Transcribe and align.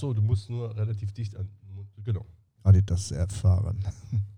so, 0.00 0.12
du 0.12 0.22
musst 0.22 0.48
nur 0.48 0.74
relativ 0.76 1.12
dicht 1.12 1.36
an. 1.36 1.48
Genau. 2.02 2.24
Adidas 2.62 3.10
erfahren. 3.10 3.84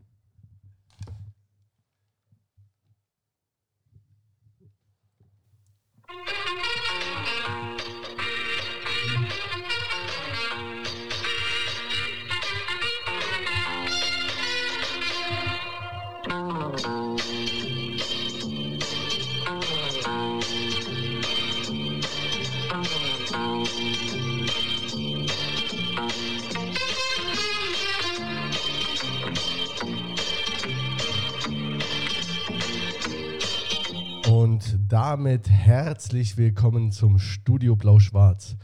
damit 35.12 35.50
herzlich 35.50 36.38
willkommen 36.38 36.90
zum 36.90 37.18
Studio 37.18 37.76
Blau-Schwarz, 37.76 38.56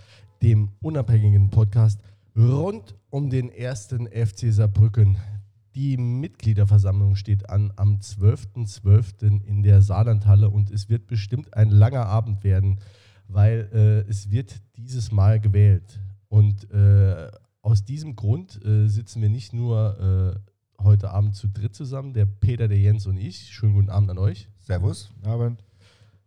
dem 0.42 0.70
unabhängigen 0.80 1.50
Podcast 1.50 2.00
rund 2.34 2.96
um 3.10 3.28
den 3.28 3.50
ersten 3.50 4.06
FC 4.06 4.50
Saarbrücken. 4.50 5.18
Die 5.74 5.98
Mitgliederversammlung 5.98 7.16
steht 7.16 7.50
an 7.50 7.70
am 7.76 7.98
12.12. 7.98 9.44
in 9.44 9.62
der 9.62 9.82
Saarlandhalle 9.82 10.48
und 10.48 10.70
es 10.70 10.88
wird 10.88 11.06
bestimmt 11.06 11.52
ein 11.52 11.68
langer 11.68 12.06
Abend 12.06 12.42
werden, 12.44 12.78
weil 13.26 13.68
äh, 13.74 14.10
es 14.10 14.30
wird 14.30 14.62
dieses 14.78 15.12
Mal 15.12 15.40
gewählt. 15.40 16.00
Und 16.28 16.70
äh, 16.70 17.30
aus 17.60 17.84
diesem 17.84 18.16
Grund 18.16 18.64
äh, 18.64 18.88
sitzen 18.88 19.20
wir 19.20 19.28
nicht 19.28 19.52
nur 19.52 20.40
äh, 20.78 20.82
heute 20.82 21.10
Abend 21.10 21.34
zu 21.34 21.46
dritt 21.48 21.74
zusammen, 21.74 22.14
der 22.14 22.24
Peter, 22.24 22.68
der 22.68 22.78
Jens 22.78 23.06
und 23.06 23.18
ich. 23.18 23.52
Schönen 23.52 23.74
guten 23.74 23.90
Abend 23.90 24.08
an 24.08 24.16
euch 24.16 24.48
Servus. 24.60 25.10
Abend. 25.24 25.67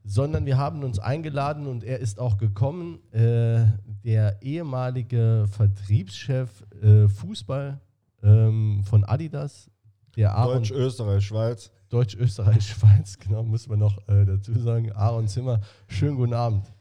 Sondern 0.04 0.46
wir 0.46 0.58
haben 0.58 0.84
uns 0.84 1.00
eingeladen 1.00 1.68
und 1.68 1.84
er 1.84 2.00
ist 2.00 2.20
auch 2.20 2.38
gekommen, 2.38 3.00
äh, 3.12 3.66
der 4.04 4.42
ehemalige 4.42 5.46
Vertriebschef 5.50 6.64
äh, 6.82 7.08
Fußball 7.08 7.80
ähm, 8.24 8.84
von 8.84 9.04
Adidas, 9.04 9.70
der 10.16 10.36
Aaron, 10.36 10.58
Deutsch, 10.58 10.72
Österreich, 10.72 11.26
Schweiz. 11.26 11.72
Deutsch, 11.90 12.16
Österreich, 12.16 12.68
Schweiz, 12.68 13.18
genau, 13.20 13.44
muss 13.44 13.68
man 13.68 13.80
noch 13.80 13.98
äh, 14.08 14.26
dazu 14.26 14.58
sagen, 14.60 14.92
Aaron 14.94 15.28
Zimmer. 15.28 15.62
Schönen 15.88 16.16
guten 16.16 16.34
Abend. 16.34 16.72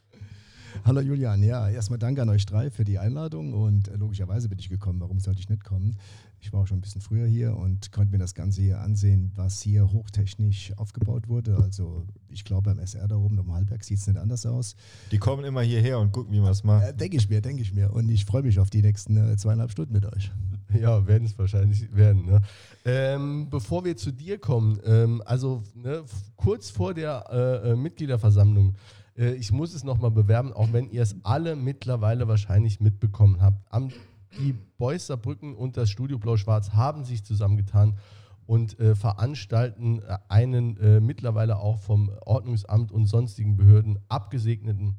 Hallo 0.85 1.01
Julian, 1.01 1.43
ja, 1.43 1.69
erstmal 1.69 1.99
danke 1.99 2.23
an 2.23 2.29
euch 2.29 2.47
drei 2.47 2.71
für 2.71 2.85
die 2.85 2.99
Einladung 2.99 3.53
und 3.53 3.89
äh, 3.89 3.97
logischerweise 3.97 4.49
bin 4.49 4.59
ich 4.59 4.69
gekommen. 4.69 5.01
Warum 5.01 5.21
sollte 5.21 5.41
ich 5.41 5.49
nicht 5.49 5.65
kommen? 5.65 5.97
Ich 6.43 6.53
war 6.53 6.63
auch 6.63 6.67
schon 6.67 6.79
ein 6.79 6.81
bisschen 6.81 7.03
früher 7.03 7.27
hier 7.27 7.55
und 7.55 7.93
konnte 7.93 8.13
mir 8.13 8.19
das 8.19 8.35
Ganze 8.35 8.63
hier 8.63 8.81
ansehen, 8.81 9.31
was 9.35 9.61
hier 9.61 9.93
hochtechnisch 9.93 10.73
aufgebaut 10.79 11.29
wurde. 11.29 11.57
Also 11.57 12.07
ich 12.31 12.45
glaube, 12.45 12.71
beim 12.71 12.79
SR 12.79 13.07
da 13.09 13.17
oben 13.17 13.39
am 13.39 13.53
Halberg 13.53 13.85
sieht 13.85 13.99
es 13.99 14.07
nicht 14.07 14.19
anders 14.19 14.47
aus. 14.47 14.75
Die 15.13 15.19
kommen 15.19 15.45
immer 15.45 15.61
hierher 15.61 15.99
und 15.99 16.13
gucken, 16.13 16.33
wie 16.33 16.41
man 16.41 16.53
es 16.53 16.65
macht. 16.65 16.85
Äh, 16.85 16.95
denke 16.95 17.19
ich 17.19 17.29
mir, 17.29 17.43
denke 17.43 17.63
ich 17.63 17.75
mir. 17.75 17.93
Und 17.93 18.09
ich 18.09 18.25
freue 18.25 18.43
mich 18.43 18.59
auf 18.59 18.71
die 18.71 18.81
nächsten 18.81 19.17
äh, 19.17 19.37
zweieinhalb 19.37 19.71
Stunden 19.71 19.93
mit 19.93 20.07
euch. 20.07 20.31
Ja, 20.81 21.05
werden 21.05 21.25
es 21.25 21.37
wahrscheinlich 21.37 21.93
werden. 21.97 22.27
Ne? 22.27 22.41
Ähm, 22.85 23.49
bevor 23.51 23.85
wir 23.85 23.97
zu 23.97 24.13
dir 24.13 24.39
kommen, 24.39 24.79
ähm, 24.85 25.21
also 25.27 25.65
ne, 25.75 26.05
kurz 26.37 26.71
vor 26.71 26.95
der 26.95 27.25
äh, 27.29 27.73
äh, 27.73 27.77
Mitgliederversammlung, 27.77 28.77
äh, 29.19 29.33
ich 29.35 29.51
muss 29.51 29.75
es 29.75 29.83
nochmal 29.83 30.13
bewerben, 30.13 30.53
auch 30.53 30.73
wenn 30.73 30.89
ihr 30.91 31.03
es 31.03 31.17
alle 31.25 31.57
mittlerweile 31.57 32.29
wahrscheinlich 32.29 32.79
mitbekommen 32.79 33.43
habt. 33.43 33.61
Am, 33.73 33.91
die 34.39 34.55
Boys 34.79 35.07
Saarbrücken 35.07 35.55
und 35.55 35.77
das 35.77 35.91
Studio 35.91 36.19
Blau-Schwarz 36.19 36.71
haben 36.73 37.05
sich 37.05 37.25
zusammengetan 37.25 37.99
und 38.47 38.81
äh, 38.81 38.97
veranstalten 38.97 40.03
äh, 40.03 40.19
einen 40.29 40.77
äh, 40.79 41.01
mittlerweile 41.01 41.59
auch 41.59 41.79
vom 41.79 42.11
Ordnungsamt 42.27 42.91
und 42.91 43.07
sonstigen 43.07 43.57
Behörden 43.57 43.99
abgesegneten 44.09 44.97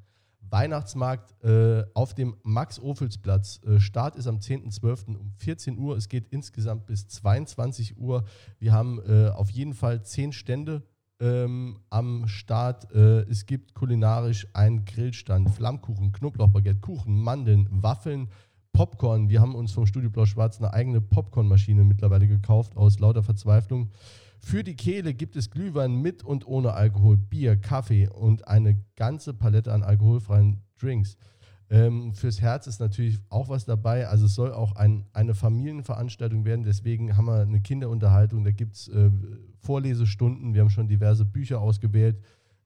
Weihnachtsmarkt 0.49 1.35
äh, 1.43 1.83
auf 1.93 2.13
dem 2.13 2.35
Max-Ophels-Platz. 2.43 3.61
Äh, 3.65 3.79
Start 3.79 4.15
ist 4.15 4.27
am 4.27 4.37
10.12. 4.37 5.15
um 5.17 5.31
14 5.37 5.77
Uhr. 5.77 5.97
Es 5.97 6.09
geht 6.09 6.27
insgesamt 6.29 6.85
bis 6.85 7.07
22 7.07 7.97
Uhr. 7.97 8.25
Wir 8.59 8.73
haben 8.73 9.01
äh, 9.07 9.29
auf 9.29 9.49
jeden 9.49 9.73
Fall 9.73 10.03
zehn 10.03 10.33
Stände 10.33 10.83
ähm, 11.19 11.79
am 11.89 12.27
Start. 12.27 12.91
Es 12.91 13.45
gibt 13.45 13.75
kulinarisch 13.75 14.47
einen 14.53 14.85
Grillstand, 14.85 15.51
Flammkuchen, 15.51 16.13
Knoblauchbaguette, 16.13 16.79
Kuchen, 16.79 17.21
Mandeln, 17.21 17.67
Waffeln, 17.69 18.29
Popcorn. 18.73 19.29
Wir 19.29 19.41
haben 19.41 19.55
uns 19.55 19.71
vom 19.71 19.85
Studio 19.85 20.09
Blau-Schwarz 20.09 20.59
eine 20.59 20.73
eigene 20.73 21.01
Popcornmaschine 21.01 21.83
mittlerweile 21.83 22.27
gekauft, 22.27 22.75
aus 22.77 22.99
lauter 22.99 23.23
Verzweiflung. 23.23 23.91
Für 24.39 24.63
die 24.63 24.75
Kehle 24.75 25.13
gibt 25.13 25.35
es 25.35 25.51
Glühwein 25.51 26.01
mit 26.01 26.23
und 26.23 26.47
ohne 26.47 26.73
Alkohol, 26.73 27.17
Bier, 27.17 27.57
Kaffee 27.57 28.09
und 28.09 28.47
eine 28.47 28.83
ganze 28.95 29.33
Palette 29.33 29.71
an 29.71 29.83
alkoholfreien 29.83 30.61
Drinks. 30.79 31.15
Ähm, 31.69 32.13
fürs 32.13 32.41
Herz 32.41 32.67
ist 32.67 32.81
natürlich 32.81 33.19
auch 33.29 33.47
was 33.47 33.65
dabei. 33.65 34.07
Also 34.07 34.25
es 34.25 34.35
soll 34.35 34.51
auch 34.51 34.75
ein, 34.75 35.05
eine 35.13 35.35
Familienveranstaltung 35.35 36.43
werden. 36.43 36.65
Deswegen 36.65 37.15
haben 37.15 37.25
wir 37.25 37.41
eine 37.41 37.61
Kinderunterhaltung. 37.61 38.43
Da 38.43 38.51
gibt 38.51 38.75
es 38.75 38.87
äh, 38.89 39.09
Vorlesestunden. 39.59 40.53
Wir 40.53 40.61
haben 40.61 40.69
schon 40.69 40.89
diverse 40.89 41.23
Bücher 41.23 41.61
ausgewählt. 41.61 42.19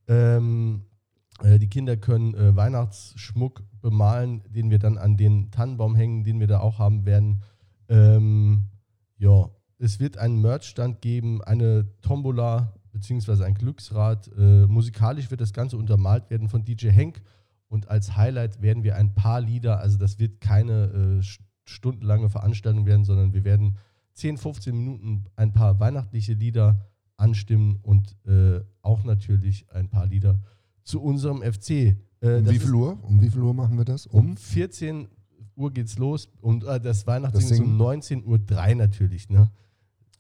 Ähm, 0.08 0.82
äh, 0.82 0.95
die 1.44 1.68
Kinder 1.68 1.98
können 1.98 2.34
äh, 2.34 2.56
Weihnachtsschmuck 2.56 3.64
bemalen, 3.82 4.42
den 4.50 4.70
wir 4.70 4.80
dann 4.80 4.98
an 4.98 5.18
den 5.18 5.52
Tannenbaum 5.52 5.96
hängen, 5.96 6.24
den 6.24 6.40
wir 6.40 6.48
da 6.48 6.60
auch 6.60 6.80
haben 6.80 7.06
werden. 7.06 7.42
Ähm, 7.90 8.70
ja, 9.18 9.50
es 9.78 10.00
wird 10.00 10.18
einen 10.18 10.42
Merchstand 10.42 11.02
geben, 11.02 11.44
eine 11.44 11.86
Tombola 12.02 12.74
beziehungsweise 12.92 13.46
ein 13.46 13.54
Glücksrad. 13.56 14.30
Äh, 14.38 14.66
musikalisch 14.68 15.30
wird 15.30 15.42
das 15.42 15.52
Ganze 15.54 15.78
untermalt 15.78 16.30
werden 16.30 16.48
von 16.48 16.64
DJ 16.64 16.90
Henk 16.90 17.22
und 17.68 17.90
als 17.90 18.16
Highlight 18.16 18.62
werden 18.62 18.84
wir 18.84 18.96
ein 18.96 19.14
paar 19.16 19.42
Lieder, 19.42 19.80
also 19.80 19.98
das 19.98 20.20
wird 20.20 20.40
keine 20.40 20.86
äh, 20.86 21.20
st- 21.20 21.42
stundenlange 21.66 22.30
Veranstaltung 22.30 22.86
werden, 22.86 23.04
sondern 23.04 23.34
wir 23.34 23.44
werden 23.44 23.78
10, 24.14 24.38
15 24.38 24.76
Minuten 24.78 25.26
ein 25.36 25.52
paar 25.52 25.80
weihnachtliche 25.80 26.34
Lieder 26.34 26.86
anstimmen 27.18 27.80
und 27.82 28.16
äh, 28.26 28.62
auch 28.82 29.04
natürlich 29.04 29.70
ein 29.72 29.90
paar 29.90 30.06
Lieder 30.06 30.40
zu 30.86 31.02
unserem 31.02 31.42
FC. 31.42 31.70
Äh, 31.70 31.96
Um 32.22 32.50
wie 32.50 32.60
viel 32.60 32.74
Uhr? 32.74 32.98
Um 33.04 33.22
wie 33.22 33.30
viel 33.30 33.42
Uhr 33.42 33.54
machen 33.54 33.78
wir 33.78 33.84
das? 33.86 34.08
um 34.08 34.38
14 34.38 35.10
Uhr 35.58 35.72
geht's 35.74 35.98
los 35.98 36.30
und 36.42 36.64
äh, 36.64 36.80
das 36.80 37.06
Weihnachtsding 37.06 37.46
ist 37.46 37.60
um 37.60 37.66
Singen? 37.66 37.78
19 37.78 38.26
Uhr 38.26 38.40
3 38.40 38.74
natürlich, 38.76 39.30
ne? 39.30 39.52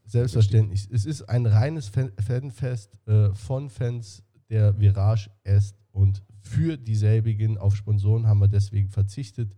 Selbstverständlich. 0.07 0.87
Es 0.91 1.05
ist 1.05 1.23
ein 1.23 1.45
reines 1.45 1.87
Fan 1.87 2.11
Fanfest 2.19 2.91
äh, 3.07 3.33
von 3.33 3.69
Fans 3.69 4.23
der 4.49 4.79
Virage 4.79 5.29
est 5.43 5.75
und 5.91 6.21
für 6.41 6.77
dieselbigen 6.77 7.57
auf 7.57 7.75
Sponsoren 7.75 8.27
haben 8.27 8.39
wir 8.39 8.47
deswegen 8.47 8.89
verzichtet. 8.89 9.55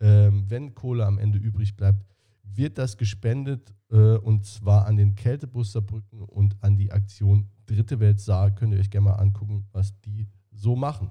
Ähm, 0.00 0.44
wenn 0.48 0.74
Kohle 0.74 1.06
am 1.06 1.18
Ende 1.18 1.38
übrig 1.38 1.76
bleibt, 1.76 2.04
wird 2.42 2.76
das 2.76 2.96
gespendet 2.96 3.72
äh, 3.90 4.16
und 4.16 4.44
zwar 4.44 4.86
an 4.86 4.96
den 4.96 5.14
Kältebus 5.14 5.72
Saarbrücken 5.72 6.22
und 6.22 6.56
an 6.60 6.76
die 6.76 6.90
Aktion 6.90 7.48
Dritte 7.66 8.00
Welt 8.00 8.20
Saar. 8.20 8.50
Könnt 8.50 8.74
ihr 8.74 8.80
euch 8.80 8.90
gerne 8.90 9.04
mal 9.10 9.14
angucken, 9.14 9.64
was 9.72 9.98
die 10.00 10.26
so 10.54 10.76
machen. 10.76 11.10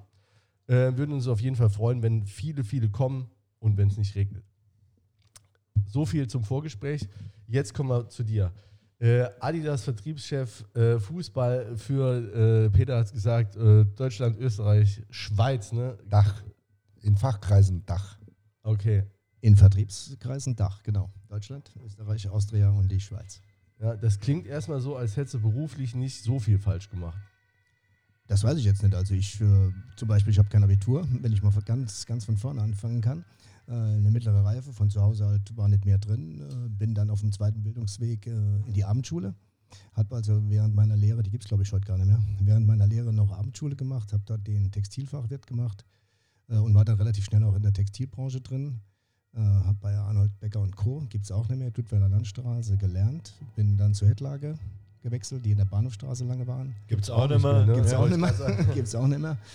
Äh, 0.67 0.95
würden 0.95 1.13
uns 1.13 1.27
auf 1.27 1.41
jeden 1.41 1.55
Fall 1.55 1.69
freuen, 1.69 2.01
wenn 2.01 2.25
viele, 2.25 2.63
viele 2.63 2.89
kommen 2.89 3.29
und 3.59 3.77
wenn 3.77 3.89
es 3.89 3.97
nicht 3.97 4.15
regnet. 4.15 4.43
So 5.85 6.05
viel 6.05 6.27
zum 6.27 6.43
Vorgespräch. 6.43 7.07
Jetzt 7.47 7.73
kommen 7.73 7.89
wir 7.89 8.09
zu 8.09 8.23
dir. 8.23 8.51
Äh, 8.99 9.27
Adidas 9.39 9.83
Vertriebschef 9.83 10.63
äh, 10.75 10.97
Fußball 10.97 11.75
für, 11.75 12.65
äh, 12.65 12.69
Peter 12.69 12.97
hat 12.97 13.07
es 13.07 13.11
gesagt, 13.11 13.55
äh, 13.57 13.83
Deutschland, 13.83 14.37
Österreich, 14.39 15.01
Schweiz, 15.09 15.73
ne? 15.73 15.97
Dach. 16.09 16.41
In 17.01 17.17
Fachkreisen 17.17 17.85
Dach. 17.85 18.17
Okay. 18.61 19.03
In 19.41 19.57
Vertriebskreisen 19.57 20.55
Dach, 20.55 20.81
genau. 20.83 21.11
Deutschland, 21.27 21.69
Österreich, 21.83 22.29
Austria 22.29 22.69
und 22.69 22.89
die 22.89 23.01
Schweiz. 23.01 23.41
Ja, 23.81 23.97
das 23.97 24.17
klingt 24.17 24.47
erstmal 24.47 24.79
so, 24.79 24.95
als 24.95 25.17
hättest 25.17 25.33
du 25.33 25.41
beruflich 25.41 25.95
nicht 25.95 26.23
so 26.23 26.39
viel 26.39 26.57
falsch 26.57 26.89
gemacht. 26.89 27.17
Das 28.33 28.43
weiß 28.43 28.57
ich 28.57 28.65
jetzt 28.65 28.81
nicht. 28.81 28.95
Also 28.95 29.13
ich 29.13 29.39
äh, 29.41 29.71
zum 29.95 30.07
Beispiel, 30.07 30.31
ich 30.31 30.39
habe 30.39 30.49
kein 30.49 30.63
Abitur, 30.63 31.07
wenn 31.21 31.31
ich 31.31 31.43
mal 31.43 31.53
ganz, 31.65 32.07
ganz 32.07 32.25
von 32.25 32.35
vorne 32.35 32.63
anfangen 32.63 32.99
kann. 32.99 33.23
Äh, 33.67 33.73
eine 33.73 34.09
mittlere 34.09 34.43
Reife, 34.43 34.73
von 34.73 34.89
zu 34.89 35.03
Hause 35.03 35.27
halt 35.27 35.55
war 35.55 35.67
nicht 35.67 35.85
mehr 35.85 35.99
drin. 35.99 36.41
Äh, 36.41 36.69
bin 36.69 36.95
dann 36.95 37.11
auf 37.11 37.19
dem 37.19 37.31
zweiten 37.31 37.61
Bildungsweg 37.61 38.25
äh, 38.25 38.31
in 38.31 38.73
die 38.73 38.85
Abendschule. 38.85 39.35
Habe 39.93 40.15
also 40.15 40.41
während 40.49 40.73
meiner 40.73 40.97
Lehre, 40.97 41.21
die 41.21 41.29
gibt 41.29 41.43
es 41.43 41.47
glaube 41.47 41.61
ich 41.61 41.71
heute 41.71 41.85
gar 41.85 41.99
nicht 41.99 42.07
mehr, 42.07 42.23
während 42.39 42.65
meiner 42.65 42.87
Lehre 42.87 43.13
noch 43.13 43.31
Abendschule 43.31 43.75
gemacht, 43.75 44.11
habe 44.13 44.23
dort 44.25 44.47
den 44.47 44.71
Textilfachwirt 44.71 45.45
gemacht 45.45 45.85
und 46.47 46.73
war 46.73 46.85
dann 46.85 46.97
relativ 46.97 47.25
schnell 47.25 47.43
auch 47.43 47.55
in 47.55 47.61
der 47.61 47.73
Textilbranche 47.73 48.41
drin. 48.41 48.79
Habe 49.35 49.77
bei 49.79 49.95
Arnold 49.95 50.39
Becker 50.39 50.59
und 50.59 50.75
Co., 50.75 51.05
gibt 51.09 51.25
es 51.25 51.31
auch 51.31 51.49
nicht 51.49 51.57
mehr, 51.57 51.71
Duttweiler 51.71 52.09
Landstraße, 52.09 52.77
gelernt. 52.77 53.33
Bin 53.55 53.77
dann 53.77 53.93
zur 53.93 54.09
Hettlage 54.09 54.55
gewechselt, 55.03 55.45
die 55.45 55.51
in 55.51 55.57
der 55.57 55.65
Bahnhofstraße 55.65 56.23
lange 56.25 56.47
waren. 56.47 56.73
Gibt's 56.87 57.09
auch 57.09 57.27
nicht 57.27 57.43
mehr. 57.43 57.65
ne? 57.65 57.73
Auch 57.97 58.05
ich 58.05 58.11
nicht 58.11 58.19
mehr. 58.19 58.65
Gibt's 58.73 58.95
auch 58.95 59.07
nicht 59.07 59.19
mehr. 59.19 59.37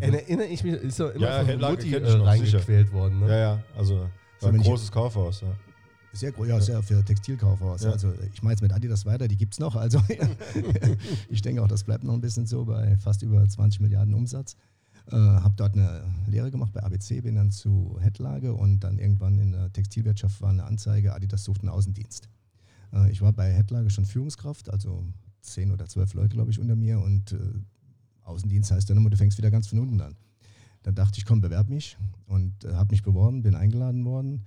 Erinnere 0.00 0.46
ich 0.46 0.64
mich, 0.64 0.72
ist 0.72 0.98
doch 0.98 1.10
immer 1.10 1.26
Ja, 1.28 1.38
von 1.38 1.46
Headlager 1.46 1.72
Mutti 1.74 1.94
äh, 1.94 2.10
reingequält 2.10 2.92
worden. 2.92 3.20
Ne? 3.20 3.28
Ja, 3.28 3.36
ja, 3.36 3.62
also 3.76 4.08
war 4.40 4.50
ein 4.50 4.56
großes 4.58 4.90
Kaufhaus. 4.90 5.42
Ja. 5.42 5.48
Sehr 6.12 6.32
groß, 6.32 6.48
ja, 6.48 6.60
sehr 6.60 6.82
für 6.82 7.04
Textilkaufhaus. 7.04 7.82
Ja. 7.82 7.90
Also 7.90 8.12
ich 8.32 8.42
mache 8.42 8.54
jetzt 8.54 8.62
mit 8.62 8.72
Adidas 8.72 9.04
weiter, 9.04 9.28
die 9.28 9.36
gibt 9.36 9.52
es 9.52 9.60
noch. 9.60 9.76
Also 9.76 10.00
ich 11.28 11.42
denke 11.42 11.62
auch, 11.62 11.68
das 11.68 11.84
bleibt 11.84 12.02
noch 12.02 12.14
ein 12.14 12.20
bisschen 12.22 12.46
so 12.46 12.64
bei 12.64 12.96
fast 12.96 13.22
über 13.22 13.46
20 13.46 13.80
Milliarden 13.80 14.14
Umsatz. 14.14 14.56
Äh, 15.08 15.16
habe 15.16 15.54
dort 15.56 15.74
eine 15.74 16.02
Lehre 16.26 16.50
gemacht 16.50 16.72
bei 16.72 16.82
ABC, 16.82 17.20
bin 17.20 17.36
dann 17.36 17.50
zu 17.52 17.96
Headlage 18.00 18.54
und 18.54 18.80
dann 18.80 18.98
irgendwann 18.98 19.38
in 19.38 19.52
der 19.52 19.72
Textilwirtschaft 19.72 20.40
war 20.40 20.50
eine 20.50 20.64
Anzeige, 20.64 21.14
Adidas 21.14 21.44
sucht 21.44 21.60
einen 21.60 21.68
Außendienst. 21.68 22.28
Äh, 22.96 23.10
ich 23.10 23.20
war 23.20 23.32
bei 23.32 23.52
Headlage 23.52 23.90
schon 23.90 24.04
Führungskraft, 24.04 24.70
also 24.70 25.04
zehn 25.42 25.70
oder 25.70 25.86
zwölf 25.86 26.14
Leute, 26.14 26.34
glaube 26.34 26.50
ich, 26.50 26.58
unter 26.58 26.76
mir 26.76 27.00
und 27.00 27.32
äh, 27.32 27.38
Außendienst 28.22 28.72
heißt 28.72 28.90
dann 28.90 28.96
immer, 28.96 29.10
du 29.10 29.16
fängst 29.16 29.38
wieder 29.38 29.50
ganz 29.50 29.68
von 29.68 29.78
unten 29.78 30.00
an. 30.00 30.16
Dann 30.82 30.94
dachte 30.94 31.18
ich, 31.18 31.24
komm, 31.24 31.40
bewerb 31.40 31.68
mich 31.68 31.96
und 32.26 32.64
äh, 32.64 32.74
habe 32.74 32.92
mich 32.92 33.02
beworben, 33.02 33.42
bin 33.42 33.54
eingeladen 33.54 34.04
worden. 34.04 34.44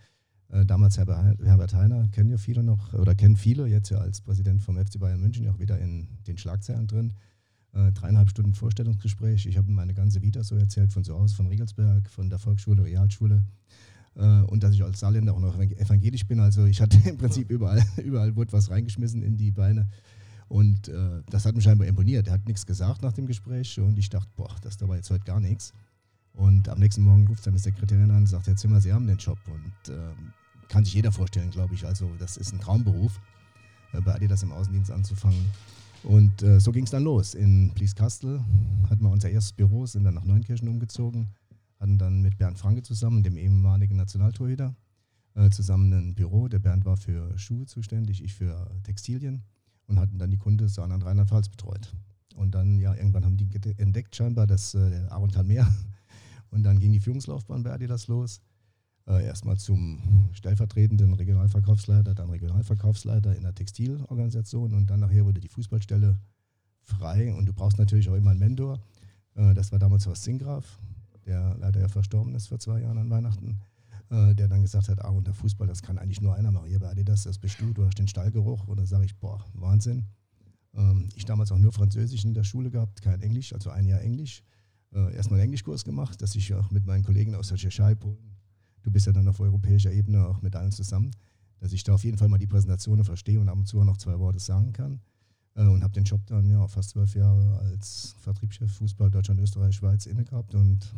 Äh, 0.50 0.66
damals 0.66 0.98
Herbert, 0.98 1.74
Heiner, 1.74 2.08
kennen 2.10 2.30
ja 2.30 2.38
viele 2.38 2.64
noch, 2.64 2.94
oder 2.94 3.16
kennen 3.16 3.38
viele, 3.38 3.68
jetzt 3.68 3.90
ja 3.90 4.00
als 4.00 4.22
Präsident 4.22 4.62
vom 4.62 4.78
FC 4.78 5.00
Bayern 5.00 5.22
München, 5.22 5.48
auch 5.50 5.60
wieder 5.60 5.80
in 5.80 6.08
den 6.28 6.38
Schlagzeilen 6.38 6.88
drin. 6.88 7.14
Äh, 7.72 7.92
dreieinhalb 7.92 8.30
Stunden 8.30 8.56
Vorstellungsgespräch. 8.56 9.46
Ich 9.46 9.58
habe 9.58 9.72
meine 9.72 9.94
ganze 9.94 10.22
Vita 10.22 10.44
so 10.44 10.56
erzählt, 10.56 10.92
von 10.92 11.04
zu 11.04 11.14
Hause, 11.18 11.36
von 11.36 11.48
Regelsberg, 11.48 12.10
von 12.10 12.30
der 12.30 12.40
Volksschule, 12.40 12.84
Realschule. 12.84 13.44
Äh, 14.16 14.42
und 14.44 14.64
dass 14.64 14.74
ich 14.74 14.84
als 14.84 15.00
Saarländer 15.00 15.34
auch 15.34 15.40
noch 15.40 15.58
evangelisch 15.60 16.26
bin. 16.26 16.40
Also 16.40 16.66
ich 16.66 16.82
hatte 16.82 16.98
im 17.10 17.18
Prinzip 17.18 17.50
überall, 17.50 17.84
überall 18.04 18.36
wurde 18.36 18.54
was 18.54 18.70
reingeschmissen 18.70 19.24
in 19.24 19.38
die 19.38 19.52
Beine. 19.52 19.88
Und 20.48 20.88
äh, 20.88 21.22
das 21.30 21.46
hat 21.46 21.56
mich 21.56 21.64
scheinbar 21.64 21.88
imponiert. 21.88 22.28
Er 22.28 22.34
hat 22.34 22.48
nichts 22.48 22.66
gesagt 22.66 23.04
nach 23.04 23.14
dem 23.14 23.28
Gespräch 23.28 23.80
und 23.80 24.00
ich 24.00 24.10
dachte, 24.10 24.30
boah, 24.36 24.56
das 24.62 24.76
ist 24.76 24.82
jetzt 24.82 25.12
heute 25.12 25.24
gar 25.26 25.40
nichts. 25.40 25.74
Und 26.34 26.70
am 26.70 26.80
nächsten 26.80 27.04
Morgen 27.04 27.28
ruft 27.28 27.44
seine 27.44 27.60
Sekretärin 27.60 28.10
an 28.12 28.18
und 28.18 28.28
sagt, 28.28 28.48
Herr 28.48 28.56
Zimmer, 28.56 28.82
Sie 28.82 28.94
haben 28.94 29.06
den 29.06 29.18
Job. 29.18 29.38
Und 29.48 29.94
ähm, 29.94 30.34
kann 30.70 30.86
sich 30.86 30.94
jeder 30.94 31.12
vorstellen, 31.12 31.52
glaube 31.52 31.76
ich. 31.76 31.86
Also 31.86 32.10
das 32.18 32.38
ist 32.38 32.54
ein 32.54 32.60
Traumberuf, 32.60 33.20
äh, 33.94 34.02
bei 34.02 34.16
Adidas 34.16 34.44
im 34.44 34.52
Außendienst 34.52 34.92
anzufangen. 34.92 35.46
Und 36.04 36.42
äh, 36.44 36.60
so 36.60 36.72
ging 36.72 36.86
es 36.86 36.92
dann 36.92 37.04
los. 37.04 37.34
In 37.34 37.72
Blieskastel 37.72 38.40
hatten 38.90 39.04
wir 39.04 39.10
unser 39.10 39.30
erstes 39.30 39.52
Büro, 39.52 39.86
sind 39.86 40.06
dann 40.06 40.14
nach 40.14 40.24
Neunkirchen 40.24 40.70
umgezogen, 40.70 41.28
hatten 41.80 41.98
dann 41.98 42.22
mit 42.22 42.38
Bernd 42.38 42.58
Franke 42.58 42.84
zusammen, 42.84 43.24
dem 43.24 43.38
ehemaligen 43.38 43.96
Nationaltorhüter, 43.96 44.76
äh, 45.36 45.50
zusammen 45.50 45.94
ein 45.94 46.14
Büro. 46.14 46.48
Der 46.48 46.60
Bernd 46.60 46.86
war 46.86 46.98
für 46.98 47.38
Schuhe 47.38 47.66
zuständig, 47.66 48.24
ich 48.24 48.34
für 48.34 48.70
Textilien 48.84 49.44
und 49.88 50.00
hatten 50.00 50.20
dann 50.20 50.30
die 50.30 50.38
Kunde 50.38 50.68
Saarland 50.68 51.04
und 51.04 51.08
Rheinland-Pfalz 51.08 51.50
betreut. 51.50 51.94
Und 52.36 52.52
dann, 52.52 52.80
ja, 52.80 52.94
irgendwann 52.94 53.26
haben 53.26 53.38
die 53.38 53.50
entdeckt 53.78 54.16
scheinbar, 54.16 54.48
dass 54.48 54.74
äh, 54.74 54.90
der 54.90 55.12
Aaron 55.12 55.32
kann 55.32 55.48
mehr. 55.48 55.68
Und 56.52 56.64
dann 56.64 56.80
ging 56.80 56.92
die 56.92 57.00
Führungslaufbahn 57.00 57.62
bei 57.62 57.72
Adidas 57.72 58.08
los. 58.08 58.42
Äh, 59.06 59.26
erstmal 59.26 59.58
zum 59.58 60.30
stellvertretenden 60.32 61.14
Regionalverkaufsleiter, 61.14 62.16
dann 62.16 62.30
Regionalverkaufsleiter 62.32 63.36
in 63.36 63.44
der 63.44 63.54
Textilorganisation 63.54 64.74
und 64.74 64.90
dann 64.90 65.00
nachher 65.00 65.26
wurde 65.26 65.40
die 65.40 65.48
Fußballstelle 65.48 66.18
frei. 66.82 67.34
Und 67.36 67.46
du 67.46 67.54
brauchst 67.54 67.78
natürlich 67.78 68.10
auch 68.10 68.16
immer 68.16 68.32
einen 68.32 68.40
Mentor. 68.40 68.80
Das 69.36 69.72
war 69.72 69.78
damals 69.78 70.08
Horst 70.08 70.24
Singraf, 70.24 70.80
der 71.30 71.56
leider 71.60 71.80
ja 71.80 71.88
verstorben 71.88 72.36
ist 72.36 72.48
vor 72.48 72.60
zwei 72.60 72.82
Jahren 72.82 72.98
an 72.98 73.10
Weihnachten, 73.10 73.60
äh, 74.10 74.36
der 74.36 74.48
dann 74.48 74.64
gesagt 74.64 74.90
hat, 74.90 75.04
ah, 75.06 75.10
und 75.10 75.28
der 75.28 75.34
Fußball, 75.34 75.68
das 75.68 75.82
kann 75.82 75.98
eigentlich 75.98 76.22
nur 76.22 76.34
einer 76.34 76.52
machen. 76.52 76.68
Hier 76.68 76.80
bei 76.80 76.90
Adidas, 76.90 77.24
das 77.24 77.38
bist 77.38 77.62
du, 77.62 77.72
du 77.72 77.86
hast 77.86 78.00
den 78.00 78.08
Stallgeruch. 78.08 78.68
Und 78.68 78.78
dann 78.78 78.88
sage 78.88 79.06
ich, 79.06 79.16
boah, 79.16 79.46
Wahnsinn. 79.54 80.06
Ähm, 80.74 81.10
ich 81.16 81.26
damals 81.26 81.52
auch 81.52 81.58
nur 81.58 81.72
Französisch 81.72 82.26
in 82.26 82.34
der 82.34 82.44
Schule 82.44 82.72
gehabt, 82.72 83.02
kein 83.02 83.22
Englisch, 83.22 83.54
also 83.54 83.70
ein 83.70 83.86
Jahr 83.86 84.02
Englisch. 84.02 84.44
Äh, 84.92 85.16
erstmal 85.16 85.40
einen 85.40 85.46
Englischkurs 85.46 85.84
gemacht, 85.84 86.22
dass 86.22 86.36
ich 86.36 86.54
auch 86.54 86.72
mit 86.72 86.86
meinen 86.86 87.04
Kollegen 87.04 87.36
aus 87.36 87.50
der 87.50 87.58
Tschechei, 87.58 87.94
Polen, 87.94 88.36
du 88.82 88.92
bist 88.92 89.06
ja 89.06 89.14
dann 89.14 89.28
auf 89.28 89.40
europäischer 89.40 89.92
Ebene 89.92 90.26
auch 90.28 90.42
mit 90.42 90.56
allen 90.56 90.72
zusammen, 90.72 91.12
dass 91.60 91.74
ich 91.74 91.84
da 91.84 91.94
auf 91.94 92.04
jeden 92.04 92.18
Fall 92.18 92.28
mal 92.28 92.40
die 92.40 92.48
Präsentationen 92.48 93.06
verstehe 93.06 93.40
und 93.40 93.50
ab 93.50 93.58
und 93.58 93.68
zu 93.68 93.80
auch 93.80 93.86
noch 93.86 93.98
zwei 93.98 94.18
Worte 94.18 94.40
sagen 94.40 94.74
kann. 94.74 95.00
Äh, 95.60 95.68
und 95.68 95.84
habe 95.84 95.94
den 95.94 96.06
Job 96.06 96.22
dann 96.28 96.50
ja 96.50 96.68
fast 96.68 96.92
zwölf 96.92 97.14
Jahre 97.16 97.60
als 97.60 98.16
Vertriebschef 98.20 98.72
Fußball 98.72 99.12
Deutschland, 99.12 99.40
Österreich, 99.42 99.76
Schweiz 99.76 100.06
inne 100.06 100.24
gehabt 100.24 100.56
und 100.56 100.94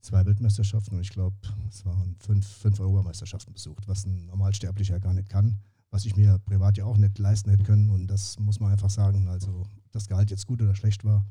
zwei 0.00 0.26
Weltmeisterschaften 0.26 0.96
und 0.96 1.02
ich 1.02 1.10
glaube, 1.10 1.36
es 1.70 1.86
waren 1.86 2.16
fünf, 2.18 2.46
fünf 2.46 2.80
Europameisterschaften 2.80 3.52
besucht, 3.52 3.86
was 3.86 4.04
ein 4.04 4.26
Normalsterblicher 4.26 4.98
gar 4.98 5.14
nicht 5.14 5.28
kann, 5.28 5.58
was 5.90 6.04
ich 6.04 6.16
mir 6.16 6.38
privat 6.44 6.76
ja 6.76 6.84
auch 6.84 6.96
nicht 6.96 7.18
leisten 7.18 7.50
hätte 7.50 7.62
können 7.62 7.90
und 7.90 8.08
das 8.08 8.38
muss 8.40 8.58
man 8.58 8.72
einfach 8.72 8.90
sagen. 8.90 9.28
Also, 9.28 9.64
das 9.92 10.08
Gehalt 10.08 10.30
jetzt 10.30 10.46
gut 10.46 10.60
oder 10.60 10.74
schlecht 10.74 11.04
war, 11.04 11.24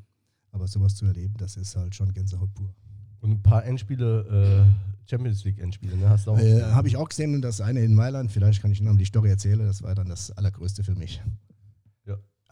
aber 0.52 0.66
sowas 0.68 0.94
zu 0.94 1.04
erleben, 1.04 1.34
das 1.36 1.56
ist 1.56 1.76
halt 1.76 1.94
schon 1.94 2.12
Gänsehaut 2.14 2.54
pur. 2.54 2.74
Und 3.20 3.30
ein 3.30 3.42
paar 3.42 3.64
Endspiele, 3.64 4.66
äh, 4.66 5.10
Champions 5.10 5.44
League 5.44 5.58
Endspiele, 5.58 5.96
ne? 5.96 6.08
Hast 6.08 6.26
du 6.26 6.30
auch. 6.32 6.38
Äh, 6.38 6.62
Habe 6.62 6.88
ich 6.88 6.96
auch 6.96 7.08
gesehen 7.08 7.34
und 7.34 7.42
das 7.42 7.60
eine 7.60 7.84
in 7.84 7.94
Mailand, 7.94 8.32
vielleicht 8.32 8.62
kann 8.62 8.72
ich 8.72 8.80
Ihnen 8.80 8.96
die 8.96 9.04
Story 9.04 9.28
erzählen, 9.28 9.58
das 9.66 9.82
war 9.82 9.94
dann 9.94 10.08
das 10.08 10.30
Allergrößte 10.30 10.82
für 10.82 10.94
mich. 10.94 11.20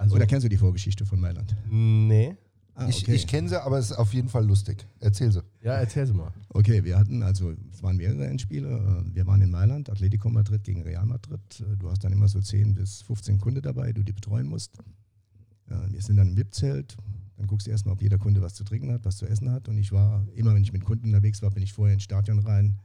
Also, 0.00 0.16
Oder 0.16 0.26
kennst 0.26 0.44
du 0.44 0.48
die 0.48 0.56
Vorgeschichte 0.56 1.04
von 1.04 1.20
Mailand? 1.20 1.54
nee. 1.70 2.34
Ah, 2.74 2.88
Ich, 2.88 3.06
ich 3.06 3.26
kenne 3.26 3.48
sie, 3.48 3.62
aber 3.62 3.78
es 3.78 3.90
ist 3.90 3.96
auf 3.98 4.14
jeden 4.14 4.28
Fall 4.30 4.46
lustig. 4.46 4.86
Erzähl 5.00 5.30
sie. 5.30 5.42
Ja, 5.62 5.74
erzähl 5.74 6.06
sie 6.06 6.14
mal. 6.14 6.32
Okay, 6.50 6.82
wir 6.84 6.98
hatten 6.98 7.22
also, 7.22 7.52
es 7.70 7.82
waren 7.82 7.96
mehrere 7.98 8.26
Endspiele. 8.26 8.68
Äh, 8.68 9.14
Wir 9.14 9.26
waren 9.26 9.42
in 9.42 9.50
Mailand, 9.50 9.90
Atletico 9.90 10.30
Madrid 10.30 10.64
gegen 10.64 10.80
Real 10.82 11.04
Madrid. 11.04 11.40
Äh, 11.60 11.76
Du 11.76 11.90
hast 11.90 12.02
dann 12.04 12.12
immer 12.12 12.28
so 12.28 12.40
10 12.40 12.72
bis 12.74 13.02
15 13.02 13.38
Kunden 13.38 13.60
dabei, 13.60 13.92
die 13.92 14.02
du 14.04 14.14
betreuen 14.14 14.46
musst. 14.46 14.78
Äh, 15.68 15.74
Wir 15.92 16.00
sind 16.00 16.16
dann 16.16 16.28
im 16.28 16.36
VIP-Zelt. 16.38 16.96
Dann 17.36 17.46
guckst 17.48 17.66
du 17.66 17.70
erstmal, 17.70 17.92
ob 17.94 18.00
jeder 18.00 18.16
Kunde 18.18 18.40
was 18.40 18.54
zu 18.54 18.64
trinken 18.64 18.90
hat, 18.92 19.04
was 19.04 19.18
zu 19.18 19.26
essen 19.26 19.50
hat. 19.50 19.68
Und 19.68 19.76
ich 19.76 19.92
war, 19.92 20.26
immer 20.34 20.54
wenn 20.54 20.62
ich 20.62 20.72
mit 20.72 20.84
Kunden 20.84 21.08
unterwegs 21.08 21.42
war, 21.42 21.50
bin 21.50 21.62
ich 21.62 21.72
vorher 21.74 21.92
ins 21.92 22.04
Stadion 22.04 22.38
rein 22.38 22.78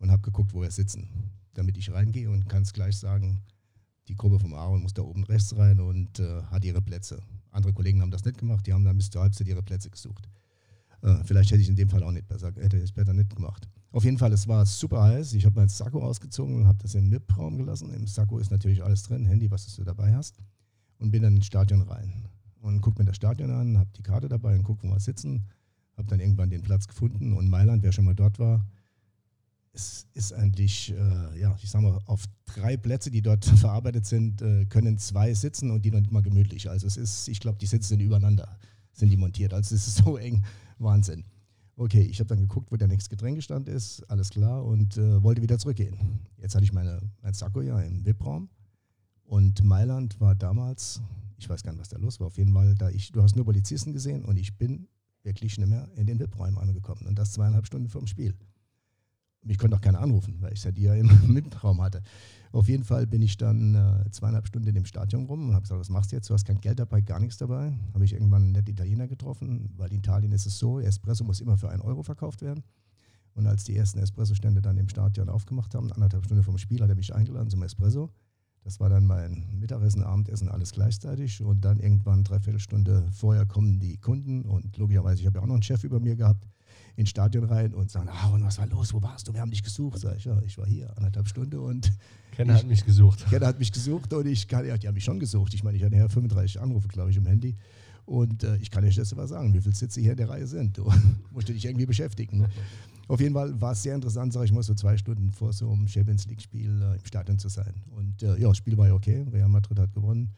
und 0.00 0.10
habe 0.10 0.20
geguckt, 0.22 0.52
wo 0.52 0.60
wir 0.60 0.70
sitzen. 0.70 1.08
Damit 1.54 1.78
ich 1.78 1.90
reingehe 1.92 2.28
und 2.28 2.48
kann 2.50 2.62
es 2.64 2.72
gleich 2.74 2.98
sagen, 2.98 3.40
die 4.08 4.16
Gruppe 4.16 4.38
vom 4.38 4.54
Aaron 4.54 4.82
muss 4.82 4.94
da 4.94 5.02
oben 5.02 5.24
rechts 5.24 5.56
rein 5.56 5.80
und 5.80 6.18
äh, 6.18 6.42
hat 6.44 6.64
ihre 6.64 6.80
Plätze. 6.80 7.22
Andere 7.50 7.72
Kollegen 7.72 8.00
haben 8.00 8.10
das 8.10 8.24
nicht 8.24 8.38
gemacht, 8.38 8.66
die 8.66 8.72
haben 8.72 8.84
dann 8.84 8.96
bis 8.96 9.10
zur 9.10 9.22
Halbzeit 9.22 9.46
ihre 9.46 9.62
Plätze 9.62 9.90
gesucht. 9.90 10.28
Äh, 11.02 11.16
vielleicht 11.24 11.50
hätte 11.50 11.62
ich 11.62 11.68
in 11.68 11.76
dem 11.76 11.88
Fall 11.88 12.02
auch 12.02 12.10
nicht 12.10 12.28
besser, 12.28 12.52
hätte 12.56 12.76
ich 12.76 12.84
es 12.84 12.92
besser 12.92 13.12
nicht 13.12 13.34
gemacht. 13.34 13.68
Auf 13.90 14.04
jeden 14.04 14.18
Fall, 14.18 14.32
es 14.32 14.46
war 14.46 14.66
super 14.66 15.02
heiß. 15.02 15.32
Ich 15.34 15.46
habe 15.46 15.56
meinen 15.56 15.68
Sakko 15.68 16.02
ausgezogen 16.02 16.56
und 16.56 16.66
habe 16.66 16.78
das 16.82 16.94
im 16.94 17.08
MIP-Raum 17.08 17.56
gelassen. 17.56 17.92
Im 17.94 18.06
Sakko 18.06 18.38
ist 18.38 18.50
natürlich 18.50 18.82
alles 18.82 19.02
drin, 19.04 19.24
Handy, 19.24 19.50
was 19.50 19.74
du 19.74 19.84
dabei 19.84 20.14
hast. 20.14 20.38
Und 20.98 21.10
bin 21.10 21.22
dann 21.22 21.36
ins 21.36 21.46
Stadion 21.46 21.82
rein. 21.82 22.28
Und 22.60 22.80
guck 22.80 22.98
mir 22.98 23.04
das 23.04 23.16
Stadion 23.16 23.50
an, 23.50 23.78
habe 23.78 23.90
die 23.96 24.02
Karte 24.02 24.28
dabei 24.28 24.56
und 24.56 24.64
guck, 24.64 24.82
wo 24.82 24.88
wir 24.88 25.00
sitzen. 25.00 25.46
Habe 25.96 26.08
dann 26.08 26.20
irgendwann 26.20 26.50
den 26.50 26.62
Platz 26.62 26.86
gefunden. 26.86 27.32
Und 27.32 27.48
Mailand, 27.48 27.82
wer 27.82 27.92
schon 27.92 28.04
mal 28.04 28.14
dort 28.14 28.38
war, 28.38 28.66
es 29.72 30.06
ist 30.14 30.32
eigentlich, 30.32 30.92
äh, 30.92 31.40
ja, 31.40 31.56
ich 31.62 31.70
sag 31.70 31.82
mal, 31.82 31.98
auf 32.06 32.24
drei 32.46 32.76
Plätze, 32.76 33.10
die 33.10 33.22
dort 33.22 33.44
verarbeitet 33.60 34.06
sind, 34.06 34.42
äh, 34.42 34.64
können 34.66 34.98
zwei 34.98 35.34
sitzen 35.34 35.70
und 35.70 35.84
die 35.84 35.90
noch 35.90 36.00
nicht 36.00 36.12
mal 36.12 36.22
gemütlich. 36.22 36.68
Also 36.68 36.86
es 36.86 36.96
ist, 36.96 37.28
ich 37.28 37.40
glaube, 37.40 37.58
die 37.58 37.66
Sitze 37.66 37.88
sind 37.88 38.00
übereinander, 38.00 38.58
sind 38.92 39.10
die 39.10 39.16
montiert. 39.16 39.54
Also 39.54 39.74
es 39.74 39.86
ist 39.86 39.96
so 40.04 40.16
eng, 40.16 40.44
Wahnsinn. 40.78 41.24
Okay, 41.76 42.02
ich 42.02 42.18
habe 42.18 42.28
dann 42.28 42.40
geguckt, 42.40 42.72
wo 42.72 42.76
der 42.76 42.88
nächste 42.88 43.10
Getränkestand 43.10 43.68
ist, 43.68 44.02
alles 44.10 44.30
klar, 44.30 44.64
und 44.64 44.96
äh, 44.96 45.22
wollte 45.22 45.42
wieder 45.42 45.58
zurückgehen. 45.58 45.96
Jetzt 46.36 46.56
hatte 46.56 46.64
ich 46.64 46.72
meine, 46.72 47.00
mein 47.22 47.34
Sakko 47.34 47.60
ja 47.60 47.80
im 47.80 48.04
VIP-Raum 48.04 48.48
und 49.22 49.62
Mailand 49.62 50.20
war 50.20 50.34
damals, 50.34 51.00
ich 51.36 51.48
weiß 51.48 51.62
gar 51.62 51.70
nicht, 51.70 51.80
was 51.80 51.88
da 51.88 51.98
los 51.98 52.18
war, 52.18 52.26
auf 52.26 52.36
jeden 52.36 52.52
Fall, 52.52 52.74
da 52.74 52.90
ich, 52.90 53.12
du 53.12 53.22
hast 53.22 53.36
nur 53.36 53.44
Polizisten 53.44 53.92
gesehen 53.92 54.24
und 54.24 54.38
ich 54.38 54.58
bin 54.58 54.88
wirklich 55.22 55.56
nicht 55.56 55.68
mehr 55.68 55.88
in 55.94 56.06
den 56.06 56.18
VIP-Räumen 56.18 56.58
angekommen 56.58 57.06
und 57.06 57.16
das 57.16 57.32
zweieinhalb 57.32 57.66
Stunden 57.66 57.88
vorm 57.88 58.08
Spiel. 58.08 58.34
Mich 59.42 59.58
konnte 59.58 59.76
auch 59.76 59.80
keiner 59.80 60.00
anrufen, 60.00 60.36
weil 60.40 60.52
ich 60.52 60.64
ja 60.64 60.72
die 60.72 60.82
ja 60.82 60.94
im 60.94 61.06
MIP-Raum 61.32 61.80
hatte. 61.80 62.02
Auf 62.52 62.68
jeden 62.68 62.84
Fall 62.84 63.06
bin 63.06 63.22
ich 63.22 63.36
dann 63.36 63.74
äh, 63.74 64.10
zweieinhalb 64.10 64.46
Stunden 64.46 64.68
in 64.68 64.74
dem 64.74 64.84
Stadion 64.84 65.26
rum 65.26 65.48
und 65.48 65.54
habe 65.54 65.62
gesagt, 65.62 65.80
was 65.80 65.90
machst 65.90 66.12
du 66.12 66.16
jetzt? 66.16 66.28
Du 66.28 66.34
hast 66.34 66.44
kein 66.44 66.60
Geld 66.60 66.78
dabei, 66.78 67.00
gar 67.00 67.20
nichts 67.20 67.36
dabei. 67.36 67.72
Habe 67.94 68.04
ich 68.04 68.12
irgendwann 68.12 68.42
einen 68.42 68.52
netten 68.52 68.72
Italiener 68.72 69.06
getroffen, 69.06 69.72
weil 69.76 69.90
in 69.90 69.98
Italien 69.98 70.32
ist 70.32 70.46
es 70.46 70.58
so, 70.58 70.80
Espresso 70.80 71.24
muss 71.24 71.40
immer 71.40 71.56
für 71.56 71.68
einen 71.68 71.82
Euro 71.82 72.02
verkauft 72.02 72.42
werden. 72.42 72.64
Und 73.34 73.46
als 73.46 73.64
die 73.64 73.76
ersten 73.76 74.00
Espresso-Stände 74.00 74.60
dann 74.60 74.78
im 74.78 74.88
Stadion 74.88 75.28
aufgemacht 75.28 75.74
haben, 75.74 75.92
anderthalb 75.92 76.24
Stunden 76.24 76.42
vom 76.42 76.58
Spiel, 76.58 76.82
hat 76.82 76.88
er 76.88 76.96
mich 76.96 77.14
eingeladen 77.14 77.50
zum 77.50 77.62
Espresso. 77.62 78.10
Das 78.64 78.80
war 78.80 78.88
dann 78.88 79.06
mein 79.06 79.46
Mittagessen, 79.58 80.02
Abendessen, 80.02 80.48
alles 80.48 80.72
gleichzeitig. 80.72 81.42
Und 81.42 81.64
dann 81.64 81.78
irgendwann 81.78 82.24
dreiviertel 82.24 82.58
Stunde 82.58 83.06
vorher 83.12 83.46
kommen 83.46 83.78
die 83.78 83.96
Kunden 83.98 84.42
und 84.42 84.76
logischerweise, 84.76 85.20
ich 85.20 85.26
habe 85.26 85.38
ja 85.38 85.42
auch 85.42 85.46
noch 85.46 85.54
einen 85.54 85.62
Chef 85.62 85.84
über 85.84 86.00
mir 86.00 86.16
gehabt, 86.16 86.46
ins 86.96 87.10
Stadion 87.10 87.44
rein 87.44 87.74
und 87.74 87.90
sagen, 87.90 88.08
ah, 88.10 88.28
und 88.28 88.44
was 88.44 88.58
war 88.58 88.66
los, 88.66 88.92
wo 88.92 89.02
warst 89.02 89.28
du, 89.28 89.34
wir 89.34 89.40
haben 89.40 89.50
dich 89.50 89.62
gesucht. 89.62 90.00
Sag 90.00 90.16
ich, 90.16 90.24
ja, 90.24 90.40
ich 90.42 90.58
war 90.58 90.66
hier, 90.66 90.96
anderthalb 90.96 91.28
Stunden 91.28 91.58
und 91.58 91.92
Kenner 92.32 92.54
hat 92.54 92.66
mich 92.66 92.84
gesucht. 92.84 93.26
Kenner 93.28 93.46
hat 93.46 93.58
mich 93.58 93.72
gesucht 93.72 94.12
und 94.12 94.26
ich 94.26 94.46
kann, 94.46 94.66
ja, 94.66 94.78
die 94.78 94.86
haben 94.86 94.94
mich 94.94 95.04
schon 95.04 95.18
gesucht. 95.18 95.54
Ich 95.54 95.64
meine, 95.64 95.76
ich 95.76 95.84
hatte 95.84 95.96
ja 95.96 96.08
35 96.08 96.60
Anrufe, 96.60 96.88
glaube 96.88 97.10
ich, 97.10 97.16
im 97.16 97.26
Handy. 97.26 97.56
Und 98.04 98.42
äh, 98.42 98.56
ich 98.56 98.70
kann 98.70 98.84
euch 98.84 98.96
das 98.96 99.14
mal 99.14 99.28
sagen, 99.28 99.52
wie 99.52 99.60
viele 99.60 99.74
Sitze 99.74 100.00
hier 100.00 100.12
in 100.12 100.16
der 100.16 100.28
Reihe 100.28 100.46
sind. 100.46 100.78
Du 100.78 100.90
musst 101.30 101.48
dich 101.48 101.64
irgendwie 101.64 101.86
beschäftigen. 101.86 102.46
Auf 103.06 103.20
jeden 103.20 103.34
Fall 103.34 103.60
war 103.60 103.72
es 103.72 103.82
sehr 103.82 103.94
interessant, 103.94 104.32
sage 104.32 104.46
ich 104.46 104.52
mal, 104.52 104.62
so 104.62 104.74
zwei 104.74 104.96
Stunden 104.96 105.30
vor 105.30 105.52
so 105.52 105.70
einem 105.70 105.88
Champions 105.88 106.26
League-Spiel 106.26 106.82
äh, 106.82 106.96
im 106.96 107.04
Stadion 107.04 107.38
zu 107.38 107.48
sein. 107.48 107.74
Und 107.90 108.22
äh, 108.22 108.38
ja, 108.38 108.48
das 108.48 108.56
Spiel 108.56 108.76
war 108.76 108.86
ja 108.86 108.94
okay. 108.94 109.26
Real 109.32 109.48
Madrid 109.48 109.78
hat 109.78 109.92
gewonnen. 109.92 110.30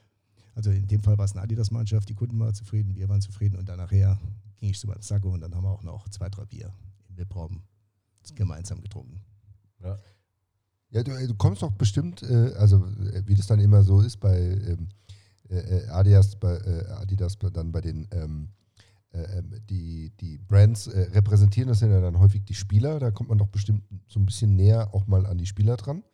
Also 0.54 0.70
in 0.70 0.86
dem 0.86 1.00
Fall 1.00 1.16
war 1.16 1.24
es 1.24 1.32
eine 1.32 1.42
Adidas-Mannschaft, 1.42 2.08
die 2.08 2.14
Kunden 2.14 2.38
waren 2.38 2.54
zufrieden, 2.54 2.94
wir 2.94 3.08
waren 3.08 3.20
zufrieden 3.20 3.56
und 3.56 3.68
dann 3.68 3.78
nachher 3.78 4.18
ging 4.60 4.70
ich 4.70 4.78
zu 4.78 4.86
meinem 4.86 5.02
Sacko 5.02 5.30
und 5.30 5.40
dann 5.40 5.54
haben 5.54 5.64
wir 5.64 5.70
auch 5.70 5.82
noch 5.82 6.08
zwei, 6.10 6.28
drei 6.28 6.44
Bier 6.44 6.72
im 7.08 7.16
Webraum 7.16 7.62
gemeinsam 8.34 8.80
getrunken. 8.80 9.20
Ja. 9.82 9.98
Ja, 10.92 11.02
du, 11.02 11.12
du 11.26 11.34
kommst 11.34 11.62
doch 11.62 11.70
bestimmt, 11.72 12.22
äh, 12.22 12.52
also 12.56 12.84
äh, 12.86 13.22
wie 13.26 13.34
das 13.34 13.46
dann 13.46 13.60
immer 13.60 13.82
so 13.82 14.00
ist 14.00 14.18
bei 14.18 14.38
ähm, 14.38 14.88
äh, 15.48 15.56
äh, 15.58 15.88
Adidas, 15.88 16.36
bei, 16.36 16.56
äh, 16.56 16.86
Adidas 17.00 17.38
dann 17.38 17.72
bei 17.72 17.80
den 17.80 18.08
ähm, 18.12 18.48
äh, 19.12 19.38
ähm, 19.38 19.54
die, 19.68 20.10
die 20.20 20.38
Brands 20.38 20.86
äh, 20.88 21.00
repräsentieren, 21.12 21.68
das 21.68 21.80
sind 21.80 21.90
ja 21.90 22.00
dann 22.00 22.18
häufig 22.18 22.44
die 22.44 22.54
Spieler, 22.54 22.98
da 22.98 23.10
kommt 23.10 23.28
man 23.28 23.38
doch 23.38 23.48
bestimmt 23.48 23.82
so 24.06 24.20
ein 24.20 24.26
bisschen 24.26 24.56
näher 24.56 24.92
auch 24.94 25.06
mal 25.06 25.26
an 25.26 25.38
die 25.38 25.46
Spieler 25.46 25.76
dran. 25.76 26.04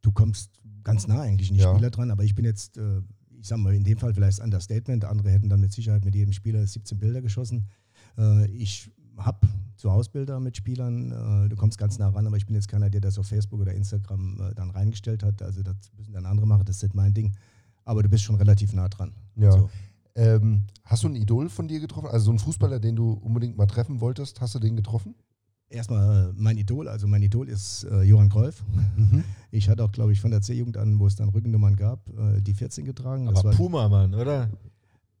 Du 0.00 0.10
kommst 0.12 0.50
ganz 0.84 1.06
nah 1.06 1.20
eigentlich 1.20 1.50
an 1.50 1.56
die 1.56 1.62
Ja. 1.62 1.72
Spieler 1.72 1.90
dran, 1.90 2.10
aber 2.10 2.24
ich 2.24 2.34
bin 2.34 2.44
jetzt, 2.44 2.76
äh, 2.76 3.02
ich 3.42 3.48
sag 3.48 3.58
mal, 3.58 3.74
in 3.74 3.82
dem 3.82 3.98
Fall 3.98 4.14
vielleicht 4.14 4.38
das 4.38 4.44
Understatement. 4.44 5.04
Andere 5.04 5.30
hätten 5.30 5.48
dann 5.48 5.60
mit 5.60 5.72
Sicherheit 5.72 6.04
mit 6.04 6.14
jedem 6.14 6.32
Spieler 6.32 6.64
17 6.64 6.98
Bilder 6.98 7.20
geschossen. 7.20 7.66
Äh, 8.16 8.46
ich 8.52 8.88
habe 9.16 9.48
zu 9.76 9.90
Hause 9.90 10.10
Bilder 10.10 10.38
mit 10.38 10.56
Spielern, 10.56 11.10
äh, 11.10 11.48
du 11.48 11.56
kommst 11.56 11.76
ganz 11.76 11.98
nah 11.98 12.08
ran, 12.08 12.24
aber 12.24 12.36
ich 12.36 12.46
bin 12.46 12.54
jetzt 12.54 12.68
keiner, 12.68 12.88
der 12.88 13.00
das 13.00 13.18
auf 13.18 13.26
Facebook 13.26 13.60
oder 13.60 13.74
Instagram 13.74 14.40
äh, 14.40 14.54
dann 14.54 14.70
reingestellt 14.70 15.24
hat. 15.24 15.42
Also 15.42 15.64
das 15.64 15.74
müssen 15.98 16.12
dann 16.12 16.24
andere 16.24 16.46
machen, 16.46 16.64
das 16.64 16.76
ist 16.76 16.82
nicht 16.84 16.94
mein 16.94 17.12
Ding. 17.12 17.32
Aber 17.84 18.04
du 18.04 18.08
bist 18.08 18.22
schon 18.22 18.36
relativ 18.36 18.72
nah 18.72 18.88
dran. 18.88 19.12
Ja. 19.34 19.48
Also, 19.48 19.70
Ähm, 20.14 20.64
hast 20.84 21.02
du 21.02 21.08
ein 21.08 21.16
Idol 21.16 21.48
von 21.48 21.66
dir 21.66 21.80
getroffen? 21.80 22.06
Also 22.06 22.26
so 22.26 22.30
einen 22.30 22.38
Fußballer, 22.38 22.78
den 22.78 22.94
du 22.94 23.12
unbedingt 23.12 23.56
mal 23.56 23.66
treffen 23.66 24.00
wolltest, 24.00 24.40
hast 24.40 24.54
du 24.54 24.58
den 24.60 24.76
getroffen? 24.76 25.14
Erstmal 25.72 26.30
äh, 26.30 26.32
mein 26.36 26.58
Idol, 26.58 26.88
also 26.88 27.06
mein 27.06 27.22
Idol 27.22 27.48
ist 27.48 27.84
äh, 27.84 28.02
Johann 28.02 28.28
Cruyff. 28.28 28.62
Ich 29.54 29.68
hatte 29.68 29.84
auch, 29.84 29.92
glaube 29.92 30.14
ich, 30.14 30.20
von 30.22 30.30
der 30.30 30.40
C-Jugend 30.40 30.78
an, 30.78 30.98
wo 30.98 31.06
es 31.06 31.14
dann 31.14 31.28
Rückennummern 31.28 31.76
gab, 31.76 32.08
äh, 32.08 32.40
die 32.40 32.54
14 32.54 32.86
getragen. 32.86 33.26
Das 33.26 33.40
Aber 33.40 33.50
war, 33.50 33.54
Puma, 33.54 33.86
Mann, 33.86 34.14
oder? 34.14 34.48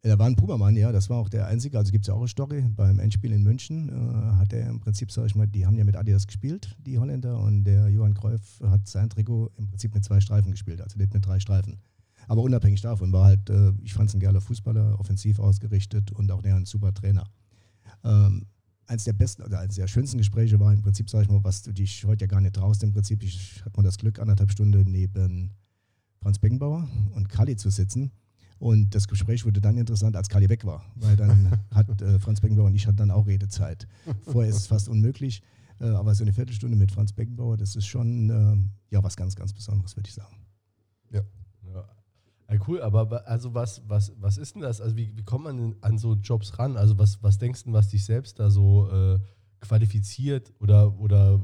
Er 0.04 0.18
war 0.18 0.26
ein 0.26 0.34
Pumamann, 0.34 0.74
ja, 0.74 0.90
das 0.90 1.10
war 1.10 1.18
auch 1.18 1.28
der 1.28 1.46
einzige. 1.46 1.78
Also 1.78 1.92
gibt 1.92 2.04
es 2.04 2.08
ja 2.08 2.14
auch 2.14 2.18
eine 2.18 2.28
Story. 2.28 2.64
Beim 2.74 2.98
Endspiel 2.98 3.30
in 3.30 3.42
München 3.44 3.88
äh, 3.88 4.36
hat 4.36 4.52
er 4.52 4.68
im 4.68 4.80
Prinzip, 4.80 5.12
sag 5.12 5.26
ich 5.26 5.36
mal, 5.36 5.46
die 5.46 5.64
haben 5.64 5.76
ja 5.76 5.84
mit 5.84 5.96
Adidas 5.96 6.26
gespielt, 6.26 6.76
die 6.84 6.98
Holländer, 6.98 7.38
und 7.38 7.64
der 7.64 7.88
Johann 7.88 8.14
Cruyff 8.14 8.60
hat 8.64 8.88
sein 8.88 9.10
Trikot 9.10 9.52
im 9.58 9.68
Prinzip 9.68 9.94
mit 9.94 10.02
zwei 10.02 10.20
Streifen 10.20 10.50
gespielt, 10.50 10.80
also 10.80 10.98
nicht 10.98 11.14
mit 11.14 11.24
drei 11.24 11.38
Streifen. 11.38 11.78
Aber 12.26 12.42
unabhängig 12.42 12.80
davon 12.80 13.12
war 13.12 13.26
halt, 13.26 13.48
äh, 13.50 13.72
ich 13.82 13.94
fand 13.94 14.08
es 14.08 14.14
ein 14.14 14.20
geiler 14.20 14.40
Fußballer, 14.40 14.98
offensiv 14.98 15.38
ausgerichtet 15.38 16.10
und 16.10 16.32
auch 16.32 16.42
der 16.42 16.56
ein 16.56 16.64
super 16.64 16.92
Trainer. 16.92 17.24
Ähm, 18.02 18.46
eins 18.86 19.04
der 19.04 19.12
besten, 19.12 19.42
oder 19.42 19.60
eines 19.60 19.76
der 19.76 19.86
schönsten 19.86 20.18
Gespräche 20.18 20.58
war 20.60 20.72
im 20.72 20.82
Prinzip, 20.82 21.08
sag 21.08 21.22
ich 21.22 21.28
mal, 21.28 21.42
was 21.44 21.62
du 21.62 21.72
dich 21.72 22.04
heute 22.04 22.24
ja 22.24 22.26
gar 22.26 22.40
nicht 22.40 22.54
traust. 22.54 22.82
Im 22.82 22.92
Prinzip, 22.92 23.22
ich 23.22 23.62
hatte 23.64 23.76
mal 23.76 23.82
das 23.82 23.98
Glück, 23.98 24.18
anderthalb 24.18 24.50
Stunden 24.50 24.90
neben 24.90 25.52
Franz 26.20 26.38
Beckenbauer 26.38 26.88
und 27.14 27.28
Kali 27.28 27.56
zu 27.56 27.70
sitzen. 27.70 28.12
Und 28.58 28.94
das 28.94 29.08
Gespräch 29.08 29.44
wurde 29.44 29.60
dann 29.60 29.76
interessant, 29.76 30.14
als 30.14 30.28
Kali 30.28 30.48
weg 30.48 30.64
war, 30.64 30.84
weil 30.94 31.16
dann 31.16 31.58
hat 31.72 32.00
äh, 32.00 32.20
Franz 32.20 32.40
Beckenbauer 32.40 32.66
und 32.66 32.76
ich 32.76 32.86
hatten 32.86 32.96
dann 32.96 33.10
auch 33.10 33.26
Redezeit. 33.26 33.88
Vorher 34.24 34.50
ist 34.50 34.56
es 34.56 34.66
fast 34.68 34.88
unmöglich, 34.88 35.42
äh, 35.80 35.86
aber 35.86 36.14
so 36.14 36.22
eine 36.22 36.32
Viertelstunde 36.32 36.76
mit 36.76 36.92
Franz 36.92 37.12
Beckenbauer, 37.12 37.56
das 37.56 37.74
ist 37.74 37.86
schon 37.86 38.30
ähm, 38.30 38.70
ja 38.90 39.02
was 39.02 39.16
ganz, 39.16 39.34
ganz 39.34 39.52
Besonderes, 39.52 39.96
würde 39.96 40.08
ich 40.08 40.14
sagen. 40.14 40.36
Ja. 41.10 41.22
Ja, 42.52 42.58
cool, 42.68 42.82
aber 42.82 43.26
also 43.26 43.54
was, 43.54 43.82
was, 43.88 44.12
was 44.20 44.36
ist 44.36 44.54
denn 44.54 44.62
das? 44.62 44.80
Also 44.80 44.96
wie, 44.96 45.16
wie 45.16 45.22
kommt 45.22 45.44
man 45.44 45.74
an 45.80 45.96
so 45.96 46.14
Jobs 46.14 46.58
ran? 46.58 46.76
Also 46.76 46.98
was, 46.98 47.22
was 47.22 47.38
denkst 47.38 47.64
du, 47.64 47.72
was 47.72 47.88
dich 47.88 48.04
selbst 48.04 48.38
da 48.38 48.50
so 48.50 48.90
äh, 48.90 49.18
qualifiziert 49.60 50.52
oder, 50.60 50.98
oder 50.98 51.42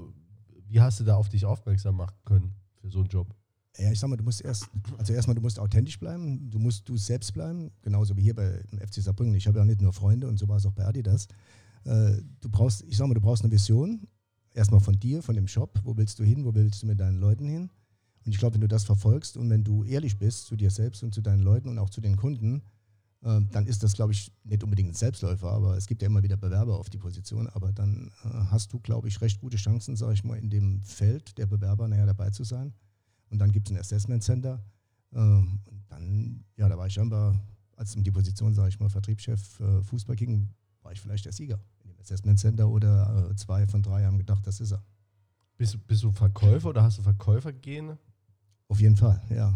wie 0.68 0.80
hast 0.80 1.00
du 1.00 1.04
da 1.04 1.16
auf 1.16 1.30
dich 1.30 1.46
aufmerksam 1.46 1.96
machen 1.96 2.16
können 2.24 2.54
für 2.74 2.90
so 2.90 2.98
einen 2.98 3.08
Job? 3.08 3.34
Ja, 3.78 3.90
ich 3.90 3.98
sag 3.98 4.08
mal, 4.10 4.16
du 4.16 4.24
musst 4.24 4.42
erst, 4.42 4.68
also 4.98 5.12
erstmal, 5.14 5.34
du 5.36 5.40
musst 5.40 5.58
authentisch 5.58 5.98
bleiben, 5.98 6.50
du 6.50 6.58
musst 6.58 6.86
du 6.88 6.96
selbst 6.96 7.32
bleiben, 7.32 7.70
genauso 7.80 8.16
wie 8.16 8.22
hier 8.22 8.34
bei 8.34 8.60
FC 8.78 8.96
Saarbrücken. 8.96 9.34
Ich 9.34 9.46
habe 9.46 9.58
ja 9.58 9.64
nicht 9.64 9.80
nur 9.80 9.92
Freunde 9.92 10.26
und 10.26 10.36
so 10.36 10.48
war 10.48 10.56
es 10.56 10.66
auch 10.66 10.72
bei 10.72 10.84
Adidas. 10.84 11.26
Äh, 11.84 12.16
du 12.40 12.50
brauchst, 12.50 12.82
ich 12.82 12.96
sag 12.96 13.06
mal, 13.06 13.14
du 13.14 13.20
brauchst 13.20 13.44
eine 13.44 13.52
Vision, 13.52 14.06
erstmal 14.52 14.80
von 14.80 14.98
dir, 14.98 15.22
von 15.22 15.36
dem 15.36 15.48
Shop, 15.48 15.80
wo 15.84 15.96
willst 15.96 16.18
du 16.18 16.24
hin, 16.24 16.44
wo 16.44 16.54
willst 16.54 16.82
du 16.82 16.86
mit 16.86 17.00
deinen 17.00 17.18
Leuten 17.18 17.46
hin? 17.46 17.70
Und 18.28 18.32
ich 18.32 18.38
glaube, 18.38 18.56
wenn 18.56 18.60
du 18.60 18.68
das 18.68 18.84
verfolgst 18.84 19.38
und 19.38 19.48
wenn 19.48 19.64
du 19.64 19.84
ehrlich 19.84 20.18
bist 20.18 20.44
zu 20.48 20.54
dir 20.54 20.70
selbst 20.70 21.02
und 21.02 21.14
zu 21.14 21.22
deinen 21.22 21.40
Leuten 21.40 21.70
und 21.70 21.78
auch 21.78 21.88
zu 21.88 22.02
den 22.02 22.14
Kunden, 22.18 22.60
äh, 23.22 23.40
dann 23.52 23.66
ist 23.66 23.82
das, 23.82 23.94
glaube 23.94 24.12
ich, 24.12 24.30
nicht 24.44 24.62
unbedingt 24.62 24.90
ein 24.90 24.94
Selbstläufer, 24.94 25.50
aber 25.50 25.78
es 25.78 25.86
gibt 25.86 26.02
ja 26.02 26.08
immer 26.08 26.22
wieder 26.22 26.36
Bewerber 26.36 26.78
auf 26.78 26.90
die 26.90 26.98
Position, 26.98 27.46
aber 27.48 27.72
dann 27.72 28.10
äh, 28.24 28.28
hast 28.50 28.70
du, 28.74 28.80
glaube 28.80 29.08
ich, 29.08 29.18
recht 29.22 29.40
gute 29.40 29.56
Chancen, 29.56 29.96
sage 29.96 30.12
ich 30.12 30.24
mal, 30.24 30.36
in 30.36 30.50
dem 30.50 30.82
Feld 30.82 31.38
der 31.38 31.46
Bewerber 31.46 31.88
nachher 31.88 32.04
dabei 32.04 32.28
zu 32.28 32.44
sein. 32.44 32.74
Und 33.30 33.38
dann 33.38 33.50
gibt 33.50 33.68
es 33.70 33.74
ein 33.74 33.80
Assessment 33.80 34.22
Center. 34.22 34.62
Ähm, 35.14 35.60
und 35.64 35.82
dann, 35.88 36.44
ja, 36.58 36.68
da 36.68 36.76
war 36.76 36.86
ich 36.86 36.92
scheinbar, 36.92 37.34
als 37.76 37.96
um 37.96 38.04
die 38.04 38.10
Position, 38.10 38.52
sage 38.52 38.68
ich 38.68 38.78
mal, 38.78 38.90
Vertriebschef 38.90 39.58
äh, 39.60 39.82
Fußball 39.84 40.16
ging, 40.16 40.50
war 40.82 40.92
ich 40.92 41.00
vielleicht 41.00 41.24
der 41.24 41.32
Sieger 41.32 41.58
in 41.82 41.88
dem 41.88 41.98
Assessment 41.98 42.38
Center 42.38 42.68
oder 42.68 43.30
äh, 43.30 43.36
zwei 43.36 43.66
von 43.66 43.82
drei 43.82 44.04
haben 44.04 44.18
gedacht, 44.18 44.46
das 44.46 44.60
ist 44.60 44.72
er. 44.72 44.84
Bist, 45.56 45.72
du- 45.72 45.78
bist 45.78 46.02
du 46.02 46.12
Verkäufer 46.12 46.68
oder 46.68 46.82
hast 46.82 46.98
du 46.98 47.02
Verkäufergene? 47.02 47.96
Auf 48.68 48.80
jeden 48.80 48.96
Fall, 48.96 49.20
ja. 49.30 49.52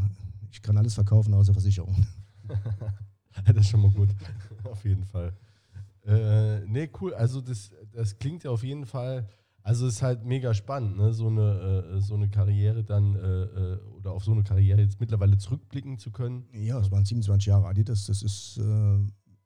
Ich 0.50 0.61
kann 0.62 0.76
alles 0.76 0.95
verkaufen 0.95 1.33
außer 1.35 1.52
Versicherung. 1.52 2.07
das 3.47 3.57
ist 3.57 3.69
schon 3.69 3.83
mal 3.83 3.90
gut. 3.90 4.09
auf 4.64 4.85
jeden 4.85 5.04
Fall. 5.04 5.33
Äh, 6.04 6.61
nee, 6.66 6.90
cool. 7.00 7.14
Also 7.14 7.40
das, 7.40 7.71
das 7.92 8.19
klingt 8.19 8.45
ja 8.45 8.50
auf 8.50 8.64
jeden 8.64 8.87
Fall, 8.87 9.28
also 9.62 9.87
es 9.87 9.95
ist 9.97 10.02
halt 10.02 10.25
mega 10.25 10.52
spannend, 10.54 10.97
ne? 10.97 11.12
so, 11.12 11.28
eine, 11.28 11.95
äh, 11.97 12.00
so 12.00 12.14
eine 12.14 12.28
Karriere 12.28 12.85
dann 12.85 13.14
äh, 13.14 13.42
äh, 13.42 13.78
oder 13.97 14.12
auf 14.12 14.25
so 14.25 14.33
eine 14.33 14.42
Karriere 14.42 14.81
jetzt 14.81 14.99
mittlerweile 14.99 15.38
zurückblicken 15.38 15.99
zu 15.99 16.11
können. 16.11 16.45
Ja, 16.52 16.81
es 16.81 16.90
waren 16.90 17.04
27 17.04 17.47
Jahre 17.47 17.66
Adidas, 17.66 18.07
das 18.07 18.23
ist 18.23 18.59
äh, 18.59 18.99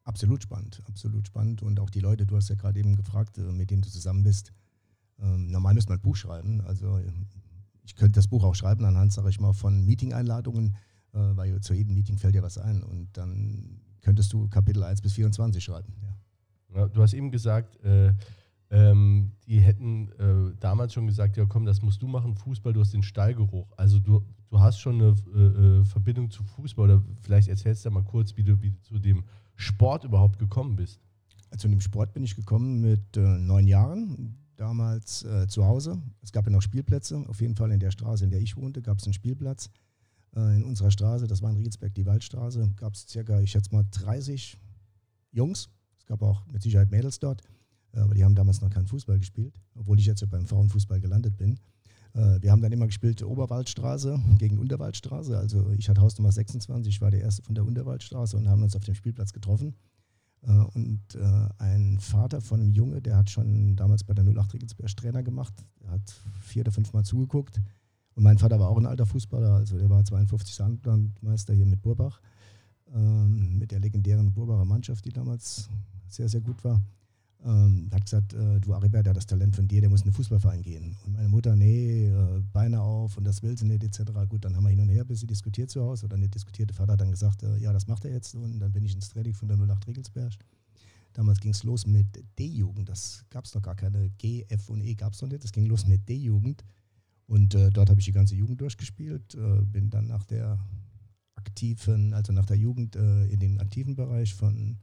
absolut 0.05 0.43
spannend, 0.43 0.83
absolut 0.89 1.27
spannend. 1.27 1.63
Und 1.63 1.79
auch 1.81 1.91
die 1.91 2.01
Leute, 2.01 2.25
du 2.25 2.37
hast 2.37 2.49
ja 2.49 2.55
gerade 2.55 2.79
eben 2.79 2.97
gefragt, 2.97 3.37
äh, 3.39 3.43
mit 3.43 3.71
denen 3.71 3.83
du 3.83 3.91
zusammen 3.91 4.23
bist. 4.23 4.53
Ähm, 5.19 5.51
normal 5.51 5.75
müsste 5.75 5.91
man 5.91 5.99
ein 5.99 6.03
Buch 6.03 6.17
schreiben. 6.17 6.63
Also 6.63 6.99
ich 7.87 7.97
könnte 7.97 8.13
das 8.13 8.29
Buch 8.29 8.45
auch 8.45 8.55
schreiben 8.55 8.85
anhand, 8.85 9.13
sage 9.13 9.31
ich 9.31 9.41
mal, 9.41 9.53
von 9.53 9.85
Meeting-Einladungen, 9.87 10.77
äh, 11.15 11.19
weil 11.19 11.61
zu 11.61 11.73
jedem 11.73 11.95
Meeting 11.95 12.19
fällt 12.19 12.35
dir 12.35 12.43
was 12.43 12.59
ein. 12.59 12.83
Und 12.83 13.17
dann 13.17 13.81
könntest 14.03 14.33
du 14.33 14.49
Kapitel 14.49 14.83
1 14.83 15.01
bis 15.01 15.15
24 15.15 15.63
schreiben. 15.63 15.95
Ja. 16.03 16.17
Ja, 16.77 16.89
du 16.89 17.01
hast 17.01 17.15
eben 17.15 17.31
gesagt, 17.31 17.83
äh, 17.85 18.13
ähm, 18.71 19.31
die 19.47 19.61
hätten 19.61 20.11
äh, 20.19 20.55
damals 20.59 20.93
schon 20.93 21.07
gesagt, 21.07 21.37
ja 21.37 21.47
komm, 21.47 21.65
das 21.65 21.83
musst 21.83 22.03
du 22.03 22.09
machen, 22.09 22.35
Fußball, 22.35 22.73
du 22.73 22.81
hast 22.81 22.93
den 22.93 23.03
Stallgeruch. 23.03 23.73
Also 23.77 23.99
du, 23.99 24.25
du 24.51 24.61
hast 24.61 24.81
schon 24.81 25.01
eine 25.01 25.15
äh, 25.35 25.81
äh, 25.81 25.85
Verbindung 25.85 26.31
zu 26.31 26.43
Fußball 26.43 26.91
oder 26.91 27.03
vielleicht 27.23 27.49
erzählst 27.49 27.85
du 27.85 27.91
mal 27.91 28.03
kurz, 28.03 28.37
wie 28.37 28.43
du, 28.43 28.61
wie 28.61 28.71
du 28.71 28.81
zu 28.83 28.99
dem 28.99 29.25
Sport 29.55 30.05
überhaupt 30.05 30.39
gekommen 30.39 30.77
bist. 30.77 31.01
Zu 31.57 31.69
dem 31.69 31.81
Sport 31.81 32.13
bin 32.13 32.25
ich 32.25 32.35
gekommen 32.35 32.81
mit 32.81 33.17
äh, 33.17 33.21
neun 33.21 33.67
Jahren, 33.67 34.37
damals 34.57 35.25
äh, 35.25 35.47
zu 35.49 35.65
Hause. 35.65 36.01
Es 36.23 36.33
gab 36.33 36.47
ja 36.47 36.53
noch 36.53 36.63
Spielplätze, 36.63 37.25
auf 37.29 37.41
jeden 37.41 37.57
Fall 37.57 37.71
in 37.73 37.81
der 37.81 37.91
Straße, 37.91 38.25
in 38.25 38.31
der 38.31 38.41
ich 38.41 38.57
wohnte, 38.57 38.83
gab 38.83 38.99
es 38.99 39.05
einen 39.05 39.15
Spielplatz. 39.15 39.71
Äh, 40.35 40.57
in 40.57 40.65
unserer 40.65 40.91
Straße, 40.91 41.27
das 41.27 41.43
war 41.43 41.51
in 41.51 41.57
Rietsberg, 41.57 41.95
die 41.95 42.07
Waldstraße, 42.07 42.73
gab 42.77 42.95
es 42.95 43.07
circa, 43.09 43.41
ich 43.41 43.51
schätze 43.51 43.75
mal, 43.75 43.85
30 43.91 44.59
Jungs. 45.33 45.69
Es 45.99 46.07
gab 46.07 46.23
auch 46.23 46.47
mit 46.47 46.63
Sicherheit 46.63 46.91
Mädels 46.91 47.19
dort, 47.19 47.43
äh, 47.93 48.01
aber 48.01 48.15
die 48.15 48.25
haben 48.25 48.35
damals 48.35 48.61
noch 48.61 48.71
keinen 48.71 48.87
Fußball 48.87 49.19
gespielt, 49.19 49.61
obwohl 49.75 49.99
ich 49.99 50.07
jetzt 50.07 50.21
ja 50.21 50.27
beim 50.27 50.47
Frauenfußball 50.47 51.01
gelandet 51.01 51.37
bin. 51.37 51.59
Äh, 52.15 52.41
wir 52.41 52.51
haben 52.51 52.63
dann 52.63 52.73
immer 52.73 52.87
gespielt 52.87 53.23
Oberwaldstraße 53.23 54.21
gegen 54.39 54.59
Unterwaldstraße. 54.59 55.37
Also 55.37 55.71
ich 55.71 55.89
hatte 55.89 56.01
Hausnummer 56.01 56.33
26, 56.33 56.95
ich 56.95 57.01
war 57.01 57.11
der 57.11 57.21
Erste 57.21 57.43
von 57.43 57.55
der 57.55 57.65
Unterwaldstraße 57.65 58.37
und 58.37 58.49
haben 58.49 58.63
uns 58.63 58.77
auf 58.77 58.85
dem 58.85 58.95
Spielplatz 58.95 59.33
getroffen. 59.33 59.75
Äh, 60.47 60.51
Und 60.75 61.01
äh, 61.15 61.49
ein 61.59 61.99
Vater 61.99 62.41
von 62.41 62.61
einem 62.61 62.73
Junge, 62.73 63.01
der 63.01 63.17
hat 63.17 63.31
schon 63.31 63.77
damals 63.77 64.05
bei 64.05 64.15
der 64.15 64.25
08 64.25 64.55
Regensberg 64.55 64.97
Trainer 64.97 65.23
gemacht, 65.23 65.55
der 65.83 65.91
hat 65.91 66.15
vier 66.41 66.63
oder 66.63 66.73
fünf 66.73 66.93
Mal 66.93 67.05
zugeguckt. 67.05 67.61
Und 68.15 68.23
mein 68.23 68.39
Vater 68.39 68.59
war 68.59 68.71
auch 68.71 68.79
ein 68.79 68.87
alter 68.87 69.07
Fußballer, 69.07 69.57
also 69.57 69.77
der 69.79 69.91
war 69.91 70.03
52 70.05 70.55
Sandlandmeister 70.55 71.53
hier 71.53 71.67
mit 71.67 71.83
Burbach, 71.83 72.21
ähm, 72.95 73.59
mit 73.59 73.73
der 73.73 73.81
legendären 73.81 74.33
Burbacher 74.33 74.65
Mannschaft, 74.65 75.05
die 75.05 75.13
damals 75.13 75.69
sehr, 76.09 76.29
sehr 76.29 76.41
gut 76.41 76.65
war. 76.65 76.81
Ähm, 77.47 77.89
hat 77.93 78.05
gesagt, 78.05 78.35
äh, 78.35 78.59
du 78.59 78.75
Aribert, 78.75 79.07
der 79.07 79.11
hat 79.11 79.17
das 79.17 79.27
Talent 79.27 79.55
von 79.55 79.69
dir, 79.69 79.81
der 79.81 79.89
muss 79.89 80.01
in 80.01 80.09
den 80.09 80.15
Fußballverein 80.15 80.63
gehen. 80.63 80.97
Und 81.05 81.13
meine 81.13 81.29
Mutter, 81.29 81.55
nee, 81.55 82.07
äh, 82.07 82.43
Beine 82.53 82.83
auf 82.83 83.17
und 83.17 83.25
das 83.25 83.41
will 83.43 83.57
sie 83.57 83.67
nicht, 83.67 83.85
etc. 83.85 84.11
Gut, 84.29 84.45
dann 84.45 84.57
haben 84.57 84.65
wir 84.65 84.71
hin 84.71 84.81
und 84.81 84.89
her 84.89 85.03
ein 85.03 85.07
bisschen 85.07 85.29
diskutiert 85.29 85.71
zu 85.71 85.81
Hause 85.81 86.07
oder 86.07 86.17
nicht 86.17 86.35
diskutiert. 86.35 86.71
Der 86.71 86.75
Vater 86.75 86.95
hat 86.95 87.01
dann 87.01 87.13
gesagt, 87.13 87.45
äh, 87.45 87.57
ja, 87.59 87.73
das 87.73 87.87
macht 87.87 88.05
er 88.05 88.11
jetzt. 88.11 88.35
Und 88.35 88.59
dann 88.59 88.73
bin 88.73 88.85
ich 88.85 88.95
ins 88.95 89.11
Training 89.11 89.33
von 89.33 89.47
der 89.47 89.59
08 89.59 89.87
Regelsberg. 89.87 90.33
Damals 91.13 91.39
ging 91.39 91.53
es 91.53 91.63
los 91.63 91.87
mit 91.87 92.07
D-Jugend. 92.39 92.89
Das 92.89 93.25
gab 93.31 93.45
es 93.45 93.55
noch 93.55 93.63
gar 93.63 93.77
keine 93.77 94.11
G, 94.19 94.45
F 94.49 94.69
und 94.69 94.83
E 94.83 94.95
gab 94.95 95.13
es 95.13 95.23
noch 95.23 95.29
nicht. 95.29 95.45
Das 95.45 95.53
ging 95.53 95.67
los 95.67 95.87
mit 95.87 96.09
D-Jugend. 96.09 96.65
Und 97.27 97.55
äh, 97.55 97.71
dort 97.71 97.91
habe 97.91 98.01
ich 98.01 98.07
die 98.07 98.13
ganze 98.13 98.35
Jugend 98.35 98.61
durchgespielt. 98.61 99.35
Äh, 99.35 99.63
bin 99.63 99.89
dann 99.89 100.09
nach 100.09 100.25
der 100.25 100.59
aktiven, 101.37 102.13
also 102.13 102.33
nach 102.33 102.47
der 102.47 102.57
Jugend 102.57 102.97
äh, 102.97 103.27
in 103.27 103.39
den 103.39 103.61
aktiven 103.61 103.95
Bereich 103.95 104.35
von, 104.35 104.79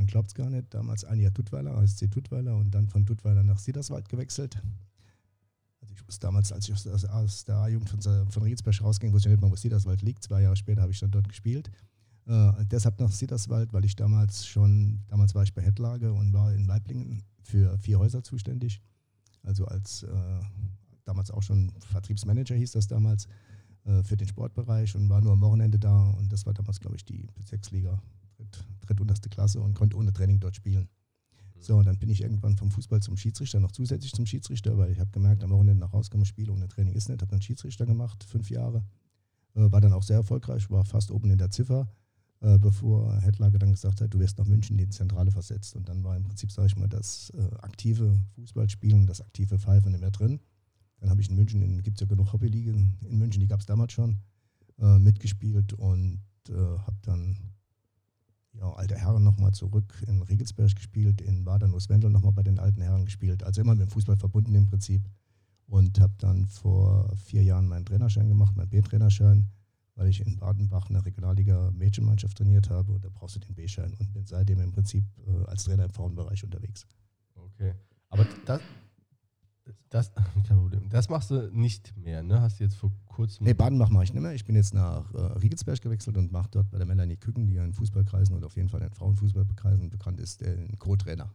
man 0.00 0.06
glaubt 0.06 0.28
es 0.28 0.34
gar 0.34 0.48
nicht, 0.48 0.72
damals 0.72 1.04
ein 1.04 1.20
Jahr 1.20 1.30
Duttweiler, 1.30 1.76
ASC 1.76 2.10
Duttweiler 2.10 2.56
und 2.56 2.70
dann 2.70 2.88
von 2.88 3.04
Duttweiler 3.04 3.42
nach 3.42 3.58
Siederswald 3.58 4.08
gewechselt. 4.08 4.58
Also 5.82 5.92
ich 5.92 6.06
wusste 6.06 6.26
damals, 6.26 6.52
als 6.52 6.66
ich 6.66 7.10
aus, 7.10 7.44
der 7.44 7.56
A-Jugend 7.56 7.90
von, 7.90 8.30
von 8.30 8.42
Rietsberg 8.42 8.80
rausging, 8.80 9.12
wusste 9.12 9.28
ich 9.28 9.34
nicht 9.34 9.42
mal, 9.42 9.50
wo 9.50 9.56
Siederswald 9.56 10.00
liegt. 10.00 10.24
Zwei 10.24 10.40
Jahre 10.40 10.56
später 10.56 10.80
habe 10.80 10.90
ich 10.90 11.00
dann 11.00 11.10
dort 11.10 11.28
gespielt. 11.28 11.70
Äh, 12.26 12.64
deshalb 12.64 12.98
nach 12.98 13.12
Sitterswald, 13.12 13.74
weil 13.74 13.84
ich 13.84 13.94
damals 13.94 14.46
schon, 14.46 15.00
damals 15.08 15.34
war 15.34 15.42
ich 15.42 15.52
bei 15.52 15.60
Hettlage 15.60 16.14
und 16.14 16.32
war 16.32 16.50
in 16.54 16.66
Weiblingen 16.66 17.22
für 17.42 17.76
vier 17.76 17.98
Häuser 17.98 18.22
zuständig. 18.22 18.80
Also 19.42 19.66
als 19.66 20.04
äh, 20.04 20.40
damals 21.04 21.30
auch 21.30 21.42
schon 21.42 21.72
Vertriebsmanager 21.90 22.54
hieß 22.54 22.72
das 22.72 22.86
damals 22.86 23.26
äh, 23.84 24.02
für 24.02 24.16
den 24.16 24.28
Sportbereich 24.28 24.96
und 24.96 25.10
war 25.10 25.20
nur 25.20 25.32
am 25.32 25.42
Wochenende 25.42 25.78
da. 25.78 26.08
Und 26.08 26.32
das 26.32 26.46
war 26.46 26.54
damals, 26.54 26.80
glaube 26.80 26.96
ich, 26.96 27.04
die 27.04 27.26
Bezirksliga, 27.34 28.00
drittunterste 28.80 29.28
Klasse 29.28 29.60
und 29.60 29.74
konnte 29.74 29.96
ohne 29.96 30.12
Training 30.12 30.40
dort 30.40 30.56
spielen. 30.56 30.88
So, 31.60 31.76
und 31.76 31.86
dann 31.86 31.98
bin 31.98 32.08
ich 32.08 32.22
irgendwann 32.22 32.56
vom 32.56 32.70
Fußball 32.70 33.00
zum 33.02 33.16
Schiedsrichter, 33.18 33.60
noch 33.60 33.72
zusätzlich 33.72 34.12
zum 34.12 34.24
Schiedsrichter, 34.24 34.78
weil 34.78 34.90
ich 34.90 34.98
habe 34.98 35.10
gemerkt, 35.10 35.44
am 35.44 35.50
Wochenende 35.50 35.80
nach 35.80 35.92
rauskommen, 35.92 36.24
Spiele 36.24 36.52
ohne 36.52 36.68
Training 36.68 36.94
ist 36.94 37.08
nicht. 37.08 37.20
Habe 37.20 37.30
dann 37.30 37.42
Schiedsrichter 37.42 37.84
gemacht, 37.84 38.24
fünf 38.24 38.48
Jahre. 38.50 38.82
Äh, 39.54 39.70
war 39.70 39.80
dann 39.80 39.92
auch 39.92 40.02
sehr 40.02 40.16
erfolgreich, 40.16 40.70
war 40.70 40.84
fast 40.84 41.10
oben 41.10 41.30
in 41.30 41.38
der 41.38 41.50
Ziffer, 41.50 41.92
äh, 42.40 42.58
bevor 42.58 43.14
Hettlage 43.20 43.58
dann 43.58 43.72
gesagt 43.72 44.00
hat, 44.00 44.14
du 44.14 44.18
wirst 44.18 44.38
nach 44.38 44.46
München 44.46 44.78
in 44.78 44.86
die 44.86 44.90
Zentrale 44.90 45.30
versetzt. 45.30 45.76
Und 45.76 45.88
dann 45.88 46.02
war 46.02 46.16
im 46.16 46.22
Prinzip, 46.22 46.50
sage 46.50 46.68
ich 46.68 46.76
mal, 46.76 46.88
das 46.88 47.30
äh, 47.36 47.54
aktive 47.56 48.18
Fußballspielen, 48.36 49.06
das 49.06 49.20
aktive 49.20 49.58
Pfeifen 49.58 49.92
nicht 49.92 50.00
mehr 50.00 50.10
drin. 50.10 50.40
Dann 51.00 51.10
habe 51.10 51.20
ich 51.20 51.28
in 51.28 51.36
München, 51.36 51.82
gibt 51.82 51.98
es 51.98 52.00
ja 52.00 52.06
genug 52.06 52.32
Hobbyligen 52.32 52.96
in 53.02 53.18
München, 53.18 53.40
die 53.40 53.46
gab 53.46 53.60
es 53.60 53.66
damals 53.66 53.92
schon, 53.92 54.18
äh, 54.78 54.98
mitgespielt 54.98 55.74
und 55.74 56.20
äh, 56.48 56.52
habe 56.52 56.96
dann 57.02 57.36
ja, 58.52 58.72
alte 58.72 58.96
Herren 58.96 59.22
nochmal 59.22 59.52
zurück 59.52 60.02
in 60.06 60.22
Regelsberg 60.22 60.74
gespielt, 60.74 61.20
in 61.20 61.46
Wadernus-Wendel 61.46 62.10
nochmal 62.10 62.32
bei 62.32 62.42
den 62.42 62.58
alten 62.58 62.80
Herren 62.80 63.04
gespielt. 63.04 63.42
Also 63.44 63.60
immer 63.60 63.74
mit 63.74 63.82
dem 63.82 63.90
Fußball 63.90 64.16
verbunden 64.16 64.54
im 64.54 64.66
Prinzip. 64.66 65.02
Und 65.66 66.00
habe 66.00 66.14
dann 66.18 66.46
vor 66.48 67.14
vier 67.16 67.44
Jahren 67.44 67.68
meinen 67.68 67.86
Trainerschein 67.86 68.28
gemacht, 68.28 68.56
meinen 68.56 68.70
B-Trainerschein, 68.70 69.48
weil 69.94 70.08
ich 70.08 70.20
in 70.26 70.36
Badenbach 70.36 70.90
eine 70.90 71.04
Regionalliga-Mädchenmannschaft 71.04 72.38
trainiert 72.38 72.70
habe. 72.70 72.92
Und 72.92 73.04
da 73.04 73.08
brauchst 73.08 73.36
du 73.36 73.40
den 73.40 73.54
B-Schein 73.54 73.94
und 73.94 74.12
bin 74.12 74.26
seitdem 74.26 74.58
im 74.58 74.72
Prinzip 74.72 75.04
äh, 75.28 75.44
als 75.46 75.64
Trainer 75.64 75.84
im 75.84 75.90
Frauenbereich 75.90 76.42
unterwegs. 76.42 76.86
Okay. 77.36 77.74
Aber 78.08 78.26
das, 78.46 78.60
das, 79.88 80.12
kein 80.46 80.58
Problem. 80.58 80.88
Das 80.88 81.08
machst 81.08 81.30
du 81.30 81.50
nicht 81.52 81.96
mehr, 81.96 82.22
ne? 82.22 82.40
Hast 82.40 82.60
du 82.60 82.64
jetzt 82.64 82.76
vor 82.76 82.92
kurzem. 83.06 83.44
Nee, 83.44 83.54
Badenbach 83.54 83.90
mache 83.90 84.04
ich 84.04 84.12
nicht 84.12 84.22
mehr. 84.22 84.34
Ich 84.34 84.44
bin 84.44 84.56
jetzt 84.56 84.74
nach 84.74 85.12
äh, 85.14 85.18
Riegelsberg 85.38 85.80
gewechselt 85.80 86.16
und 86.16 86.32
mache 86.32 86.48
dort 86.50 86.70
bei 86.70 86.78
der 86.78 86.86
Melanie 86.86 87.16
Küken, 87.16 87.46
die 87.46 87.54
ja 87.54 87.64
in 87.64 87.72
Fußballkreisen 87.72 88.34
und 88.36 88.44
auf 88.44 88.56
jeden 88.56 88.68
Fall 88.68 88.82
in 88.82 88.90
Frauenfußballkreisen 88.90 89.90
bekannt 89.90 90.20
ist, 90.20 90.40
den 90.40 90.78
Co-Trainer. 90.78 91.32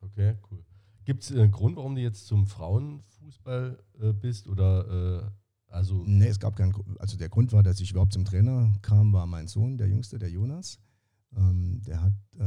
Okay, 0.00 0.36
cool. 0.50 0.64
Gibt 1.04 1.22
es 1.22 1.32
einen 1.32 1.50
Grund, 1.50 1.76
warum 1.76 1.94
du 1.94 2.00
jetzt 2.00 2.26
zum 2.26 2.46
Frauenfußball 2.46 3.78
äh, 4.00 4.12
bist? 4.12 4.48
Oder 4.48 5.22
äh, 5.22 5.72
also. 5.72 6.04
Nee, 6.06 6.28
es 6.28 6.38
gab 6.38 6.56
keinen 6.56 6.72
Grund. 6.72 7.00
Also 7.00 7.16
der 7.16 7.28
Grund 7.28 7.52
war, 7.52 7.62
dass 7.62 7.80
ich 7.80 7.90
überhaupt 7.90 8.12
zum 8.12 8.24
Trainer 8.24 8.72
kam, 8.82 9.12
war 9.12 9.26
mein 9.26 9.48
Sohn, 9.48 9.78
der 9.78 9.88
Jüngste, 9.88 10.18
der 10.18 10.30
Jonas. 10.30 10.78
Ähm, 11.36 11.80
der 11.86 12.02
hat 12.02 12.12
äh, 12.38 12.44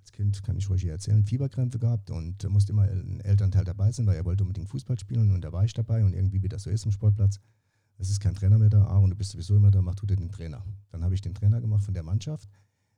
als 0.00 0.12
Kind, 0.12 0.42
kann 0.42 0.56
ich 0.56 0.70
ruhig 0.70 0.82
hier 0.82 0.92
erzählen, 0.92 1.24
Fieberkrämpfe 1.24 1.78
gehabt 1.78 2.10
und 2.10 2.48
musste 2.48 2.72
immer 2.72 2.82
ein 2.82 3.20
Elternteil 3.20 3.64
dabei 3.64 3.92
sein, 3.92 4.06
weil 4.06 4.16
er 4.16 4.24
wollte 4.24 4.44
unbedingt 4.44 4.68
Fußball 4.68 4.98
spielen 4.98 5.32
und 5.32 5.42
da 5.42 5.52
war 5.52 5.64
ich 5.64 5.74
dabei 5.74 6.04
und 6.04 6.14
irgendwie, 6.14 6.42
wie 6.42 6.48
das 6.48 6.62
so 6.62 6.70
ist 6.70 6.86
im 6.86 6.92
Sportplatz, 6.92 7.38
es 7.98 8.10
ist 8.10 8.20
kein 8.20 8.34
Trainer 8.34 8.58
mehr 8.58 8.70
da, 8.70 8.84
Aaron, 8.84 9.10
du 9.10 9.16
bist 9.16 9.32
sowieso 9.32 9.56
immer 9.56 9.70
da, 9.70 9.82
mach 9.82 9.94
du 9.94 10.06
dir 10.06 10.16
den 10.16 10.30
Trainer. 10.30 10.64
Dann 10.90 11.04
habe 11.04 11.14
ich 11.14 11.20
den 11.20 11.34
Trainer 11.34 11.60
gemacht 11.60 11.84
von 11.84 11.94
der 11.94 12.02
Mannschaft 12.02 12.48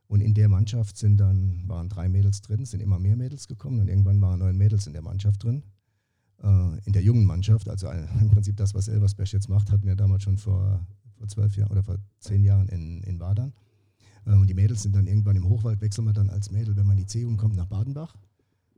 und 0.09 0.21
in 0.21 0.35
der 0.35 0.49
Mannschaft 0.49 0.97
sind 0.97 1.19
dann, 1.19 1.69
waren 1.69 1.89
drei 1.89 2.09
Mädels 2.09 2.41
drin, 2.41 2.65
sind 2.65 2.81
immer 2.81 2.99
mehr 2.99 3.17
Mädels 3.17 3.49
gekommen 3.49 3.81
und 3.81 3.89
irgendwann 3.89 4.21
waren 4.21 4.39
neun 4.39 4.57
Mädels 4.57 4.87
in 4.87 4.93
der 4.93 5.03
Mannschaft 5.03 5.43
drin. 5.43 5.65
Äh, 6.43 6.79
in 6.85 6.93
der 6.93 7.03
jungen 7.03 7.25
Mannschaft, 7.25 7.69
also 7.69 7.91
im 8.21 8.31
Prinzip 8.31 8.57
das, 8.57 8.75
was 8.75 8.89
Elversberg 8.89 9.33
jetzt 9.33 9.49
macht, 9.49 9.71
hatten 9.71 9.87
wir 9.87 9.97
damals 9.97 10.23
schon 10.23 10.39
vor, 10.39 10.87
vor 11.17 11.29
zwölf 11.29 11.57
Jahren 11.57 11.71
oder 11.71 11.83
vor 11.83 11.97
zehn 12.21 12.45
Jahren 12.45 12.69
in, 12.69 13.03
in 13.03 13.19
Wadern. 13.19 13.53
Äh, 14.27 14.35
und 14.35 14.49
die 14.49 14.55
Mädels 14.55 14.83
sind 14.83 14.95
dann 14.95 15.07
irgendwann 15.07 15.37
im 15.37 15.49
Hochwald, 15.49 15.81
wechseln 15.81 16.05
wir 16.07 16.13
dann 16.13 16.29
als 16.31 16.51
Mädel, 16.51 16.77
wenn 16.77 16.87
man 16.87 16.99
in 16.99 17.05
die 17.05 17.07
C 17.07 17.25
kommt, 17.37 17.57
nach 17.57 17.67
Badenbach. 17.67 18.15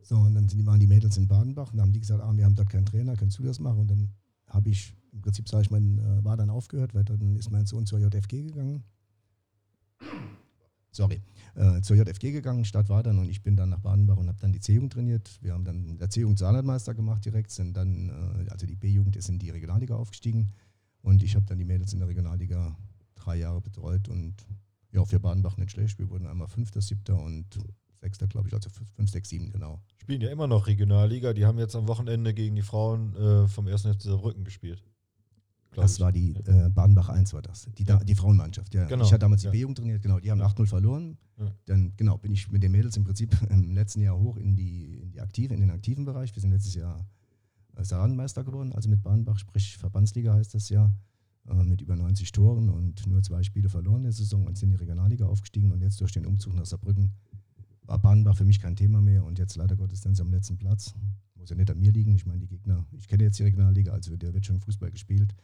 So, 0.02 0.16
und 0.16 0.34
dann 0.34 0.66
waren 0.66 0.80
die 0.80 0.86
Mädels 0.86 1.16
in 1.16 1.28
Badenbach 1.28 1.72
und 1.72 1.80
haben 1.80 1.92
die 1.92 2.00
gesagt, 2.00 2.22
ah, 2.22 2.34
wir 2.34 2.44
haben 2.44 2.54
dort 2.54 2.70
keinen 2.70 2.86
Trainer, 2.86 3.16
kannst 3.16 3.38
du 3.38 3.42
das 3.42 3.58
machen? 3.58 3.80
Und 3.80 3.90
dann 3.90 4.08
habe 4.46 4.70
ich, 4.70 4.94
im 5.12 5.20
Prinzip 5.20 5.48
sage 5.48 5.64
ich, 5.64 5.70
mein, 5.70 5.98
äh, 5.98 6.24
war 6.24 6.36
dann 6.36 6.50
aufgehört, 6.50 6.94
weil 6.94 7.04
dann 7.04 7.36
ist 7.36 7.50
mein 7.50 7.66
Sohn 7.66 7.84
zur 7.84 7.98
JFG 7.98 8.44
gegangen. 8.44 8.84
Sorry, 10.90 11.20
äh, 11.54 11.82
zur 11.82 11.96
JFG 11.96 12.32
gegangen, 12.32 12.64
Stadt 12.64 12.88
war 12.88 13.02
dann 13.02 13.18
und 13.18 13.28
ich 13.28 13.42
bin 13.42 13.56
dann 13.56 13.68
nach 13.68 13.80
Badenbach 13.80 14.16
und 14.16 14.28
habe 14.28 14.38
dann 14.40 14.52
die 14.52 14.60
C-Jugend 14.60 14.92
trainiert. 14.94 15.38
Wir 15.42 15.52
haben 15.52 15.64
dann 15.64 15.98
der 15.98 16.08
C-Jugend 16.08 16.38
Saarlandmeister 16.38 16.94
gemacht 16.94 17.24
direkt, 17.24 17.50
sind 17.50 17.76
dann, 17.76 18.08
äh, 18.08 18.50
also 18.50 18.66
die 18.66 18.76
B-Jugend 18.76 19.14
ist 19.16 19.28
in 19.28 19.38
die 19.38 19.50
Regionalliga 19.50 19.94
aufgestiegen 19.94 20.52
und 21.02 21.22
ich 21.22 21.36
habe 21.36 21.44
dann 21.46 21.58
die 21.58 21.64
Mädels 21.66 21.92
in 21.92 21.98
der 21.98 22.08
Regionalliga 22.08 22.76
drei 23.14 23.36
Jahre 23.36 23.60
betreut 23.60 24.08
und 24.08 24.46
ja, 24.92 25.04
für 25.04 25.20
Badenbach 25.20 25.56
nicht 25.56 25.70
schlecht. 25.70 25.98
Wir 25.98 26.08
wurden 26.10 26.26
einmal 26.26 26.48
Fünfter, 26.48 26.80
Siebter 26.80 27.20
und 27.20 27.58
Sechster, 28.00 28.26
glaube 28.26 28.48
ich, 28.48 28.54
also 28.54 28.70
fünf, 28.70 29.10
sechs, 29.10 29.28
sieben, 29.28 29.50
genau. 29.50 29.82
Spielen 29.96 30.20
ja 30.20 30.30
immer 30.30 30.46
noch 30.46 30.66
Regionalliga. 30.66 31.32
Die 31.32 31.44
haben 31.44 31.58
jetzt 31.58 31.74
am 31.74 31.88
Wochenende 31.88 32.32
gegen 32.32 32.54
die 32.54 32.62
Frauen 32.62 33.14
äh, 33.16 33.48
vom 33.48 33.66
1. 33.66 33.82
FC 33.82 34.02
Saarbrücken 34.02 34.44
gespielt. 34.44 34.82
Das 35.74 35.94
ich. 35.94 36.00
war 36.00 36.12
die 36.12 36.34
äh, 36.46 36.68
Badenbach 36.70 37.08
1 37.08 37.32
war 37.34 37.42
das, 37.42 37.68
die, 37.76 37.84
ja. 37.84 37.98
die 38.02 38.14
Frauenmannschaft. 38.14 38.74
Ja. 38.74 38.86
Genau. 38.86 39.04
Ich 39.04 39.12
hatte 39.12 39.20
damals 39.20 39.42
die 39.42 39.46
ja. 39.46 39.52
B-Jugend 39.52 39.78
trainiert, 39.78 40.02
genau, 40.02 40.18
die 40.18 40.30
haben 40.30 40.40
ja. 40.40 40.46
8-0 40.46 40.66
verloren. 40.66 41.18
Ja. 41.38 41.52
Dann 41.66 41.92
genau, 41.96 42.18
bin 42.18 42.32
ich 42.32 42.50
mit 42.50 42.62
den 42.62 42.72
Mädels 42.72 42.96
im 42.96 43.04
Prinzip 43.04 43.36
im 43.50 43.72
letzten 43.72 44.00
Jahr 44.00 44.18
hoch 44.18 44.36
in 44.36 44.56
die, 44.56 44.98
in 45.00 45.10
die 45.10 45.20
aktive, 45.20 45.54
in 45.54 45.60
den 45.60 45.70
aktiven 45.70 46.04
Bereich. 46.04 46.34
Wir 46.34 46.40
sind 46.40 46.50
letztes 46.50 46.74
Jahr 46.74 47.06
äh, 47.76 47.84
Saarlandmeister 47.84 48.44
geworden, 48.44 48.72
also 48.72 48.88
mit 48.88 49.02
Badenbach, 49.02 49.38
sprich 49.38 49.76
Verbandsliga 49.76 50.34
heißt 50.34 50.54
das 50.54 50.68
ja. 50.68 50.92
Äh, 51.48 51.64
mit 51.64 51.80
über 51.80 51.96
90 51.96 52.32
Toren 52.32 52.68
und 52.68 53.06
nur 53.06 53.22
zwei 53.22 53.42
Spiele 53.42 53.68
verloren 53.68 53.98
in 53.98 54.02
der 54.04 54.12
Saison 54.12 54.46
und 54.46 54.58
sind 54.58 54.70
in 54.70 54.76
die 54.76 54.80
Regionalliga 54.80 55.26
aufgestiegen 55.26 55.72
und 55.72 55.80
jetzt 55.80 56.00
durch 56.00 56.12
den 56.12 56.26
Umzug 56.26 56.54
nach 56.54 56.66
Saarbrücken 56.66 57.12
war 57.82 57.98
Bahnbach 57.98 58.36
für 58.36 58.44
mich 58.44 58.60
kein 58.60 58.76
Thema 58.76 59.00
mehr 59.00 59.24
und 59.24 59.38
jetzt 59.38 59.56
leider 59.56 59.74
Gottes 59.74 60.02
sind 60.02 60.14
sie 60.14 60.20
am 60.20 60.30
letzten 60.30 60.58
Platz. 60.58 60.94
Muss 61.36 61.48
ja 61.48 61.56
nicht 61.56 61.70
an 61.70 61.78
mir 61.78 61.90
liegen. 61.90 62.14
Ich 62.14 62.26
meine, 62.26 62.40
die 62.40 62.46
Gegner, 62.46 62.84
ich 62.92 63.08
kenne 63.08 63.24
jetzt 63.24 63.38
die 63.38 63.44
Regionalliga, 63.44 63.92
also 63.92 64.14
der 64.14 64.34
wird 64.34 64.44
schon 64.44 64.60
Fußball 64.60 64.90
gespielt. 64.90 65.34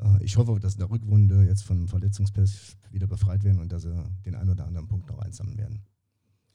Äh, 0.00 0.24
ich 0.24 0.38
hoffe, 0.38 0.58
dass 0.58 0.74
in 0.74 0.78
der 0.78 0.90
Rückrunde 0.90 1.44
jetzt 1.44 1.64
von 1.64 1.86
Verletzungspest 1.86 2.78
wieder 2.90 3.06
befreit 3.06 3.44
werden 3.44 3.60
und 3.60 3.70
dass 3.70 3.82
sie 3.82 4.04
den 4.24 4.34
einen 4.36 4.50
oder 4.50 4.66
anderen 4.66 4.88
Punkt 4.88 5.06
noch 5.08 5.18
einsammeln 5.18 5.58
werden. 5.58 5.82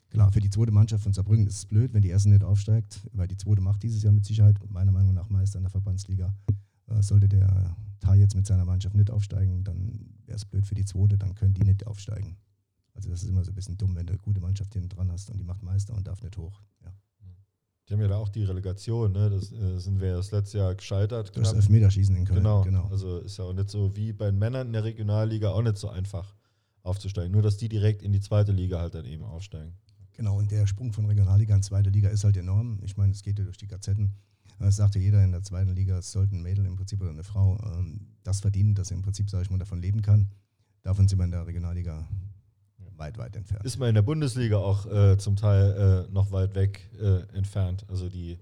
Klar, 0.10 0.32
für 0.32 0.40
die 0.40 0.50
zweite 0.50 0.72
Mannschaft 0.72 1.04
von 1.04 1.14
Saarbrücken 1.14 1.46
ist 1.46 1.58
es 1.58 1.66
blöd, 1.68 1.94
wenn 1.94 2.02
die 2.02 2.10
erste 2.10 2.30
nicht 2.30 2.44
aufsteigt, 2.44 3.08
weil 3.14 3.28
die 3.28 3.38
zweite 3.38 3.62
macht 3.62 3.84
dieses 3.84 4.02
Jahr 4.02 4.14
mit 4.14 4.26
Sicherheit 4.26 4.58
meiner 4.72 4.92
Meinung 4.92 5.14
nach 5.14 5.30
Meister 5.30 5.60
in 5.60 5.64
der 5.64 5.70
Verbandsliga. 5.70 6.34
Äh, 6.88 7.02
sollte 7.02 7.28
der 7.28 7.76
Thai 8.00 8.18
jetzt 8.18 8.36
mit 8.36 8.46
seiner 8.46 8.66
Mannschaft 8.66 8.96
nicht 8.96 9.12
aufsteigen, 9.12 9.64
dann 9.64 10.14
wäre 10.26 10.36
es 10.36 10.46
blöd 10.46 10.66
für 10.66 10.76
die 10.76 10.86
zweite, 10.86 11.18
dann 11.18 11.36
können 11.36 11.54
die 11.54 11.64
nicht 11.64 11.88
aufsteigen. 11.88 12.38
Also 12.94 13.10
das 13.10 13.24
ist 13.24 13.30
immer 13.30 13.44
so 13.44 13.52
ein 13.52 13.56
bisschen 13.56 13.78
dumm, 13.78 13.96
wenn 13.96 14.08
du 14.08 14.14
eine 14.14 14.22
gute 14.22 14.42
Mannschaft 14.42 14.74
hinten 14.74 14.90
dran 14.90 15.12
hast 15.12 15.30
und 15.30 15.38
die 15.38 15.44
macht 15.44 15.64
Meister 15.64 15.94
und 15.94 16.08
darf 16.08 16.22
nicht 16.22 16.38
hoch. 16.38 16.62
Ja. 16.84 16.94
Die 17.88 17.94
haben 17.94 18.02
ja 18.02 18.08
da 18.08 18.18
auch 18.18 18.30
die 18.30 18.44
Relegation, 18.44 19.14
ne? 19.14 19.30
Das 19.30 19.52
äh, 19.52 19.80
sind 19.80 20.02
wir 20.02 20.16
das 20.16 20.32
letzte 20.32 20.58
Jahr 20.58 20.76
gescheitert. 20.76 21.36
Durch 21.36 21.48
das 21.48 21.56
Elfmeterschießen 21.56 22.16
in 22.16 22.26
Köln. 22.26 22.40
Genau, 22.40 22.64
genau. 22.64 22.88
Also 22.88 23.20
ist 23.20 23.38
ja 23.38 23.46
auch 23.46 23.54
nicht 23.54 23.70
so 23.70 23.96
wie 23.96 24.12
bei 24.12 24.26
den 24.26 24.40
Männern 24.40 24.68
in 24.68 24.74
der 24.74 24.84
Regionalliga 24.84 25.52
auch 25.52 25.62
nicht 25.62 25.78
so 25.78 25.88
einfach 25.88 26.36
aufzusteigen. 26.84 27.32
Nur 27.32 27.42
dass 27.42 27.58
die 27.58 27.70
direkt 27.70 28.02
in 28.02 28.12
die 28.12 28.20
zweite 28.20 28.52
Liga 28.52 28.80
halt 28.80 28.96
dann 28.96 29.06
eben 29.06 29.24
aufsteigen. 29.24 29.74
Genau, 30.14 30.38
und 30.38 30.52
der 30.52 30.68
Sprung 30.68 30.92
von 30.92 31.06
Regionalliga 31.06 31.56
in 31.56 31.62
zweite 31.62 31.92
Liga 31.92 32.10
ist 32.10 32.24
halt 32.24 32.36
enorm. 32.36 32.80
Ich 32.84 32.98
meine, 32.98 33.12
es 33.12 33.22
geht 33.22 33.38
ja 33.38 33.46
durch 33.46 33.58
die 33.58 33.68
Gazetten. 33.68 34.16
Das 34.60 34.76
sagte 34.76 35.00
jeder 35.00 35.24
in 35.24 35.32
der 35.32 35.44
zweiten 35.44 35.76
Liga, 35.76 35.98
es 35.98 36.12
sollten 36.12 36.38
ein 36.38 36.42
Mädel 36.42 36.66
im 36.66 36.76
Prinzip 36.76 37.02
oder 37.02 37.12
eine 37.12 37.24
Frau 37.24 37.60
ähm, 37.64 38.08
das 38.24 38.42
verdienen, 38.42 38.76
dass 38.76 38.90
sie 38.90 38.96
im 38.96 39.02
Prinzip, 39.02 39.30
sage 39.30 39.44
ich 39.44 39.50
mal, 39.50 39.58
davon 39.60 39.82
leben 39.82 40.02
kann. 40.02 40.30
Davon 40.82 41.08
sind 41.08 41.20
wir 41.20 41.26
in 41.26 41.32
der 41.32 41.46
Regionalliga 41.46 42.08
weit, 42.98 43.18
weit 43.18 43.36
entfernt. 43.36 43.66
Ist 43.66 43.78
man 43.78 43.90
in 43.90 43.96
der 43.96 44.02
Bundesliga 44.02 44.58
auch 44.58 44.86
äh, 44.86 45.18
zum 45.18 45.36
Teil 45.36 46.08
äh, 46.08 46.12
noch 46.12 46.32
weit 46.32 46.56
weg 46.56 46.90
äh, 47.00 47.20
entfernt, 47.36 47.86
also 47.88 48.10
die, 48.10 48.40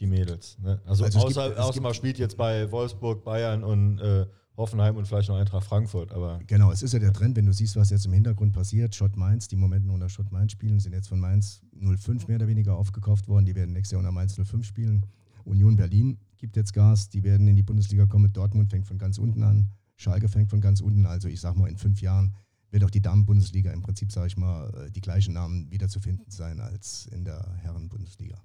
die 0.00 0.06
Mädels. 0.06 0.58
Ne? 0.58 0.80
Also, 0.84 1.04
also 1.04 1.20
außer, 1.20 1.48
gibt, 1.48 1.60
außer 1.60 1.80
man 1.80 1.94
spielt 1.94 2.18
jetzt 2.18 2.36
bei 2.36 2.70
Wolfsburg, 2.70 3.24
Bayern 3.24 3.62
und 3.62 4.00
äh, 4.00 4.26
Hoffenheim 4.56 4.96
und 4.96 5.06
vielleicht 5.06 5.28
noch 5.28 5.36
Eintracht 5.36 5.66
Frankfurt. 5.66 6.12
Aber 6.12 6.38
genau, 6.46 6.70
es 6.70 6.82
ist 6.82 6.92
ja 6.92 7.00
der 7.00 7.12
Trend, 7.12 7.36
wenn 7.36 7.46
du 7.46 7.52
siehst, 7.52 7.76
was 7.76 7.90
jetzt 7.90 8.06
im 8.06 8.12
Hintergrund 8.12 8.52
passiert. 8.52 8.94
Schott 8.94 9.16
Mainz, 9.16 9.48
die 9.48 9.56
im 9.56 9.60
Moment 9.60 9.88
unter 9.90 10.08
Schott 10.08 10.30
Mainz 10.30 10.52
spielen, 10.52 10.78
sind 10.78 10.92
jetzt 10.92 11.08
von 11.08 11.18
Mainz 11.18 11.62
05 11.80 12.28
mehr 12.28 12.36
oder 12.36 12.46
weniger 12.46 12.76
aufgekauft 12.76 13.26
worden. 13.26 13.44
Die 13.46 13.54
werden 13.54 13.72
nächstes 13.72 13.92
Jahr 13.92 13.98
unter 13.98 14.12
Mainz 14.12 14.34
05 14.34 14.64
spielen. 14.64 15.04
Union 15.44 15.76
Berlin 15.76 16.18
gibt 16.38 16.56
jetzt 16.56 16.72
Gas, 16.72 17.08
die 17.08 17.22
werden 17.22 17.48
in 17.48 17.56
die 17.56 17.62
Bundesliga 17.62 18.06
kommen. 18.06 18.32
Dortmund 18.32 18.70
fängt 18.70 18.86
von 18.86 18.98
ganz 18.98 19.18
unten 19.18 19.42
an. 19.42 19.70
Schalke 19.96 20.28
fängt 20.28 20.50
von 20.50 20.60
ganz 20.60 20.80
unten. 20.80 21.06
Also 21.06 21.28
ich 21.28 21.40
sag 21.40 21.56
mal, 21.56 21.68
in 21.68 21.76
fünf 21.76 22.00
Jahren 22.00 22.34
wird 22.70 22.84
auch 22.84 22.90
die 22.90 23.00
Damen-Bundesliga 23.00 23.70
im 23.72 23.82
Prinzip, 23.82 24.10
sage 24.10 24.26
ich 24.28 24.36
mal, 24.36 24.68
äh, 24.74 24.90
die 24.90 25.00
gleichen 25.00 25.34
Namen 25.34 25.70
wiederzufinden 25.70 26.30
sein 26.30 26.60
als 26.60 27.06
in 27.06 27.24
der 27.24 27.56
Herren-Bundesliga. 27.62 28.36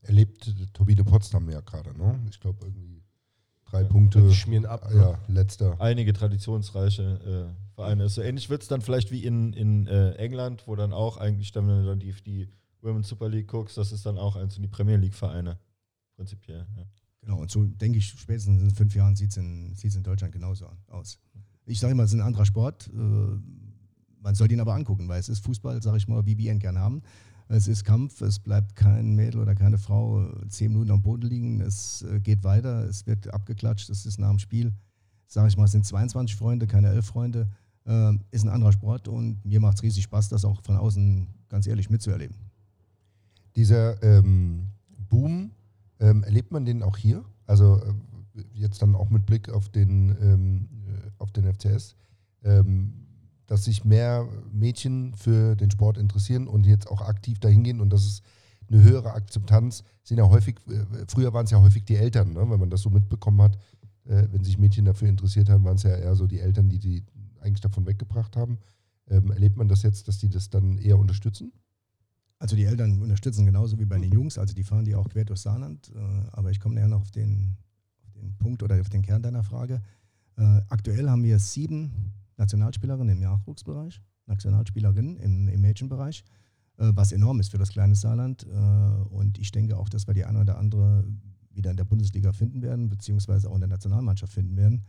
Erlebt 0.00 0.52
Turbine 0.72 1.04
Potsdam 1.04 1.48
ja 1.48 1.60
gerade, 1.60 1.96
ne? 1.96 2.18
Ich 2.28 2.40
glaube 2.40 2.64
irgendwie 2.64 3.01
drei 3.72 3.84
Punkte. 3.84 4.20
Die 4.20 4.34
schmieren 4.34 4.66
ab. 4.66 4.88
Ne? 4.92 5.00
Ja, 5.00 5.18
letzter. 5.28 5.80
Einige 5.80 6.12
traditionsreiche 6.12 7.52
äh, 7.52 7.74
Vereine. 7.74 8.08
So 8.08 8.22
ähnlich 8.22 8.50
wird 8.50 8.62
es 8.62 8.68
dann 8.68 8.82
vielleicht 8.82 9.10
wie 9.10 9.24
in, 9.24 9.52
in 9.54 9.86
äh, 9.86 10.12
England, 10.12 10.64
wo 10.66 10.76
dann 10.76 10.92
auch 10.92 11.16
eigentlich, 11.16 11.52
dann, 11.52 11.66
wenn 11.66 11.82
du 11.82 11.86
dann 11.86 11.98
die, 11.98 12.14
die 12.24 12.48
Women's 12.82 13.08
Super 13.08 13.28
League 13.28 13.48
guckst, 13.48 13.76
das 13.78 13.92
ist 13.92 14.04
dann 14.04 14.18
auch 14.18 14.36
eins 14.36 14.54
von 14.54 14.62
die 14.62 14.68
Premier 14.68 14.96
League-Vereine. 14.96 15.58
Prinzipiell, 16.16 16.66
ja. 16.76 16.84
Genau, 17.22 17.38
und 17.38 17.50
so 17.50 17.64
denke 17.64 17.98
ich, 17.98 18.08
spätestens 18.08 18.60
in 18.62 18.70
fünf 18.70 18.94
Jahren 18.94 19.14
sieht 19.14 19.30
es 19.30 19.36
in, 19.36 19.74
in 19.80 20.02
Deutschland 20.02 20.32
genauso 20.32 20.68
aus. 20.88 21.18
Ich 21.64 21.78
sage 21.78 21.92
immer, 21.92 22.02
es 22.02 22.12
ist 22.12 22.18
ein 22.18 22.26
anderer 22.26 22.44
Sport. 22.44 22.90
Äh, 22.92 22.98
man 24.20 24.34
soll 24.34 24.50
ihn 24.50 24.60
aber 24.60 24.74
angucken, 24.74 25.08
weil 25.08 25.20
es 25.20 25.28
ist 25.28 25.44
Fußball, 25.44 25.80
sage 25.82 25.98
ich 25.98 26.08
mal, 26.08 26.26
wie 26.26 26.36
wir 26.36 26.52
ihn 26.52 26.58
gern 26.58 26.78
haben. 26.78 27.02
Es 27.48 27.68
ist 27.68 27.84
Kampf, 27.84 28.20
es 28.20 28.38
bleibt 28.38 28.76
kein 28.76 29.14
Mädel 29.14 29.40
oder 29.40 29.54
keine 29.54 29.78
Frau 29.78 30.26
zehn 30.48 30.72
Minuten 30.72 30.90
am 30.90 31.02
Boden 31.02 31.28
liegen, 31.28 31.60
es 31.60 32.02
äh, 32.02 32.20
geht 32.20 32.44
weiter, 32.44 32.84
es 32.88 33.06
wird 33.06 33.32
abgeklatscht, 33.32 33.90
es 33.90 34.06
ist 34.06 34.18
nach 34.18 34.30
dem 34.30 34.38
Spiel, 34.38 34.72
sage 35.26 35.48
ich 35.48 35.56
mal, 35.56 35.64
es 35.64 35.72
sind 35.72 35.84
22 35.84 36.36
Freunde, 36.36 36.66
keine 36.66 36.88
elf 36.88 37.06
Freunde, 37.06 37.48
äh, 37.84 38.12
ist 38.30 38.44
ein 38.44 38.48
anderer 38.48 38.72
Sport 38.72 39.08
und 39.08 39.44
mir 39.44 39.60
macht 39.60 39.76
es 39.76 39.82
riesig 39.82 40.04
Spaß, 40.04 40.28
das 40.28 40.44
auch 40.44 40.62
von 40.62 40.76
außen 40.76 41.26
ganz 41.48 41.66
ehrlich 41.66 41.90
mitzuerleben. 41.90 42.36
Dieser 43.56 44.02
ähm, 44.02 44.68
Boom, 45.08 45.50
ähm, 46.00 46.22
erlebt 46.24 46.52
man 46.52 46.64
den 46.64 46.82
auch 46.82 46.96
hier? 46.96 47.24
Also 47.46 47.82
äh, 48.34 48.42
jetzt 48.54 48.80
dann 48.80 48.94
auch 48.94 49.10
mit 49.10 49.26
Blick 49.26 49.50
auf 49.50 49.68
den, 49.68 50.16
ähm, 50.20 50.68
äh, 50.86 51.10
auf 51.18 51.32
den 51.32 51.52
FCS, 51.52 51.96
ähm, 52.44 52.94
dass 53.52 53.64
sich 53.64 53.84
mehr 53.84 54.26
Mädchen 54.50 55.14
für 55.14 55.54
den 55.56 55.70
Sport 55.70 55.98
interessieren 55.98 56.48
und 56.48 56.64
jetzt 56.64 56.88
auch 56.88 57.02
aktiv 57.02 57.38
dahin 57.38 57.62
gehen 57.62 57.82
und 57.82 57.92
das 57.92 58.06
ist 58.06 58.22
eine 58.70 58.82
höhere 58.82 59.12
Akzeptanz, 59.12 59.84
sind 60.04 60.16
ja 60.16 60.26
häufig, 60.26 60.56
äh, 60.70 61.04
früher 61.06 61.34
waren 61.34 61.44
es 61.44 61.50
ja 61.50 61.60
häufig 61.60 61.84
die 61.84 61.96
Eltern, 61.96 62.32
ne, 62.32 62.48
wenn 62.48 62.58
man 62.58 62.70
das 62.70 62.80
so 62.80 62.88
mitbekommen 62.88 63.42
hat, 63.42 63.58
äh, 64.06 64.26
wenn 64.32 64.42
sich 64.42 64.56
Mädchen 64.56 64.86
dafür 64.86 65.10
interessiert 65.10 65.50
haben, 65.50 65.64
waren 65.64 65.76
es 65.76 65.82
ja 65.82 65.94
eher 65.94 66.14
so 66.14 66.26
die 66.26 66.40
Eltern, 66.40 66.70
die 66.70 66.78
die 66.78 67.04
eigentlich 67.40 67.60
davon 67.60 67.84
weggebracht 67.84 68.36
haben. 68.36 68.56
Ähm, 69.10 69.30
erlebt 69.30 69.58
man 69.58 69.68
das 69.68 69.82
jetzt, 69.82 70.08
dass 70.08 70.16
die 70.16 70.30
das 70.30 70.48
dann 70.48 70.78
eher 70.78 70.98
unterstützen? 70.98 71.52
Also 72.38 72.56
die 72.56 72.64
Eltern 72.64 73.02
unterstützen 73.02 73.44
genauso 73.44 73.78
wie 73.78 73.84
bei 73.84 73.98
den 73.98 74.12
Jungs, 74.12 74.38
also 74.38 74.54
die 74.54 74.64
fahren 74.64 74.86
die 74.86 74.94
auch 74.94 75.10
quer 75.10 75.26
durch 75.26 75.40
Saarland. 75.40 75.92
Äh, 75.94 75.98
aber 76.32 76.50
ich 76.50 76.58
komme 76.58 76.76
näher 76.76 76.88
noch 76.88 77.02
auf 77.02 77.10
den, 77.10 77.58
den 78.16 78.34
Punkt 78.38 78.62
oder 78.62 78.80
auf 78.80 78.88
den 78.88 79.02
Kern 79.02 79.22
deiner 79.22 79.42
Frage. 79.42 79.82
Äh, 80.38 80.62
aktuell 80.70 81.10
haben 81.10 81.22
wir 81.22 81.38
sieben 81.38 82.14
Nationalspielerinnen 82.42 83.16
im 83.16 83.22
Nachwuchsbereich, 83.22 84.00
Nationalspielerinnen 84.26 85.16
im, 85.16 85.48
im 85.48 85.60
Mädchenbereich, 85.60 86.24
äh, 86.78 86.90
was 86.94 87.12
enorm 87.12 87.40
ist 87.40 87.50
für 87.50 87.58
das 87.58 87.70
kleine 87.70 87.94
Saarland. 87.94 88.44
Und 89.10 89.38
ich 89.38 89.52
denke 89.52 89.76
auch, 89.76 89.88
dass 89.88 90.06
wir 90.06 90.14
die 90.14 90.24
eine 90.24 90.40
oder 90.40 90.58
andere 90.58 91.04
wieder 91.50 91.70
in 91.70 91.76
der 91.76 91.84
Bundesliga 91.84 92.32
finden 92.32 92.62
werden, 92.62 92.88
beziehungsweise 92.88 93.48
auch 93.48 93.54
in 93.54 93.60
der 93.60 93.68
Nationalmannschaft 93.68 94.32
finden 94.32 94.56
werden. 94.56 94.84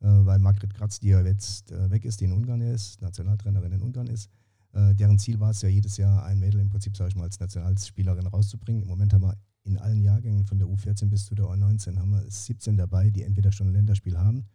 Weil 0.00 0.38
Margret 0.38 0.74
Kratz, 0.74 1.00
die 1.00 1.08
ja 1.08 1.20
jetzt 1.22 1.72
weg 1.90 2.04
ist, 2.04 2.20
die 2.20 2.26
in 2.26 2.32
Ungarn 2.32 2.60
ist, 2.60 3.00
Nationaltrainerin 3.00 3.72
in 3.72 3.82
Ungarn 3.82 4.06
ist, 4.06 4.30
äh, 4.74 4.94
deren 4.94 5.18
Ziel 5.18 5.38
war 5.40 5.50
es 5.50 5.62
ja 5.62 5.68
jedes 5.68 5.96
Jahr, 5.96 6.24
ein 6.24 6.40
Mädel 6.40 6.60
im 6.60 6.68
Prinzip, 6.68 6.96
sage 6.96 7.10
ich 7.10 7.16
mal, 7.16 7.24
als 7.24 7.38
Nationalspielerin 7.38 8.26
rauszubringen. 8.26 8.82
Im 8.82 8.88
Moment 8.88 9.12
haben 9.12 9.22
wir 9.22 9.36
in 9.62 9.78
allen 9.78 10.02
Jahrgängen 10.02 10.44
von 10.44 10.58
der 10.58 10.68
U14 10.68 11.08
bis 11.08 11.26
zu 11.26 11.34
der 11.34 11.46
U19 11.46 11.96
haben 11.98 12.10
wir 12.10 12.28
17 12.28 12.76
dabei, 12.76 13.10
die 13.10 13.22
entweder 13.22 13.52
schon 13.52 13.68
ein 13.68 13.72
Länderspiel 13.72 14.18
haben 14.18 14.46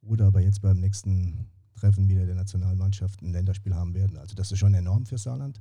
oder 0.00 0.26
aber 0.26 0.40
jetzt 0.40 0.62
beim 0.62 0.80
nächsten 0.80 1.46
Treffen 1.74 2.08
wieder 2.08 2.26
der 2.26 2.34
Nationalmannschaft 2.34 3.22
ein 3.22 3.32
Länderspiel 3.32 3.74
haben 3.74 3.94
werden. 3.94 4.16
Also 4.16 4.34
das 4.34 4.52
ist 4.52 4.58
schon 4.58 4.74
enorm 4.74 5.06
für 5.06 5.18
Saarland. 5.18 5.60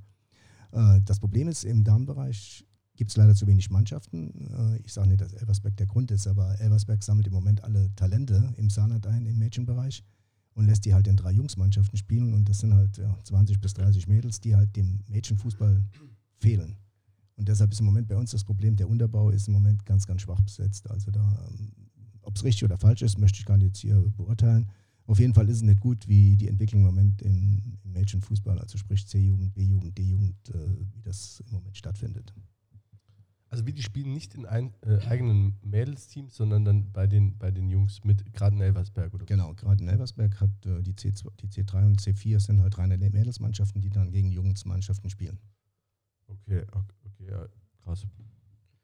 Äh, 0.71 1.01
das 1.03 1.19
Problem 1.19 1.47
ist, 1.47 1.63
im 1.63 1.83
Damenbereich 1.83 2.65
gibt 2.95 3.11
es 3.11 3.17
leider 3.17 3.35
zu 3.35 3.47
wenig 3.47 3.69
Mannschaften. 3.69 4.49
Äh, 4.51 4.77
ich 4.85 4.93
sage 4.93 5.09
nicht, 5.09 5.21
dass 5.21 5.33
Elversberg 5.33 5.75
der 5.77 5.87
Grund 5.87 6.11
ist, 6.11 6.27
aber 6.27 6.59
Elversberg 6.59 7.03
sammelt 7.03 7.27
im 7.27 7.33
Moment 7.33 7.63
alle 7.63 7.93
Talente 7.95 8.53
im 8.57 8.69
Saarland 8.69 9.07
ein, 9.07 9.25
im 9.25 9.37
Mädchenbereich 9.37 10.03
und 10.53 10.65
lässt 10.65 10.85
die 10.85 10.93
halt 10.93 11.07
in 11.07 11.17
drei 11.17 11.31
Jungsmannschaften 11.31 11.97
spielen 11.97 12.33
und 12.33 12.47
das 12.47 12.59
sind 12.59 12.73
halt 12.73 12.97
ja, 12.97 13.17
20 13.23 13.59
bis 13.59 13.73
30 13.73 14.07
Mädels, 14.07 14.39
die 14.39 14.55
halt 14.55 14.75
dem 14.75 14.99
Mädchenfußball 15.07 15.83
fehlen. 16.37 16.77
Und 17.35 17.47
deshalb 17.49 17.71
ist 17.71 17.79
im 17.79 17.87
Moment 17.87 18.07
bei 18.07 18.15
uns 18.15 18.31
das 18.31 18.43
Problem, 18.43 18.75
der 18.75 18.87
Unterbau 18.87 19.31
ist 19.31 19.47
im 19.47 19.53
Moment 19.53 19.85
ganz, 19.85 20.05
ganz 20.05 20.21
schwach 20.21 20.41
besetzt. 20.41 20.89
Also 20.89 21.09
da, 21.09 21.47
ähm, 21.49 21.71
ob 22.21 22.35
es 22.35 22.43
richtig 22.43 22.63
oder 22.65 22.77
falsch 22.77 23.01
ist, 23.01 23.17
möchte 23.17 23.39
ich 23.39 23.45
gar 23.45 23.57
nicht 23.57 23.67
jetzt 23.67 23.79
hier 23.79 23.99
beurteilen. 24.15 24.69
Auf 25.05 25.19
jeden 25.19 25.33
Fall 25.33 25.49
ist 25.49 25.57
es 25.57 25.61
nicht 25.63 25.81
gut, 25.81 26.07
wie 26.07 26.37
die 26.37 26.47
Entwicklung 26.47 26.81
im 26.81 26.87
Moment 26.87 27.21
im, 27.21 27.77
im 27.83 27.91
Mädchenfußball, 27.91 28.57
also 28.59 28.77
sprich 28.77 29.05
C-Jugend, 29.05 29.53
B-Jugend, 29.53 29.97
D-Jugend, 29.97 30.49
äh, 30.49 30.79
wie 30.93 31.01
das 31.01 31.43
im 31.47 31.53
Moment 31.53 31.77
stattfindet. 31.77 32.33
Also 33.49 33.67
wie 33.67 33.73
die 33.73 33.83
spielen 33.83 34.13
nicht 34.13 34.33
in 34.33 34.47
ein, 34.47 34.73
äh, 34.81 34.97
eigenen 35.05 35.59
Mädelsteams, 35.61 36.35
sondern 36.35 36.65
dann 36.65 36.91
bei 36.91 37.05
den, 37.05 37.37
bei 37.37 37.51
den 37.51 37.69
Jungs 37.69 38.03
mit, 38.03 38.33
gerade 38.33 38.55
in 38.55 38.61
Elversberg, 38.63 39.13
oder? 39.13 39.25
Genau, 39.25 39.53
gerade 39.53 39.83
in 39.83 39.89
Elversberg 39.89 40.41
hat 40.41 40.65
äh, 40.65 40.81
die, 40.81 40.93
C2, 40.93 41.29
die 41.39 41.47
C3 41.49 41.85
und 41.85 42.01
C4 42.01 42.39
sind 42.39 42.61
halt 42.61 42.77
reine 42.79 42.97
Mädelsmannschaften, 42.97 43.79
die 43.79 43.91
dann 43.91 44.11
gegen 44.11 44.31
Jungsmannschaften 44.31 45.09
spielen. 45.11 45.37
Okay, 46.25 46.63
okay, 46.71 47.29
ja, 47.29 47.47
krass. 47.83 48.07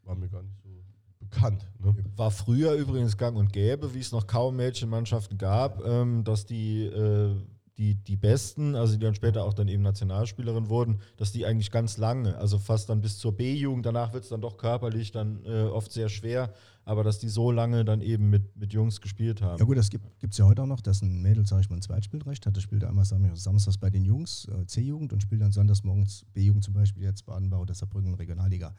War 0.04 0.16
mir 0.16 0.30
gar 0.30 0.44
nicht 0.44 0.62
so 0.62 0.84
bekannt. 1.30 1.66
Ne? 1.80 1.96
War 2.16 2.32
früher 2.32 2.74
übrigens 2.74 3.18
gang 3.18 3.38
und 3.38 3.54
gäbe, 3.54 3.94
wie 3.94 4.00
es 4.00 4.12
noch 4.12 4.28
kaum 4.28 4.56
Mädchenmannschaften 4.56 5.38
gab, 5.38 5.86
ähm, 5.86 6.24
dass 6.24 6.46
die 6.46 6.86
äh, 6.86 7.36
die, 7.80 7.96
die 7.96 8.18
Besten, 8.18 8.76
also 8.76 8.94
die 8.94 9.00
dann 9.00 9.16
später 9.16 9.46
auch 9.46 9.54
dann 9.54 9.70
eben 9.70 9.82
Nationalspielerin 9.82 10.68
wurden, 10.68 11.00
dass 11.16 11.32
die 11.32 11.46
eigentlich 11.46 11.72
ganz 11.72 11.98
lange, 11.98 12.38
also 12.38 12.60
fast 12.60 12.90
dann 12.90 13.00
bis 13.00 13.18
zur 13.18 13.38
B-Jugend, 13.38 13.86
danach 13.86 14.12
wird 14.12 14.26
es 14.26 14.30
dann 14.30 14.42
doch 14.42 14.58
körperlich 14.58 15.14
dann 15.14 15.46
äh, 15.46 15.64
oft 15.64 15.90
sehr 15.94 16.10
schwer, 16.10 16.54
aber 16.84 17.06
dass 17.06 17.20
die 17.20 17.30
so 17.30 17.52
lange 17.52 17.86
dann 17.86 18.02
eben 18.02 18.30
mit, 18.30 18.58
mit 18.58 18.74
Jungs 18.74 19.00
gespielt 19.00 19.42
haben. 19.42 19.60
Ja 19.60 19.66
gut, 19.66 19.78
das 19.78 19.90
gibt 19.90 20.06
es 20.30 20.38
ja 20.38 20.46
heute 20.46 20.64
auch 20.64 20.68
noch, 20.68 20.82
dass 20.82 21.02
ein 21.02 21.22
Mädel, 21.22 21.46
sage 21.46 21.62
ich 21.62 21.70
mal, 21.70 21.78
ein 21.78 21.82
Zweitspielrecht 21.82 22.46
hat. 22.46 22.58
Das 22.58 22.64
spielt 22.64 22.84
einmal 22.84 23.06
samstags 23.06 23.78
bei 23.78 23.90
den 23.90 24.04
Jungs, 24.04 24.46
äh, 24.50 24.66
C-Jugend, 24.66 25.14
und 25.14 25.22
spielt 25.22 25.42
dann 25.42 25.54
sonntags 25.54 25.86
morgens 25.86 26.26
B-Jugend 26.34 26.66
zum 26.66 26.74
Beispiel, 26.74 27.04
jetzt 27.04 27.26
Badenbau 27.26 27.62
oder 27.62 27.74
Saarbrücken 27.74 28.14
Regionalliga. 28.14 28.76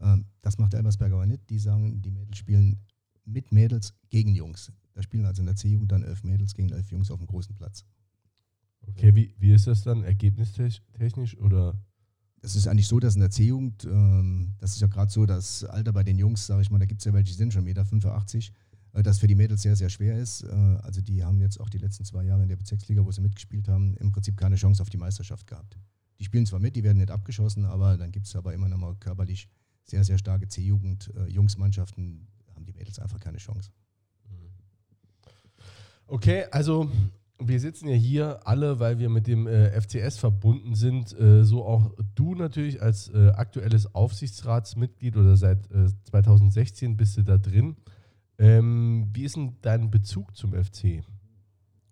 Ähm, 0.00 0.26
das 0.42 0.58
macht 0.58 0.74
Elversberg 0.74 1.12
aber 1.12 1.26
nicht. 1.26 1.48
Die 1.50 1.58
sagen, 1.58 2.00
die 2.02 2.10
Mädels 2.10 2.38
spielen 2.38 2.78
mit 3.24 3.52
Mädels 3.52 3.94
gegen 4.10 4.34
Jungs. 4.34 4.72
Da 4.94 5.02
spielen 5.02 5.26
also 5.26 5.42
in 5.42 5.46
der 5.46 5.56
C-Jugend 5.56 5.92
dann 5.92 6.02
elf 6.02 6.24
Mädels 6.24 6.54
gegen 6.54 6.70
elf 6.70 6.90
Jungs 6.90 7.10
auf 7.10 7.18
dem 7.18 7.26
großen 7.26 7.54
Platz. 7.54 7.84
Okay, 8.86 9.14
wie, 9.14 9.34
wie 9.38 9.52
ist 9.52 9.66
das 9.66 9.82
dann 9.82 10.02
ergebnistechnisch 10.02 11.36
oder? 11.38 11.78
Es 12.40 12.54
ist 12.54 12.68
eigentlich 12.68 12.86
so, 12.86 13.00
dass 13.00 13.14
in 13.14 13.20
der 13.20 13.30
C-Jugend, 13.30 13.84
ähm, 13.84 14.54
das 14.58 14.72
ist 14.72 14.80
ja 14.80 14.86
gerade 14.86 15.10
so 15.10 15.26
das 15.26 15.64
Alter 15.64 15.92
bei 15.92 16.04
den 16.04 16.18
Jungs, 16.18 16.46
sage 16.46 16.62
ich 16.62 16.70
mal, 16.70 16.78
da 16.78 16.86
gibt 16.86 17.00
es 17.00 17.04
ja 17.04 17.12
welche, 17.12 17.32
die 17.32 17.36
sind 17.36 17.52
schon 17.52 17.66
1,85 17.66 18.36
Meter, 18.36 18.54
äh, 18.92 19.02
das 19.02 19.18
für 19.18 19.26
die 19.26 19.34
Mädels 19.34 19.62
sehr, 19.62 19.74
sehr 19.74 19.88
schwer 19.88 20.16
ist. 20.18 20.44
Äh, 20.44 20.48
also 20.48 21.00
die 21.00 21.24
haben 21.24 21.40
jetzt 21.40 21.60
auch 21.60 21.68
die 21.68 21.78
letzten 21.78 22.04
zwei 22.04 22.24
Jahre 22.24 22.44
in 22.44 22.48
der 22.48 22.56
Bezirksliga, 22.56 23.04
wo 23.04 23.10
sie 23.10 23.20
mitgespielt 23.20 23.68
haben, 23.68 23.96
im 23.96 24.12
Prinzip 24.12 24.36
keine 24.36 24.54
Chance 24.54 24.80
auf 24.80 24.88
die 24.88 24.96
Meisterschaft 24.96 25.46
gehabt. 25.48 25.76
Die 26.20 26.24
spielen 26.24 26.46
zwar 26.46 26.60
mit, 26.60 26.76
die 26.76 26.84
werden 26.84 26.98
nicht 26.98 27.10
abgeschossen, 27.10 27.64
aber 27.64 27.96
dann 27.96 28.12
gibt 28.12 28.26
es 28.26 28.36
aber 28.36 28.54
immer 28.54 28.68
noch 28.68 28.78
mal 28.78 28.94
körperlich 28.96 29.48
sehr, 29.88 30.04
sehr 30.04 30.18
starke 30.18 30.48
C-Jugend, 30.48 31.12
äh, 31.16 31.26
Jungsmannschaften, 31.26 32.26
haben 32.54 32.64
die 32.64 32.72
Mädels 32.72 32.98
einfach 32.98 33.20
keine 33.20 33.38
Chance. 33.38 33.70
Okay, 36.06 36.44
also 36.50 36.90
wir 37.38 37.60
sitzen 37.60 37.88
ja 37.88 37.94
hier 37.94 38.46
alle, 38.46 38.80
weil 38.80 38.98
wir 38.98 39.10
mit 39.10 39.26
dem 39.26 39.46
äh, 39.46 39.78
FCS 39.80 40.18
verbunden 40.18 40.74
sind. 40.74 41.18
Äh, 41.18 41.44
so 41.44 41.64
auch 41.64 41.92
du 42.14 42.34
natürlich 42.34 42.82
als 42.82 43.08
äh, 43.10 43.28
aktuelles 43.30 43.94
Aufsichtsratsmitglied 43.94 45.16
oder 45.16 45.36
seit 45.36 45.68
2016 46.10 46.92
äh, 46.92 46.94
bist 46.94 47.16
du 47.16 47.22
da 47.22 47.38
drin. 47.38 47.76
Ähm, 48.38 49.08
wie 49.12 49.24
ist 49.24 49.36
denn 49.36 49.56
dein 49.62 49.90
Bezug 49.90 50.36
zum 50.36 50.52
FC? 50.52 51.02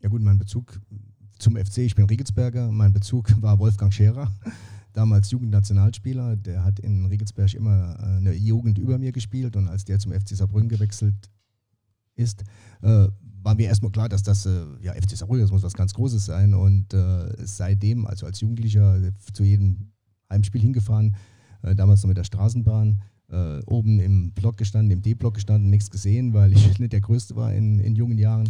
Ja 0.03 0.09
gut, 0.09 0.23
mein 0.23 0.39
Bezug 0.39 0.81
zum 1.39 1.57
FC, 1.57 1.79
ich 1.79 1.95
bin 1.95 2.07
Riegelsberger, 2.07 2.73
mein 2.73 2.93
Bezug 2.93 3.31
war 3.43 3.59
Wolfgang 3.59 3.93
Scherer, 3.93 4.33
damals 4.97 5.31
Jugendnationalspieler. 5.31 6.37
Der 6.37 6.65
hat 6.65 6.81
in 6.81 7.07
Riegelsberg 7.07 7.55
immer 7.55 7.97
äh, 7.99 8.17
eine 8.17 8.33
Jugend 8.33 8.79
über 8.79 8.99
mir 8.99 9.13
gespielt 9.13 9.57
und 9.57 9.69
als 9.69 9.85
der 9.85 9.99
zum 9.99 10.13
FC 10.13 10.31
Saarbrücken 10.31 10.69
gewechselt 10.69 11.31
ist, 12.15 12.45
äh, 12.83 13.09
war 13.43 13.55
mir 13.55 13.67
erstmal 13.67 13.93
klar, 13.93 14.09
dass 14.09 14.23
das 14.23 14.47
äh, 14.47 14.65
ja, 14.81 14.95
FC 14.95 15.17
Saarbrücken, 15.17 15.43
das 15.43 15.53
muss 15.53 15.63
was 15.63 15.75
ganz 15.75 15.93
Großes 15.95 16.25
sein. 16.25 16.55
Und 16.55 16.95
äh, 16.95 17.35
seitdem, 17.45 18.07
also 18.07 18.27
als 18.27 18.41
Jugendlicher, 18.41 19.01
zu 19.33 19.45
jedem 19.45 19.93
Heimspiel 20.31 20.63
hingefahren, 20.63 21.15
äh, 21.63 21.75
damals 21.75 22.03
noch 22.03 22.09
mit 22.09 22.17
der 22.17 22.25
Straßenbahn, 22.25 23.03
äh, 23.29 23.61
oben 23.67 24.01
im 24.01 24.33
Block 24.33 24.57
gestanden, 24.57 24.91
im 24.91 25.03
D-Block 25.03 25.35
gestanden, 25.35 25.69
nichts 25.69 25.91
gesehen, 25.91 26.33
weil 26.33 26.53
ich 26.53 26.79
nicht 26.79 26.93
der 26.93 27.01
Größte 27.01 27.37
war 27.37 27.53
in, 27.53 27.79
in 27.81 27.95
jungen 27.95 28.19
Jahren. 28.19 28.49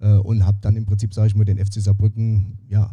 Und 0.00 0.44
habe 0.44 0.58
dann 0.60 0.76
im 0.76 0.84
Prinzip, 0.84 1.14
sage 1.14 1.28
ich 1.28 1.34
mal, 1.34 1.44
den 1.44 1.56
FC 1.56 1.80
Saarbrücken, 1.80 2.58
ja, 2.68 2.92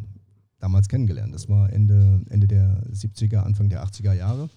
damals 0.61 0.87
kennengelernt. 0.87 1.33
Das 1.33 1.49
war 1.49 1.71
Ende, 1.71 2.21
Ende 2.29 2.47
der 2.47 2.83
70er, 2.91 3.39
Anfang 3.39 3.69
der 3.69 3.83
80er 3.83 4.13
Jahre. 4.13 4.49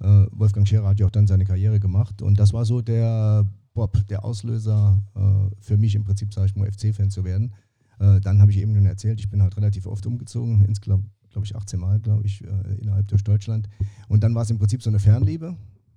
Äh, 0.00 0.26
Wolfgang 0.32 0.66
Scherer 0.68 0.88
hat 0.88 1.00
ja 1.00 1.06
auch 1.06 1.10
dann 1.10 1.26
seine 1.26 1.44
Karriere 1.44 1.80
gemacht. 1.80 2.20
Und 2.20 2.38
das 2.38 2.52
war 2.52 2.64
so 2.64 2.82
der 2.82 3.46
Bob, 3.72 4.06
der 4.08 4.24
Auslöser 4.24 5.02
äh, 5.14 5.54
für 5.60 5.76
mich 5.76 5.94
im 5.94 6.04
Prinzip, 6.04 6.34
sage 6.34 6.46
ich 6.46 6.56
mal, 6.56 6.70
FC-Fan 6.70 7.10
zu 7.10 7.24
werden. 7.24 7.54
Äh, 8.00 8.20
dann 8.20 8.40
habe 8.40 8.50
ich 8.50 8.58
eben 8.58 8.74
schon 8.74 8.86
erzählt, 8.86 9.20
ich 9.20 9.30
bin 9.30 9.42
halt 9.42 9.56
relativ 9.56 9.86
oft 9.86 10.04
umgezogen, 10.06 10.64
insgesamt 10.64 11.06
glaube 11.30 11.46
ich 11.46 11.56
18 11.56 11.80
Mal, 11.80 12.00
glaube 12.00 12.26
ich, 12.26 12.44
äh, 12.44 12.74
innerhalb 12.80 13.08
durch 13.08 13.24
Deutschland. 13.24 13.68
Und 14.08 14.22
dann 14.22 14.34
war 14.34 14.42
es 14.42 14.50
im 14.50 14.58
Prinzip 14.58 14.82
so 14.82 14.90
eine 14.90 14.98
Fernliebe. 14.98 15.56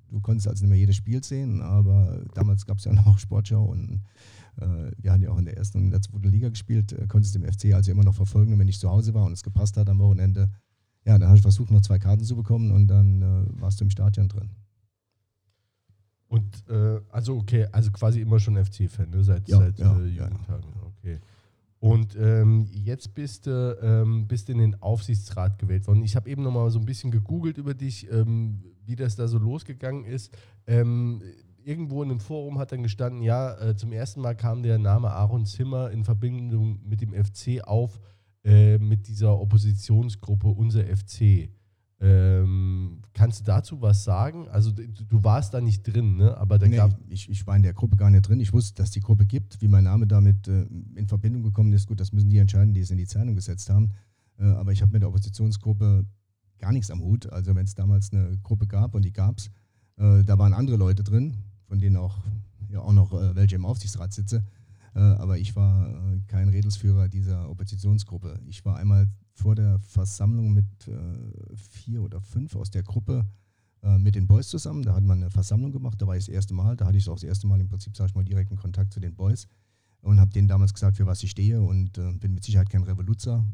Du 0.09 0.19
konntest 0.21 0.47
also 0.47 0.63
nicht 0.63 0.69
mehr 0.69 0.79
jedes 0.79 0.95
Spiel 0.95 1.23
sehen, 1.23 1.61
aber 1.61 2.23
damals 2.33 2.65
gab 2.65 2.77
es 2.77 2.85
ja 2.85 2.93
noch 2.93 3.19
Sportschau 3.19 3.63
und 3.63 4.01
wir 4.97 5.11
hatten 5.11 5.23
ja 5.23 5.29
auch 5.29 5.37
in 5.37 5.45
der 5.45 5.57
ersten 5.57 5.77
und 5.77 5.85
in 5.85 5.91
der 5.91 6.01
zweiten 6.01 6.29
Liga 6.29 6.49
gespielt, 6.49 6.93
äh, 6.93 7.07
konntest 7.07 7.35
du 7.35 7.39
im 7.39 7.51
FC 7.51 7.73
also 7.73 7.91
immer 7.91 8.03
noch 8.03 8.15
verfolgen. 8.15 8.53
Und 8.53 8.59
wenn 8.59 8.67
ich 8.67 8.79
zu 8.79 8.89
Hause 8.89 9.13
war 9.13 9.25
und 9.25 9.33
es 9.33 9.43
gepasst 9.43 9.77
hat 9.77 9.89
am 9.89 9.99
Wochenende, 9.99 10.49
ja, 11.05 11.17
dann 11.17 11.27
habe 11.27 11.37
ich 11.37 11.41
versucht, 11.41 11.71
noch 11.71 11.81
zwei 11.81 11.99
Karten 11.99 12.23
zu 12.23 12.35
bekommen 12.35 12.71
und 12.71 12.87
dann 12.87 13.21
äh, 13.21 13.61
warst 13.61 13.79
du 13.79 13.85
im 13.85 13.89
Stadion 13.89 14.27
drin. 14.27 14.49
Und 16.27 16.69
äh, 16.69 16.99
also 17.09 17.37
okay, 17.37 17.67
also 17.71 17.91
quasi 17.91 18.21
immer 18.21 18.39
schon 18.39 18.57
FC-Fan, 18.57 19.09
ne? 19.09 19.23
Seit, 19.23 19.47
ja, 19.47 19.57
seit 19.59 19.79
ja, 19.79 19.97
äh, 19.97 20.05
Jugendtagen. 20.07 20.67
Ja. 20.75 20.91
Okay. 20.97 21.19
Und 21.79 22.17
ähm, 22.19 22.67
jetzt 22.71 23.13
bist 23.13 23.45
du 23.45 23.77
ähm, 23.81 24.27
bist 24.27 24.49
in 24.49 24.57
den 24.57 24.81
Aufsichtsrat 24.81 25.59
gewählt 25.59 25.87
worden. 25.87 26.03
Ich 26.03 26.15
habe 26.15 26.29
eben 26.29 26.43
noch 26.43 26.51
mal 26.51 26.69
so 26.71 26.79
ein 26.79 26.85
bisschen 26.85 27.11
gegoogelt 27.11 27.57
über 27.57 27.73
dich, 27.73 28.11
ähm, 28.11 28.63
wie 28.85 28.95
das 28.95 29.15
da 29.15 29.27
so 29.27 29.37
losgegangen 29.37 30.03
ist. 30.03 30.35
Irgendwo 31.67 32.01
in 32.01 32.11
einem 32.11 32.21
Forum 32.21 32.59
hat 32.59 32.71
dann 32.71 32.81
gestanden, 32.81 33.21
ja, 33.21 33.53
äh, 33.59 33.75
zum 33.75 33.91
ersten 33.91 34.21
Mal 34.21 34.35
kam 34.37 34.63
der 34.63 34.77
Name 34.77 35.11
Aaron 35.11 35.45
Zimmer 35.45 35.91
in 35.91 36.05
Verbindung 36.05 36.79
mit 36.87 37.01
dem 37.01 37.11
FC 37.11 37.61
auf, 37.61 37.99
äh, 38.45 38.77
mit 38.77 39.09
dieser 39.09 39.37
Oppositionsgruppe 39.37 40.47
Unser 40.47 40.85
FC. 40.85 41.49
Ähm, 41.99 43.01
kannst 43.11 43.41
du 43.41 43.43
dazu 43.43 43.81
was 43.81 44.05
sagen? 44.05 44.47
Also 44.47 44.71
du, 44.71 44.87
du, 44.87 45.23
warst 45.25 45.53
da 45.53 45.59
nicht 45.59 45.83
drin, 45.83 46.15
ne? 46.15 46.37
Aber 46.37 46.57
da 46.57 46.67
nee, 46.67 46.77
gab 46.77 46.97
ich, 47.09 47.29
ich 47.29 47.45
war 47.45 47.57
in 47.57 47.63
der 47.63 47.73
Gruppe 47.73 47.97
gar 47.97 48.09
nicht 48.11 48.29
drin. 48.29 48.39
Ich 48.39 48.53
wusste, 48.53 48.81
dass 48.81 48.91
die 48.91 49.01
Gruppe 49.01 49.25
gibt. 49.25 49.61
Wie 49.61 49.67
mein 49.67 49.83
Name 49.83 50.07
damit 50.07 50.47
äh, 50.47 50.67
in 50.95 51.07
Verbindung 51.09 51.43
gekommen 51.43 51.73
ist, 51.73 51.85
gut, 51.87 51.99
das 51.99 52.13
müssen 52.13 52.29
die 52.29 52.37
entscheiden, 52.37 52.73
die 52.73 52.79
es 52.79 52.91
in 52.91 52.97
die 52.97 53.07
Zeitung 53.07 53.35
gesetzt 53.35 53.69
haben. 53.69 53.91
Äh, 54.39 54.45
aber 54.45 54.71
ich 54.71 54.81
habe 54.81 54.93
mit 54.93 55.01
der 55.01 55.09
Oppositionsgruppe 55.09 56.05
gar 56.59 56.71
nichts 56.71 56.91
am 56.91 57.01
Hut. 57.01 57.29
Also 57.29 57.55
wenn 57.55 57.65
es 57.65 57.75
damals 57.75 58.13
eine 58.13 58.37
Gruppe 58.41 58.67
gab 58.67 58.95
und 58.95 59.03
die 59.03 59.11
gab 59.11 59.39
es, 59.39 59.47
äh, 59.97 60.23
da 60.23 60.37
waren 60.37 60.53
andere 60.53 60.77
Leute 60.77 61.03
drin, 61.03 61.35
von 61.67 61.79
denen 61.79 61.97
auch, 61.97 62.17
ja, 62.69 62.79
auch 62.79 62.93
noch 62.93 63.13
äh, 63.13 63.35
welche 63.35 63.55
im 63.55 63.65
Aufsichtsrat 63.65 64.13
sitze. 64.13 64.43
Äh, 64.95 64.99
aber 64.99 65.37
ich 65.37 65.55
war 65.55 65.89
äh, 65.89 66.19
kein 66.27 66.49
Redelsführer 66.49 67.07
dieser 67.07 67.49
Oppositionsgruppe. 67.49 68.39
Ich 68.47 68.65
war 68.65 68.77
einmal 68.77 69.07
vor 69.33 69.53
der 69.53 69.79
Versammlung 69.79 70.53
mit 70.53 70.65
äh, 70.87 71.55
vier 71.55 72.01
oder 72.01 72.19
fünf 72.19 72.55
aus 72.55 72.71
der 72.71 72.81
Gruppe 72.81 73.25
äh, 73.83 73.99
mit 73.99 74.15
den 74.15 74.25
Boys 74.25 74.47
zusammen. 74.49 74.81
Da 74.81 74.95
hat 74.95 75.03
man 75.03 75.21
eine 75.21 75.29
Versammlung 75.29 75.71
gemacht, 75.71 76.01
da 76.01 76.07
war 76.07 76.17
ich 76.17 76.25
das 76.25 76.33
erste 76.33 76.55
Mal. 76.55 76.75
Da 76.75 76.87
hatte 76.87 76.97
ich 76.97 77.07
auch 77.09 77.15
das 77.15 77.23
erste 77.23 77.45
Mal 77.45 77.61
im 77.61 77.67
Prinzip, 77.67 77.95
sage 77.95 78.09
ich 78.09 78.15
mal, 78.15 78.25
direkten 78.25 78.55
Kontakt 78.55 78.91
zu 78.91 78.99
den 78.99 79.13
Boys 79.13 79.47
und 80.01 80.19
habe 80.19 80.31
denen 80.31 80.47
damals 80.47 80.73
gesagt, 80.73 80.97
für 80.97 81.05
was 81.05 81.21
ich 81.21 81.29
stehe 81.29 81.61
und 81.61 81.97
äh, 81.99 82.13
bin 82.13 82.33
mit 82.33 82.43
Sicherheit 82.43 82.69
kein 82.69 82.83
Revoluzer. 82.83 83.45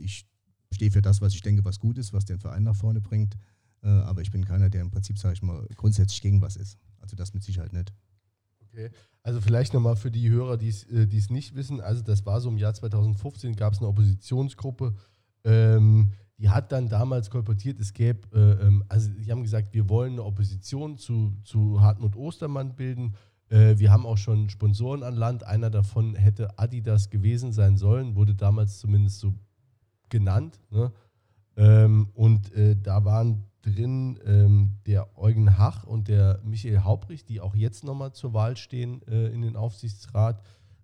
Ich 0.00 0.26
stehe 0.72 0.90
für 0.90 1.02
das, 1.02 1.20
was 1.20 1.34
ich 1.34 1.42
denke, 1.42 1.64
was 1.64 1.78
gut 1.78 1.98
ist, 1.98 2.12
was 2.12 2.24
den 2.24 2.38
Verein 2.38 2.62
nach 2.62 2.76
vorne 2.76 3.00
bringt. 3.00 3.36
Aber 3.82 4.20
ich 4.20 4.30
bin 4.30 4.44
keiner, 4.44 4.68
der 4.70 4.82
im 4.82 4.90
Prinzip, 4.90 5.18
sage 5.18 5.34
ich 5.34 5.42
mal, 5.42 5.66
grundsätzlich 5.74 6.20
gegen 6.20 6.40
was 6.42 6.56
ist. 6.56 6.78
Also 7.00 7.16
das 7.16 7.34
mit 7.34 7.42
Sicherheit 7.42 7.72
nicht. 7.72 7.92
Okay. 8.60 8.90
Also 9.22 9.40
vielleicht 9.40 9.74
nochmal 9.74 9.96
für 9.96 10.10
die 10.10 10.30
Hörer, 10.30 10.56
die 10.56 10.68
äh, 10.68 11.16
es 11.16 11.30
nicht 11.30 11.54
wissen. 11.54 11.80
Also 11.80 12.02
das 12.02 12.24
war 12.24 12.40
so 12.40 12.48
im 12.48 12.56
Jahr 12.56 12.72
2015, 12.72 13.56
gab 13.56 13.72
es 13.72 13.80
eine 13.80 13.88
Oppositionsgruppe, 13.88 14.94
ähm, 15.44 16.12
die 16.38 16.48
hat 16.48 16.72
dann 16.72 16.88
damals 16.88 17.28
kolportiert, 17.28 17.78
es 17.80 17.92
gäbe, 17.92 18.20
äh, 18.32 18.66
ähm, 18.66 18.82
also 18.88 19.10
die 19.10 19.30
haben 19.30 19.42
gesagt, 19.42 19.74
wir 19.74 19.90
wollen 19.90 20.12
eine 20.12 20.24
Opposition 20.24 20.96
zu, 20.96 21.36
zu 21.44 21.82
Hartmut 21.82 22.16
Ostermann 22.16 22.76
bilden. 22.76 23.14
Äh, 23.50 23.78
wir 23.78 23.90
haben 23.90 24.06
auch 24.06 24.16
schon 24.16 24.48
Sponsoren 24.48 25.02
an 25.02 25.16
Land. 25.16 25.44
Einer 25.44 25.68
davon 25.68 26.14
hätte 26.14 26.58
Adidas 26.58 27.10
gewesen 27.10 27.52
sein 27.52 27.76
sollen, 27.76 28.14
wurde 28.14 28.34
damals 28.34 28.78
zumindest 28.78 29.20
so 29.20 29.34
genannt. 30.08 30.58
Ne? 30.70 30.92
Ähm, 31.56 32.08
und 32.14 32.52
äh, 32.54 32.74
da 32.74 33.04
waren 33.04 33.44
drin 33.62 34.18
ähm, 34.24 34.78
der 34.86 35.18
Eugen 35.18 35.58
Hach 35.58 35.84
und 35.84 36.08
der 36.08 36.40
Michael 36.44 36.84
Haubrich, 36.84 37.24
die 37.24 37.40
auch 37.40 37.54
jetzt 37.54 37.84
nochmal 37.84 38.12
zur 38.12 38.32
Wahl 38.32 38.56
stehen 38.56 39.02
äh, 39.08 39.28
in 39.28 39.42
den 39.42 39.56
Aufsichtsrat. 39.56 40.42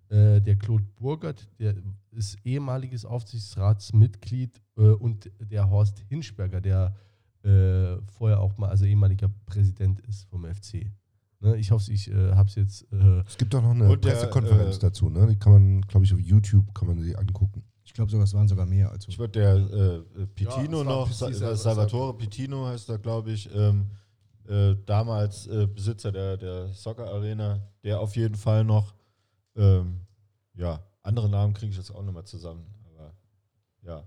Äh, 0.08 0.40
der 0.40 0.56
Claude 0.56 0.84
Burgert, 0.96 1.48
der 1.58 1.74
ist 2.12 2.38
ehemaliges 2.44 3.04
Aufsichtsratsmitglied 3.04 4.62
äh, 4.76 4.82
und 4.82 5.30
der 5.40 5.68
Horst 5.68 6.04
Hinschberger, 6.08 6.60
der 6.60 6.94
äh, 7.42 8.00
vorher 8.12 8.40
auch 8.40 8.56
mal, 8.56 8.68
also 8.68 8.84
ehemaliger 8.84 9.30
Präsident 9.46 10.00
ist 10.00 10.24
vom 10.24 10.44
FC. 10.44 10.92
Ne, 11.40 11.56
ich 11.56 11.70
hoffe, 11.70 11.92
ich 11.92 12.10
äh, 12.10 12.32
habe 12.32 12.48
es 12.48 12.54
jetzt. 12.54 12.92
Äh, 12.92 13.22
es 13.26 13.36
gibt 13.36 13.52
doch 13.52 13.62
noch 13.62 13.70
eine 13.70 13.96
Pressekonferenz 13.98 14.78
dazu, 14.78 15.10
ne? 15.10 15.26
Die 15.26 15.36
kann 15.36 15.52
man, 15.52 15.80
glaube 15.82 16.06
ich, 16.06 16.14
auf 16.14 16.20
YouTube 16.20 16.74
kann 16.74 16.88
man 16.88 17.02
sie 17.02 17.14
angucken. 17.14 17.62
Ich 17.96 17.98
glaube 17.98 18.10
sogar, 18.10 18.24
es 18.24 18.34
waren 18.34 18.46
sogar 18.46 18.66
mehr. 18.66 18.90
Also 18.90 19.08
ich 19.08 19.18
würde 19.18 19.40
der 19.40 19.54
äh, 19.54 20.26
Pitino 20.34 20.82
ja, 20.82 20.84
noch, 20.84 21.10
Sa 21.10 21.32
Salvatore 21.32 22.12
Pitino 22.12 22.66
heißt 22.66 22.90
er, 22.90 22.98
glaube 22.98 23.30
ich, 23.32 23.48
ähm, 23.54 23.86
damals 24.84 25.48
Besitzer 25.74 26.12
der, 26.12 26.36
der 26.36 26.68
Soccer 26.74 27.10
Arena, 27.10 27.58
der 27.82 27.98
auf 27.98 28.14
jeden 28.14 28.34
Fall 28.34 28.64
noch 28.64 28.94
ähm, 29.56 30.02
ja, 30.56 30.78
andere 31.02 31.30
Namen 31.30 31.54
kriege 31.54 31.70
ich 31.70 31.78
jetzt 31.78 31.90
auch 31.90 32.02
nochmal 32.02 32.24
zusammen. 32.24 32.66
Aber 32.84 33.14
ja. 33.82 34.02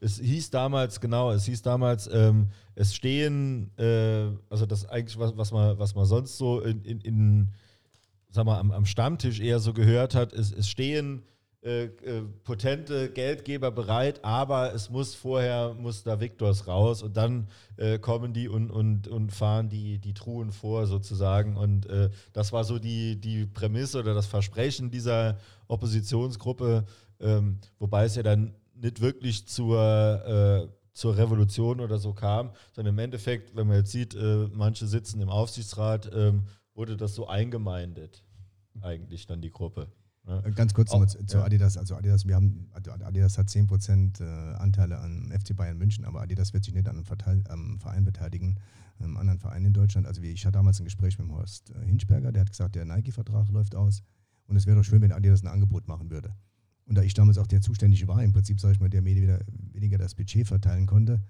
Es 0.00 0.18
hieß 0.18 0.50
damals, 0.50 1.00
genau, 1.00 1.30
es 1.30 1.44
hieß 1.44 1.62
damals, 1.62 2.08
ähm, 2.12 2.48
es 2.74 2.96
stehen, 2.96 3.70
äh, 3.78 4.26
also 4.48 4.66
das 4.66 4.86
eigentlich, 4.88 5.16
was, 5.20 5.36
was, 5.36 5.52
man, 5.52 5.78
was 5.78 5.94
man 5.94 6.04
sonst 6.04 6.36
so 6.36 6.60
in, 6.62 6.82
in, 6.84 7.00
in 7.02 7.48
sag 8.28 8.44
mal, 8.44 8.58
am, 8.58 8.72
am 8.72 8.86
Stammtisch 8.86 9.38
eher 9.38 9.60
so 9.60 9.72
gehört 9.72 10.16
hat, 10.16 10.32
ist, 10.32 10.52
es 10.52 10.68
stehen 10.68 11.22
äh, 11.62 11.84
äh, 11.84 12.22
potente 12.42 13.10
Geldgeber 13.10 13.70
bereit, 13.70 14.24
aber 14.24 14.72
es 14.72 14.88
muss 14.88 15.14
vorher, 15.14 15.74
muss 15.74 16.02
da 16.02 16.18
Victors 16.18 16.66
raus 16.66 17.02
und 17.02 17.18
dann 17.18 17.48
äh, 17.76 17.98
kommen 17.98 18.32
die 18.32 18.48
und, 18.48 18.70
und, 18.70 19.08
und 19.08 19.30
fahren 19.30 19.68
die, 19.68 19.98
die 19.98 20.14
Truhen 20.14 20.52
vor 20.52 20.86
sozusagen. 20.86 21.58
Und 21.58 21.84
äh, 21.84 22.08
das 22.32 22.54
war 22.54 22.64
so 22.64 22.78
die, 22.78 23.20
die 23.20 23.44
Prämisse 23.44 23.98
oder 23.98 24.14
das 24.14 24.24
Versprechen 24.24 24.90
dieser 24.90 25.36
Oppositionsgruppe, 25.68 26.86
ähm, 27.20 27.58
wobei 27.78 28.04
es 28.04 28.14
ja 28.14 28.22
dann 28.22 28.54
nicht 28.74 29.02
wirklich 29.02 29.46
zur, 29.46 29.78
äh, 30.24 30.66
zur 30.94 31.18
Revolution 31.18 31.80
oder 31.80 31.98
so 31.98 32.14
kam, 32.14 32.52
sondern 32.72 32.94
im 32.94 33.00
Endeffekt, 33.00 33.54
wenn 33.54 33.66
man 33.66 33.76
jetzt 33.76 33.92
sieht, 33.92 34.14
äh, 34.14 34.48
manche 34.50 34.86
sitzen 34.86 35.20
im 35.20 35.28
Aufsichtsrat, 35.28 36.10
ähm, 36.14 36.44
wurde 36.72 36.96
das 36.96 37.14
so 37.14 37.28
eingemeindet, 37.28 38.24
eigentlich 38.80 39.26
dann 39.26 39.42
die 39.42 39.50
Gruppe. 39.50 39.88
Ja. 40.30 40.44
Äh, 40.44 40.52
ganz 40.52 40.72
kurz 40.72 40.92
noch 40.92 41.04
zu, 41.06 41.24
zu 41.26 41.38
ja. 41.38 41.44
Adidas. 41.44 41.76
Also 41.76 41.96
Adidas, 41.96 42.26
wir 42.26 42.36
haben, 42.36 42.68
also 42.72 42.92
Adidas 42.92 43.36
hat 43.36 43.48
10% 43.48 44.20
äh, 44.20 44.54
Anteile 44.56 44.98
an 44.98 45.32
FC 45.32 45.56
Bayern 45.56 45.76
München, 45.76 46.04
aber 46.04 46.20
Adidas 46.20 46.52
wird 46.52 46.64
sich 46.64 46.74
nicht 46.74 46.88
an 46.88 47.04
einem 47.04 47.78
Verein 47.78 48.04
beteiligen, 48.04 48.58
einem 49.00 49.16
anderen 49.16 49.40
Verein 49.40 49.64
in 49.64 49.72
Deutschland. 49.72 50.06
Also 50.06 50.22
ich 50.22 50.46
hatte 50.46 50.58
damals 50.58 50.80
ein 50.80 50.84
Gespräch 50.84 51.18
mit 51.18 51.28
Horst 51.30 51.70
äh, 51.70 51.84
Hinschberger, 51.84 52.32
der 52.32 52.42
hat 52.42 52.50
gesagt, 52.50 52.76
der 52.76 52.84
Nike-Vertrag 52.84 53.48
läuft 53.50 53.74
aus 53.74 54.02
und 54.46 54.56
es 54.56 54.66
wäre 54.66 54.76
doch 54.76 54.84
schön, 54.84 55.02
wenn 55.02 55.12
Adidas 55.12 55.42
ein 55.42 55.48
Angebot 55.48 55.88
machen 55.88 56.10
würde. 56.10 56.34
Und 56.86 56.96
da 56.96 57.02
ich 57.02 57.14
damals 57.14 57.38
auch 57.38 57.46
der 57.46 57.60
Zuständige 57.60 58.08
war, 58.08 58.22
im 58.22 58.32
Prinzip, 58.32 58.60
sage 58.60 58.74
ich 58.74 58.80
mal, 58.80 58.90
der 58.90 59.02
mir 59.02 59.14
wieder, 59.14 59.40
weniger 59.72 59.98
das 59.98 60.14
Budget 60.14 60.46
verteilen 60.46 60.86
konnte, 60.86 61.20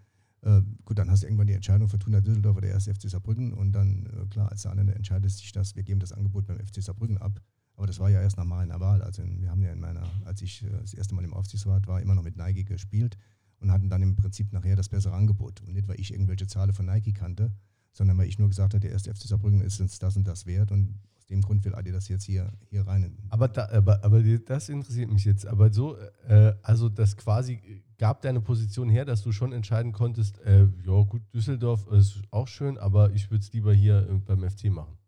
äh, 0.43 0.63
gut, 0.85 0.99
dann 0.99 1.11
hast 1.11 1.23
du 1.23 1.27
irgendwann 1.27 1.47
die 1.47 1.53
Entscheidung 1.53 1.89
Fortuna 1.89 2.21
Düsseldorf 2.21 2.57
oder 2.57 2.67
der 2.67 2.75
erste 2.75 2.95
FC 2.95 3.11
Saarbrücken 3.11 3.53
und 3.53 3.73
dann, 3.73 4.07
äh, 4.07 4.27
klar, 4.29 4.51
als 4.51 4.63
der 4.63 4.71
andere 4.73 4.95
entscheidet 4.95 5.31
sich 5.31 5.53
das, 5.53 5.77
wir 5.77 5.83
geben 5.83 6.01
das 6.01 6.13
Angebot 6.13 6.47
beim 6.47 6.59
FC 6.59 6.83
Saarbrücken 6.83 7.19
ab. 7.19 7.41
Aber 7.81 7.87
das 7.87 7.99
war 7.99 8.11
ja 8.11 8.21
erst 8.21 8.37
nach 8.37 8.45
meiner 8.45 8.79
Wahl. 8.79 9.01
Also 9.01 9.23
wir 9.25 9.49
haben 9.49 9.63
ja 9.63 9.73
in 9.73 9.81
meiner, 9.81 10.03
als 10.27 10.43
ich 10.43 10.63
äh, 10.63 10.69
das 10.83 10.93
erste 10.93 11.15
Mal 11.15 11.25
im 11.25 11.33
Aufsichtsrat 11.33 11.87
war, 11.87 12.03
immer 12.03 12.15
noch 12.15 12.23
mit 12.23 12.37
Nike 12.37 12.63
gespielt 12.63 13.17
und 13.59 13.73
hatten 13.73 13.89
dann 13.89 14.03
im 14.03 14.17
Prinzip 14.17 14.53
nachher 14.53 14.77
das 14.77 14.91
bessere 14.91 15.15
Angebot. 15.15 15.63
Und 15.63 15.73
nicht, 15.73 15.89
weil 15.89 15.99
ich 15.99 16.13
irgendwelche 16.13 16.47
Zahlen 16.47 16.75
von 16.75 16.85
Nike 16.85 17.15
kannte, 17.15 17.51
sondern 17.95 18.19
weil 18.19 18.29
ich 18.29 18.39
nur 18.39 18.49
gesagt 18.49 18.75
habe, 18.75 18.81
der 18.81 18.91
erste 18.91 19.15
FC 19.15 19.23
Saarbrücken 19.23 19.63
ist 19.63 19.81
uns 19.81 19.99
das 19.99 20.15
und 20.15 20.29
das 20.29 20.45
wert 20.45 20.73
und 20.73 21.01
aus 21.17 21.25
dem 21.25 21.41
Grund 21.41 21.65
will 21.65 21.75
Adi 21.75 21.91
das 21.91 22.09
jetzt 22.09 22.25
hier, 22.25 22.53
hier 22.69 22.87
rein. 22.87 23.17
Aber, 23.31 23.49
da, 23.49 23.71
aber, 23.71 24.05
aber 24.05 24.23
das 24.23 24.69
interessiert 24.69 25.11
mich 25.11 25.25
jetzt. 25.25 25.47
Aber 25.47 25.73
so, 25.73 25.97
äh, 26.29 26.53
also 26.61 26.91
das 26.91 27.17
quasi 27.17 27.83
gab 27.97 28.21
deine 28.21 28.43
Position 28.43 28.91
her, 28.91 29.07
dass 29.07 29.23
du 29.23 29.33
schon 29.33 29.55
entscheiden 29.55 29.93
konntest, 29.93 30.39
äh, 30.41 30.69
ja 30.85 31.03
gut, 31.05 31.23
Düsseldorf 31.33 31.87
ist 31.87 32.21
auch 32.31 32.47
schön, 32.47 32.77
aber 32.77 33.13
ich 33.13 33.31
würde 33.31 33.43
es 33.43 33.51
lieber 33.55 33.73
hier 33.73 34.07
äh, 34.07 34.19
beim 34.19 34.47
FC 34.47 34.67
machen. 34.67 35.00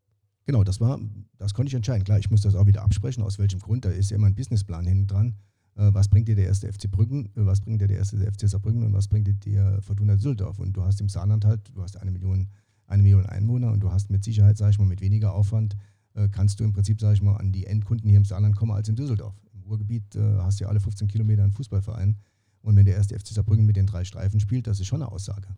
Genau, 0.45 0.65
das 0.65 0.81
war, 0.81 0.99
das 1.39 1.55
konnte 1.55 1.69
ich 1.69 1.75
entscheiden. 1.75 2.05
Klar, 2.05 2.19
ich 2.19 2.31
muss 2.31 2.43
das 2.43 2.55
auch 2.55 2.67
wieder 2.67 2.83
absprechen, 2.83 3.23
aus 3.23 3.39
welchem 3.39 3.61
Grund. 3.61 3.85
Da 3.85 3.91
ist 3.91 4.11
ja 4.11 4.17
immer 4.17 4.27
ein 4.27 4.35
Businessplan 4.35 4.87
hinten 4.87 5.07
dran. 5.07 5.37
Äh, 5.77 5.95
was 5.95 6.09
bringt 6.09 6.29
dir 6.29 6.35
der 6.37 6.47
erste 6.47 6.71
FC 6.71 6.91
Brüggen, 6.91 7.27
äh, 7.37 7.47
was 7.47 7.61
bringt 7.61 7.81
dir 7.81 7.89
der 7.89 7.99
erste 7.99 8.19
FC 8.19 8.49
Saarbrücken 8.49 8.83
und 8.83 8.93
was 8.93 9.09
bringt 9.09 9.45
dir 9.45 9.79
Fortuna 9.83 10.17
Düsseldorf? 10.17 10.59
Und 10.59 10.75
du 10.75 10.83
hast 10.83 11.01
im 11.01 11.09
Saarland 11.09 11.45
halt, 11.45 11.71
du 11.75 11.83
hast 11.83 11.97
eine 11.97 12.11
Million, 12.11 12.49
eine 12.87 13.03
Million 13.03 13.27
Einwohner 13.27 13.73
und 13.73 13.81
du 13.81 13.91
hast 13.91 14.11
mit 14.11 14.25
Sicherheit, 14.25 14.59
sage 14.59 14.73
ich 14.73 14.79
mal, 14.79 14.87
mit 14.87 15.01
weniger 15.01 15.33
Aufwand, 15.33 15.77
äh, 16.15 16.29
kannst 16.29 16.61
du 16.61 16.65
im 16.65 16.73
Prinzip, 16.73 17.01
sage 17.01 17.15
ich 17.15 17.23
mal, 17.23 17.37
an 17.37 17.53
die 17.53 17.67
Endkunden 17.67 18.09
hier 18.09 18.19
im 18.19 18.25
Saarland 18.25 18.57
kommen 18.57 18.73
als 18.73 18.89
in 18.89 18.97
Düsseldorf. 18.97 19.35
Im 19.55 19.63
Ruhrgebiet 19.63 20.17
hast 20.17 20.61
du 20.61 20.65
ja 20.65 20.69
alle 20.69 20.81
15 20.81 21.09
Kilometer 21.09 21.43
einen 21.43 21.53
Fußballverein. 21.53 22.17
Und 22.61 22.77
wenn 22.77 22.85
der 22.85 22.97
erste 22.97 23.19
FC 23.19 23.29
Saarbrücken 23.29 23.65
mit 23.65 23.77
den 23.77 23.87
drei 23.87 24.05
Streifen 24.05 24.41
spielt, 24.41 24.67
das 24.67 24.81
ist 24.81 24.87
schon 24.87 25.03
eine 25.03 25.11
Aussage. 25.11 25.49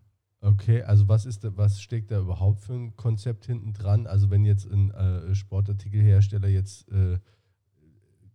Okay, 0.45 0.83
also 0.83 1.09
was 1.09 1.25
ist 1.25 1.43
was 1.57 1.81
steckt 1.81 2.11
da 2.11 2.21
überhaupt 2.21 2.61
für 2.61 2.75
ein 2.75 2.95
Konzept 2.97 3.47
hinten 3.47 3.73
dran? 3.73 4.07
Also 4.07 4.29
wenn 4.29 4.45
jetzt 4.45 4.71
ein 4.71 4.91
äh, 4.91 5.35
Sportartikelhersteller 5.35 6.49
jetzt 6.49 6.87
äh, 6.91 7.19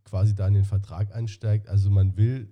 quasi 0.04 0.34
da 0.34 0.48
in 0.48 0.56
den 0.56 0.64
Vertrag 0.64 1.14
einsteigt, 1.14 1.70
also 1.70 1.92
man 1.92 2.18
will, 2.18 2.50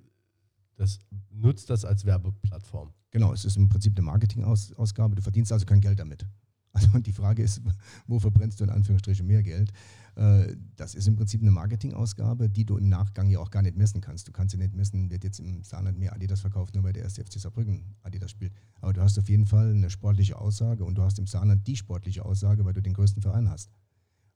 das 0.75 0.99
nutzt 1.31 1.71
das 1.71 1.85
als 1.85 2.05
Werbeplattform. 2.05 2.93
Genau, 3.09 3.33
es 3.33 3.45
ist 3.45 3.57
im 3.57 3.67
Prinzip 3.67 3.97
eine 3.97 4.05
Marketingausgabe, 4.05 5.15
du 5.15 5.23
verdienst 5.23 5.51
also 5.51 5.65
kein 5.65 5.81
Geld 5.81 5.97
damit. 5.97 6.27
Also 6.73 6.99
die 6.99 7.11
Frage 7.11 7.41
ist, 7.41 7.59
wo 8.05 8.19
verbrennst 8.19 8.59
du 8.59 8.63
in 8.63 8.69
Anführungsstrichen 8.69 9.25
mehr 9.25 9.41
Geld? 9.41 9.71
Äh, 10.17 10.55
das 10.75 10.95
ist 10.95 11.07
im 11.07 11.15
Prinzip 11.15 11.41
eine 11.41 11.51
Marketingausgabe, 11.51 12.49
die 12.49 12.65
du 12.65 12.77
im 12.77 12.89
Nachgang 12.89 13.29
ja 13.29 13.39
auch 13.39 13.51
gar 13.51 13.61
nicht 13.61 13.77
messen 13.77 14.01
kannst. 14.01 14.27
Du 14.27 14.31
kannst 14.31 14.53
ja 14.53 14.59
nicht 14.59 14.73
messen, 14.73 15.11
wird 15.11 15.23
jetzt 15.23 15.39
im 15.39 15.63
Saarland 15.63 15.99
mehr 15.99 16.13
Adidas 16.13 16.41
verkauft, 16.41 16.73
nur 16.73 16.83
weil 16.83 16.93
der 16.93 17.03
erste 17.03 17.23
FC 17.23 17.39
Saarbrücken 17.39 17.95
Adidas 18.01 18.31
spielt. 18.31 18.51
Aber 18.81 18.93
du 18.93 19.01
hast 19.01 19.19
auf 19.19 19.29
jeden 19.29 19.45
Fall 19.45 19.69
eine 19.69 19.91
sportliche 19.91 20.39
Aussage 20.39 20.83
und 20.85 20.95
du 20.95 21.03
hast 21.03 21.19
im 21.19 21.27
Saarland 21.27 21.67
die 21.67 21.75
sportliche 21.75 22.25
Aussage, 22.25 22.65
weil 22.65 22.73
du 22.73 22.81
den 22.81 22.93
größten 22.93 23.21
Verein 23.21 23.49
hast. 23.49 23.69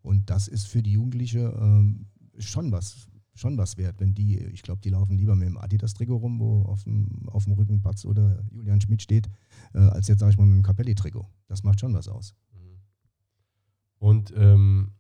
Und 0.03 0.29
das 0.29 0.47
ist 0.47 0.67
für 0.67 0.83
die 0.83 0.91
Jugendliche 0.91 1.57
ähm, 1.59 2.05
schon 2.37 2.71
was, 2.71 3.07
schon 3.33 3.57
was 3.57 3.77
wert, 3.77 3.99
wenn 3.99 4.13
die, 4.13 4.37
ich 4.37 4.61
glaube, 4.61 4.81
die 4.81 4.89
laufen 4.89 5.17
lieber 5.17 5.35
mit 5.35 5.47
dem 5.47 5.57
Adidas-Trikot 5.57 6.17
rum, 6.17 6.39
wo 6.39 6.61
auf 6.63 6.83
dem, 6.83 7.27
auf 7.29 7.45
dem 7.45 7.53
Rücken 7.53 7.81
Batz 7.81 8.05
oder 8.05 8.43
Julian 8.51 8.81
Schmidt 8.81 9.01
steht, 9.01 9.31
äh, 9.73 9.79
als 9.79 10.07
jetzt, 10.07 10.19
sage 10.19 10.31
ich 10.31 10.37
mal, 10.37 10.45
mit 10.45 10.57
dem 10.57 10.63
Capelli-Trikot. 10.63 11.27
Das 11.47 11.63
macht 11.63 11.79
schon 11.79 11.95
was 11.95 12.07
aus. 12.07 12.35
Mhm. 12.53 12.77
Und 13.97 14.33
ähm, 14.35 14.91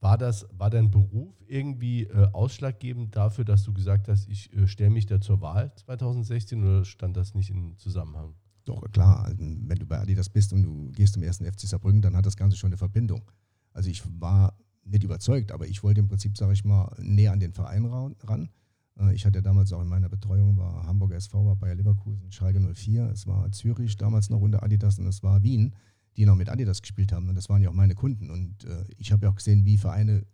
war 0.00 0.18
das, 0.18 0.46
war 0.52 0.70
dein 0.70 0.90
Beruf 0.90 1.34
irgendwie 1.46 2.04
äh, 2.04 2.28
ausschlaggebend 2.32 3.16
dafür, 3.16 3.44
dass 3.44 3.64
du 3.64 3.72
gesagt 3.72 4.08
hast, 4.08 4.28
ich 4.28 4.52
äh, 4.54 4.68
stelle 4.68 4.90
mich 4.90 5.06
da 5.06 5.20
zur 5.20 5.40
Wahl 5.40 5.72
2016 5.74 6.62
oder 6.62 6.84
stand 6.84 7.16
das 7.16 7.34
nicht 7.34 7.50
im 7.50 7.76
Zusammenhang? 7.78 8.34
Doch, 8.64 8.82
klar, 8.92 9.24
also, 9.24 9.38
wenn 9.38 9.78
du 9.78 9.86
bei 9.86 9.98
Adidas 9.98 10.28
bist 10.28 10.52
und 10.52 10.62
du 10.62 10.92
gehst 10.92 11.14
zum 11.14 11.22
ersten 11.22 11.46
FC 11.46 11.60
Saarbrücken, 11.60 12.02
dann 12.02 12.16
hat 12.16 12.26
das 12.26 12.36
Ganze 12.36 12.56
schon 12.56 12.68
eine 12.68 12.76
Verbindung. 12.76 13.30
Also 13.72 13.90
ich 13.90 14.02
war 14.20 14.56
nicht 14.84 15.04
überzeugt, 15.04 15.52
aber 15.52 15.66
ich 15.66 15.82
wollte 15.82 16.00
im 16.00 16.08
Prinzip, 16.08 16.36
sage 16.36 16.52
ich 16.52 16.64
mal, 16.64 16.94
näher 16.98 17.32
an 17.32 17.40
den 17.40 17.52
Verein 17.52 17.86
ran. 17.86 18.50
Äh, 18.98 19.14
ich 19.14 19.26
hatte 19.26 19.42
damals 19.42 19.72
auch 19.72 19.80
in 19.80 19.88
meiner 19.88 20.08
Betreuung, 20.08 20.56
war 20.56 20.86
Hamburger 20.86 21.16
SV, 21.16 21.46
war 21.46 21.56
Bayer 21.56 21.74
Leverkusen, 21.74 22.30
Schalke 22.30 22.60
04, 22.60 23.10
es 23.10 23.26
war 23.26 23.50
Zürich 23.52 23.96
damals 23.96 24.30
noch 24.30 24.40
unter 24.40 24.62
Adidas 24.62 24.98
und 24.98 25.06
es 25.06 25.22
war 25.22 25.42
Wien, 25.42 25.74
die 26.18 26.26
noch 26.26 26.34
mit 26.34 26.48
Adidas 26.48 26.82
gespielt 26.82 27.12
haben 27.12 27.28
und 27.28 27.36
das 27.36 27.48
waren 27.48 27.62
ja 27.62 27.70
auch 27.70 27.74
meine 27.74 27.94
Kunden 27.94 28.28
und 28.28 28.64
äh, 28.64 28.84
ich 28.96 29.12
habe 29.12 29.24
ja 29.24 29.30
auch 29.30 29.36
gesehen, 29.36 29.64
wie 29.64 29.78
Vereine 29.78 30.26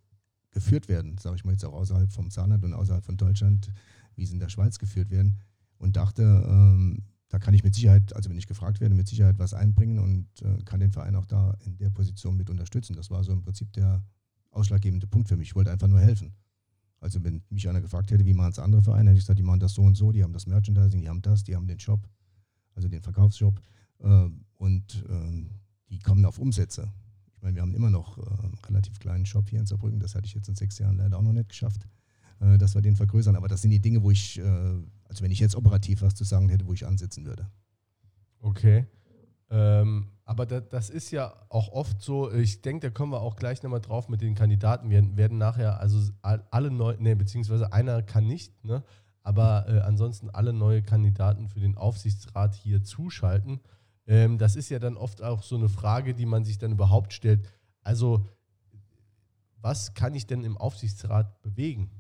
geführt 0.51 0.89
werden, 0.89 1.19
sage 1.19 1.37
ich 1.37 1.45
mal 1.45 1.53
jetzt 1.53 1.65
auch 1.65 1.75
außerhalb 1.75 2.11
vom 2.11 2.31
Saarland 2.31 2.65
und 2.65 2.73
außerhalb 2.73 3.05
von 3.05 3.19
Deutschland, 3.19 3.71
wie 4.17 4.25
sie 4.25 4.33
in 4.33 4.41
der 4.41 4.49
Schweiz 4.49 4.79
geführt 4.79 5.11
werden 5.11 5.39
und 5.77 5.97
dachte, 5.97 6.23
ähm, 6.23 7.03
da 7.29 7.39
kann 7.39 7.53
ich 7.53 7.65
mit 7.65 7.75
Sicherheit, 7.75 8.17
also 8.17 8.31
wenn 8.31 8.39
ich 8.39 8.47
gefragt 8.47 8.81
werde, 8.81 8.95
mit 8.95 9.09
Sicherheit 9.09 9.39
was 9.39 9.53
einbringen 9.53 9.99
und 9.99 10.27
äh, 10.41 10.63
kann 10.65 10.81
den 10.81 10.91
Verein 10.91 11.17
auch 11.17 11.27
da 11.27 11.55
in 11.67 11.77
der 11.77 11.91
Position 11.91 12.37
mit 12.37 12.49
unterstützen. 12.49 12.97
Das 12.97 13.11
war 13.11 13.23
so 13.23 13.33
im 13.33 13.43
Prinzip 13.43 13.71
der 13.75 14.03
ausschlaggebende 14.53 15.07
Punkt 15.07 15.29
für 15.29 15.37
mich. 15.37 15.49
Ich 15.49 15.55
wollte 15.55 15.71
einfach 15.71 15.89
nur 15.89 16.01
helfen. 16.01 16.33
Also 17.01 17.23
wenn 17.23 17.43
mich 17.51 17.69
einer 17.69 17.83
gefragt 17.83 18.11
hätte, 18.11 18.25
wie 18.25 18.33
machen 18.33 18.53
es 18.53 18.59
andere 18.59 18.83
Vereine, 18.83 19.11
hätte 19.11 19.19
ich 19.19 19.25
gesagt, 19.25 19.39
die 19.39 19.43
machen 19.43 19.61
das 19.61 19.75
so 19.75 19.83
und 19.83 19.97
so, 19.97 20.13
die 20.13 20.23
haben 20.23 20.33
das 20.33 20.47
Merchandising, 20.47 21.03
die 21.03 21.09
haben 21.11 21.21
das, 21.21 21.45
die 21.45 21.55
haben 21.55 21.67
den 21.67 21.79
Shop, 21.79 22.09
also 22.75 22.89
den 22.89 23.03
Verkaufsshop 23.03 23.61
äh, 23.99 24.29
und 24.55 25.05
äh, 25.09 25.45
die 25.95 26.01
kommen 26.01 26.25
auf 26.25 26.39
Umsätze. 26.39 26.93
Ich 27.37 27.43
meine, 27.43 27.55
wir 27.55 27.63
haben 27.63 27.75
immer 27.75 27.91
noch 27.91 28.19
äh, 28.19 28.23
einen 28.23 28.59
relativ 28.67 28.99
kleinen 28.99 29.27
Shop 29.27 29.49
hier 29.49 29.61
in 29.61 29.67
Saarbrücken, 29.67 30.01
das 30.01 30.15
hatte 30.15 30.27
ich 30.27 30.35
jetzt 30.35 30.49
in 30.49 30.57
sechs 30.57 30.79
Jahren 30.79 30.97
leider 30.97 31.17
auch 31.19 31.23
noch 31.23 31.33
nicht 31.33 31.49
geschafft, 31.49 31.87
äh, 32.41 32.59
dass 32.59 32.75
wir 32.75 32.83
den 32.83 32.97
vergrößern, 32.97 33.37
aber 33.37 33.49
das 33.49 33.63
sind 33.63 33.71
die 33.71 33.81
Dinge, 33.81 34.03
wo 34.03 34.11
ich, 34.11 34.39
äh, 34.39 34.43
also 34.43 35.23
wenn 35.23 35.31
ich 35.31 35.41
jetzt 35.41 35.55
operativ 35.55 36.03
was 36.03 36.15
zu 36.15 36.25
sagen 36.25 36.49
hätte, 36.49 36.67
wo 36.67 36.73
ich 36.73 36.87
ansetzen 36.87 37.25
würde. 37.25 37.49
Okay. 38.41 38.87
Ähm, 39.51 40.09
aber 40.25 40.47
da, 40.47 40.61
das 40.61 40.91
ist 40.91 41.11
ja 41.11 41.35
auch 41.49 41.69
oft 41.69 42.03
so, 42.03 42.33
ich 42.33 42.63
denke, 42.63 42.89
da 42.89 42.91
kommen 42.91 43.13
wir 43.13 43.21
auch 43.21 43.37
gleich 43.37 43.63
nochmal 43.63 43.81
drauf 43.81 44.09
mit 44.09 44.21
den 44.21 44.35
Kandidaten. 44.35 44.91
Wir 44.91 45.17
werden 45.17 45.39
nachher, 45.39 45.81
also 45.81 46.01
alle 46.23 46.71
neu, 46.71 46.97
ne, 46.99 47.15
beziehungsweise 47.15 47.73
einer 47.73 48.03
kann 48.03 48.27
nicht, 48.27 48.65
ne? 48.65 48.83
aber 49.23 49.67
äh, 49.69 49.81
ansonsten 49.81 50.31
alle 50.31 50.53
neue 50.53 50.83
Kandidaten 50.83 51.49
für 51.49 51.61
den 51.61 51.77
Aufsichtsrat 51.77 52.55
hier 52.55 52.83
zuschalten. 52.83 53.61
Ähm, 54.07 54.39
das 54.39 54.57
ist 54.57 54.69
ja 54.69 54.79
dann 54.79 54.97
oft 54.97 55.23
auch 55.23 55.43
so 55.43 55.57
eine 55.57 55.69
Frage, 55.69 56.15
die 56.15 56.27
man 56.27 56.45
sich 56.45 56.59
dann 56.59 56.73
überhaupt 56.73 57.13
stellt. 57.13 57.49
Also, 57.83 58.27
was 59.61 59.95
kann 59.95 60.15
ich 60.15 60.27
denn 60.27 60.45
im 60.45 60.57
Aufsichtsrat 60.57 61.41
bewegen? 61.43 61.91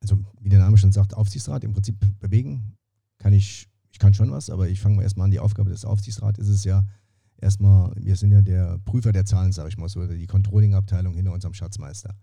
Also, 0.00 0.18
wie 0.40 0.48
der 0.48 0.58
Name 0.58 0.76
schon 0.76 0.92
sagt, 0.92 1.14
Aufsichtsrat 1.14 1.62
im 1.64 1.72
Prinzip 1.72 1.96
bewegen 2.18 2.76
kann 3.18 3.32
ich 3.32 3.68
ich 3.92 3.98
kann 3.98 4.14
schon 4.14 4.30
was, 4.30 4.50
aber 4.50 4.68
ich 4.68 4.80
fange 4.80 4.96
mal 4.96 5.02
erstmal 5.02 5.26
an. 5.26 5.30
Die 5.30 5.38
Aufgabe 5.38 5.70
des 5.70 5.84
Aufsichtsrats 5.84 6.38
ist 6.38 6.48
es 6.48 6.64
ja 6.64 6.86
erstmal, 7.36 7.92
wir 7.96 8.16
sind 8.16 8.32
ja 8.32 8.40
der 8.40 8.78
Prüfer 8.78 9.12
der 9.12 9.26
Zahlen, 9.26 9.52
sage 9.52 9.68
ich 9.68 9.76
mal 9.76 9.88
so, 9.88 10.00
oder 10.00 10.16
die 10.16 10.26
Controlling-Abteilung 10.26 11.14
hinter 11.14 11.32
unserem 11.32 11.54
Schatzmeister. 11.54 12.16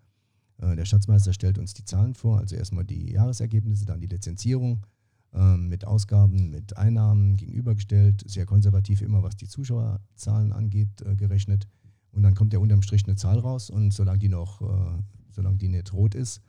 Äh, 0.58 0.76
der 0.76 0.86
Schatzmeister 0.86 1.32
stellt 1.32 1.60
uns 1.60 1.74
die 1.76 1.86
Zahlen 1.86 2.16
vor, 2.16 2.40
also 2.40 2.56
erstmal 2.56 2.86
die 2.86 3.12
Jahresergebnisse, 3.12 3.86
dann 3.86 4.02
die 4.02 4.08
Lizenzierung 4.08 4.86
mit 5.32 5.86
Ausgaben, 5.86 6.50
mit 6.50 6.76
Einnahmen 6.76 7.38
gegenübergestellt, 7.38 8.24
sehr 8.26 8.48
konservativ 8.48 9.04
immer, 9.04 9.22
was 9.22 9.36
die 9.36 9.48
Zuschauerzahlen 9.48 10.52
angeht, 10.52 11.02
äh, 11.02 11.16
gerechnet. 11.16 11.68
Und 12.12 12.24
dann 12.24 12.34
kommt 12.34 12.52
ja 12.52 12.58
unterm 12.58 12.82
Strich 12.82 13.06
eine 13.06 13.16
Zahl 13.16 13.38
raus 13.38 13.70
und 13.70 13.94
solange 13.94 14.18
die 14.18 14.30
noch, 14.30 14.62
äh, 14.62 15.04
solange 15.30 15.58
die 15.58 15.68
nicht 15.70 15.94
rot 15.94 16.16
ist, 16.16 16.42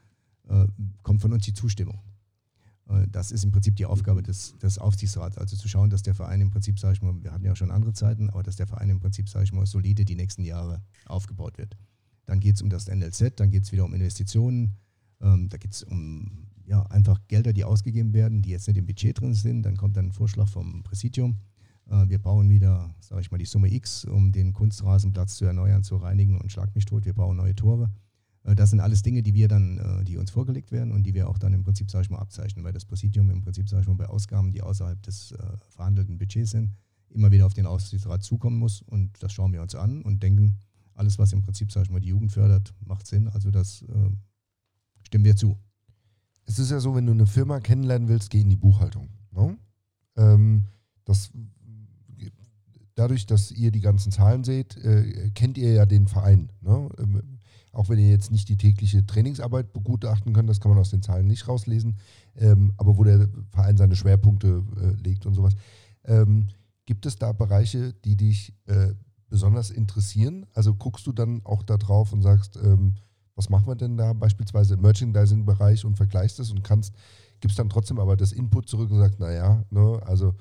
kommt 1.05 1.21
von 1.21 1.33
uns 1.33 1.45
die 1.45 1.53
Zustimmung. 1.53 2.01
Äh, 2.91 3.07
das 3.11 3.31
ist 3.31 3.45
im 3.45 3.53
Prinzip 3.53 3.77
die 3.77 3.87
Aufgabe 3.87 4.23
des, 4.23 4.57
des 4.59 4.79
Aufsichtsrats, 4.79 5.39
also 5.39 5.57
zu 5.57 5.69
schauen, 5.69 5.91
dass 5.91 6.03
der 6.03 6.15
Verein 6.15 6.41
im 6.41 6.51
Prinzip, 6.51 6.79
sage 6.79 6.95
ich 6.95 7.03
mal, 7.03 7.15
wir 7.23 7.33
hatten 7.33 7.45
ja 7.45 7.55
schon 7.57 7.71
andere 7.71 7.93
Zeiten, 7.93 8.31
aber 8.31 8.43
dass 8.43 8.57
der 8.57 8.67
Verein 8.67 8.91
im 8.91 9.01
Prinzip, 9.01 9.29
sage 9.29 9.45
ich 9.45 9.53
mal, 9.53 9.67
solide 9.67 10.05
die 10.05 10.17
nächsten 10.17 10.45
Jahre 10.45 10.83
aufgebaut 11.07 11.59
wird. 11.59 11.77
Dann 12.27 12.41
geht 12.41 12.57
es 12.57 12.63
um 12.63 12.69
das 12.69 12.89
NLZ, 12.89 13.35
dann 13.37 13.51
geht 13.51 13.65
es 13.65 13.73
wieder 13.73 13.85
um 13.85 13.95
Investitionen, 13.95 14.77
ähm, 15.21 15.49
da 15.49 15.57
geht 15.57 15.73
es 15.73 15.83
um 15.83 16.47
ja, 16.71 16.83
einfach 16.85 17.21
Gelder, 17.27 17.53
die 17.53 17.65
ausgegeben 17.65 18.15
werden, 18.15 18.43
die 18.43 18.51
jetzt 18.51 18.69
nicht 18.69 18.77
im 18.77 18.87
Budget 18.87 19.21
drin 19.21 19.35
sind. 19.35 19.65
Dann 19.65 19.77
kommt 19.77 19.97
dann 19.97 20.07
ein 20.07 20.13
Vorschlag 20.13 20.47
vom 20.49 20.85
Präsidium. 20.85 21.37
Äh, 21.91 22.09
wir 22.09 22.21
bauen 22.21 22.49
wieder, 22.49 22.95
sage 23.01 23.23
ich 23.23 23.31
mal, 23.33 23.39
die 23.39 23.45
Summe 23.45 23.73
X, 23.75 24.05
um 24.05 24.31
den 24.31 24.53
Kunstrasenplatz 24.53 25.35
zu 25.35 25.47
erneuern, 25.47 25.83
zu 25.83 25.97
reinigen 25.97 26.41
und 26.41 26.53
schlag 26.53 26.73
mich 26.77 26.85
tot. 26.85 27.05
Wir 27.05 27.13
bauen 27.13 27.37
neue 27.37 27.57
Tore. 27.57 27.91
Äh, 28.45 28.55
das 28.55 28.71
sind 28.71 28.79
alles 28.79 29.03
Dinge, 29.03 29.25
die 29.25 29.35
wir 29.35 29.49
dann, 29.49 29.79
äh, 29.79 30.05
die 30.05 30.17
uns 30.17 30.31
vorgelegt 30.31 30.71
werden 30.71 30.93
und 30.93 31.03
die 31.03 31.13
wir 31.13 31.29
auch 31.29 31.39
dann 31.39 31.53
im 31.55 31.65
Prinzip, 31.65 31.91
sage 31.91 32.05
ich 32.05 32.11
mal, 32.11 32.21
abzeichnen, 32.21 32.65
weil 32.65 32.73
das 32.73 32.85
Präsidium 32.85 33.31
im 33.31 33.43
Prinzip, 33.43 33.69
sage 33.69 33.83
ich 33.83 33.89
mal, 33.89 33.95
bei 33.95 34.09
Ausgaben, 34.09 34.53
die 34.53 34.63
außerhalb 34.63 35.03
des 35.03 35.35
verhandelten 35.71 36.19
Budgets 36.19 36.53
sind, 36.53 36.71
immer 37.09 37.33
wieder 37.33 37.47
auf 37.47 37.55
den 37.55 37.67
Aufsichtsrat 37.67 38.23
zukommen 38.23 38.59
muss 38.59 38.81
und 38.83 39.21
das 39.21 39.33
schauen 39.33 39.53
wir 39.53 39.61
uns 39.61 39.75
an 39.75 40.03
und 40.03 40.23
denken, 40.23 40.61
alles, 40.95 41.19
was 41.19 41.33
im 41.33 41.43
Prinzip, 41.43 41.73
sage 41.73 41.87
ich 41.87 41.91
mal, 41.91 41.99
die 41.99 42.09
Jugend 42.09 42.31
fördert, 42.31 42.73
macht 42.85 43.09
Sinn. 43.09 43.27
Also 43.29 43.51
das 43.51 43.85
stimmen 45.03 45.25
wir 45.25 45.35
zu. 45.35 45.59
Es 46.51 46.59
ist 46.59 46.73
ja 46.73 46.81
so, 46.81 46.97
wenn 46.97 47.07
du 47.07 47.13
eine 47.13 47.29
Firma 47.29 47.61
kennenlernen 47.61 48.09
willst, 48.09 48.29
geh 48.29 48.41
in 48.41 48.49
die 48.49 48.57
Buchhaltung. 48.57 49.09
Ne? 49.31 49.57
Ähm, 50.17 50.65
das, 51.05 51.31
dadurch, 52.97 53.25
dass 53.27 53.53
ihr 53.53 53.71
die 53.71 53.81
ganzen 53.81 54.11
Zahlen 54.11 54.43
seht, 54.43 54.77
äh, 54.79 55.31
kennt 55.31 55.57
ihr 55.59 55.73
ja 55.73 55.87
den 55.87 56.09
Verein. 56.09 56.51
Ne? 56.61 56.89
Ähm, 56.99 57.39
auch 57.71 57.89
wenn 57.89 58.01
ihr 58.01 58.11
jetzt 58.11 58.33
nicht 58.33 58.49
die 58.49 58.57
tägliche 58.57 59.07
Trainingsarbeit 59.07 59.73
begutachten 59.73 60.33
könnt, 60.33 60.51
das 60.51 60.59
kann 60.59 60.73
man 60.73 60.81
aus 60.81 60.91
den 60.91 61.03
Zahlen 61.03 61.29
nicht 61.29 61.47
rauslesen, 61.47 61.99
ähm, 62.35 62.73
aber 62.79 62.97
wo 62.99 63.05
der 63.05 63.29
Verein 63.51 63.77
seine 63.77 63.95
Schwerpunkte 63.95 64.65
äh, 64.83 65.01
legt 65.05 65.27
und 65.27 65.35
sowas. 65.35 65.55
Ähm, 66.03 66.49
gibt 66.85 67.07
es 67.07 67.15
da 67.15 67.31
Bereiche, 67.31 67.93
die 68.05 68.17
dich 68.17 68.57
äh, 68.67 68.95
besonders 69.29 69.71
interessieren? 69.71 70.47
Also 70.53 70.75
guckst 70.75 71.07
du 71.07 71.13
dann 71.13 71.43
auch 71.45 71.63
da 71.63 71.77
drauf 71.77 72.13
und 72.13 72.23
sagst, 72.23 72.57
ähm, 72.57 72.95
was 73.41 73.49
machen 73.49 73.69
wir 73.69 73.75
denn 73.75 73.97
da 73.97 74.13
beispielsweise 74.13 74.75
im 74.75 74.83
Merchandising-Bereich 74.83 75.87
und 75.87 75.97
vergleichst 75.97 76.39
es 76.41 76.51
und 76.51 76.63
kannst, 76.63 76.95
gibst 77.41 77.59
dann 77.59 77.71
trotzdem 77.71 77.99
aber 77.99 78.15
das 78.15 78.33
Input 78.33 78.69
zurück 78.69 78.91
und 78.91 78.99
sagst, 78.99 79.19
naja, 79.19 79.65
ne, 79.71 79.99
also 80.05 80.35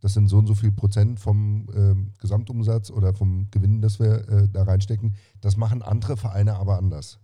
das 0.00 0.14
sind 0.14 0.26
so 0.26 0.38
und 0.38 0.48
so 0.48 0.56
viel 0.56 0.72
Prozent 0.72 1.20
vom 1.20 1.68
äh, 1.72 1.94
Gesamtumsatz 2.18 2.90
oder 2.90 3.14
vom 3.14 3.46
Gewinn, 3.52 3.80
das 3.82 4.00
wir 4.00 4.28
äh, 4.28 4.48
da 4.48 4.64
reinstecken. 4.64 5.14
Das 5.40 5.56
machen 5.56 5.80
andere 5.80 6.16
Vereine 6.16 6.56
aber 6.56 6.76
anders. 6.76 7.20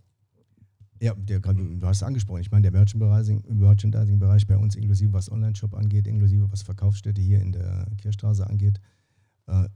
Ja, 1.01 1.13
der, 1.13 1.41
du 1.41 1.85
hast 1.85 1.97
es 1.97 2.03
angesprochen. 2.03 2.39
Ich 2.39 2.51
meine, 2.51 2.61
der 2.61 2.71
Merchandising-Bereich 2.71 4.47
bei 4.47 4.57
uns, 4.57 4.75
inklusive 4.75 5.11
was 5.11 5.29
Online-Shop 5.29 5.73
angeht, 5.73 6.07
inklusive 6.07 6.49
was 6.53 6.61
Verkaufsstätte 6.61 7.19
hier 7.21 7.41
in 7.41 7.51
der 7.51 7.85
Kirchstraße 7.97 8.47
angeht, 8.47 8.79
äh, 9.47 9.67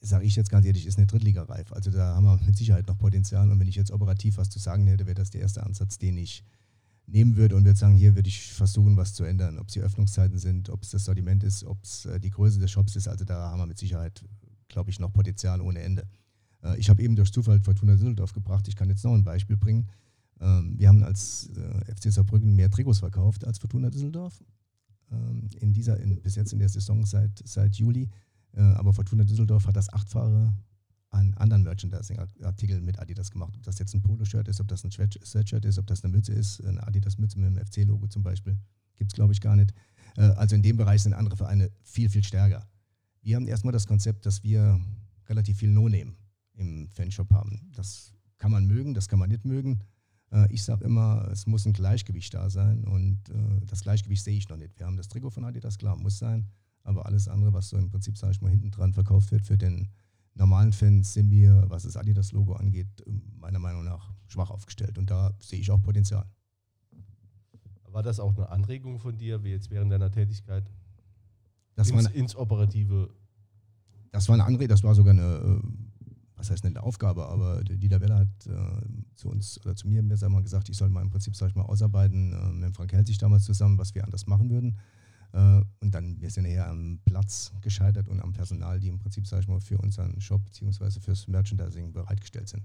sage 0.00 0.24
ich 0.24 0.36
jetzt 0.36 0.50
ganz 0.50 0.64
ehrlich, 0.64 0.86
ist 0.86 0.98
eine 0.98 1.06
Drittligareif. 1.06 1.72
Also 1.72 1.90
da 1.90 2.14
haben 2.14 2.24
wir 2.24 2.40
mit 2.46 2.56
Sicherheit 2.56 2.86
noch 2.86 2.98
Potenzial. 2.98 3.50
Und 3.50 3.58
wenn 3.58 3.68
ich 3.68 3.74
jetzt 3.74 3.90
operativ 3.90 4.36
was 4.36 4.50
zu 4.50 4.58
sagen 4.58 4.86
hätte, 4.86 5.06
wäre 5.06 5.14
das 5.14 5.30
der 5.30 5.40
erste 5.40 5.64
Ansatz, 5.64 5.98
den 5.98 6.16
ich 6.16 6.44
nehmen 7.06 7.36
würde 7.36 7.56
und 7.56 7.64
würde 7.64 7.78
sagen, 7.78 7.96
hier 7.96 8.14
würde 8.14 8.28
ich 8.28 8.52
versuchen, 8.52 8.96
was 8.96 9.14
zu 9.14 9.24
ändern. 9.24 9.58
Ob 9.58 9.68
es 9.68 9.74
die 9.74 9.80
Öffnungszeiten 9.80 10.38
sind, 10.38 10.68
ob 10.68 10.82
es 10.82 10.90
das 10.90 11.04
Sortiment 11.04 11.42
ist, 11.42 11.64
ob 11.64 11.82
es 11.82 12.04
äh, 12.06 12.20
die 12.20 12.30
Größe 12.30 12.58
des 12.58 12.70
Shops 12.70 12.96
ist. 12.96 13.08
Also 13.08 13.24
da 13.24 13.50
haben 13.50 13.58
wir 13.58 13.66
mit 13.66 13.78
Sicherheit, 13.78 14.24
glaube 14.68 14.90
ich, 14.90 15.00
noch 15.00 15.12
Potenzial 15.12 15.60
ohne 15.60 15.80
Ende. 15.80 16.06
Äh, 16.62 16.78
ich 16.78 16.90
habe 16.90 17.02
eben 17.02 17.16
durch 17.16 17.32
Zufall 17.32 17.60
Fortuna 17.60 17.94
Düsseldorf 17.94 18.32
gebracht. 18.32 18.68
Ich 18.68 18.76
kann 18.76 18.88
jetzt 18.88 19.04
noch 19.04 19.14
ein 19.14 19.24
Beispiel 19.24 19.56
bringen. 19.56 19.88
Ähm, 20.40 20.74
wir 20.78 20.88
haben 20.88 21.02
als 21.02 21.50
äh, 21.56 21.94
FC 21.94 22.12
Saarbrücken 22.12 22.54
mehr 22.54 22.70
Trikots 22.70 23.00
verkauft 23.00 23.44
als 23.44 23.58
Fortuna 23.58 23.90
Düsseldorf. 23.90 24.42
Ähm, 25.10 25.48
in 25.60 25.72
dieser, 25.72 25.98
in, 25.98 26.20
bis 26.20 26.34
jetzt 26.36 26.52
in 26.52 26.58
der 26.58 26.68
Saison 26.68 27.04
seit, 27.04 27.42
seit 27.44 27.74
Juli. 27.76 28.08
Aber 28.52 28.92
Fortuna 28.92 29.24
Düsseldorf 29.24 29.66
hat 29.66 29.76
das 29.76 29.92
achtfache 29.92 30.52
an 31.10 31.34
anderen 31.34 31.62
Merchandising-Artikeln 31.62 32.84
mit 32.84 32.98
Adidas 32.98 33.30
gemacht. 33.30 33.54
Ob 33.56 33.62
das 33.62 33.78
jetzt 33.78 33.94
ein 33.94 34.02
Poloshirt 34.02 34.48
ist, 34.48 34.60
ob 34.60 34.68
das 34.68 34.84
ein 34.84 34.90
Sweatshirt 34.90 35.64
ist, 35.64 35.78
ob 35.78 35.86
das 35.86 36.04
eine 36.04 36.12
Mütze 36.12 36.32
ist, 36.32 36.62
eine 36.64 36.86
Adidas-Mütze 36.86 37.38
mit 37.38 37.48
dem 37.48 37.66
FC-Logo 37.66 38.08
zum 38.08 38.22
Beispiel. 38.22 38.58
Gibt 38.96 39.12
es, 39.12 39.14
glaube 39.14 39.32
ich, 39.32 39.40
gar 39.40 39.56
nicht. 39.56 39.72
Äh, 40.16 40.22
also 40.22 40.54
in 40.54 40.62
dem 40.62 40.76
Bereich 40.76 41.02
sind 41.02 41.14
andere 41.14 41.36
Vereine 41.36 41.70
viel, 41.82 42.10
viel 42.10 42.24
stärker. 42.24 42.66
Wir 43.22 43.36
haben 43.36 43.46
erstmal 43.46 43.72
das 43.72 43.86
Konzept, 43.86 44.26
dass 44.26 44.42
wir 44.42 44.80
relativ 45.28 45.58
viel 45.58 45.70
No-Name 45.70 46.14
im 46.54 46.88
Fanshop 46.90 47.32
haben. 47.32 47.70
Das 47.74 48.12
kann 48.38 48.50
man 48.50 48.66
mögen, 48.66 48.94
das 48.94 49.08
kann 49.08 49.18
man 49.18 49.28
nicht 49.28 49.44
mögen. 49.44 49.80
Äh, 50.30 50.52
ich 50.52 50.62
sage 50.62 50.84
immer, 50.84 51.28
es 51.32 51.46
muss 51.46 51.66
ein 51.66 51.72
Gleichgewicht 51.72 52.34
da 52.34 52.50
sein 52.50 52.84
und 52.84 53.28
äh, 53.30 53.66
das 53.66 53.82
Gleichgewicht 53.82 54.24
sehe 54.24 54.36
ich 54.36 54.48
noch 54.48 54.56
nicht. 54.56 54.78
Wir 54.78 54.86
haben 54.86 54.96
das 54.96 55.08
Trikot 55.08 55.30
von 55.30 55.44
Adidas, 55.44 55.78
klar, 55.78 55.96
muss 55.96 56.18
sein, 56.18 56.48
aber 56.88 57.06
alles 57.06 57.28
andere, 57.28 57.52
was 57.52 57.68
so 57.68 57.76
im 57.76 57.90
Prinzip, 57.90 58.16
sage 58.16 58.32
ich 58.32 58.40
mal, 58.40 58.50
hinten 58.50 58.70
dran 58.70 58.94
verkauft 58.94 59.30
wird 59.30 59.44
für 59.44 59.58
den 59.58 59.88
normalen 60.34 60.72
Fans 60.72 61.12
sind 61.12 61.30
wir, 61.30 61.64
was 61.68 61.82
das 61.82 61.96
Adidas-Logo 61.96 62.54
angeht, 62.54 62.88
meiner 63.38 63.58
Meinung 63.58 63.84
nach 63.84 64.14
schwach 64.28 64.50
aufgestellt. 64.50 64.96
Und 64.96 65.10
da 65.10 65.32
sehe 65.40 65.58
ich 65.58 65.70
auch 65.70 65.82
Potenzial. 65.82 66.24
War 67.90 68.02
das 68.02 68.20
auch 68.20 68.36
eine 68.36 68.48
Anregung 68.48 68.98
von 68.98 69.16
dir, 69.18 69.42
wie 69.44 69.50
jetzt 69.50 69.70
während 69.70 69.92
deiner 69.92 70.10
Tätigkeit? 70.10 70.64
Das 71.74 71.90
ins, 71.90 71.96
war 71.96 72.10
eine, 72.10 72.18
ins 72.18 72.36
Operative. 72.36 73.10
Das 74.12 74.28
war 74.28 74.34
eine 74.34 74.44
Anregung, 74.44 74.68
das 74.68 74.82
war 74.82 74.94
sogar 74.94 75.12
eine, 75.12 75.22
äh, 75.22 75.60
was 76.36 76.50
heißt 76.50 76.64
eine 76.64 76.82
Aufgabe, 76.82 77.26
aber 77.26 77.64
Dieter 77.64 78.00
Weller 78.00 78.18
hat 78.18 78.46
äh, 78.46 78.86
zu 79.16 79.30
uns 79.30 79.60
oder 79.64 79.74
zu 79.74 79.88
mir 79.88 80.02
besser 80.02 80.28
mal 80.28 80.42
gesagt, 80.42 80.68
ich 80.68 80.76
soll 80.76 80.88
mal 80.88 81.02
im 81.02 81.10
Prinzip, 81.10 81.34
sag 81.34 81.48
ich 81.48 81.54
mal, 81.56 81.64
ausarbeiten, 81.64 82.32
äh, 82.32 82.52
mit 82.52 82.76
Frank 82.76 82.92
Helzig 82.92 83.18
damals 83.18 83.44
zusammen, 83.44 83.78
was 83.78 83.94
wir 83.94 84.04
anders 84.04 84.26
machen 84.26 84.50
würden. 84.50 84.78
Äh, 85.32 85.62
und 85.80 85.94
dann, 85.94 86.20
wir 86.20 86.30
sind 86.30 86.44
eher 86.44 86.68
am 86.68 87.00
Platz 87.04 87.52
gescheitert 87.60 88.08
und 88.08 88.20
am 88.20 88.32
Personal, 88.32 88.80
die 88.80 88.88
im 88.88 88.98
Prinzip, 88.98 89.26
sag 89.26 89.40
ich 89.40 89.48
mal, 89.48 89.60
für 89.60 89.78
unseren 89.78 90.20
Shop 90.20 90.44
bzw. 90.44 91.00
fürs 91.00 91.28
Merchandising 91.28 91.92
bereitgestellt 91.92 92.48
sind. 92.48 92.64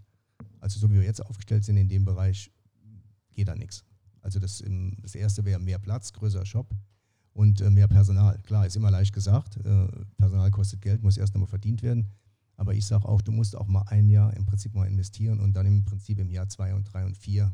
Also 0.59 0.79
so 0.79 0.89
wie 0.89 0.95
wir 0.95 1.03
jetzt 1.03 1.25
aufgestellt 1.25 1.63
sind 1.63 1.77
in 1.77 1.89
dem 1.89 2.05
Bereich, 2.05 2.51
geht 3.33 3.47
da 3.47 3.55
nichts. 3.55 3.83
Also 4.21 4.39
das, 4.39 4.61
im, 4.61 4.95
das 5.01 5.15
erste 5.15 5.43
wäre 5.43 5.59
mehr 5.59 5.79
Platz, 5.79 6.13
größerer 6.13 6.45
Shop 6.45 6.73
und 7.33 7.61
äh, 7.61 7.69
mehr 7.69 7.87
Personal. 7.87 8.39
Klar, 8.43 8.65
ist 8.65 8.75
immer 8.75 8.91
leicht 8.91 9.13
gesagt. 9.13 9.57
Äh, 9.57 9.87
Personal 10.17 10.51
kostet 10.51 10.81
Geld, 10.81 11.03
muss 11.03 11.17
erst 11.17 11.35
einmal 11.35 11.49
verdient 11.49 11.83
werden. 11.83 12.07
Aber 12.55 12.73
ich 12.73 12.85
sage 12.85 13.07
auch, 13.07 13.21
du 13.21 13.31
musst 13.31 13.55
auch 13.55 13.67
mal 13.67 13.83
ein 13.87 14.07
Jahr 14.09 14.33
im 14.35 14.45
Prinzip 14.45 14.73
mal 14.73 14.87
investieren 14.87 15.39
und 15.39 15.53
dann 15.53 15.65
im 15.65 15.83
Prinzip 15.83 16.19
im 16.19 16.29
Jahr 16.29 16.47
zwei 16.47 16.73
und 16.73 16.85
drei 16.85 17.05
und 17.05 17.17
vier 17.17 17.51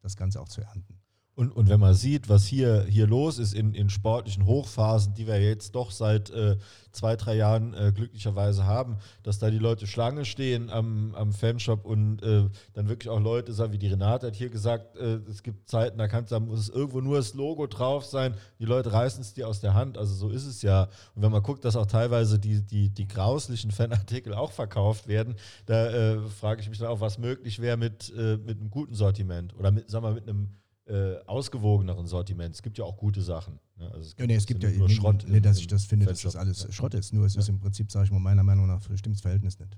das 0.00 0.16
Ganze 0.16 0.40
auch 0.40 0.48
zu 0.48 0.62
ernten. 0.62 0.97
Und, 1.38 1.52
und 1.52 1.68
wenn 1.68 1.78
man 1.78 1.94
sieht, 1.94 2.28
was 2.28 2.46
hier, 2.46 2.84
hier 2.88 3.06
los 3.06 3.38
ist 3.38 3.54
in, 3.54 3.72
in 3.72 3.90
sportlichen 3.90 4.44
Hochphasen, 4.44 5.14
die 5.14 5.28
wir 5.28 5.40
jetzt 5.40 5.72
doch 5.76 5.92
seit 5.92 6.30
äh, 6.30 6.56
zwei, 6.90 7.14
drei 7.14 7.36
Jahren 7.36 7.74
äh, 7.74 7.92
glücklicherweise 7.94 8.66
haben, 8.66 8.96
dass 9.22 9.38
da 9.38 9.48
die 9.48 9.60
Leute 9.60 9.86
Schlange 9.86 10.24
stehen 10.24 10.68
am, 10.68 11.14
am 11.14 11.32
Fanshop 11.32 11.84
und 11.84 12.24
äh, 12.24 12.48
dann 12.72 12.88
wirklich 12.88 13.08
auch 13.08 13.20
Leute 13.20 13.52
sagen, 13.52 13.72
wie 13.72 13.78
die 13.78 13.86
Renate 13.86 14.26
hat 14.26 14.34
hier 14.34 14.48
gesagt, 14.48 14.96
äh, 14.96 15.20
es 15.30 15.44
gibt 15.44 15.68
Zeiten, 15.68 15.96
da 15.96 16.08
kannst 16.08 16.32
du, 16.32 16.40
muss 16.40 16.58
es 16.58 16.70
irgendwo 16.70 17.00
nur 17.00 17.18
das 17.18 17.34
Logo 17.34 17.68
drauf 17.68 18.04
sein, 18.04 18.34
die 18.58 18.64
Leute 18.64 18.92
reißen 18.92 19.20
es 19.20 19.32
dir 19.32 19.46
aus 19.46 19.60
der 19.60 19.74
Hand, 19.74 19.96
also 19.96 20.16
so 20.16 20.30
ist 20.30 20.44
es 20.44 20.62
ja. 20.62 20.88
Und 21.14 21.22
wenn 21.22 21.30
man 21.30 21.44
guckt, 21.44 21.64
dass 21.64 21.76
auch 21.76 21.86
teilweise 21.86 22.40
die, 22.40 22.62
die, 22.62 22.90
die 22.90 23.06
grauslichen 23.06 23.70
Fanartikel 23.70 24.34
auch 24.34 24.50
verkauft 24.50 25.06
werden, 25.06 25.36
da 25.66 25.86
äh, 25.86 26.18
frage 26.30 26.62
ich 26.62 26.68
mich 26.68 26.80
dann 26.80 26.88
auch, 26.88 27.00
was 27.00 27.16
möglich 27.16 27.60
wäre 27.60 27.76
mit, 27.76 28.12
äh, 28.18 28.38
mit 28.38 28.58
einem 28.58 28.70
guten 28.70 28.96
Sortiment 28.96 29.54
oder 29.56 29.70
mit, 29.70 29.88
sagen 29.88 30.04
wir, 30.04 30.14
mit 30.14 30.28
einem 30.28 30.48
äh, 30.88 31.16
ausgewogeneren 31.26 32.06
Sortiment. 32.06 32.54
Es 32.54 32.62
gibt 32.62 32.78
ja 32.78 32.84
auch 32.84 32.96
gute 32.96 33.20
Sachen. 33.20 33.58
Ne? 33.76 33.86
Also 33.92 34.00
es 34.00 34.16
gibt, 34.16 34.20
ja, 34.20 34.26
nee, 34.26 34.34
es 34.34 34.46
gibt 34.46 34.62
ja 34.62 34.70
nur 34.70 34.88
Schrott. 34.88 35.28
Nicht, 35.28 35.44
dass 35.44 35.58
ich 35.58 35.66
das 35.66 35.84
finde, 35.84 36.06
dass 36.06 36.22
das 36.22 36.34
alles 36.34 36.62
ja. 36.64 36.72
Schrott 36.72 36.94
ist. 36.94 37.12
Nur 37.12 37.26
es 37.26 37.34
ja. 37.34 37.40
ist 37.40 37.48
im 37.48 37.58
Prinzip, 37.60 37.92
sage 37.92 38.06
ich 38.06 38.10
mal, 38.10 38.20
meiner 38.20 38.42
Meinung 38.42 38.66
nach 38.66 38.82
stimmt 38.96 39.16
das 39.16 39.22
Verhältnis 39.22 39.58
nicht. 39.58 39.76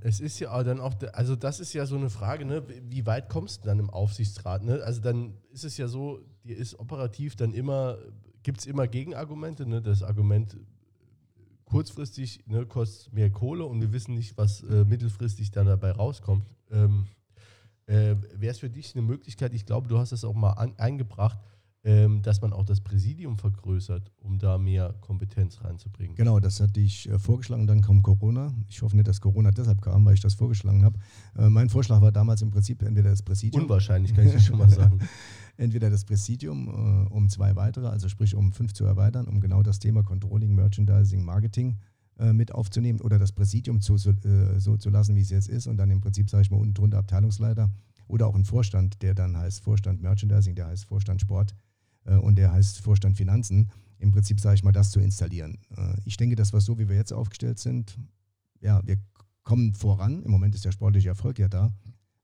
Es 0.00 0.18
ist 0.18 0.40
ja 0.40 0.60
dann 0.64 0.80
auch, 0.80 0.94
also 1.12 1.36
das 1.36 1.60
ist 1.60 1.72
ja 1.74 1.86
so 1.86 1.94
eine 1.94 2.10
Frage, 2.10 2.44
ne? 2.44 2.64
wie 2.88 3.06
weit 3.06 3.28
kommst 3.28 3.62
du 3.62 3.66
dann 3.66 3.78
im 3.78 3.88
Aufsichtsrat? 3.88 4.64
Ne? 4.64 4.82
Also 4.82 5.00
dann 5.00 5.34
ist 5.52 5.64
es 5.64 5.76
ja 5.76 5.86
so, 5.86 6.20
dir 6.42 6.56
ist 6.56 6.78
operativ 6.80 7.36
dann 7.36 7.52
immer, 7.52 7.98
gibt 8.42 8.60
es 8.60 8.66
immer 8.66 8.88
Gegenargumente. 8.88 9.64
Ne? 9.64 9.80
Das 9.80 10.02
Argument 10.02 10.56
kurzfristig 11.66 12.44
ne, 12.46 12.66
kostet 12.66 13.12
mehr 13.12 13.30
Kohle 13.30 13.64
und 13.64 13.80
wir 13.80 13.92
wissen 13.92 14.14
nicht, 14.14 14.36
was 14.36 14.62
äh, 14.62 14.84
mittelfristig 14.84 15.52
dann 15.52 15.66
dabei 15.66 15.92
rauskommt. 15.92 16.44
Ähm, 16.72 17.06
äh, 17.86 18.16
Wäre 18.34 18.52
es 18.52 18.58
für 18.58 18.70
dich 18.70 18.94
eine 18.94 19.02
Möglichkeit, 19.02 19.54
ich 19.54 19.66
glaube, 19.66 19.88
du 19.88 19.98
hast 19.98 20.12
es 20.12 20.24
auch 20.24 20.34
mal 20.34 20.52
an, 20.52 20.74
eingebracht, 20.78 21.38
ähm, 21.84 22.22
dass 22.22 22.40
man 22.40 22.52
auch 22.52 22.64
das 22.64 22.80
Präsidium 22.80 23.38
vergrößert, 23.38 24.12
um 24.20 24.38
da 24.38 24.56
mehr 24.56 24.94
Kompetenz 25.00 25.60
reinzubringen. 25.64 26.14
Genau, 26.14 26.38
das 26.38 26.60
hatte 26.60 26.78
ich 26.78 27.08
äh, 27.08 27.18
vorgeschlagen, 27.18 27.66
dann 27.66 27.80
kam 27.80 28.02
Corona. 28.02 28.52
Ich 28.68 28.82
hoffe 28.82 28.94
nicht, 28.94 29.08
dass 29.08 29.20
Corona 29.20 29.50
deshalb 29.50 29.82
kam, 29.82 30.04
weil 30.04 30.14
ich 30.14 30.20
das 30.20 30.34
vorgeschlagen 30.34 30.84
habe. 30.84 30.98
Äh, 31.36 31.48
mein 31.48 31.68
Vorschlag 31.70 32.00
war 32.00 32.12
damals 32.12 32.40
im 32.42 32.50
Prinzip 32.50 32.82
entweder 32.82 33.10
das 33.10 33.22
Präsidium. 33.22 33.64
Unwahrscheinlich, 33.64 34.14
kann 34.14 34.28
ich 34.28 34.44
schon 34.44 34.58
mal 34.58 34.70
sagen. 34.70 35.00
entweder 35.56 35.90
das 35.90 36.04
Präsidium 36.04 36.68
äh, 36.68 37.12
um 37.12 37.28
zwei 37.28 37.56
weitere, 37.56 37.88
also 37.88 38.08
sprich 38.08 38.36
um 38.36 38.52
fünf 38.52 38.74
zu 38.74 38.84
erweitern, 38.84 39.26
um 39.26 39.40
genau 39.40 39.64
das 39.64 39.80
Thema 39.80 40.04
Controlling, 40.04 40.54
Merchandising, 40.54 41.24
Marketing 41.24 41.78
äh, 42.22 42.32
mit 42.32 42.54
aufzunehmen 42.54 43.00
oder 43.00 43.18
das 43.18 43.32
Präsidium 43.32 43.80
zu, 43.80 43.96
so, 43.96 44.10
äh, 44.10 44.60
so 44.60 44.76
zu 44.76 44.90
lassen, 44.90 45.16
wie 45.16 45.22
es 45.22 45.30
jetzt 45.30 45.48
ist 45.48 45.66
und 45.66 45.76
dann 45.76 45.90
im 45.90 46.00
Prinzip, 46.00 46.30
sage 46.30 46.42
ich 46.42 46.50
mal, 46.50 46.58
unten 46.58 46.74
drunter 46.74 46.98
Abteilungsleiter 46.98 47.68
oder 48.06 48.28
auch 48.28 48.36
ein 48.36 48.44
Vorstand, 48.44 49.02
der 49.02 49.14
dann 49.14 49.36
heißt 49.36 49.60
Vorstand 49.60 50.00
Merchandising, 50.02 50.54
der 50.54 50.66
heißt 50.68 50.84
Vorstand 50.84 51.20
Sport 51.20 51.56
äh, 52.04 52.14
und 52.14 52.36
der 52.36 52.52
heißt 52.52 52.78
Vorstand 52.80 53.16
Finanzen. 53.16 53.70
Im 53.98 54.12
Prinzip, 54.12 54.40
sage 54.40 54.54
ich 54.54 54.62
mal, 54.64 54.72
das 54.72 54.90
zu 54.90 54.98
installieren. 54.98 55.58
Ich 56.04 56.16
denke, 56.16 56.34
das 56.34 56.52
war 56.52 56.60
so, 56.60 56.76
wie 56.76 56.88
wir 56.88 56.96
jetzt 56.96 57.12
aufgestellt 57.12 57.60
sind. 57.60 57.96
Ja, 58.60 58.84
wir 58.84 58.96
kommen 59.44 59.74
voran. 59.74 60.24
Im 60.24 60.30
Moment 60.32 60.56
ist 60.56 60.64
der 60.64 60.72
sportliche 60.72 61.08
Erfolg 61.08 61.38
ja 61.38 61.48
da. 61.48 61.72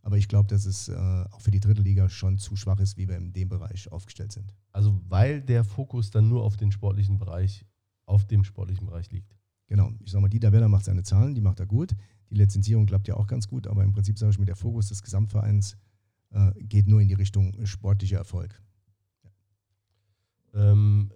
Aber 0.03 0.17
ich 0.17 0.27
glaube, 0.27 0.49
dass 0.49 0.65
es 0.65 0.89
äh, 0.89 0.97
auch 0.97 1.41
für 1.41 1.53
die 1.53 1.61
dritte 1.61 1.83
Liga 1.83 2.09
schon 2.09 2.39
zu 2.39 2.57
schwach 2.57 2.81
ist, 2.81 2.97
wie 2.97 3.09
wir 3.09 3.17
in 3.17 3.33
dem 3.33 3.49
Bereich 3.49 3.93
aufgestellt 3.93 4.33
sind. 4.33 4.55
Also 4.73 5.01
weil 5.09 5.41
der 5.41 5.63
Fokus 5.63 6.11
dann 6.11 6.29
nur 6.29 6.43
auf 6.43 6.57
den 6.57 6.73
sportlichen 6.73 7.19
Bereich, 7.19 7.65
auf 8.07 8.27
dem 8.27 8.43
sportlichen 8.43 8.87
Bereich 8.87 9.13
liegt. 9.13 9.38
Genau, 9.69 9.93
ich 10.01 10.11
sage 10.11 10.23
mal, 10.23 10.29
Dieter 10.29 10.53
Weller 10.53 10.69
macht 10.69 10.87
seine 10.87 11.03
Zahlen, 11.03 11.35
die 11.35 11.41
macht 11.41 11.61
er 11.61 11.67
gut. 11.67 11.95
Die 12.31 12.35
Lizenzierung 12.35 12.87
klappt 12.87 13.07
ja 13.07 13.15
auch 13.15 13.27
ganz 13.27 13.49
gut, 13.49 13.67
aber 13.67 13.85
im 13.85 13.93
Prinzip 13.93 14.19
sage 14.19 14.33
ich 14.33 14.39
mir, 14.39 14.47
der 14.47 14.57
Fokus 14.57 14.89
des 14.89 15.03
Gesamtvereins 15.03 15.77
äh, 16.31 16.53
geht 16.57 16.87
nur 16.87 17.01
in 17.01 17.09
die 17.09 17.15
Richtung 17.15 17.55
sportlicher 17.67 18.19
Erfolg. 18.19 18.61
Ja. 20.55 20.73
Ähm, 20.73 21.11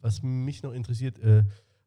was 0.00 0.22
mich 0.22 0.62
noch 0.62 0.72
interessiert, 0.72 1.18
äh, 1.18 1.44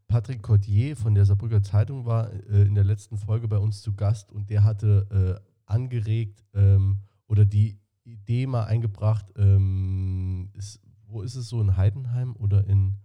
Patrick 0.08 0.44
Cordier 0.44 0.96
von 0.96 1.16
der 1.16 1.26
Saarbrücker 1.26 1.64
Zeitung 1.64 2.06
war 2.06 2.32
äh, 2.32 2.64
in 2.64 2.76
der 2.76 2.84
letzten 2.84 3.18
Folge 3.18 3.48
bei 3.48 3.58
uns 3.58 3.82
zu 3.82 3.94
Gast 3.94 4.32
und 4.32 4.50
der 4.50 4.64
hatte 4.64 5.42
äh, 5.42 5.72
angeregt 5.72 6.44
ähm, 6.54 7.00
oder 7.28 7.46
die 7.46 7.80
Idee 8.04 8.46
mal 8.46 8.66
eingebracht, 8.66 9.32
ähm, 9.38 10.50
ist, 10.54 10.82
wo 11.08 11.22
ist 11.22 11.36
es 11.36 11.48
so, 11.48 11.62
in 11.62 11.78
Heidenheim 11.78 12.36
oder 12.36 12.68
in 12.68 12.96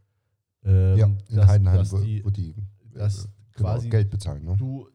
ähm, 0.64 0.98
ja, 0.98 1.06
in 1.06 1.36
dass, 1.36 1.46
Heidenheim, 1.46 1.78
dass 1.78 2.02
die, 2.02 2.24
wo 2.24 2.30
die 2.30 2.54
dass 2.98 3.28
genau, 3.52 3.70
quasi 3.70 3.88
Geld 3.88 4.10
bezahlen. 4.10 4.44
Ne? 4.44 4.56
Du, 4.56 4.88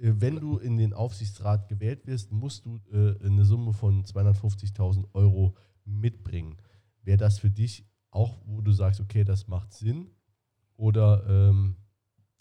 äh, 0.00 0.12
wenn 0.18 0.36
du 0.36 0.58
in 0.58 0.76
den 0.76 0.92
Aufsichtsrat 0.92 1.68
gewählt 1.68 2.06
wirst, 2.06 2.32
musst 2.32 2.66
du 2.66 2.80
äh, 2.92 3.24
eine 3.24 3.44
Summe 3.44 3.72
von 3.72 4.04
250.000 4.04 5.06
Euro 5.14 5.56
mitbringen. 5.84 6.56
Wäre 7.02 7.18
das 7.18 7.38
für 7.38 7.50
dich 7.50 7.86
auch, 8.10 8.40
wo 8.44 8.60
du 8.60 8.72
sagst, 8.72 9.00
okay, 9.00 9.24
das 9.24 9.48
macht 9.48 9.72
Sinn? 9.72 10.10
Oder 10.76 11.24
ähm 11.28 11.76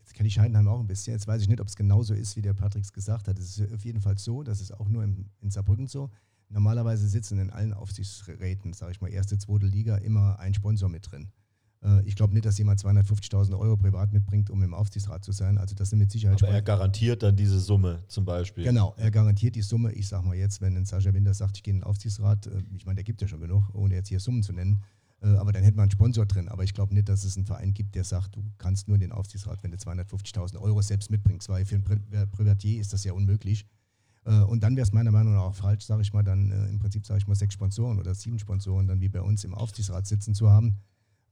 Jetzt 0.08 0.14
kenne 0.14 0.28
ich 0.28 0.40
Heidenheim 0.40 0.70
auch 0.70 0.80
ein 0.80 0.88
bisschen. 0.88 1.12
Jetzt 1.12 1.28
weiß 1.28 1.42
ich 1.42 1.50
nicht, 1.50 1.60
ob 1.60 1.68
es 1.68 1.76
genauso 1.76 2.14
ist, 2.14 2.38
wie 2.38 2.42
der 2.42 2.54
Patrick 2.54 2.90
gesagt 2.94 3.28
hat. 3.28 3.38
Es 3.38 3.60
ist 3.60 3.74
auf 3.74 3.84
jeden 3.84 4.00
Fall 4.00 4.18
so, 4.18 4.42
das 4.42 4.62
ist 4.62 4.72
auch 4.72 4.88
nur 4.88 5.04
in, 5.04 5.30
in 5.42 5.52
Saarbrücken 5.52 5.88
so. 5.88 6.10
Normalerweise 6.48 7.10
sitzen 7.10 7.40
in 7.40 7.50
allen 7.50 7.74
Aufsichtsräten, 7.74 8.72
sage 8.72 8.94
ich 8.94 9.02
mal, 9.02 9.12
erste, 9.12 9.38
zweite 9.38 9.66
Liga, 9.66 9.98
immer 9.98 10.40
ein 10.40 10.54
Sponsor 10.54 10.88
mit 10.88 11.12
drin. 11.12 11.30
Äh, 11.84 12.04
ich 12.06 12.16
glaube 12.16 12.34
nicht, 12.34 12.46
dass 12.46 12.58
jemand 12.58 12.80
250.000 12.80 13.58
Euro 13.58 13.78
privat 13.78 14.14
mitbringt, 14.14 14.50
um 14.50 14.62
im 14.64 14.74
Aufsichtsrat 14.74 15.24
zu 15.24 15.32
sein. 15.32 15.58
Also 15.58 15.76
das 15.76 15.90
sind 15.90 16.00
mit 16.00 16.12
Sicherheit. 16.12 16.42
Aber 16.42 16.52
er 16.52 16.62
garantiert 16.62 17.24
dann 17.24 17.36
diese 17.36 17.60
Summe 17.60 18.04
zum 18.08 18.26
Beispiel. 18.26 18.64
Genau, 18.64 18.94
er 18.98 19.12
garantiert 19.12 19.56
die 19.56 19.62
Summe. 19.62 19.92
Ich 19.94 20.08
sage 20.08 20.26
mal 20.26 20.36
jetzt, 20.36 20.62
wenn 20.62 20.76
ein 20.76 20.86
Sascha 20.86 21.14
Winter 21.14 21.34
sagt, 21.34 21.58
ich 21.58 21.64
gehe 21.64 21.74
in 21.74 21.80
den 21.80 21.84
Aufsichtsrat, 21.84 22.48
äh, 22.48 22.64
ich 22.76 22.86
meine, 22.86 22.96
der 22.96 23.04
gibt 23.04 23.22
ja 23.22 23.28
schon 23.28 23.42
genug, 23.42 23.64
ohne 23.74 23.96
jetzt 23.96 24.10
hier 24.10 24.20
Summen 24.20 24.44
zu 24.44 24.54
nennen. 24.54 24.84
Äh, 25.22 25.30
aber 25.30 25.52
dann 25.52 25.64
hätte 25.64 25.76
man 25.76 25.84
einen 25.84 25.92
Sponsor 25.92 26.26
drin. 26.26 26.48
Aber 26.50 26.64
ich 26.64 26.74
glaube 26.74 26.94
nicht, 26.94 27.10
dass 27.10 27.24
es 27.24 27.38
einen 27.38 27.46
Verein 27.46 27.74
gibt, 27.74 27.96
der 27.96 28.04
sagt, 28.04 28.36
du 28.36 28.44
kannst 28.58 28.88
nur 28.88 28.96
in 28.96 29.02
den 29.02 29.12
Aufsichtsrat, 29.12 29.64
wenn 29.64 29.72
du 29.72 29.78
250.000 29.78 30.60
Euro 30.60 30.82
selbst 30.82 31.10
mitbringst. 31.10 31.50
Weil 31.50 31.66
für 31.66 31.76
einen 31.76 32.30
Privatier 32.32 32.80
ist 32.80 32.94
das 32.94 33.04
ja 33.04 33.14
unmöglich. 33.14 33.66
Und 34.50 34.62
dann 34.62 34.76
wäre 34.76 34.84
es 34.84 34.92
meiner 34.92 35.12
Meinung 35.12 35.36
nach 35.36 35.44
auch 35.44 35.56
falsch, 35.56 35.86
sage 35.86 36.02
ich 36.02 36.12
mal, 36.12 36.22
dann 36.22 36.52
im 36.70 36.80
Prinzip, 36.80 37.06
sage 37.06 37.20
ich 37.20 37.28
mal, 37.28 37.36
sechs 37.36 37.54
Sponsoren 37.54 37.98
oder 37.98 38.14
sieben 38.14 38.38
Sponsoren 38.40 38.86
dann 38.86 39.00
wie 39.00 39.08
bei 39.08 39.22
uns 39.22 39.46
im 39.46 39.54
Aufsichtsrat 39.54 40.06
sitzen 40.06 40.36
zu 40.36 40.50
haben 40.50 40.82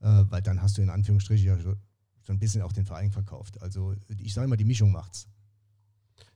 äh, 0.00 0.24
weil 0.28 0.42
dann 0.42 0.62
hast 0.62 0.78
du 0.78 0.82
in 0.82 0.90
Anführungsstrichen 0.90 1.46
ja 1.46 1.58
so 1.58 2.32
ein 2.32 2.38
bisschen 2.38 2.62
auch 2.62 2.72
den 2.72 2.84
Verein 2.84 3.10
verkauft. 3.10 3.60
Also 3.62 3.94
ich 4.18 4.34
sage 4.34 4.46
immer, 4.46 4.56
die 4.56 4.64
Mischung 4.64 4.92
macht's. 4.92 5.28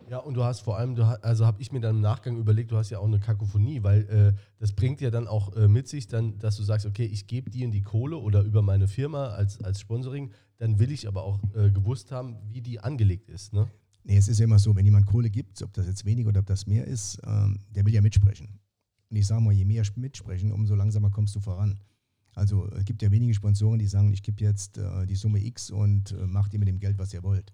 Ja, 0.09 0.19
und 0.19 0.35
du 0.35 0.43
hast 0.43 0.61
vor 0.61 0.77
allem, 0.77 0.95
du 0.95 1.07
hast, 1.07 1.23
also 1.23 1.47
habe 1.47 1.63
ich 1.63 1.73
mir 1.73 1.81
dann 1.81 1.97
im 1.97 2.01
Nachgang 2.01 2.37
überlegt, 2.37 2.73
du 2.73 2.77
hast 2.77 2.91
ja 2.91 2.99
auch 2.99 3.07
eine 3.07 3.21
Kakophonie, 3.21 3.83
weil 3.83 4.03
äh, 4.09 4.33
das 4.59 4.73
bringt 4.73 5.01
ja 5.01 5.11
dann 5.11 5.29
auch 5.29 5.55
äh, 5.55 5.69
mit 5.69 5.89
sich, 5.89 6.09
dann, 6.09 6.39
dass 6.39 6.57
du 6.57 6.63
sagst, 6.63 6.85
okay, 6.85 7.05
ich 7.05 7.27
gebe 7.27 7.51
dir 7.51 7.65
in 7.65 7.71
die 7.71 7.83
Kohle 7.83 8.17
oder 8.17 8.43
über 8.43 8.61
meine 8.63 8.89
Firma 8.89 9.29
als, 9.29 9.63
als 9.63 9.81
Sponsoring, 9.81 10.33
dann 10.59 10.79
will 10.79 10.91
ich 10.91 11.07
aber 11.07 11.23
auch 11.23 11.39
äh, 11.55 11.71
gewusst 11.71 12.11
haben, 12.11 12.37
wie 12.51 12.61
die 12.61 12.81
angelegt 12.81 13.29
ist. 13.29 13.53
Ne? 13.53 13.69
Nee, 14.03 14.17
es 14.17 14.29
ist 14.29 14.41
ja 14.41 14.45
immer 14.45 14.59
so, 14.59 14.75
wenn 14.75 14.85
jemand 14.85 15.07
Kohle 15.07 15.31
gibt, 15.31 15.63
ob 15.63 15.73
das 15.75 15.87
jetzt 15.87 16.05
wenig 16.05 16.27
oder 16.27 16.41
ob 16.41 16.47
das 16.47 16.67
mehr 16.67 16.87
ist, 16.87 17.21
ähm, 17.25 17.61
der 17.71 17.85
will 17.85 17.95
ja 17.95 18.01
mitsprechen. 18.01 18.59
Und 19.11 19.17
ich 19.17 19.27
sage 19.27 19.41
mal, 19.41 19.53
je 19.53 19.65
mehr 19.65 19.85
mitsprechen, 19.97 20.53
umso 20.53 20.75
langsamer 20.75 21.11
kommst 21.11 21.37
du 21.37 21.41
voran. 21.41 21.79
Also 22.35 22.69
es 22.73 22.85
gibt 22.85 23.03
ja 23.03 23.11
wenige 23.11 23.35
Sponsoren, 23.35 23.79
die 23.79 23.87
sagen, 23.87 24.13
ich 24.13 24.23
gebe 24.23 24.43
jetzt 24.43 24.79
äh, 24.79 25.07
die 25.07 25.17
Summe 25.17 25.45
X 25.45 25.71
und 25.71 26.13
äh, 26.13 26.27
macht 26.27 26.53
ihr 26.53 26.59
mit 26.59 26.69
dem 26.69 26.79
Geld, 26.79 26.99
was 26.99 27.13
ihr 27.13 27.23
wollt. 27.23 27.53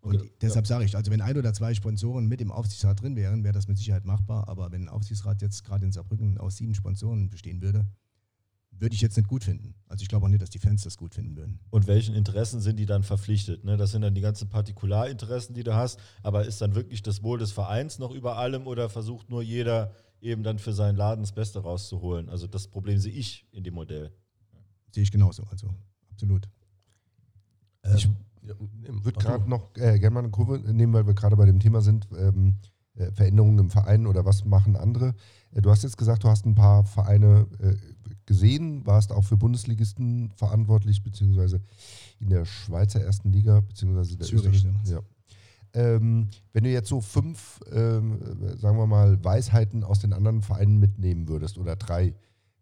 Und 0.00 0.16
okay, 0.16 0.32
deshalb 0.40 0.66
ja. 0.66 0.68
sage 0.68 0.84
ich, 0.84 0.96
also 0.96 1.10
wenn 1.12 1.20
ein 1.20 1.36
oder 1.36 1.54
zwei 1.54 1.74
Sponsoren 1.74 2.26
mit 2.26 2.40
im 2.40 2.50
Aufsichtsrat 2.50 3.00
drin 3.00 3.14
wären, 3.14 3.44
wäre 3.44 3.54
das 3.54 3.68
mit 3.68 3.78
Sicherheit 3.78 4.04
machbar. 4.04 4.48
Aber 4.48 4.72
wenn 4.72 4.82
ein 4.82 4.88
Aufsichtsrat 4.88 5.42
jetzt 5.42 5.64
gerade 5.64 5.84
in 5.84 5.92
Saarbrücken 5.92 6.38
aus 6.38 6.56
sieben 6.56 6.74
Sponsoren 6.74 7.30
bestehen 7.30 7.62
würde, 7.62 7.86
würde 8.72 8.94
ich 8.94 9.00
jetzt 9.00 9.16
nicht 9.16 9.28
gut 9.28 9.44
finden. 9.44 9.74
Also 9.86 10.02
ich 10.02 10.08
glaube 10.08 10.26
auch 10.26 10.28
nicht, 10.28 10.42
dass 10.42 10.50
die 10.50 10.58
Fans 10.58 10.82
das 10.82 10.96
gut 10.96 11.14
finden 11.14 11.36
würden. 11.36 11.60
Und 11.70 11.86
welchen 11.86 12.16
Interessen 12.16 12.60
sind 12.60 12.78
die 12.78 12.86
dann 12.86 13.04
verpflichtet? 13.04 13.64
Ne? 13.64 13.76
Das 13.76 13.92
sind 13.92 14.02
dann 14.02 14.14
die 14.14 14.20
ganzen 14.20 14.48
Partikularinteressen, 14.48 15.54
die 15.54 15.62
du 15.62 15.74
hast. 15.74 16.00
Aber 16.22 16.44
ist 16.46 16.60
dann 16.60 16.74
wirklich 16.74 17.02
das 17.02 17.22
Wohl 17.22 17.38
des 17.38 17.52
Vereins 17.52 18.00
noch 18.00 18.10
über 18.10 18.38
allem 18.38 18.66
oder 18.66 18.88
versucht 18.88 19.30
nur 19.30 19.42
jeder 19.42 19.92
eben 20.22 20.42
dann 20.42 20.58
für 20.58 20.72
seinen 20.72 20.96
Laden 20.96 21.22
das 21.22 21.32
Beste 21.32 21.60
rauszuholen. 21.60 22.28
Also 22.28 22.46
das 22.46 22.68
Problem 22.68 22.98
sehe 22.98 23.12
ich 23.12 23.46
in 23.52 23.64
dem 23.64 23.74
Modell. 23.74 24.12
Sehe 24.90 25.02
ich 25.02 25.10
genauso, 25.10 25.44
also 25.50 25.74
absolut. 26.10 26.48
Ähm, 27.82 27.96
ich 27.96 28.08
ja, 28.42 28.54
würde 28.58 29.18
gerade 29.18 29.48
noch 29.48 29.70
äh, 29.76 29.98
gerne 29.98 30.14
mal 30.14 30.20
eine 30.20 30.30
Kurve 30.30 30.58
nehmen, 30.72 30.92
weil 30.92 31.06
wir 31.06 31.14
gerade 31.14 31.36
bei 31.36 31.46
dem 31.46 31.60
Thema 31.60 31.80
sind. 31.80 32.08
Ähm, 32.16 32.58
äh, 32.94 33.10
Veränderungen 33.12 33.58
im 33.58 33.70
Verein 33.70 34.06
oder 34.06 34.26
was 34.26 34.44
machen 34.44 34.76
andere? 34.76 35.14
Äh, 35.52 35.62
du 35.62 35.70
hast 35.70 35.82
jetzt 35.82 35.96
gesagt, 35.96 36.24
du 36.24 36.28
hast 36.28 36.44
ein 36.44 36.54
paar 36.54 36.84
Vereine 36.84 37.46
äh, 37.58 37.74
gesehen, 38.26 38.84
warst 38.84 39.12
auch 39.12 39.24
für 39.24 39.36
Bundesligisten 39.36 40.30
verantwortlich, 40.36 41.02
beziehungsweise 41.02 41.62
in 42.20 42.28
der 42.28 42.44
Schweizer 42.44 43.00
ersten 43.00 43.32
Liga, 43.32 43.60
beziehungsweise 43.60 44.16
der 44.16 44.26
Zürich. 44.26 44.66
Ja. 44.84 45.00
Ähm, 45.74 46.28
wenn 46.52 46.64
du 46.64 46.70
jetzt 46.70 46.88
so 46.88 47.00
fünf, 47.00 47.60
ähm, 47.72 48.18
sagen 48.58 48.76
wir 48.76 48.86
mal, 48.86 49.22
Weisheiten 49.24 49.84
aus 49.84 50.00
den 50.00 50.12
anderen 50.12 50.42
Vereinen 50.42 50.78
mitnehmen 50.78 51.28
würdest 51.28 51.58
oder 51.58 51.76
drei, 51.76 52.14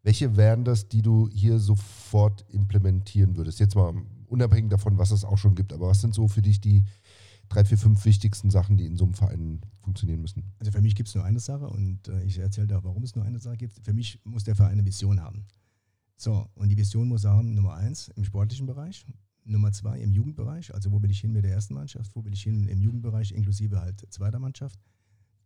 welche 0.02 0.36
wären 0.36 0.64
das, 0.64 0.88
die 0.88 1.02
du 1.02 1.28
hier 1.32 1.58
sofort 1.58 2.44
implementieren 2.48 3.36
würdest? 3.36 3.60
Jetzt 3.60 3.74
mal 3.74 3.94
unabhängig 4.28 4.70
davon, 4.70 4.96
was 4.96 5.10
es 5.10 5.24
auch 5.24 5.38
schon 5.38 5.54
gibt, 5.54 5.72
aber 5.72 5.88
was 5.88 6.00
sind 6.00 6.14
so 6.14 6.28
für 6.28 6.42
dich 6.42 6.60
die 6.60 6.84
drei, 7.48 7.64
vier, 7.64 7.76
fünf 7.76 8.04
wichtigsten 8.04 8.50
Sachen, 8.50 8.76
die 8.76 8.86
in 8.86 8.96
so 8.96 9.04
einem 9.04 9.14
Verein 9.14 9.60
funktionieren 9.82 10.20
müssen? 10.20 10.44
Also 10.58 10.72
für 10.72 10.80
mich 10.80 10.94
gibt 10.94 11.08
es 11.08 11.14
nur 11.14 11.24
eine 11.24 11.40
Sache 11.40 11.68
und 11.68 12.08
äh, 12.08 12.22
ich 12.22 12.38
erzähle 12.38 12.68
da, 12.68 12.82
warum 12.84 13.02
es 13.02 13.14
nur 13.14 13.24
eine 13.24 13.40
Sache 13.40 13.56
gibt. 13.56 13.84
Für 13.84 13.92
mich 13.92 14.20
muss 14.24 14.44
der 14.44 14.54
Verein 14.54 14.72
eine 14.72 14.86
Vision 14.86 15.20
haben. 15.20 15.44
So, 16.16 16.46
und 16.54 16.68
die 16.68 16.76
Vision 16.76 17.08
muss 17.08 17.24
haben, 17.24 17.54
Nummer 17.54 17.74
eins, 17.74 18.08
im 18.08 18.24
sportlichen 18.24 18.66
Bereich, 18.66 19.04
Nummer 19.44 19.72
zwei, 19.72 19.98
im 20.00 20.12
Jugendbereich, 20.12 20.74
also 20.74 20.92
wo 20.92 21.02
will 21.02 21.10
ich 21.10 21.20
hin 21.20 21.32
mit 21.32 21.44
der 21.44 21.52
ersten 21.52 21.74
Mannschaft, 21.74 22.14
wo 22.14 22.24
will 22.24 22.32
ich 22.32 22.42
hin 22.42 22.66
im 22.68 22.80
Jugendbereich, 22.80 23.32
inklusive 23.32 23.80
halt 23.80 24.04
zweiter 24.10 24.38
Mannschaft. 24.38 24.78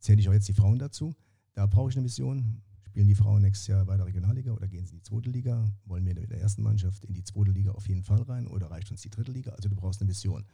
Zähle 0.01 0.21
ich 0.21 0.29
auch 0.29 0.33
jetzt 0.33 0.49
die 0.49 0.53
Frauen 0.53 0.79
dazu. 0.79 1.15
Da 1.55 1.67
brauche 1.67 1.91
ich 1.91 1.97
eine 1.97 2.05
Vision. 2.05 2.63
Spielen 2.83 3.09
die 3.09 3.15
Frauen 3.15 3.43
nächstes 3.43 3.67
Jahr 3.67 3.87
weiter 3.87 4.07
Regionalliga 4.07 4.53
oder 4.53 4.69
gehen 4.69 4.87
sie 4.87 4.93
in 4.93 4.99
die 4.99 5.03
zweite 5.03 5.31
Liga? 5.31 5.73
Wollen 5.87 6.05
wir 6.05 6.15
mit 6.15 6.31
der 6.31 6.41
ersten 6.41 6.63
Mannschaft 6.63 7.05
in 7.05 7.15
die 7.15 7.25
zweite 7.25 7.51
Liga 7.51 7.73
auf 7.73 7.89
jeden 7.89 8.03
Fall 8.03 8.23
rein 8.23 8.47
oder 8.47 8.71
reicht 8.71 8.91
uns 8.91 9.03
die 9.03 9.11
dritte 9.11 9.33
Liga? 9.33 9.53
Also 9.53 9.69
du 9.69 9.75
brauchst 9.75 10.01
eine 10.01 10.11
Vision. 10.11 10.45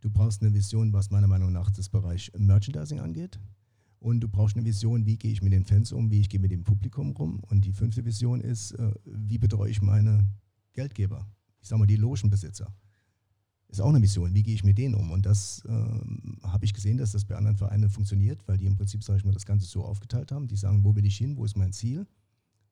Du 0.00 0.10
brauchst 0.10 0.42
eine 0.42 0.52
Vision, 0.52 0.92
was 0.92 1.10
meiner 1.10 1.26
Meinung 1.26 1.52
nach 1.52 1.70
das 1.70 1.88
Bereich 1.88 2.30
Merchandising 2.36 3.00
angeht. 3.00 3.38
Und 3.98 4.20
du 4.20 4.28
brauchst 4.28 4.56
eine 4.56 4.64
Vision, 4.64 5.06
wie 5.06 5.16
gehe 5.16 5.32
ich 5.32 5.42
mit 5.42 5.52
den 5.52 5.64
Fans 5.64 5.92
um, 5.92 6.10
wie 6.10 6.20
ich 6.20 6.28
gehe 6.28 6.40
mit 6.40 6.50
dem 6.50 6.64
Publikum 6.64 7.12
rum. 7.12 7.40
Und 7.40 7.64
die 7.64 7.72
fünfte 7.72 8.04
Vision 8.04 8.40
ist, 8.40 8.72
äh, 8.72 8.92
wie 9.04 9.38
betreue 9.38 9.70
ich 9.70 9.80
meine 9.80 10.26
Geldgeber? 10.74 11.26
Ich 11.60 11.68
sage 11.68 11.80
mal, 11.80 11.86
die 11.86 11.96
Logenbesitzer. 11.96 12.72
Ist 13.68 13.80
auch 13.80 13.88
eine 13.88 13.98
Mission, 13.98 14.32
wie 14.32 14.42
gehe 14.42 14.54
ich 14.54 14.64
mit 14.64 14.78
denen 14.78 14.94
um? 14.94 15.10
Und 15.10 15.26
das 15.26 15.64
äh, 15.66 16.46
habe 16.46 16.64
ich 16.64 16.72
gesehen, 16.72 16.98
dass 16.98 17.12
das 17.12 17.24
bei 17.24 17.36
anderen 17.36 17.56
Vereinen 17.56 17.90
funktioniert, 17.90 18.46
weil 18.46 18.58
die 18.58 18.66
im 18.66 18.76
Prinzip, 18.76 19.02
sage 19.02 19.18
ich 19.18 19.24
mal, 19.24 19.32
das 19.32 19.46
Ganze 19.46 19.66
so 19.66 19.84
aufgeteilt 19.84 20.30
haben. 20.30 20.46
Die 20.46 20.56
sagen, 20.56 20.84
wo 20.84 20.94
will 20.94 21.04
ich 21.04 21.16
hin, 21.16 21.36
wo 21.36 21.44
ist 21.44 21.56
mein 21.56 21.72
Ziel? 21.72 22.06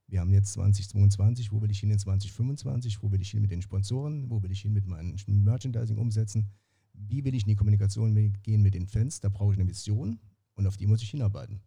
Wir 0.06 0.20
haben 0.20 0.32
jetzt 0.32 0.52
2022, 0.52 1.50
wo 1.50 1.60
will 1.62 1.70
ich 1.70 1.80
hin 1.80 1.90
in 1.90 1.98
2025, 1.98 3.02
wo 3.02 3.10
will 3.10 3.20
ich 3.20 3.30
hin 3.30 3.42
mit 3.42 3.50
den 3.50 3.62
Sponsoren, 3.62 4.30
wo 4.30 4.42
will 4.42 4.52
ich 4.52 4.60
hin 4.60 4.72
mit 4.72 4.86
meinen 4.86 5.16
Merchandising 5.26 5.98
umsetzen? 5.98 6.48
wie 6.94 7.24
will 7.24 7.34
ich 7.34 7.42
in 7.42 7.48
die 7.48 7.56
Kommunikation 7.56 8.14
gehen 8.42 8.62
mit 8.62 8.74
den 8.74 8.86
Fans, 8.86 9.20
da 9.20 9.28
brauche 9.28 9.52
ich 9.52 9.58
eine 9.58 9.68
Vision 9.68 10.18
und 10.54 10.66
auf 10.66 10.76
die 10.76 10.86
muss 10.86 11.02
ich 11.02 11.10
hinarbeiten. 11.10 11.60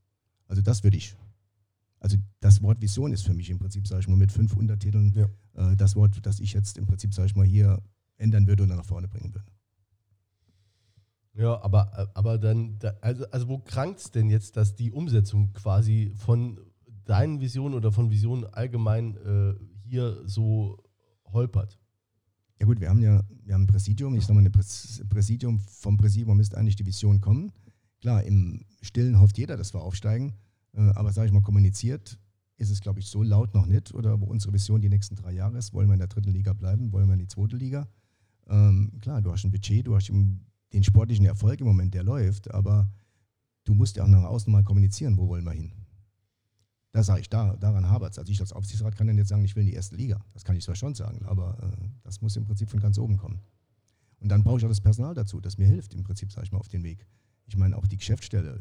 Also 0.47 0.61
das 0.61 0.83
würde 0.83 0.97
ich. 0.97 1.15
Also 1.99 2.17
das 2.39 2.61
Wort 2.61 2.81
Vision 2.81 3.11
ist 3.11 3.23
für 3.23 3.33
mich 3.33 3.49
im 3.49 3.59
Prinzip, 3.59 3.87
sage 3.87 4.01
ich 4.01 4.07
mal, 4.07 4.17
mit 4.17 4.31
fünf 4.31 4.55
Untertiteln 4.55 5.13
ja. 5.13 5.71
äh, 5.71 5.75
das 5.75 5.95
Wort, 5.95 6.25
das 6.25 6.39
ich 6.39 6.53
jetzt 6.53 6.77
im 6.77 6.85
Prinzip, 6.85 7.13
sage 7.13 7.27
ich 7.27 7.35
mal, 7.35 7.45
hier 7.45 7.81
ändern 8.17 8.47
würde 8.47 8.63
und 8.63 8.69
dann 8.69 8.77
nach 8.77 8.85
vorne 8.85 9.07
bringen 9.07 9.33
würde. 9.33 9.51
Ja, 11.33 11.61
aber, 11.61 12.09
aber 12.15 12.37
dann, 12.39 12.79
also, 13.01 13.25
also 13.29 13.47
wo 13.47 13.59
krankt 13.59 13.99
es 13.99 14.11
denn 14.11 14.29
jetzt, 14.29 14.57
dass 14.57 14.75
die 14.75 14.91
Umsetzung 14.91 15.53
quasi 15.53 16.11
von 16.15 16.59
deinen 17.05 17.39
Visionen 17.39 17.75
oder 17.75 17.91
von 17.91 18.09
Visionen 18.09 18.45
allgemein 18.45 19.17
äh, 19.17 19.53
hier 19.83 20.23
so 20.25 20.83
holpert? 21.25 21.79
Ja 22.59 22.65
gut, 22.65 22.79
wir 22.79 22.89
haben 22.89 23.01
ja 23.01 23.23
wir 23.47 23.53
haben 23.53 23.63
ein 23.63 23.67
Präsidium. 23.67 24.15
Ich 24.15 24.25
sage 24.25 24.39
mal, 24.39 24.45
ein 24.45 25.09
Präsidium, 25.09 25.59
vom 25.59 25.97
Präsidium 25.97 26.37
müsste 26.37 26.57
eigentlich 26.57 26.75
die 26.75 26.85
Vision 26.85 27.21
kommen. 27.21 27.53
Klar, 28.01 28.23
im 28.23 28.65
Stillen 28.81 29.19
hofft 29.19 29.37
jeder, 29.37 29.57
dass 29.57 29.73
wir 29.73 29.81
aufsteigen. 29.81 30.33
Äh, 30.73 30.81
aber 30.95 31.13
sage 31.13 31.27
ich 31.27 31.33
mal, 31.33 31.41
kommuniziert 31.41 32.19
ist 32.57 32.71
es, 32.71 32.81
glaube 32.81 32.99
ich, 32.99 33.07
so 33.07 33.23
laut 33.23 33.53
noch 33.53 33.67
nicht. 33.67 33.93
Oder 33.93 34.19
wo 34.19 34.25
unsere 34.25 34.53
Vision 34.53 34.81
die 34.81 34.89
nächsten 34.89 35.15
drei 35.15 35.31
Jahre 35.31 35.57
ist. 35.57 35.73
Wollen 35.73 35.87
wir 35.87 35.93
in 35.93 35.99
der 35.99 36.09
dritten 36.09 36.31
Liga 36.31 36.53
bleiben? 36.53 36.91
Wollen 36.91 37.07
wir 37.07 37.13
in 37.13 37.19
die 37.19 37.27
zweite 37.27 37.55
Liga? 37.55 37.87
Ähm, 38.49 38.91
klar, 39.01 39.21
du 39.21 39.31
hast 39.31 39.43
ein 39.43 39.51
Budget, 39.51 39.85
du 39.87 39.95
hast 39.95 40.09
den 40.09 40.83
sportlichen 40.83 41.25
Erfolg 41.25 41.59
im 41.59 41.67
Moment, 41.67 41.93
der 41.93 42.03
läuft. 42.03 42.51
Aber 42.53 42.89
du 43.63 43.73
musst 43.73 43.97
ja 43.97 44.03
auch 44.03 44.07
nach 44.07 44.23
außen 44.23 44.51
mal 44.51 44.63
kommunizieren, 44.63 45.17
wo 45.17 45.27
wollen 45.27 45.45
wir 45.45 45.51
hin. 45.51 45.71
Da 46.91 47.03
sage 47.03 47.21
ich, 47.21 47.29
da, 47.29 47.55
daran 47.57 47.89
habert 47.89 48.13
es. 48.13 48.19
Also 48.19 48.31
ich 48.31 48.39
als 48.39 48.53
Aufsichtsrat 48.53 48.95
kann 48.95 49.07
dann 49.07 49.17
jetzt 49.17 49.29
sagen, 49.29 49.43
ich 49.43 49.55
will 49.55 49.61
in 49.61 49.67
die 49.67 49.75
erste 49.75 49.95
Liga. 49.95 50.19
Das 50.33 50.43
kann 50.43 50.55
ich 50.55 50.63
zwar 50.63 50.75
schon 50.75 50.95
sagen, 50.95 51.25
aber 51.25 51.57
äh, 51.61 51.87
das 52.03 52.21
muss 52.21 52.35
im 52.35 52.45
Prinzip 52.45 52.69
von 52.69 52.79
ganz 52.79 52.97
oben 52.97 53.17
kommen. 53.17 53.39
Und 54.19 54.29
dann 54.29 54.43
brauche 54.43 54.57
ich 54.57 54.65
auch 54.65 54.69
das 54.69 54.81
Personal 54.81 55.13
dazu, 55.13 55.39
das 55.39 55.57
mir 55.57 55.67
hilft, 55.67 55.93
im 55.93 56.03
Prinzip, 56.03 56.31
sage 56.31 56.45
ich 56.45 56.51
mal, 56.51 56.59
auf 56.59 56.69
den 56.69 56.83
Weg. 56.83 57.05
Ich 57.45 57.55
meine, 57.55 57.77
auch 57.77 57.85
die 57.85 57.97
Geschäftsstelle. 57.97 58.59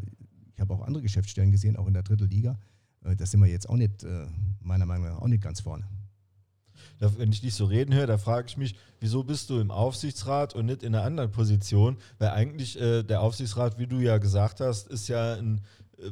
Ich 0.53 0.61
habe 0.61 0.75
auch 0.75 0.83
andere 0.83 1.03
Geschäftsstellen 1.03 1.51
gesehen, 1.51 1.77
auch 1.77 1.87
in 1.87 1.95
der 1.95 2.03
dritten 2.03 2.29
Liga. 2.29 2.59
Äh, 3.05 3.17
da 3.17 3.25
sind 3.25 3.41
wir 3.41 3.47
jetzt 3.47 3.69
auch 3.69 3.77
nicht, 3.77 4.05
äh, 4.05 4.27
meiner 4.61 4.87
Meinung 4.87 5.07
nach, 5.07 5.19
auch 5.19 5.29
nicht 5.29 5.43
ganz 5.43 5.61
vorne. 5.61 5.87
Wenn 6.99 7.33
ich 7.33 7.41
dich 7.41 7.55
so 7.55 7.67
reden 7.67 7.95
höre, 7.95 8.07
da 8.07 8.19
frage 8.19 8.49
ich 8.49 8.57
mich, 8.57 8.77
wieso 9.01 9.25
bist 9.25 9.51
du 9.51 9.61
im 9.61 9.71
Aufsichtsrat 9.71 10.55
und 10.55 10.67
nicht 10.67 10.83
in 10.83 10.95
einer 10.95 11.05
anderen 11.05 11.31
Position? 11.31 11.99
Weil 12.19 12.31
eigentlich 12.31 12.81
äh, 12.81 13.03
der 13.03 13.21
Aufsichtsrat, 13.21 13.79
wie 13.79 13.87
du 13.87 13.99
ja 13.99 14.19
gesagt 14.19 14.61
hast, 14.61 14.89
ist 14.89 15.09
ja 15.09 15.35
ein 15.35 15.61
äh, 15.99 16.11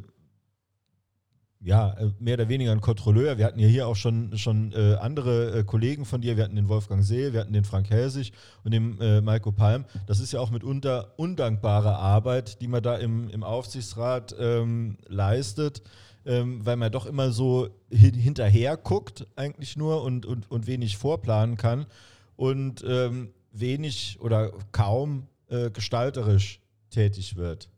ja, 1.65 1.95
äh, 1.95 2.11
mehr 2.19 2.35
oder 2.35 2.49
weniger 2.49 2.73
ein 2.73 2.81
Kontrolleur. 2.81 3.39
Wir 3.39 3.47
hatten 3.47 3.59
ja 3.59 3.67
hier 3.67 3.89
auch 3.89 3.97
schon, 3.97 4.37
schon 4.37 4.73
äh, 4.73 4.97
andere 5.01 5.59
äh, 5.59 5.65
Kollegen 5.65 6.05
von 6.05 6.21
dir. 6.21 6.37
Wir 6.37 6.45
hatten 6.45 6.57
den 6.57 6.69
Wolfgang 6.69 7.03
See, 7.03 7.33
wir 7.33 7.41
hatten 7.41 7.55
den 7.55 7.65
Frank 7.65 7.91
Helsig 7.91 8.33
und 8.65 8.73
den 8.73 9.01
äh, 9.01 9.23
Maiko 9.23 9.51
Palm. 9.51 9.87
Das 10.07 10.21
ist 10.21 10.33
ja 10.33 10.41
auch 10.41 10.51
mitunter 10.51 11.15
undankbare 11.17 11.97
Arbeit, 11.97 12.61
die 12.61 12.69
man 12.69 12.83
da 12.83 12.97
im, 12.97 13.31
im 13.31 13.43
Aufsichtsrat 13.43 14.35
ähm, 14.39 14.99
leistet, 15.09 15.83
ähm, 16.27 16.65
weil 16.65 16.77
man 16.77 16.93
doch 16.93 17.07
immer 17.07 17.33
so 17.33 17.69
hin, 17.91 18.15
hinterher 18.15 18.77
guckt, 18.77 19.27
eigentlich 19.37 19.77
nur 19.77 20.03
und, 20.03 20.27
und, 20.27 20.51
und 20.51 20.67
wenig 20.67 20.97
vorplanen 20.97 21.57
kann 21.57 21.87
und 22.37 22.85
ähm, 22.87 23.31
wenig 23.53 24.19
oder 24.21 24.53
kaum 24.73 25.27
äh, 25.49 25.71
gestalterisch 25.71 26.61
tätig 26.91 27.37
wird. 27.37 27.71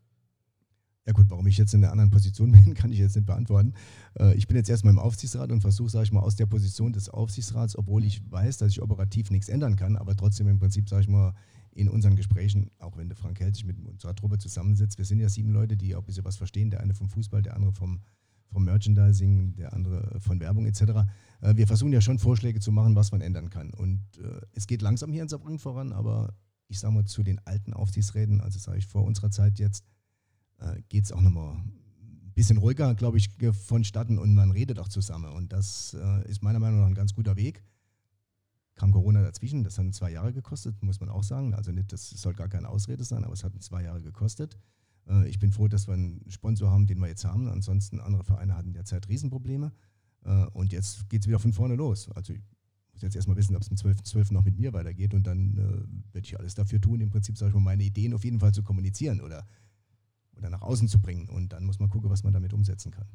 Ja 1.07 1.13
gut, 1.13 1.27
warum 1.29 1.47
ich 1.47 1.57
jetzt 1.57 1.73
in 1.73 1.85
einer 1.85 1.93
anderen 1.93 2.11
Position 2.11 2.51
bin, 2.65 2.75
kann 2.75 2.91
ich 2.91 2.99
jetzt 2.99 3.15
nicht 3.15 3.27
beantworten. 3.27 3.75
Äh, 4.19 4.35
ich 4.35 4.49
bin 4.49 4.57
jetzt 4.57 4.69
erstmal 4.69 4.93
im 4.93 4.99
Aufsichtsrat 4.99 5.53
und 5.53 5.61
versuche, 5.61 5.89
sage 5.89 6.05
ich 6.05 6.13
mal, 6.13 6.21
aus 6.21 6.37
der 6.37 6.47
Position 6.47 6.93
des 6.93 7.09
Aufsichtsrats, 7.09 7.77
obwohl 7.77 8.05
ich 8.05 8.21
weiß, 8.31 8.59
dass 8.59 8.73
ich 8.73 8.83
operativ 8.83 9.31
nichts 9.31 9.49
ändern 9.49 9.77
kann, 9.77 9.97
aber 9.97 10.17
trotzdem 10.17 10.49
im 10.49 10.59
Prinzip, 10.59 10.89
sage 10.89 11.03
ich 11.03 11.09
mal, 11.09 11.35
in 11.73 11.89
unseren 11.89 12.17
Gesprächen, 12.17 12.71
auch 12.79 12.97
wenn 12.97 13.09
der 13.09 13.17
Frank 13.17 13.39
Held 13.39 13.55
sich 13.55 13.67
mit 13.67 13.79
unserer 13.87 14.15
Truppe 14.15 14.39
zusammensitzt, 14.39 14.99
wir 14.99 15.05
sind 15.05 15.21
ja 15.21 15.29
sieben 15.29 15.51
Leute, 15.51 15.77
die 15.77 15.95
auch 15.95 16.01
ein 16.01 16.07
bisschen 16.07 16.25
was 16.25 16.37
verstehen, 16.37 16.71
der 16.71 16.81
eine 16.81 16.95
vom 16.95 17.09
Fußball, 17.09 17.43
der 17.43 17.55
andere 17.55 17.73
vom, 17.73 18.01
vom 18.49 18.65
Merchandising, 18.65 19.57
der 19.57 19.73
andere 19.73 20.19
von 20.21 20.41
Werbung 20.41 20.67
etc. 20.67 20.81
Äh, 21.41 21.57
wir 21.57 21.67
versuchen 21.67 21.93
ja 21.93 22.01
schon 22.01 22.19
Vorschläge 22.19 22.61
zu 22.61 22.73
machen, 22.73 22.95
was 22.95 23.13
man 23.13 23.21
ändern 23.21 23.51
kann. 23.51 23.71
Und 23.71 24.03
äh, 24.19 24.41
es 24.53 24.67
geht 24.67 24.83
langsam 24.83 25.13
hier 25.13 25.23
in 25.23 25.29
Saarbrücken 25.29 25.59
voran, 25.59 25.93
aber 25.93 26.35
ich 26.69 26.81
sage 26.81 26.95
mal 26.95 27.05
zu 27.05 27.23
den 27.23 27.41
alten 27.47 27.73
Aufsichtsräten, 27.73 28.41
also 28.41 28.59
sage 28.59 28.79
ich 28.79 28.87
vor 28.87 29.05
unserer 29.05 29.31
Zeit 29.31 29.59
jetzt, 29.59 29.85
äh, 30.59 30.81
geht 30.89 31.05
es 31.05 31.13
auch 31.13 31.21
nochmal 31.21 31.55
ein 31.57 32.33
bisschen 32.35 32.59
ruhiger, 32.59 32.95
glaube 32.95 33.19
ich, 33.19 33.31
vonstatten 33.53 34.19
und 34.19 34.35
man 34.35 34.51
redet 34.51 34.79
auch 34.79 34.89
zusammen. 34.89 35.33
Und 35.33 35.53
das 35.53 35.97
ist 36.27 36.43
meiner 36.43 36.59
Meinung 36.59 36.81
nach 36.81 36.87
ein 36.87 36.95
ganz 36.95 37.15
guter 37.15 37.35
Weg. 37.37 37.65
Kam 38.75 38.93
Corona 38.93 39.23
dazwischen, 39.23 39.65
das 39.65 39.79
hat 39.79 39.95
zwei 39.95 40.11
Jahre 40.11 40.35
gekostet, 40.35 40.83
muss 40.83 41.01
man 41.01 41.09
auch 41.09 41.23
sagen. 41.23 41.55
Also 41.55 41.73
nicht, 41.73 41.95
das 41.95 42.11
soll 42.11 42.35
gar 42.35 42.49
keine 42.49 42.69
Ausrede 42.69 43.05
sein, 43.05 43.25
aber 43.25 43.33
es 43.33 43.43
hat 43.43 43.53
zwei 43.63 43.85
Jahre 43.85 44.03
gekostet. 44.03 44.59
Äh, 45.09 45.29
ich 45.29 45.39
bin 45.39 45.53
froh, 45.53 45.69
dass 45.69 45.87
wir 45.87 45.95
einen 45.95 46.25
Sponsor 46.29 46.71
haben, 46.71 46.87
den 46.87 46.99
wir 46.99 47.09
jetzt 47.09 47.25
haben. 47.25 47.49
Ansonsten 47.49 48.01
andere 48.01 48.25
Vereine 48.25 48.57
hatten 48.57 48.73
derzeit 48.73 49.09
Riesenprobleme. 49.09 49.73
Äh, 50.25 50.47
und 50.47 50.73
jetzt 50.73 51.09
geht 51.09 51.23
es 51.23 51.29
wieder 51.29 51.39
von 51.39 51.53
vorne 51.53 51.75
los. 51.75 52.11
Also 52.13 52.33
ich 52.33 52.43
muss 52.93 53.03
jetzt 53.03 53.17
erstmal 53.17 53.37
wissen, 53.37 53.55
ob 53.57 53.63
es 53.63 53.71
am 53.71 53.77
12.12. 53.77 54.05
12. 54.05 54.31
noch 54.33 54.45
mit 54.45 54.59
mir 54.59 54.73
weitergeht 54.73 55.15
und 55.15 55.27
dann 55.27 55.59
äh, 55.59 56.15
werde 56.15 56.27
ich 56.27 56.39
alles 56.39 56.55
dafür 56.55 56.81
tun, 56.81 57.01
im 57.01 57.11
Prinzip, 57.11 57.37
sage 57.37 57.51
ich 57.51 57.55
mal, 57.55 57.61
meine 57.61 57.85
Ideen 57.85 58.15
auf 58.15 58.25
jeden 58.25 58.41
Fall 58.41 58.53
zu 58.53 58.63
kommunizieren 58.63 59.21
oder 59.21 59.47
oder 60.37 60.51
nach 60.51 60.63
außen 60.63 60.89
zu 60.89 61.01
bringen. 61.01 61.29
Und 61.29 61.53
dann 61.53 61.65
muss 61.65 61.79
man 61.79 61.89
gucken, 61.89 62.11
was 62.11 62.23
man 62.23 62.33
damit 62.33 62.53
umsetzen 62.53 62.91
kann. 62.91 63.07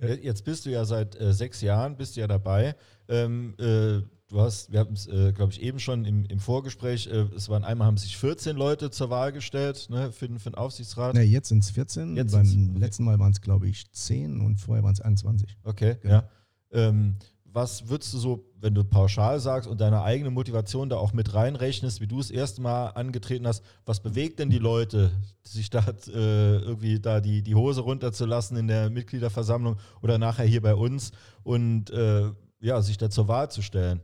Äh, 0.00 0.14
jetzt 0.14 0.44
bist 0.44 0.66
du 0.66 0.70
ja 0.70 0.84
seit 0.84 1.20
äh, 1.20 1.32
sechs 1.32 1.60
Jahren, 1.60 1.96
bist 1.96 2.16
du 2.16 2.20
ja 2.20 2.26
dabei. 2.26 2.74
Ähm, 3.08 3.54
äh, 3.58 4.02
du 4.28 4.40
hast, 4.40 4.70
wir 4.70 4.80
haben 4.80 4.92
es, 4.92 5.06
äh, 5.06 5.32
glaube 5.32 5.52
ich, 5.52 5.62
eben 5.62 5.78
schon 5.78 6.04
im, 6.04 6.24
im 6.26 6.40
Vorgespräch, 6.40 7.06
äh, 7.06 7.26
es 7.34 7.48
waren 7.48 7.64
einmal 7.64 7.86
haben 7.86 7.96
sich 7.96 8.16
14 8.16 8.56
Leute 8.56 8.90
zur 8.90 9.10
Wahl 9.10 9.32
gestellt 9.32 9.88
ne, 9.90 10.12
für, 10.12 10.28
für 10.38 10.50
den 10.50 10.54
Aufsichtsrat. 10.54 11.14
Nee, 11.14 11.22
jetzt 11.22 11.48
sind 11.48 11.64
es 11.64 11.70
14. 11.70 12.16
Jetzt 12.16 12.32
Beim 12.32 12.46
okay. 12.46 12.78
letzten 12.78 13.04
Mal 13.04 13.18
waren 13.18 13.32
es, 13.32 13.40
glaube 13.40 13.68
ich, 13.68 13.90
10 13.92 14.40
und 14.40 14.58
vorher 14.58 14.84
waren 14.84 14.94
es 14.94 15.00
21. 15.00 15.56
Okay, 15.64 15.96
genau. 16.00 16.14
ja. 16.14 16.28
Ähm, 16.70 17.16
was 17.58 17.88
würdest 17.88 18.14
du 18.14 18.18
so, 18.18 18.44
wenn 18.60 18.72
du 18.72 18.84
pauschal 18.84 19.40
sagst 19.40 19.68
und 19.68 19.80
deine 19.80 20.02
eigene 20.02 20.30
Motivation 20.30 20.88
da 20.88 20.96
auch 20.96 21.12
mit 21.12 21.34
reinrechnest, 21.34 22.00
wie 22.00 22.06
du 22.06 22.20
es 22.20 22.30
erst 22.30 22.60
mal 22.60 22.90
angetreten 22.90 23.48
hast, 23.48 23.64
was 23.84 24.00
bewegt 24.00 24.38
denn 24.38 24.48
die 24.48 24.58
Leute, 24.58 25.10
sich 25.42 25.68
da 25.68 25.84
äh, 26.06 26.58
irgendwie 26.58 27.00
da 27.00 27.20
die, 27.20 27.42
die 27.42 27.56
Hose 27.56 27.80
runterzulassen 27.80 28.56
in 28.56 28.68
der 28.68 28.90
Mitgliederversammlung 28.90 29.76
oder 30.02 30.18
nachher 30.18 30.44
hier 30.44 30.62
bei 30.62 30.76
uns 30.76 31.10
und 31.42 31.90
äh, 31.90 32.30
ja, 32.60 32.80
sich 32.80 32.96
da 32.96 33.10
zur 33.10 33.26
Wahl 33.26 33.50
zu 33.50 33.60
stellen? 33.60 34.02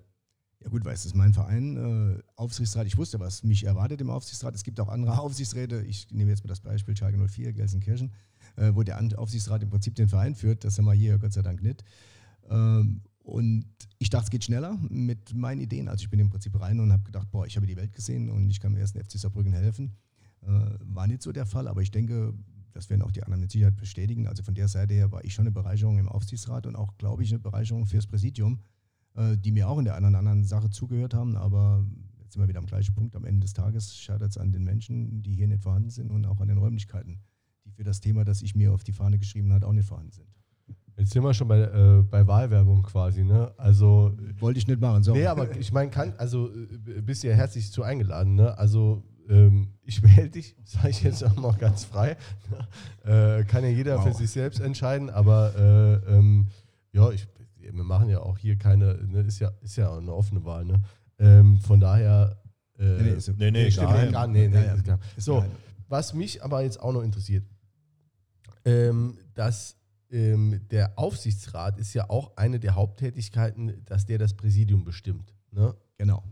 Ja 0.60 0.68
gut, 0.68 0.84
weil 0.84 0.94
es 0.94 1.06
ist 1.06 1.14
mein 1.14 1.32
Verein, 1.32 2.16
äh, 2.16 2.22
Aufsichtsrat. 2.34 2.88
Ich 2.88 2.96
wusste, 2.96 3.20
was 3.20 3.44
mich 3.44 3.64
erwartet 3.64 4.00
im 4.00 4.10
Aufsichtsrat. 4.10 4.56
Es 4.56 4.64
gibt 4.64 4.80
auch 4.80 4.88
andere 4.88 5.20
Aufsichtsräte. 5.20 5.82
Ich 5.82 6.10
nehme 6.10 6.30
jetzt 6.30 6.42
mal 6.42 6.48
das 6.48 6.60
Beispiel 6.60 6.96
Schalke 6.96 7.18
04, 7.18 7.52
Gelsenkirchen, 7.52 8.12
äh, 8.56 8.72
wo 8.74 8.82
der 8.82 8.98
Aufsichtsrat 9.16 9.62
im 9.62 9.70
Prinzip 9.70 9.94
den 9.94 10.08
Verein 10.08 10.34
führt. 10.34 10.64
Das 10.64 10.76
haben 10.76 10.86
wir 10.86 10.92
hier 10.92 11.18
Gott 11.18 11.34
sei 11.34 11.42
Dank 11.42 11.62
nicht. 11.62 11.84
Ähm, 12.50 13.02
und 13.24 13.66
ich 13.98 14.10
dachte, 14.10 14.24
es 14.24 14.30
geht 14.30 14.44
schneller 14.44 14.78
mit 14.88 15.34
meinen 15.34 15.60
Ideen. 15.60 15.88
Also 15.88 16.04
ich 16.04 16.10
bin 16.10 16.20
im 16.20 16.30
Prinzip 16.30 16.58
rein 16.60 16.78
und 16.78 16.92
habe 16.92 17.02
gedacht, 17.02 17.30
boah, 17.30 17.46
ich 17.46 17.56
habe 17.56 17.66
die 17.66 17.76
Welt 17.76 17.92
gesehen 17.92 18.30
und 18.30 18.48
ich 18.48 18.60
kann 18.60 18.72
mir 18.72 18.78
erst 18.78 18.94
in 18.94 19.04
FC 19.04 19.18
Saarbrücken 19.18 19.52
helfen. 19.52 19.96
Äh, 20.42 20.48
war 20.80 21.06
nicht 21.06 21.22
so 21.22 21.32
der 21.32 21.46
Fall, 21.46 21.66
aber 21.66 21.82
ich 21.82 21.90
denke, 21.90 22.34
das 22.72 22.90
werden 22.90 23.02
auch 23.02 23.12
die 23.12 23.22
anderen 23.22 23.40
mit 23.40 23.50
Sicherheit 23.50 23.76
bestätigen. 23.76 24.28
Also 24.28 24.42
von 24.42 24.54
der 24.54 24.68
Seite 24.68 24.94
her 24.94 25.10
war 25.10 25.24
ich 25.24 25.34
schon 25.34 25.44
eine 25.46 25.52
Bereicherung 25.52 25.98
im 25.98 26.08
Aufsichtsrat 26.08 26.66
und 26.66 26.76
auch, 26.76 26.96
glaube 26.98 27.22
ich, 27.22 27.30
eine 27.30 27.40
Bereicherung 27.40 27.86
fürs 27.86 28.06
Präsidium 28.06 28.60
äh, 29.14 29.36
die 29.36 29.52
mir 29.52 29.68
auch 29.68 29.78
in 29.78 29.84
der 29.84 29.94
einen 29.94 30.06
oder 30.06 30.18
anderen 30.18 30.44
Sache 30.44 30.70
zugehört 30.70 31.14
haben, 31.14 31.36
aber 31.36 31.86
jetzt 32.20 32.32
sind 32.32 32.42
wir 32.42 32.48
wieder 32.48 32.58
am 32.58 32.66
gleichen 32.66 32.94
Punkt. 32.94 33.16
Am 33.16 33.24
Ende 33.24 33.40
des 33.40 33.52
Tages 33.52 33.96
scheitert 33.96 34.30
es 34.30 34.38
an 34.38 34.52
den 34.52 34.64
Menschen, 34.64 35.22
die 35.22 35.34
hier 35.34 35.46
nicht 35.46 35.62
vorhanden 35.62 35.90
sind 35.90 36.10
und 36.10 36.26
auch 36.26 36.40
an 36.40 36.48
den 36.48 36.58
Räumlichkeiten, 36.58 37.20
die 37.64 37.70
für 37.70 37.84
das 37.84 38.00
Thema, 38.00 38.24
das 38.24 38.42
ich 38.42 38.54
mir 38.54 38.72
auf 38.72 38.84
die 38.84 38.92
Fahne 38.92 39.18
geschrieben 39.18 39.52
habe, 39.52 39.66
auch 39.66 39.72
nicht 39.72 39.86
vorhanden 39.86 40.12
sind. 40.12 40.33
Jetzt 40.96 41.12
sind 41.12 41.24
wir 41.24 41.34
schon 41.34 41.48
bei, 41.48 41.60
äh, 41.60 42.02
bei 42.02 42.26
Wahlwerbung 42.26 42.82
quasi, 42.82 43.24
ne? 43.24 43.52
Also 43.56 44.12
wollte 44.38 44.58
ich 44.58 44.68
nicht 44.68 44.80
machen. 44.80 45.02
So. 45.02 45.12
Nee, 45.12 45.26
aber 45.26 45.56
ich 45.56 45.72
meine, 45.72 45.90
kann, 45.90 46.14
also 46.18 46.50
äh, 46.50 47.00
bist 47.00 47.24
ja 47.24 47.32
herzlich 47.32 47.72
zu 47.72 47.82
eingeladen, 47.82 48.36
ne? 48.36 48.56
Also 48.56 49.02
ähm, 49.28 49.68
ich 49.82 50.02
wähle 50.02 50.30
dich, 50.30 50.54
sage 50.64 50.90
ich 50.90 51.02
jetzt 51.02 51.24
auch 51.24 51.36
mal 51.36 51.52
ganz 51.54 51.84
frei. 51.84 52.16
Ne? 53.04 53.38
äh, 53.40 53.44
kann 53.44 53.64
ja 53.64 53.70
jeder 53.70 53.96
wow. 53.96 54.04
für 54.04 54.14
sich 54.14 54.30
selbst 54.30 54.60
entscheiden, 54.60 55.10
aber 55.10 55.52
äh, 56.06 56.16
ähm, 56.16 56.46
ja, 56.92 57.10
ich 57.10 57.26
wir 57.72 57.84
machen 57.84 58.08
ja 58.08 58.20
auch 58.20 58.38
hier 58.38 58.56
keine, 58.56 58.94
ne, 59.06 59.20
ist 59.20 59.40
ja, 59.40 59.52
ist 59.62 59.76
ja 59.76 59.96
eine 59.96 60.12
offene 60.12 60.44
Wahl, 60.44 60.64
ne? 60.64 60.80
Ähm, 61.18 61.58
von 61.60 61.80
daher. 61.80 62.36
Äh, 62.78 62.84
nee, 62.84 63.02
nee, 63.02 63.10
ist, 63.10 63.38
nee, 63.38 63.50
nee, 63.50 63.70
stimmt 63.70 64.12
gar, 64.12 64.26
nee, 64.26 64.48
nee, 64.48 64.54
ja, 64.54 64.76
ja. 64.84 64.98
So, 65.16 65.44
was 65.88 66.12
mich 66.12 66.42
aber 66.42 66.62
jetzt 66.62 66.80
auch 66.80 66.92
noch 66.92 67.02
interessiert, 67.02 67.44
ähm, 68.64 69.16
dass 69.34 69.76
ähm, 70.14 70.60
der 70.70 70.98
Aufsichtsrat 70.98 71.78
ist 71.78 71.92
ja 71.92 72.08
auch 72.08 72.36
eine 72.36 72.60
der 72.60 72.76
Haupttätigkeiten, 72.76 73.84
dass 73.84 74.06
der 74.06 74.18
das 74.18 74.34
Präsidium 74.34 74.84
bestimmt. 74.84 75.34
Ne? 75.50 75.74
Genau. 75.98 76.22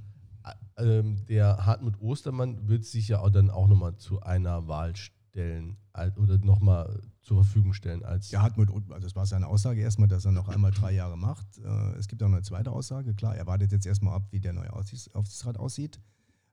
Ähm, 0.78 1.26
der 1.26 1.66
Hartmut 1.66 2.00
Ostermann 2.00 2.68
wird 2.68 2.84
sich 2.84 3.08
ja 3.08 3.20
auch 3.20 3.30
dann 3.30 3.50
auch 3.50 3.68
nochmal 3.68 3.96
zu 3.96 4.22
einer 4.22 4.68
Wahl 4.68 4.96
stellen 4.96 5.76
oder 6.16 6.38
nochmal 6.38 7.00
zur 7.20 7.44
Verfügung 7.44 7.72
stellen. 7.72 8.04
Als 8.04 8.30
ja, 8.30 8.42
Hartmut, 8.42 8.70
also 8.70 9.06
das 9.06 9.16
war 9.16 9.26
seine 9.26 9.46
Aussage 9.46 9.80
erstmal, 9.80 10.08
dass 10.08 10.24
er 10.24 10.32
noch 10.32 10.48
einmal 10.48 10.70
drei 10.70 10.92
Jahre 10.92 11.18
macht. 11.18 11.46
Äh, 11.58 11.98
es 11.98 12.08
gibt 12.08 12.22
auch 12.22 12.26
eine 12.26 12.42
zweite 12.42 12.70
Aussage. 12.70 13.14
Klar, 13.14 13.36
er 13.36 13.46
wartet 13.46 13.72
jetzt 13.72 13.86
erstmal 13.86 14.14
ab, 14.14 14.28
wie 14.30 14.40
der 14.40 14.52
neue 14.52 14.72
Aufsichtsrat 14.72 15.58
aussieht. 15.58 16.00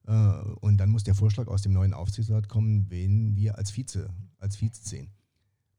Äh, 0.07 0.11
und 0.61 0.77
dann 0.77 0.89
muss 0.89 1.03
der 1.03 1.15
Vorschlag 1.15 1.47
aus 1.47 1.61
dem 1.61 1.73
neuen 1.73 1.93
Aufsichtsrat 1.93 2.49
kommen, 2.49 2.89
wen 2.89 3.35
wir 3.35 3.57
als 3.57 3.71
Vize, 3.71 4.09
als 4.39 4.55
Vize 4.55 4.81
sehen. 4.81 5.11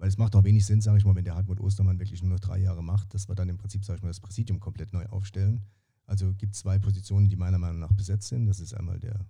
Weil 0.01 0.09
es 0.09 0.17
macht 0.17 0.35
auch 0.35 0.45
wenig 0.45 0.65
Sinn, 0.65 0.81
sage 0.81 0.97
ich 0.97 1.05
mal, 1.05 1.15
wenn 1.15 1.25
der 1.25 1.35
Hartmut 1.35 1.61
Ostermann 1.61 1.99
wirklich 1.99 2.23
nur 2.23 2.33
noch 2.33 2.41
drei 2.41 2.59
Jahre 2.59 2.83
macht, 2.83 3.13
dass 3.13 3.29
wir 3.29 3.35
dann 3.35 3.51
im 3.51 3.59
Prinzip, 3.59 3.85
sage 3.85 3.99
ich 3.99 4.03
mal, 4.03 4.09
das 4.09 4.19
Präsidium 4.19 4.59
komplett 4.59 4.95
neu 4.95 5.05
aufstellen. 5.07 5.61
Also 6.07 6.33
gibt 6.33 6.55
es 6.55 6.61
zwei 6.61 6.79
Positionen, 6.79 7.29
die 7.29 7.37
meiner 7.37 7.59
Meinung 7.59 7.81
nach 7.81 7.93
besetzt 7.93 8.29
sind. 8.29 8.47
Das 8.47 8.61
ist 8.61 8.73
einmal 8.73 8.99
der 8.99 9.27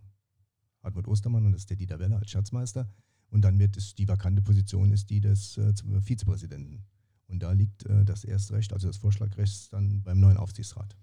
Hartmut 0.85 1.09
Ostermann 1.09 1.45
und 1.45 1.53
das 1.53 1.63
ist 1.63 1.71
der 1.71 1.77
Dieter 1.77 1.99
Weller 1.99 2.19
als 2.19 2.31
Schatzmeister. 2.31 2.89
Und 3.31 3.43
dann 3.43 3.59
wird 3.59 3.77
es 3.77 3.97
die 3.97 4.07
vakante 4.07 4.43
Position 4.43 4.93
ist 4.93 5.11
die 5.11 5.21
des 5.21 5.59
äh, 5.59 5.75
Vizepräsidenten. 6.03 6.85
Und 7.27 7.43
da 7.43 7.51
liegt 7.51 7.85
äh, 7.87 8.05
das 8.05 8.23
Erstrecht, 8.23 8.73
also 8.73 8.87
das 8.87 8.97
Vorschlagrecht, 8.97 9.73
dann 9.73 10.05
beim 10.05 10.21
neuen 10.21 10.37
Aufsichtsrat. 10.37 10.97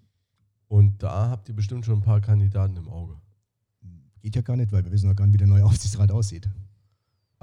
Und 0.70 1.04
da 1.04 1.30
habt 1.30 1.50
ihr 1.50 1.56
bestimmt 1.56 1.86
schon 1.86 1.96
ein 1.96 2.04
paar 2.04 2.22
Kandidaten 2.22 2.78
im 2.78 2.88
Auge. 2.88 3.20
Geht 4.22 4.38
ja 4.38 4.42
gar 4.42 4.56
nicht, 4.56 4.72
weil 4.72 4.86
wir 4.86 4.94
wissen 4.94 5.10
noch 5.10 5.16
gar 5.16 5.26
nicht, 5.26 5.34
wie 5.34 5.40
der 5.40 5.48
neue 5.48 5.66
Aufsichtsrat 5.70 6.10
aussieht. 6.10 6.50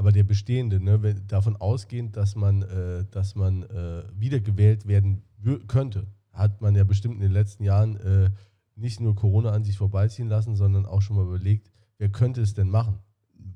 Aber 0.04 0.12
der 0.12 0.24
bestehende, 0.24 0.80
ne, 0.80 1.14
davon 1.26 1.56
ausgehend, 1.56 2.14
dass 2.14 2.36
man, 2.36 2.60
äh, 2.60 3.06
dass 3.10 3.36
man 3.36 3.62
äh, 3.62 4.04
wiedergewählt 4.14 4.86
werden 4.86 5.22
könnte, 5.66 6.06
hat 6.30 6.60
man 6.60 6.74
ja 6.74 6.84
bestimmt 6.84 7.14
in 7.14 7.20
den 7.22 7.32
letzten 7.32 7.64
Jahren 7.64 7.96
äh, 7.96 8.28
nicht 8.76 9.00
nur 9.00 9.14
Corona 9.14 9.52
an 9.52 9.64
sich 9.64 9.78
vorbeiziehen 9.78 10.28
lassen, 10.28 10.56
sondern 10.56 10.84
auch 10.84 11.00
schon 11.00 11.16
mal 11.16 11.24
überlegt, 11.24 11.70
wer 11.96 12.10
könnte 12.10 12.42
es 12.42 12.52
denn 12.52 12.68
machen? 12.68 12.98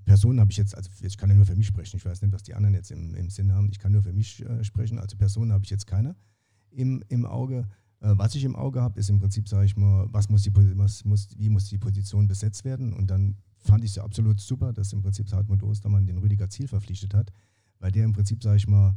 Personen 0.06 0.40
habe 0.40 0.50
ich 0.50 0.56
jetzt, 0.56 0.74
also 0.74 0.90
ich 1.02 1.18
kann 1.18 1.28
ja 1.28 1.36
nur 1.36 1.44
für 1.44 1.54
mich 1.54 1.66
sprechen, 1.66 1.98
ich 1.98 2.06
weiß 2.06 2.22
nicht, 2.22 2.32
was 2.32 2.44
die 2.44 2.54
anderen 2.54 2.74
jetzt 2.74 2.90
im, 2.92 3.14
im 3.14 3.28
Sinn 3.28 3.52
haben, 3.52 3.68
ich 3.70 3.78
kann 3.78 3.92
nur 3.92 4.02
für 4.02 4.14
mich 4.14 4.42
äh, 4.42 4.64
sprechen, 4.64 4.98
also 4.98 5.18
Personen 5.18 5.52
habe 5.52 5.64
ich 5.64 5.70
jetzt 5.70 5.86
keine 5.86 6.16
im, 6.70 7.04
im 7.08 7.26
Auge. 7.26 7.68
Äh, 8.00 8.14
was 8.16 8.34
ich 8.34 8.44
im 8.44 8.56
Auge 8.56 8.80
habe, 8.80 8.98
ist 8.98 9.10
im 9.10 9.18
Prinzip, 9.18 9.50
sage 9.50 9.66
ich 9.66 9.76
mal, 9.76 10.06
was 10.12 10.30
muss 10.30 10.44
die, 10.44 10.52
was 10.78 11.04
muss, 11.04 11.28
wie 11.36 11.50
muss 11.50 11.68
die 11.68 11.76
Position 11.76 12.26
besetzt 12.26 12.64
werden 12.64 12.94
und 12.94 13.10
dann 13.10 13.36
fand 13.58 13.84
ich 13.84 13.92
es 13.92 13.98
absolut 13.98 14.40
super, 14.40 14.72
dass 14.72 14.92
im 14.92 15.02
Prinzip 15.02 15.30
Hartmut 15.32 15.62
Ostermann 15.62 16.06
den 16.06 16.18
Rüdiger 16.18 16.48
Ziel 16.48 16.68
verpflichtet 16.68 17.14
hat, 17.14 17.32
weil 17.78 17.92
der 17.92 18.04
im 18.04 18.12
Prinzip, 18.12 18.42
sage 18.42 18.56
ich 18.56 18.68
mal, 18.68 18.96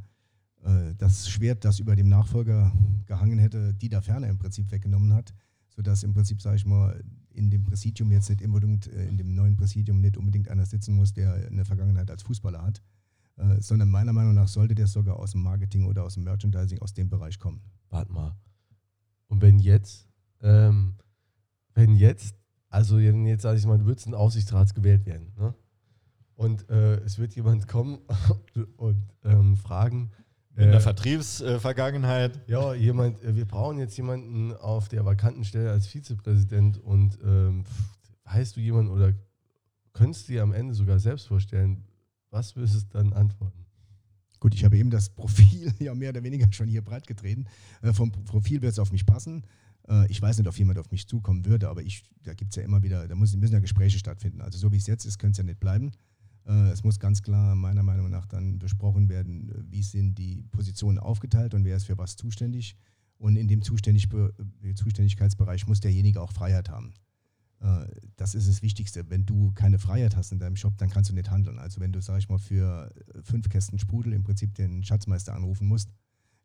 äh, 0.63 0.93
das 0.97 1.29
Schwert, 1.29 1.65
das 1.65 1.79
über 1.79 1.95
dem 1.95 2.09
Nachfolger 2.09 2.71
gehangen 3.05 3.39
hätte, 3.39 3.73
Dieter 3.73 4.01
Ferner 4.01 4.27
im 4.27 4.37
Prinzip 4.37 4.71
weggenommen 4.71 5.13
hat, 5.13 5.33
sodass 5.69 6.03
im 6.03 6.13
Prinzip, 6.13 6.41
sage 6.41 6.57
ich 6.57 6.65
mal, 6.65 7.03
in 7.33 7.49
dem 7.49 7.63
Präsidium 7.63 8.11
jetzt 8.11 8.29
nicht 8.29 8.43
unbedingt, 8.43 8.87
äh, 8.87 9.07
in 9.07 9.17
dem 9.17 9.33
neuen 9.33 9.55
Präsidium 9.55 10.01
nicht 10.01 10.17
unbedingt 10.17 10.49
einer 10.49 10.65
sitzen 10.65 10.95
muss, 10.95 11.13
der 11.13 11.33
eine 11.33 11.65
Vergangenheit 11.65 12.09
als 12.11 12.23
Fußballer 12.23 12.61
hat, 12.61 12.81
äh, 13.37 13.61
sondern 13.61 13.89
meiner 13.89 14.13
Meinung 14.13 14.33
nach 14.33 14.47
sollte 14.47 14.75
der 14.75 14.87
sogar 14.87 15.17
aus 15.17 15.31
dem 15.31 15.41
Marketing 15.41 15.85
oder 15.85 16.03
aus 16.03 16.15
dem 16.15 16.23
Merchandising, 16.23 16.79
aus 16.79 16.93
dem 16.93 17.09
Bereich 17.09 17.39
kommen. 17.39 17.61
Warte 17.89 18.11
mal. 18.11 18.35
Und 19.27 19.41
wenn 19.41 19.59
jetzt, 19.59 20.07
ähm, 20.41 20.95
wenn 21.73 21.95
jetzt, 21.95 22.35
also 22.71 22.97
jetzt 22.97 23.43
sage 23.43 23.59
ich 23.59 23.65
mal, 23.65 23.77
du 23.77 23.85
würdest 23.85 24.07
ein 24.07 24.15
Aufsichtsrat 24.15 24.73
gewählt 24.73 25.05
werden, 25.05 25.33
ne? 25.37 25.53
Und 26.35 26.67
äh, 26.71 26.95
es 27.01 27.19
wird 27.19 27.35
jemand 27.35 27.67
kommen 27.67 27.99
und 28.77 29.03
ähm, 29.23 29.55
fragen, 29.55 30.09
in 30.55 30.71
der 30.71 30.75
äh, 30.75 30.79
Vertriebsvergangenheit. 30.79 32.41
ja, 32.47 32.73
jemand, 32.73 33.21
äh, 33.23 33.35
wir 33.35 33.45
brauchen 33.45 33.77
jetzt 33.77 33.95
jemanden 33.97 34.53
auf 34.53 34.89
der 34.89 35.05
vakanten 35.05 35.43
Stelle 35.43 35.69
als 35.69 35.85
Vizepräsident 35.87 36.79
und 36.79 37.19
ähm, 37.23 37.63
weißt 38.25 38.55
du 38.55 38.59
jemanden 38.59 38.91
oder 38.91 39.13
könntest 39.93 40.27
du 40.27 40.33
dir 40.33 40.43
am 40.43 40.53
Ende 40.53 40.73
sogar 40.73 40.97
selbst 40.99 41.27
vorstellen, 41.27 41.83
was 42.31 42.55
würdest 42.55 42.93
du 42.93 42.97
dann 42.97 43.13
antworten? 43.13 43.65
Gut, 44.39 44.55
ich 44.55 44.65
habe 44.65 44.77
eben 44.77 44.89
das 44.89 45.09
Profil 45.09 45.71
ja 45.79 45.93
mehr 45.93 46.09
oder 46.09 46.23
weniger 46.23 46.51
schon 46.51 46.67
hier 46.67 46.81
breit 46.81 47.05
getreten. 47.05 47.45
Äh, 47.81 47.93
vom 47.93 48.11
Profil 48.11 48.61
wird 48.61 48.71
es 48.73 48.79
auf 48.79 48.91
mich 48.91 49.05
passen. 49.05 49.43
Äh, 49.91 50.07
ich 50.09 50.21
weiß 50.21 50.37
nicht, 50.37 50.47
ob 50.47 50.57
jemand 50.57 50.79
auf 50.79 50.89
mich 50.89 51.07
zukommen 51.07 51.45
würde, 51.45 51.69
aber 51.69 51.83
ich, 51.83 52.03
da 52.23 52.33
gibt 52.33 52.51
es 52.51 52.55
ja 52.55 52.63
immer 52.63 52.81
wieder, 52.81 53.07
da 53.07 53.15
müssen, 53.15 53.41
ja 53.41 53.59
Gespräche 53.59 53.99
stattfinden. 53.99 54.41
Also 54.41 54.57
so 54.57 54.71
wie 54.71 54.77
es 54.77 54.87
jetzt 54.87 55.05
ist, 55.05 55.19
könnte 55.19 55.33
es 55.33 55.37
ja 55.39 55.43
nicht 55.43 55.59
bleiben. 55.59 55.91
Äh, 56.47 56.69
es 56.69 56.83
muss 56.83 56.99
ganz 56.99 57.21
klar 57.21 57.55
meiner 57.55 57.83
Meinung 57.83 58.09
nach 58.09 58.25
dann 58.25 58.57
besprochen 58.57 59.09
werden, 59.09 59.49
äh, 59.49 59.71
wie 59.71 59.83
sind 59.83 60.17
die 60.17 60.43
Positionen 60.51 60.97
aufgeteilt 60.97 61.53
und 61.53 61.65
wer 61.65 61.75
ist 61.75 61.85
für 61.85 61.97
was 61.97 62.15
zuständig. 62.15 62.75
Und 63.17 63.35
in 63.35 63.47
dem 63.47 63.61
Zuständig 63.61 64.09
äh, 64.13 64.73
Zuständigkeitsbereich 64.73 65.67
muss 65.67 65.79
derjenige 65.79 66.21
auch 66.21 66.31
Freiheit 66.31 66.69
haben. 66.69 66.93
Das 68.15 68.33
ist 68.33 68.49
das 68.49 68.63
Wichtigste. 68.63 69.07
Wenn 69.11 69.23
du 69.27 69.51
keine 69.51 69.77
Freiheit 69.77 70.15
hast 70.15 70.31
in 70.31 70.39
deinem 70.39 70.55
Shop, 70.55 70.75
dann 70.79 70.89
kannst 70.89 71.11
du 71.11 71.13
nicht 71.13 71.29
handeln. 71.29 71.59
Also 71.59 71.79
wenn 71.79 71.91
du, 71.91 72.01
sag 72.01 72.17
ich 72.17 72.27
mal, 72.27 72.39
für 72.39 72.91
fünf 73.21 73.49
Kästen 73.49 73.77
Sprudel 73.77 74.13
im 74.13 74.23
Prinzip 74.23 74.55
den 74.55 74.83
Schatzmeister 74.83 75.35
anrufen 75.35 75.67
musst, 75.67 75.91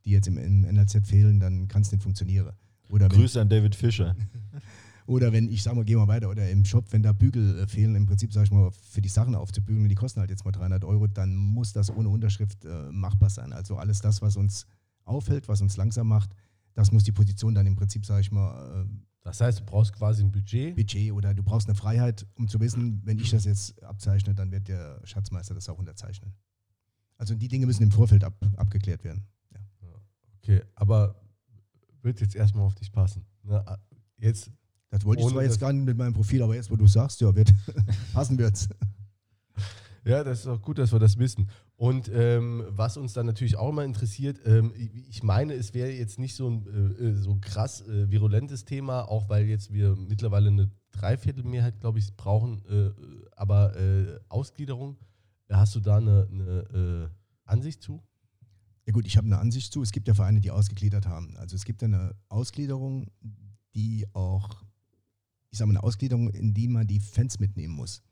die 0.05 0.11
jetzt 0.11 0.29
im 0.29 0.35
NLZ 0.35 1.07
fehlen, 1.07 1.41
dann 1.41 1.69
kann 1.69 1.81
es 1.81 1.91
nicht 1.91 2.03
funktionieren. 2.03 2.53
Oder 2.89 3.09
Grüße 3.09 3.41
an 3.41 3.49
David 3.49 3.75
Fischer. 3.75 4.15
Oder 5.07 5.33
wenn 5.33 5.49
ich 5.49 5.63
sage 5.63 5.77
mal, 5.77 5.85
geh 5.85 5.95
mal 5.95 6.09
weiter, 6.09 6.29
oder 6.29 6.51
im 6.51 6.65
Shop, 6.65 6.87
wenn 6.91 7.03
da 7.03 7.13
Bügel 7.13 7.61
äh, 7.61 7.67
fehlen, 7.69 7.95
im 7.95 8.07
Prinzip 8.07 8.33
sage 8.33 8.47
ich 8.47 8.51
mal, 8.51 8.71
für 8.73 9.01
die 9.01 9.09
Sachen 9.09 9.37
aufzubügeln, 9.37 9.89
die 9.89 9.95
kosten 9.95 10.19
halt 10.19 10.31
jetzt 10.31 10.45
mal 10.45 10.51
300 10.51 10.85
Euro, 10.85 11.07
dann 11.07 11.37
muss 11.37 11.73
das 11.73 11.95
ohne 11.95 12.09
Unterschrift 12.09 12.65
äh, 12.65 12.91
machbar 12.91 13.31
sein. 13.31 13.53
Also 13.53 13.77
alles 13.77 14.01
das, 14.01 14.21
was 14.21 14.37
uns 14.37 14.67
aufhält, 15.05 15.47
was 15.47 15.63
uns 15.63 15.77
langsam 15.77 16.09
macht, 16.09 16.31
das 16.75 16.91
muss 16.91 17.05
die 17.05 17.13
Position 17.13 17.55
dann 17.55 17.67
im 17.67 17.77
Prinzip, 17.77 18.05
sage 18.05 18.23
ich 18.23 18.33
mal. 18.33 18.85
Äh, 18.85 18.89
das 19.23 19.41
heißt, 19.41 19.61
du 19.61 19.65
brauchst 19.65 19.93
quasi 19.93 20.23
ein 20.23 20.33
Budget? 20.33 20.75
Budget 20.75 21.13
oder 21.13 21.35
du 21.35 21.43
brauchst 21.43 21.69
eine 21.69 21.77
Freiheit, 21.77 22.27
um 22.35 22.49
zu 22.49 22.59
wissen, 22.61 23.01
wenn 23.05 23.19
ich 23.19 23.31
das 23.31 23.45
jetzt 23.45 23.83
abzeichne, 23.83 24.35
dann 24.35 24.51
wird 24.51 24.69
der 24.69 25.01
Schatzmeister 25.05 25.55
das 25.55 25.69
auch 25.69 25.79
unterzeichnen. 25.79 26.33
Also 27.17 27.35
die 27.35 27.49
Dinge 27.49 27.67
müssen 27.67 27.83
im 27.83 27.91
Vorfeld 27.91 28.25
ab, 28.25 28.35
abgeklärt 28.57 29.05
werden. 29.05 29.25
Ja. 29.53 29.61
Okay, 30.43 30.63
aber 30.75 31.17
wird 32.07 32.21
jetzt 32.21 32.35
erstmal 32.35 32.65
auf 32.65 32.75
dich 32.75 32.91
passen. 32.91 33.27
Ne? 33.43 33.63
Jetzt 34.17 34.51
das 34.91 35.05
wollte 35.05 35.23
ich 35.23 35.29
zwar 35.29 35.43
jetzt 35.43 35.61
gar 35.61 35.73
nicht 35.73 35.85
mit 35.85 35.99
meinem 35.99 36.15
Profil, 36.15 36.43
aber 36.43 36.55
jetzt, 36.55 36.71
wo 36.71 36.77
du 36.77 36.87
sagst, 36.87 37.21
ja, 37.21 37.35
wird, 37.35 37.53
passen 38.15 38.39
wird's. 38.39 38.69
Ja, 40.05 40.23
das 40.23 40.39
ist 40.39 40.47
auch 40.47 40.63
gut, 40.63 40.79
dass 40.79 40.93
wir 40.93 41.01
das 41.01 41.19
wissen. 41.19 41.51
Und 41.75 42.09
ähm, 42.15 42.63
was 42.69 42.97
uns 42.97 43.13
dann 43.13 43.27
natürlich 43.27 43.57
auch 43.57 43.71
immer 43.71 43.83
interessiert, 43.83 44.39
ähm, 44.45 44.73
ich 44.77 45.25
meine, 45.25 45.55
es 45.55 45.75
wäre 45.75 45.91
jetzt 45.91 46.21
nicht 46.21 46.37
so 46.37 46.49
ein 46.49 46.97
äh, 46.97 47.15
so 47.15 47.39
krass 47.41 47.81
äh, 47.81 48.09
virulentes 48.09 48.65
Thema, 48.65 49.03
auch 49.03 49.29
weil 49.29 49.47
jetzt 49.47 49.73
wir 49.73 49.97
mittlerweile 49.97 50.47
eine 50.47 50.71
Dreiviertelmehrheit, 50.93 51.81
glaube 51.81 51.99
ich, 51.99 52.17
brauchen, 52.17 52.63
äh, 52.71 52.93
aber 53.33 53.77
äh, 53.77 54.21
Ausgliederung, 54.29 54.97
hast 55.51 55.75
du 55.75 55.81
da 55.81 55.97
eine, 55.97 56.29
eine 56.31 57.09
äh, 57.09 57.09
Ansicht 57.45 57.83
zu? 57.83 58.01
Ja 58.87 58.93
gut, 58.93 59.07
ich 59.07 59.17
habe 59.17 59.27
eine 59.27 59.39
Ansicht 59.39 59.73
zu. 59.73 59.83
Es 59.83 59.91
gibt 59.91 60.07
ja 60.07 60.15
Vereine, 60.15 60.41
die 60.41 60.53
ausgegliedert 60.53 61.07
haben. 61.07 61.37
Also 61.39 61.57
es 61.57 61.65
gibt 61.65 61.83
eine 61.83 62.15
Ausgliederung, 62.29 63.11
die 63.75 64.07
auch, 64.13 64.65
ich 65.51 65.59
sage 65.59 65.67
mal, 65.67 65.79
eine 65.79 65.83
Ausgliederung, 65.83 66.31
in 66.31 66.55
die 66.55 66.69
man 66.69 66.87
die 66.87 67.01
Fans 67.01 67.41
mitnehmen 67.41 67.75
muss. 67.75 68.03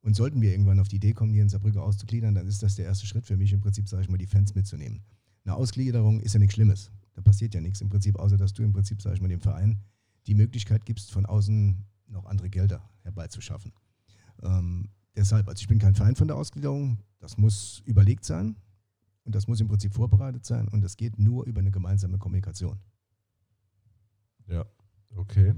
Und 0.00 0.14
sollten 0.14 0.40
wir 0.40 0.50
irgendwann 0.50 0.80
auf 0.80 0.88
die 0.88 0.96
Idee 0.96 1.12
kommen, 1.12 1.32
hier 1.32 1.42
in 1.42 1.48
Saarbrücke 1.48 1.80
auszugliedern, 1.80 2.34
dann 2.34 2.46
ist 2.48 2.62
das 2.62 2.74
der 2.74 2.86
erste 2.86 3.06
Schritt 3.06 3.24
für 3.24 3.36
mich 3.36 3.52
im 3.52 3.60
Prinzip, 3.60 3.88
sage 3.88 4.02
ich 4.02 4.08
mal, 4.08 4.18
die 4.18 4.26
Fans 4.26 4.54
mitzunehmen. 4.54 5.04
Eine 5.44 5.54
Ausgliederung 5.54 6.20
ist 6.20 6.32
ja 6.32 6.40
nichts 6.40 6.54
Schlimmes. 6.54 6.90
Da 7.14 7.22
passiert 7.22 7.54
ja 7.54 7.60
nichts 7.60 7.80
im 7.80 7.88
Prinzip, 7.88 8.16
außer 8.16 8.36
dass 8.36 8.52
du 8.52 8.64
im 8.64 8.72
Prinzip, 8.72 9.00
sage 9.00 9.14
ich 9.14 9.22
mal, 9.22 9.28
dem 9.28 9.40
Verein 9.40 9.80
die 10.26 10.34
Möglichkeit 10.34 10.84
gibst, 10.84 11.12
von 11.12 11.24
außen 11.24 11.84
noch 12.08 12.26
andere 12.26 12.50
Gelder 12.50 12.88
herbeizuschaffen. 13.02 13.72
Ähm, 14.42 14.88
deshalb, 15.14 15.46
also 15.48 15.60
ich 15.60 15.68
bin 15.68 15.78
kein 15.78 15.94
Feind 15.94 16.18
von 16.18 16.26
der 16.26 16.36
Ausgliederung. 16.36 16.98
Das 17.20 17.38
muss 17.38 17.82
überlegt 17.84 18.24
sein 18.24 18.56
und 19.26 19.34
das 19.34 19.48
muss 19.48 19.60
im 19.60 19.68
Prinzip 19.68 19.92
vorbereitet 19.92 20.46
sein 20.46 20.68
und 20.68 20.82
das 20.82 20.96
geht 20.96 21.18
nur 21.18 21.44
über 21.46 21.60
eine 21.60 21.70
gemeinsame 21.70 22.16
Kommunikation. 22.16 22.78
Ja, 24.46 24.64
okay. 25.16 25.54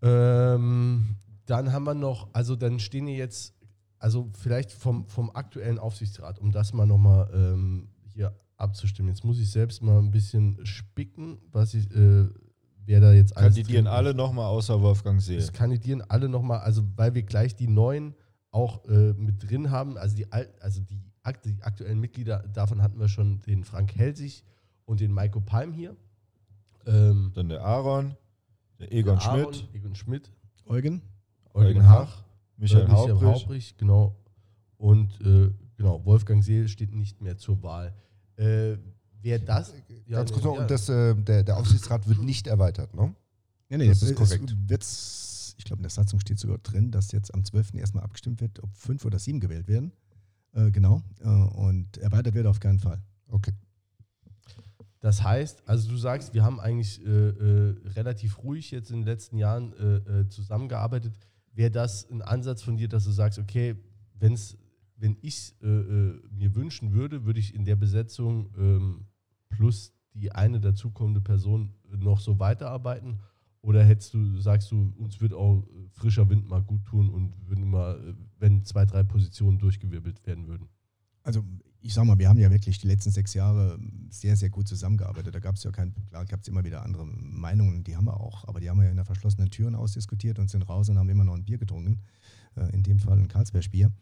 Ähm, 0.00 1.16
dann 1.44 1.72
haben 1.72 1.84
wir 1.84 1.94
noch, 1.94 2.28
also 2.32 2.56
dann 2.56 2.80
stehen 2.80 3.06
hier 3.06 3.16
jetzt, 3.16 3.54
also 3.98 4.30
vielleicht 4.32 4.72
vom, 4.72 5.06
vom 5.06 5.30
aktuellen 5.34 5.78
Aufsichtsrat, 5.78 6.38
um 6.38 6.50
das 6.50 6.72
mal 6.72 6.86
nochmal 6.86 7.30
ähm, 7.34 7.88
hier 8.04 8.34
abzustimmen. 8.56 9.10
Jetzt 9.10 9.24
muss 9.24 9.38
ich 9.38 9.50
selbst 9.50 9.82
mal 9.82 9.98
ein 9.98 10.10
bisschen 10.10 10.64
spicken, 10.64 11.38
was 11.52 11.74
ich, 11.74 11.90
äh, 11.94 12.28
wer 12.86 13.00
da 13.00 13.12
jetzt 13.12 13.34
Kandidieren 13.34 13.86
alle 13.86 14.14
nochmal 14.14 14.46
außer 14.46 14.80
Wolfgang 14.80 15.20
See. 15.20 15.36
Es 15.36 15.52
kandidieren 15.52 16.02
alle 16.02 16.28
nochmal, 16.28 16.60
also 16.60 16.82
weil 16.96 17.14
wir 17.14 17.22
gleich 17.22 17.54
die 17.54 17.68
neuen 17.68 18.14
auch 18.50 18.84
äh, 18.86 19.12
mit 19.12 19.42
drin 19.48 19.70
haben, 19.70 19.98
also 19.98 20.16
die, 20.16 20.26
also 20.32 20.80
die, 20.80 21.02
die, 21.36 21.56
aktuellen 21.62 22.00
Mitglieder, 22.00 22.44
davon 22.52 22.82
hatten 22.82 22.98
wir 22.98 23.08
schon 23.08 23.40
den 23.42 23.64
Frank 23.64 23.94
Helsig 23.94 24.44
und 24.84 25.00
den 25.00 25.12
Maiko 25.12 25.40
Palm 25.40 25.72
hier. 25.72 25.96
Ähm, 26.86 27.32
Dann 27.34 27.48
der 27.48 27.62
Aaron, 27.62 28.16
der 28.78 28.92
Egon 28.92 29.18
der 29.18 29.28
Aaron, 29.28 29.54
Schmidt. 29.54 29.74
Egon 29.74 29.94
Schmidt. 29.94 30.32
Eugen. 30.66 31.02
Eugen 31.54 31.86
Hach. 31.88 32.24
Michael, 32.56 32.82
äh, 32.82 32.88
Michael 32.88 33.14
Haubrich. 33.14 33.42
Haubrich. 33.42 33.76
genau. 33.76 34.16
Und 34.76 35.20
äh, 35.20 35.50
genau, 35.76 36.04
Wolfgang 36.04 36.42
Seel 36.42 36.68
steht 36.68 36.94
nicht 36.94 37.20
mehr 37.20 37.36
zur 37.36 37.62
Wahl. 37.62 37.94
Äh, 38.36 38.76
wer 39.20 39.38
das. 39.38 39.74
Ja, 40.06 40.18
Ganz 40.18 40.32
kurz 40.32 40.44
noch, 40.44 40.54
ja. 40.54 40.62
und 40.62 40.70
das, 40.70 40.88
äh, 40.88 41.14
der, 41.14 41.42
der 41.42 41.56
Aufsichtsrat 41.56 42.08
wird 42.08 42.22
nicht 42.22 42.46
erweitert, 42.46 42.94
ne? 42.94 43.14
Nee, 43.68 43.78
nee, 43.78 43.88
das 43.88 44.02
ist 44.02 44.14
korrekt. 44.14 44.56
Wird's, 44.66 45.54
ich 45.58 45.64
glaube, 45.64 45.80
in 45.80 45.82
der 45.82 45.90
Satzung 45.90 46.20
steht 46.20 46.38
sogar 46.38 46.58
drin, 46.58 46.90
dass 46.90 47.12
jetzt 47.12 47.34
am 47.34 47.44
12. 47.44 47.74
erstmal 47.74 48.04
abgestimmt 48.04 48.40
wird, 48.40 48.62
ob 48.62 48.74
fünf 48.74 49.04
oder 49.04 49.18
sieben 49.18 49.40
gewählt 49.40 49.68
werden. 49.68 49.92
Äh, 50.58 50.70
genau. 50.70 51.02
Äh, 51.20 51.28
und 51.28 51.96
erweitert 51.98 52.34
wird 52.34 52.46
auf 52.46 52.60
keinen 52.60 52.78
Fall. 52.78 53.00
Okay. 53.28 53.52
Das 55.00 55.22
heißt, 55.22 55.62
also 55.68 55.88
du 55.90 55.96
sagst, 55.96 56.34
wir 56.34 56.42
haben 56.42 56.58
eigentlich 56.58 57.04
äh, 57.06 57.08
äh, 57.08 57.76
relativ 57.90 58.42
ruhig 58.42 58.72
jetzt 58.72 58.90
in 58.90 59.00
den 59.00 59.06
letzten 59.06 59.38
Jahren 59.38 59.72
äh, 59.74 60.28
zusammengearbeitet. 60.28 61.16
Wäre 61.52 61.70
das 61.70 62.10
ein 62.10 62.20
Ansatz 62.20 62.62
von 62.62 62.76
dir, 62.76 62.88
dass 62.88 63.04
du 63.04 63.12
sagst, 63.12 63.38
okay, 63.38 63.76
wenn's, 64.14 64.56
wenn 64.96 65.16
ich 65.22 65.54
mir 65.60 66.54
wünschen 66.54 66.92
würde, 66.92 67.24
würde 67.24 67.40
ich 67.40 67.54
in 67.54 67.64
der 67.64 67.74
Besetzung 67.76 68.50
ähm, 68.56 69.06
plus 69.48 69.92
die 70.14 70.30
eine 70.32 70.60
dazukommende 70.60 71.20
Person 71.20 71.74
noch 71.90 72.20
so 72.20 72.38
weiterarbeiten? 72.38 73.18
Oder 73.68 73.84
hättest 73.84 74.14
du, 74.14 74.40
sagst 74.40 74.70
du, 74.70 74.94
uns 74.96 75.20
wird 75.20 75.34
auch 75.34 75.62
frischer 75.90 76.30
Wind 76.30 76.48
mal 76.48 76.62
gut 76.62 76.86
tun 76.86 77.10
und 77.10 77.34
würden 77.46 77.68
mal, 77.68 78.14
wenn 78.38 78.64
zwei, 78.64 78.86
drei 78.86 79.02
Positionen 79.02 79.58
durchgewirbelt 79.58 80.26
werden 80.26 80.46
würden? 80.46 80.70
Also 81.22 81.44
ich 81.82 81.92
sag 81.92 82.06
mal, 82.06 82.18
wir 82.18 82.30
haben 82.30 82.38
ja 82.38 82.50
wirklich 82.50 82.78
die 82.78 82.86
letzten 82.86 83.10
sechs 83.10 83.34
Jahre 83.34 83.78
sehr, 84.08 84.36
sehr 84.36 84.48
gut 84.48 84.66
zusammengearbeitet. 84.66 85.34
Da 85.34 85.40
gab 85.40 85.56
es 85.56 85.64
ja 85.64 85.70
kein, 85.70 85.92
klar 86.08 86.24
gab 86.24 86.40
es 86.40 86.48
immer 86.48 86.64
wieder 86.64 86.82
andere 86.82 87.04
Meinungen, 87.04 87.84
die 87.84 87.94
haben 87.94 88.06
wir 88.06 88.18
auch, 88.18 88.48
aber 88.48 88.58
die 88.58 88.70
haben 88.70 88.78
wir 88.78 88.84
ja 88.84 88.90
in 88.90 88.96
der 88.96 89.04
verschlossenen 89.04 89.50
Türen 89.50 89.74
ausdiskutiert 89.74 90.38
und 90.38 90.48
sind 90.48 90.66
raus 90.66 90.88
und 90.88 90.96
haben 90.96 91.10
immer 91.10 91.24
noch 91.24 91.34
ein 91.34 91.44
Bier 91.44 91.58
getrunken. 91.58 92.00
Äh, 92.56 92.74
in 92.74 92.82
dem 92.82 92.98
Fall 92.98 93.18
ein 93.18 93.28
Karlsbergbier. 93.28 93.92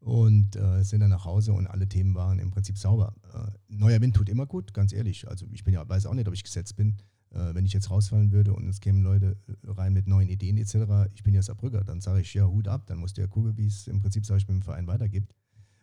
Und 0.00 0.56
äh, 0.56 0.82
sind 0.82 0.98
dann 0.98 1.10
nach 1.10 1.26
Hause 1.26 1.52
und 1.52 1.68
alle 1.68 1.88
Themen 1.88 2.16
waren 2.16 2.40
im 2.40 2.50
Prinzip 2.50 2.76
sauber. 2.76 3.14
Äh, 3.32 3.52
neuer 3.68 4.00
Wind 4.00 4.16
tut 4.16 4.28
immer 4.28 4.46
gut, 4.46 4.74
ganz 4.74 4.92
ehrlich. 4.92 5.28
Also 5.28 5.46
ich 5.52 5.62
bin 5.62 5.74
ja, 5.74 5.88
weiß 5.88 6.06
auch 6.06 6.14
nicht, 6.14 6.26
ob 6.26 6.34
ich 6.34 6.42
gesetzt 6.42 6.74
bin. 6.74 6.96
Äh, 7.32 7.54
wenn 7.54 7.64
ich 7.64 7.72
jetzt 7.72 7.90
rausfallen 7.90 8.30
würde 8.30 8.52
und 8.52 8.68
es 8.68 8.80
kämen 8.80 9.02
Leute 9.02 9.36
rein 9.64 9.92
mit 9.92 10.06
neuen 10.06 10.28
Ideen 10.28 10.58
etc., 10.58 11.10
ich 11.14 11.22
bin 11.22 11.34
ja 11.34 11.42
Saarbrücker, 11.42 11.82
dann 11.82 12.00
sage 12.00 12.20
ich 12.20 12.34
ja 12.34 12.46
Hut 12.46 12.68
ab, 12.68 12.86
dann 12.86 12.98
musst 12.98 13.16
du 13.16 13.22
ja 13.22 13.26
gucken, 13.26 13.56
wie 13.56 13.66
es 13.66 13.86
im 13.86 14.00
Prinzip, 14.00 14.26
sage 14.26 14.38
ich, 14.38 14.48
mit 14.48 14.56
dem 14.56 14.62
Verein 14.62 14.86
weitergibt. 14.86 15.34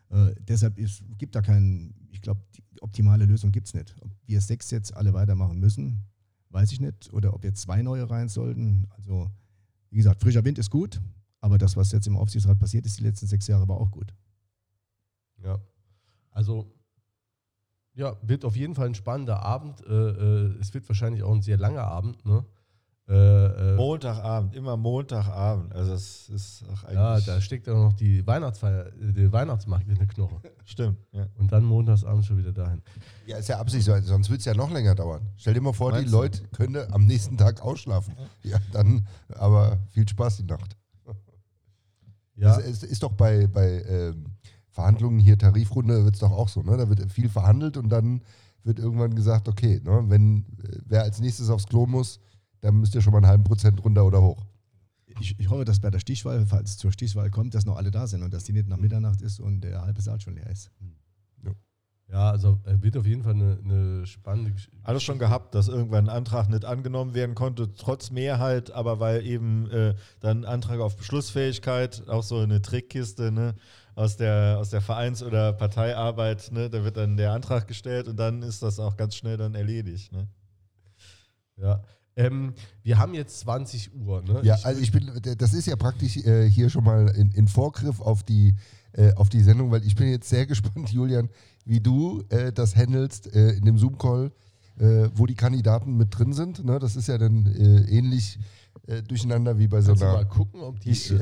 Äh, 0.10 0.36
deshalb 0.40 0.78
ist, 0.78 1.04
gibt 1.18 1.36
da 1.36 1.42
keinen, 1.42 2.08
ich 2.12 2.22
glaube, 2.22 2.42
die 2.56 2.64
optimale 2.82 3.26
Lösung 3.26 3.52
gibt 3.52 3.68
es 3.68 3.74
nicht. 3.74 3.96
Ob 4.02 4.12
wir 4.26 4.42
sechs 4.42 4.70
jetzt 4.72 4.96
alle 4.96 5.14
weitermachen 5.14 5.60
müssen, 5.60 6.06
weiß 6.50 6.72
ich 6.72 6.80
nicht. 6.80 7.12
Oder 7.14 7.34
ob 7.34 7.44
jetzt 7.44 7.62
zwei 7.62 7.82
neue 7.82 8.10
rein 8.10 8.30
sollten. 8.30 8.88
Also, 8.92 9.32
wie 9.90 9.98
gesagt, 9.98 10.22
frischer 10.22 10.46
Wind 10.46 10.60
ist 10.60 10.70
gut, 10.70 11.02
aber 11.42 11.58
das, 11.58 11.76
was 11.76 11.92
jetzt 11.92 12.08
im 12.08 12.18
Aufsichtsrat 12.18 12.60
passiert 12.60 12.86
ist, 12.86 13.00
die 13.00 13.04
letzten 13.04 13.28
sechs 13.28 13.48
Jahre, 13.48 13.68
war 13.68 13.78
auch 13.78 13.92
gut. 13.92 14.14
Ja, 15.44 15.60
also 16.32 16.72
ja, 18.00 18.16
wird 18.22 18.46
auf 18.46 18.56
jeden 18.56 18.76
Fall 18.76 18.88
ein 18.88 18.96
spannender 18.96 19.44
Abend. 19.44 19.86
Äh, 19.86 19.94
äh, 19.94 20.56
es 20.62 20.74
wird 20.74 20.88
wahrscheinlich 20.88 21.22
auch 21.22 21.34
ein 21.34 21.42
sehr 21.42 21.58
langer 21.58 21.84
Abend. 21.84 22.26
Ne? 22.26 22.46
Äh, 23.10 23.74
äh, 23.74 23.76
Montagabend, 23.76 24.56
immer 24.56 24.78
Montagabend. 24.78 25.76
Also 25.76 25.94
es 25.94 26.30
ist 26.30 26.64
auch 26.72 26.84
eigentlich. 26.86 26.96
Ja, 26.96 27.20
da 27.20 27.42
steckt 27.42 27.68
ja 27.68 27.74
noch 27.74 27.92
die 27.92 28.26
Weihnachtsfeier, 28.26 28.92
die 28.92 29.30
Weihnachtsmarkt 29.30 29.90
in 29.90 29.96
der 29.96 30.08
Knoche. 30.08 30.40
Stimmt. 30.64 30.98
Ja. 31.12 31.28
Und 31.38 31.52
dann 31.52 31.66
montagsabends 31.66 32.26
schon 32.26 32.38
wieder 32.38 32.54
dahin. 32.54 32.82
Ja, 33.26 33.38
ist 33.38 33.50
ja 33.50 33.60
Absicht, 33.60 33.84
sonst 33.84 34.30
wird 34.30 34.40
es 34.40 34.46
ja 34.46 34.54
noch 34.54 34.72
länger 34.72 34.96
dauern. 34.96 35.28
Stell 35.36 35.54
dir 35.54 35.62
mal 35.62 35.74
vor, 35.74 35.92
Meinst 35.92 36.08
die 36.08 36.12
Leute 36.12 36.44
können 36.54 36.90
am 36.94 37.06
nächsten 37.06 37.38
Tag 37.38 37.62
ausschlafen. 37.62 38.16
Ja, 38.44 38.60
dann, 38.72 39.06
aber 39.36 39.78
viel 39.90 40.08
Spaß 40.08 40.38
die 40.38 40.44
Nacht. 40.44 40.78
Ja. 42.40 42.58
Es 42.58 42.66
ist, 42.66 42.84
ist, 42.84 43.04
doch 43.04 43.12
bei, 43.12 43.48
bei 43.48 43.84
ähm, 43.84 44.26
Verhandlungen 44.80 45.20
hier, 45.20 45.38
Tarifrunde, 45.38 46.06
wird 46.06 46.16
es 46.16 46.22
doch 46.22 46.32
auch 46.32 46.48
so. 46.48 46.62
Ne? 46.62 46.78
Da 46.78 46.88
wird 46.88 47.12
viel 47.12 47.28
verhandelt 47.28 47.76
und 47.76 47.90
dann 47.90 48.22
wird 48.64 48.80
irgendwann 48.80 49.14
gesagt, 49.14 49.50
okay, 49.50 49.82
ne, 49.84 50.06
wenn 50.08 50.46
äh, 50.64 50.78
wer 50.86 51.04
als 51.04 51.20
nächstes 51.20 51.50
aufs 51.50 51.68
Klo 51.68 51.86
muss, 51.86 52.20
dann 52.62 52.80
müsst 52.80 52.96
ihr 52.96 53.02
schon 53.02 53.12
mal 53.12 53.18
einen 53.18 53.28
halben 53.28 53.44
Prozent 53.44 53.84
runter 53.84 54.06
oder 54.06 54.22
hoch. 54.22 54.46
Ich, 55.20 55.38
ich, 55.38 55.50
hoffe, 55.50 55.66
dass 55.66 55.82
bei 55.82 55.90
der 55.90 56.00
Stichwahl, 56.00 56.46
falls 56.46 56.72
es 56.72 56.78
zur 56.78 56.94
Stichwahl 56.94 57.30
kommt, 57.30 57.54
dass 57.56 57.66
noch 57.66 57.76
alle 57.76 57.92
da 57.92 58.08
sind 58.08 58.24
und 58.24 58.34
dass 58.34 58.46
die 58.46 58.54
nicht 58.54 58.70
nach 58.70 58.78
Mitternacht 58.78 59.22
ist 59.22 59.40
und 59.40 59.62
der 59.62 59.82
halbe 59.82 60.02
Saal 60.02 60.22
schon 60.22 60.36
leer 60.36 60.50
ist. 60.50 60.72
Ja, 61.44 61.52
ja 62.10 62.32
also 62.32 62.60
äh, 62.66 62.82
wird 62.82 62.96
auf 62.96 63.06
jeden 63.06 63.24
Fall 63.24 63.34
eine, 63.34 63.60
eine 63.62 64.06
spannende 64.06 64.52
Geschichte. 64.52 64.78
Alles 64.84 65.04
schon 65.04 65.20
gehabt, 65.20 65.56
dass 65.56 65.68
irgendwann 65.68 66.06
ein 66.06 66.16
Antrag 66.16 66.48
nicht 66.48 66.64
angenommen 66.64 67.16
werden 67.16 67.36
konnte, 67.36 67.74
trotz 67.74 68.12
Mehrheit, 68.12 68.72
aber 68.72 69.02
weil 69.02 69.26
eben 69.26 69.70
äh, 69.72 69.96
dann 70.22 70.46
Antrag 70.46 70.80
auf 70.80 70.96
Beschlussfähigkeit, 70.96 72.08
auch 72.08 72.24
so 72.24 72.38
eine 72.38 72.62
Trickkiste, 72.62 73.32
ne? 73.32 73.56
Aus 74.00 74.16
der, 74.16 74.58
aus 74.58 74.70
der 74.70 74.80
Vereins- 74.80 75.22
oder 75.22 75.52
Parteiarbeit, 75.52 76.54
ne, 76.54 76.70
da 76.70 76.86
wird 76.86 76.96
dann 76.96 77.18
der 77.18 77.34
Antrag 77.34 77.68
gestellt 77.68 78.08
und 78.08 78.16
dann 78.16 78.44
ist 78.44 78.64
das 78.64 78.80
auch 78.80 78.96
ganz 78.96 79.14
schnell 79.14 79.36
dann 79.36 79.56
erledigt. 79.56 80.14
Ne? 80.14 80.26
Ja, 81.58 81.84
ähm, 82.16 82.54
wir 82.82 82.98
haben 82.98 83.14
jetzt 83.14 83.42
20 83.42 83.94
Uhr. 83.94 84.22
Ne? 84.22 84.40
Ja, 84.44 84.56
ich 84.56 84.66
also 84.66 84.82
ich 84.82 84.94
bin, 84.94 85.12
das 85.38 85.54
ist 85.54 85.68
ja 85.68 85.76
praktisch 85.76 86.16
äh, 86.16 86.50
hier 86.50 86.70
schon 86.70 86.86
mal 86.86 87.10
in, 87.10 87.32
in 87.32 87.50
Vorgriff 87.50 88.00
auf 88.00 88.24
die, 88.24 88.56
äh, 88.94 89.14
auf 89.16 89.28
die 89.28 89.42
Sendung, 89.42 89.70
weil 89.70 89.86
ich 89.86 89.98
bin 89.98 90.10
jetzt 90.10 90.30
sehr 90.30 90.46
gespannt, 90.54 90.90
Julian, 90.94 91.28
wie 91.66 91.82
du 91.82 92.24
äh, 92.30 92.54
das 92.54 92.78
handelst 92.78 93.36
äh, 93.36 93.50
in 93.50 93.66
dem 93.66 93.78
Zoom-Call, 93.78 94.32
äh, 94.80 95.10
wo 95.14 95.26
die 95.26 95.36
Kandidaten 95.36 95.98
mit 95.98 96.18
drin 96.18 96.32
sind. 96.32 96.64
Ne? 96.64 96.80
Das 96.80 96.96
ist 96.96 97.10
ja 97.10 97.18
dann 97.18 97.48
äh, 98.88 99.02
durcheinander 99.04 99.58
wie 99.58 99.68
bei 99.68 99.82
so 99.82 99.94
einer. 99.94 100.14
mal 100.14 100.26
gucken, 100.26 100.62
ob 100.62 100.80
die. 100.80 100.92
Ich, 100.92 101.14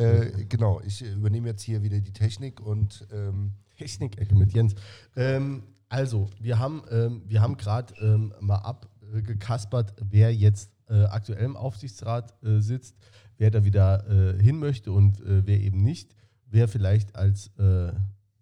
genau, 0.50 0.82
ich 0.86 1.02
übernehme 1.02 1.50
jetzt 1.50 1.64
hier 1.64 1.84
wieder 1.84 2.00
die 2.00 2.14
Technik 2.14 2.60
und. 2.60 3.08
Ähm, 3.12 3.54
Technik-Ecke 3.78 4.36
mit 4.36 4.54
Jens. 4.54 4.76
Ähm, 5.16 5.64
also, 5.90 6.30
wir 6.40 6.60
haben, 6.60 6.84
ähm, 6.92 7.24
haben 7.36 7.58
gerade 7.58 7.94
ähm, 8.02 8.34
mal 8.42 8.58
abgekaspert, 8.58 9.94
wer 10.10 10.34
jetzt 10.34 10.72
äh, 10.90 11.06
aktuell 11.06 11.46
im 11.46 11.56
Aufsichtsrat 11.56 12.34
äh, 12.44 12.60
sitzt, 12.60 12.98
wer 13.38 13.52
da 13.52 13.64
wieder 13.64 14.08
äh, 14.10 14.42
hin 14.42 14.58
möchte 14.60 14.92
und 14.92 15.22
äh, 15.22 15.46
wer 15.46 15.60
eben 15.60 15.84
nicht, 15.84 16.16
wer 16.48 16.68
vielleicht 16.68 17.16
als 17.16 17.48
äh, 17.58 17.94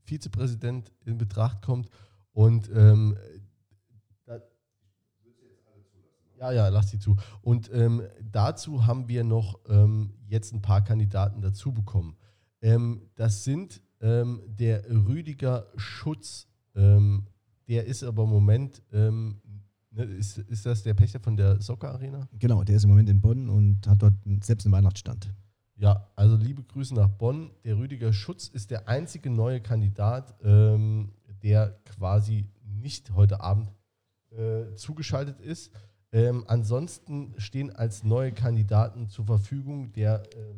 Vizepräsident 0.03 0.91
in 1.05 1.17
Betracht 1.17 1.61
kommt. 1.61 1.89
Und 2.31 2.69
ähm, 2.73 3.17
da, 4.25 4.39
ja, 6.51 6.65
ja, 6.65 6.67
lass 6.69 6.89
sie 6.89 6.99
zu. 6.99 7.15
Und 7.41 7.69
ähm, 7.73 8.03
dazu 8.31 8.85
haben 8.85 9.07
wir 9.07 9.23
noch 9.23 9.59
ähm, 9.67 10.13
jetzt 10.27 10.53
ein 10.53 10.61
paar 10.61 10.83
Kandidaten 10.83 11.41
dazu 11.41 11.73
bekommen. 11.73 12.17
Ähm, 12.61 13.09
das 13.15 13.43
sind 13.43 13.81
ähm, 14.01 14.41
der 14.47 14.89
Rüdiger 14.89 15.67
Schutz. 15.75 16.47
Ähm, 16.75 17.27
der 17.67 17.85
ist 17.85 18.03
aber 18.03 18.23
im 18.23 18.29
Moment, 18.29 18.81
ähm, 18.91 19.41
ne, 19.91 20.03
ist, 20.03 20.37
ist 20.37 20.65
das 20.65 20.83
der 20.83 20.93
Pächter 20.93 21.19
von 21.19 21.35
der 21.35 21.61
Soccer 21.61 21.91
Arena? 21.91 22.27
Genau, 22.37 22.63
der 22.63 22.75
ist 22.75 22.83
im 22.83 22.89
Moment 22.89 23.09
in 23.09 23.21
Bonn 23.21 23.49
und 23.49 23.87
hat 23.87 24.01
dort 24.01 24.13
selbst 24.41 24.65
einen 24.65 24.73
Weihnachtsstand. 24.73 25.33
Ja, 25.77 26.07
also 26.15 26.37
liebe 26.37 26.63
Grüße 26.63 26.93
nach 26.93 27.09
Bonn. 27.09 27.51
Der 27.63 27.77
Rüdiger 27.77 28.13
Schutz 28.13 28.47
ist 28.47 28.71
der 28.71 28.87
einzige 28.87 29.29
neue 29.29 29.59
Kandidat, 29.59 30.35
der 30.41 31.79
quasi 31.83 32.49
nicht 32.63 33.11
heute 33.13 33.41
Abend 33.41 33.69
äh, 34.31 34.73
zugeschaltet 34.75 35.39
ist. 35.39 35.71
Ähm, 36.11 36.45
ansonsten 36.47 37.33
stehen 37.37 37.75
als 37.75 38.03
neue 38.03 38.31
Kandidaten 38.31 39.09
zur 39.09 39.25
Verfügung 39.25 39.91
der 39.93 40.23
äh, 40.33 40.55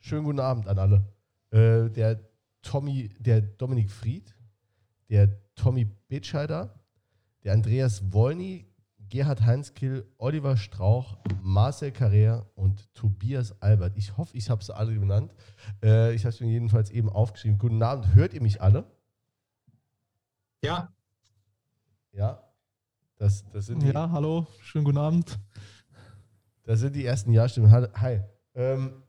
schönen 0.00 0.24
guten 0.24 0.40
Abend 0.40 0.68
an 0.68 0.78
alle. 0.78 1.04
Äh, 1.50 1.90
der 1.90 2.20
Tommy, 2.62 3.10
der 3.18 3.40
Dominik 3.40 3.90
Fried, 3.90 4.34
der 5.08 5.38
Tommy 5.54 5.84
Betscheider, 6.08 6.74
der 7.44 7.52
Andreas 7.52 8.12
Wolny, 8.12 8.66
Gerhard 9.08 9.42
Heinzkill, 9.42 10.04
Oliver 10.18 10.56
Strauch, 10.56 11.16
Marcel 11.40 11.90
Carrère 11.90 12.44
und 12.56 12.92
Tobias 12.92 13.60
Albert. 13.62 13.96
Ich 13.96 14.16
hoffe, 14.16 14.36
ich 14.36 14.50
habe 14.50 14.64
sie 14.64 14.74
alle 14.74 14.94
genannt. 14.94 15.32
Äh, 15.82 16.14
ich 16.14 16.24
habe 16.24 16.30
es 16.34 16.40
mir 16.40 16.50
jedenfalls 16.50 16.90
eben 16.90 17.08
aufgeschrieben. 17.08 17.58
Guten 17.58 17.82
Abend, 17.82 18.14
hört 18.14 18.34
ihr 18.34 18.42
mich 18.42 18.60
alle? 18.60 18.84
Ja. 20.62 20.92
Ja. 22.12 22.45
Das, 23.18 23.44
das 23.50 23.66
sind 23.66 23.82
die, 23.82 23.88
Ja, 23.88 24.10
hallo, 24.10 24.46
schönen 24.60 24.84
guten 24.84 24.98
Abend. 24.98 25.38
das 26.64 26.80
sind 26.80 26.94
die 26.94 27.04
ersten 27.04 27.32
Ja-Stimmen. 27.32 27.70
Hi. 27.72 28.20
Ähm, 28.54 29.02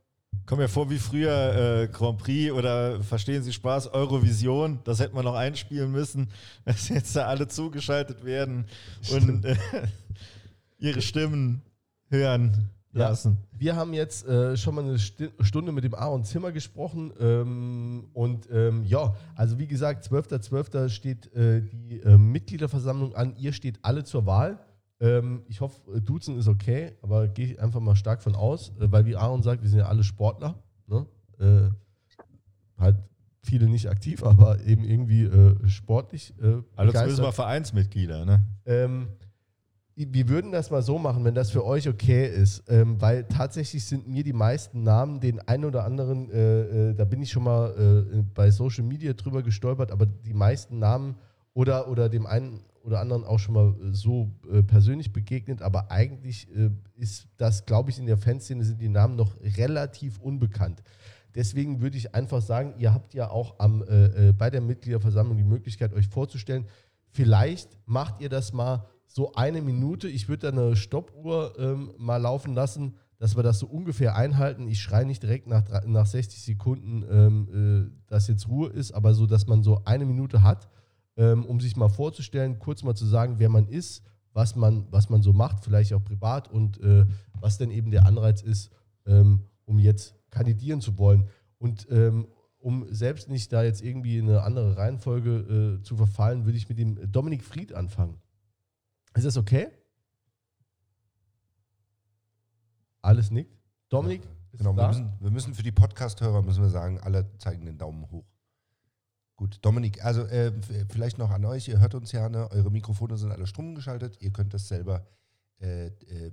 Kommt 0.45 0.61
mir 0.61 0.69
vor 0.69 0.89
wie 0.89 0.97
früher 0.97 1.81
äh, 1.81 1.87
Grand 1.89 2.19
Prix 2.19 2.53
oder 2.53 3.01
verstehen 3.03 3.43
Sie 3.43 3.51
Spaß, 3.51 3.87
Eurovision, 3.93 4.79
das 4.85 5.01
hätte 5.01 5.13
man 5.13 5.25
noch 5.25 5.35
einspielen 5.35 5.91
müssen, 5.91 6.29
dass 6.65 6.87
jetzt 6.87 7.15
da 7.17 7.25
alle 7.25 7.49
zugeschaltet 7.49 8.23
werden 8.23 8.65
und 9.11 9.43
äh, 9.43 9.57
ihre 10.77 11.01
Stimmen 11.01 11.63
hören 12.09 12.69
Ja. 12.93 13.09
lassen. 13.09 13.37
Wir 13.51 13.75
haben 13.75 13.93
jetzt 13.93 14.25
äh, 14.27 14.55
schon 14.57 14.75
mal 14.75 14.83
eine 14.83 14.97
Stunde 14.97 15.71
mit 15.71 15.83
dem 15.83 15.93
Aaron 15.93 16.23
Zimmer 16.23 16.51
gesprochen. 16.51 17.11
Ähm, 17.19 18.05
und 18.13 18.47
ähm, 18.51 18.83
ja, 18.85 19.13
also 19.35 19.59
wie 19.59 19.67
gesagt, 19.67 20.05
12.12. 20.07 20.89
steht 20.89 21.33
äh, 21.33 21.61
die 21.61 21.99
äh, 21.99 22.17
Mitgliederversammlung 22.17 23.13
an. 23.15 23.35
Ihr 23.37 23.53
steht 23.53 23.79
alle 23.83 24.03
zur 24.03 24.25
Wahl. 24.25 24.59
Ähm, 24.99 25.43
ich 25.47 25.61
hoffe, 25.61 26.01
Duzen 26.01 26.37
ist 26.37 26.47
okay, 26.47 26.93
aber 27.01 27.27
gehe 27.27 27.45
ich 27.45 27.61
einfach 27.61 27.79
mal 27.79 27.95
stark 27.95 28.23
von 28.23 28.35
aus, 28.35 28.69
äh, 28.79 28.91
weil 28.91 29.05
wie 29.05 29.15
Aaron 29.15 29.43
sagt, 29.43 29.61
wir 29.61 29.69
sind 29.69 29.79
ja 29.79 29.87
alle 29.87 30.03
Sportler. 30.03 30.55
Ne? 30.87 31.05
Äh, 31.39 31.69
halt 32.81 32.97
viele 33.43 33.67
nicht 33.67 33.89
aktiv, 33.89 34.23
aber 34.23 34.59
eben 34.61 34.83
irgendwie 34.83 35.23
äh, 35.23 35.55
sportlich. 35.67 36.33
Äh, 36.41 36.61
Also 36.75 36.93
zumindest 36.93 37.21
mal 37.21 37.31
Vereinsmitglieder, 37.31 38.25
ne? 38.25 38.41
Wir 39.99 40.29
würden 40.29 40.51
das 40.51 40.69
mal 40.69 40.83
so 40.83 40.99
machen, 40.99 41.25
wenn 41.25 41.33
das 41.33 41.49
für 41.49 41.65
euch 41.65 41.89
okay 41.89 42.27
ist, 42.27 42.63
ähm, 42.67 43.01
weil 43.01 43.23
tatsächlich 43.23 43.83
sind 43.83 44.07
mir 44.07 44.23
die 44.23 44.31
meisten 44.31 44.83
Namen, 44.83 45.19
den 45.19 45.39
einen 45.47 45.65
oder 45.65 45.85
anderen, 45.85 46.29
äh, 46.29 46.89
äh, 46.89 46.93
da 46.93 47.03
bin 47.03 47.19
ich 47.23 47.31
schon 47.31 47.43
mal 47.43 48.05
äh, 48.13 48.21
bei 48.35 48.51
Social 48.51 48.83
Media 48.83 49.13
drüber 49.13 49.41
gestolpert, 49.41 49.91
aber 49.91 50.05
die 50.05 50.35
meisten 50.35 50.77
Namen 50.77 51.15
oder, 51.55 51.87
oder 51.87 52.09
dem 52.09 52.27
einen 52.27 52.59
oder 52.83 52.99
anderen 52.99 53.23
auch 53.23 53.39
schon 53.39 53.55
mal 53.55 53.69
äh, 53.69 53.91
so 53.91 54.29
äh, 54.51 54.61
persönlich 54.61 55.11
begegnet, 55.13 55.63
aber 55.63 55.89
eigentlich 55.89 56.47
äh, 56.55 56.69
ist 56.95 57.27
das, 57.37 57.65
glaube 57.65 57.89
ich, 57.89 57.97
in 57.97 58.05
der 58.05 58.17
Fanszene 58.17 58.63
sind 58.63 58.79
die 58.79 58.89
Namen 58.89 59.15
noch 59.15 59.33
relativ 59.57 60.19
unbekannt. 60.19 60.83
Deswegen 61.33 61.81
würde 61.81 61.97
ich 61.97 62.13
einfach 62.13 62.43
sagen, 62.43 62.75
ihr 62.77 62.93
habt 62.93 63.15
ja 63.15 63.29
auch 63.29 63.59
am, 63.59 63.83
bei 64.39 64.49
der 64.49 64.61
Mitgliederversammlung 64.61 65.37
die 65.37 65.43
Möglichkeit, 65.43 65.93
euch 65.93 66.07
vorzustellen. 66.07 66.65
Vielleicht 67.11 67.77
macht 67.85 68.21
ihr 68.21 68.29
das 68.29 68.53
mal 68.53 68.87
so 69.17 69.33
eine 69.33 69.63
Minute. 69.63 70.07
Ich 70.07 70.29
würde 70.29 70.51
da 70.51 70.61
eine 70.61 70.75
Stoppuhr 70.75 71.55
ähm, 71.57 71.89
mal 71.97 72.17
laufen 72.17 72.53
lassen, 72.53 72.97
dass 73.17 73.35
wir 73.35 73.41
das 73.41 73.57
so 73.57 73.65
ungefähr 73.65 74.15
einhalten. 74.15 74.67
Ich 74.67 74.79
schreie 74.79 75.07
nicht 75.07 75.23
direkt 75.23 75.47
nach, 75.47 75.63
nach 75.87 76.05
60 76.05 76.39
Sekunden, 76.43 77.03
ähm, 77.09 77.89
äh, 77.89 78.09
dass 78.11 78.27
jetzt 78.27 78.47
Ruhe 78.47 78.69
ist, 78.69 78.91
aber 78.91 79.15
so, 79.15 79.25
dass 79.25 79.47
man 79.47 79.63
so 79.63 79.81
eine 79.85 80.05
Minute 80.05 80.43
hat, 80.43 80.69
ähm, 81.15 81.45
um 81.45 81.59
sich 81.59 81.75
mal 81.75 81.89
vorzustellen, 81.89 82.59
kurz 82.59 82.83
mal 82.83 82.93
zu 82.93 83.07
sagen, 83.07 83.39
wer 83.39 83.49
man 83.49 83.67
ist, 83.67 84.03
was 84.33 84.55
man, 84.55 84.85
was 84.91 85.09
man 85.09 85.23
so 85.23 85.33
macht, 85.33 85.63
vielleicht 85.63 85.93
auch 85.93 86.03
privat 86.03 86.47
und 86.51 86.79
äh, 86.81 87.07
was 87.39 87.57
denn 87.57 87.71
eben 87.71 87.89
der 87.89 88.05
Anreiz 88.05 88.43
ist, 88.43 88.69
ähm, 89.07 89.39
um 89.65 89.79
jetzt 89.79 90.13
kandidieren 90.29 90.79
zu 90.79 90.99
wollen. 90.99 91.27
Und 91.57 91.87
ähm, 91.89 92.27
um 92.59 92.85
selbst 92.91 93.29
nicht 93.29 93.51
da 93.51 93.63
jetzt 93.63 93.81
irgendwie 93.81 94.19
in 94.19 94.29
eine 94.29 94.43
andere 94.43 94.77
Reihenfolge 94.77 95.79
äh, 95.79 95.83
zu 95.83 95.95
verfallen, 95.95 96.45
würde 96.45 96.59
ich 96.59 96.69
mit 96.69 96.77
dem 96.77 97.11
Dominik 97.11 97.43
Fried 97.43 97.73
anfangen. 97.73 98.19
Ist 99.15 99.25
das 99.25 99.37
okay? 99.37 99.69
Alles 103.01 103.31
nickt. 103.31 103.57
Dominik, 103.89 104.21
bist 104.51 104.59
Genau, 104.63 104.71
du 104.71 104.77
wir 104.77 104.81
da? 104.83 104.87
müssen, 104.89 105.13
wir 105.19 105.31
müssen 105.31 105.53
für 105.55 105.63
die 105.63 105.71
Podcast-Hörer 105.71 106.41
müssen 106.41 106.61
wir 106.61 106.69
sagen, 106.69 106.99
alle 106.99 107.37
zeigen 107.37 107.65
den 107.65 107.77
Daumen 107.77 108.09
hoch. 108.11 108.25
Gut, 109.35 109.59
Dominik, 109.61 110.03
also 110.03 110.23
äh, 110.25 110.47
f- 110.47 110.87
vielleicht 110.89 111.17
noch 111.19 111.29
an 111.29 111.45
euch, 111.45 111.67
ihr 111.67 111.79
hört 111.79 111.93
uns 111.95 112.11
ja, 112.11 112.27
ne? 112.27 112.49
eure 112.51 112.71
Mikrofone 112.71 113.17
sind 113.17 113.31
alle 113.31 113.45
stumm 113.47 113.75
geschaltet, 113.75 114.19
ihr 114.21 114.31
könnt 114.33 114.53
das 114.53 114.67
selber 114.67 115.07
äh, 115.59 115.87
äh, 115.87 116.31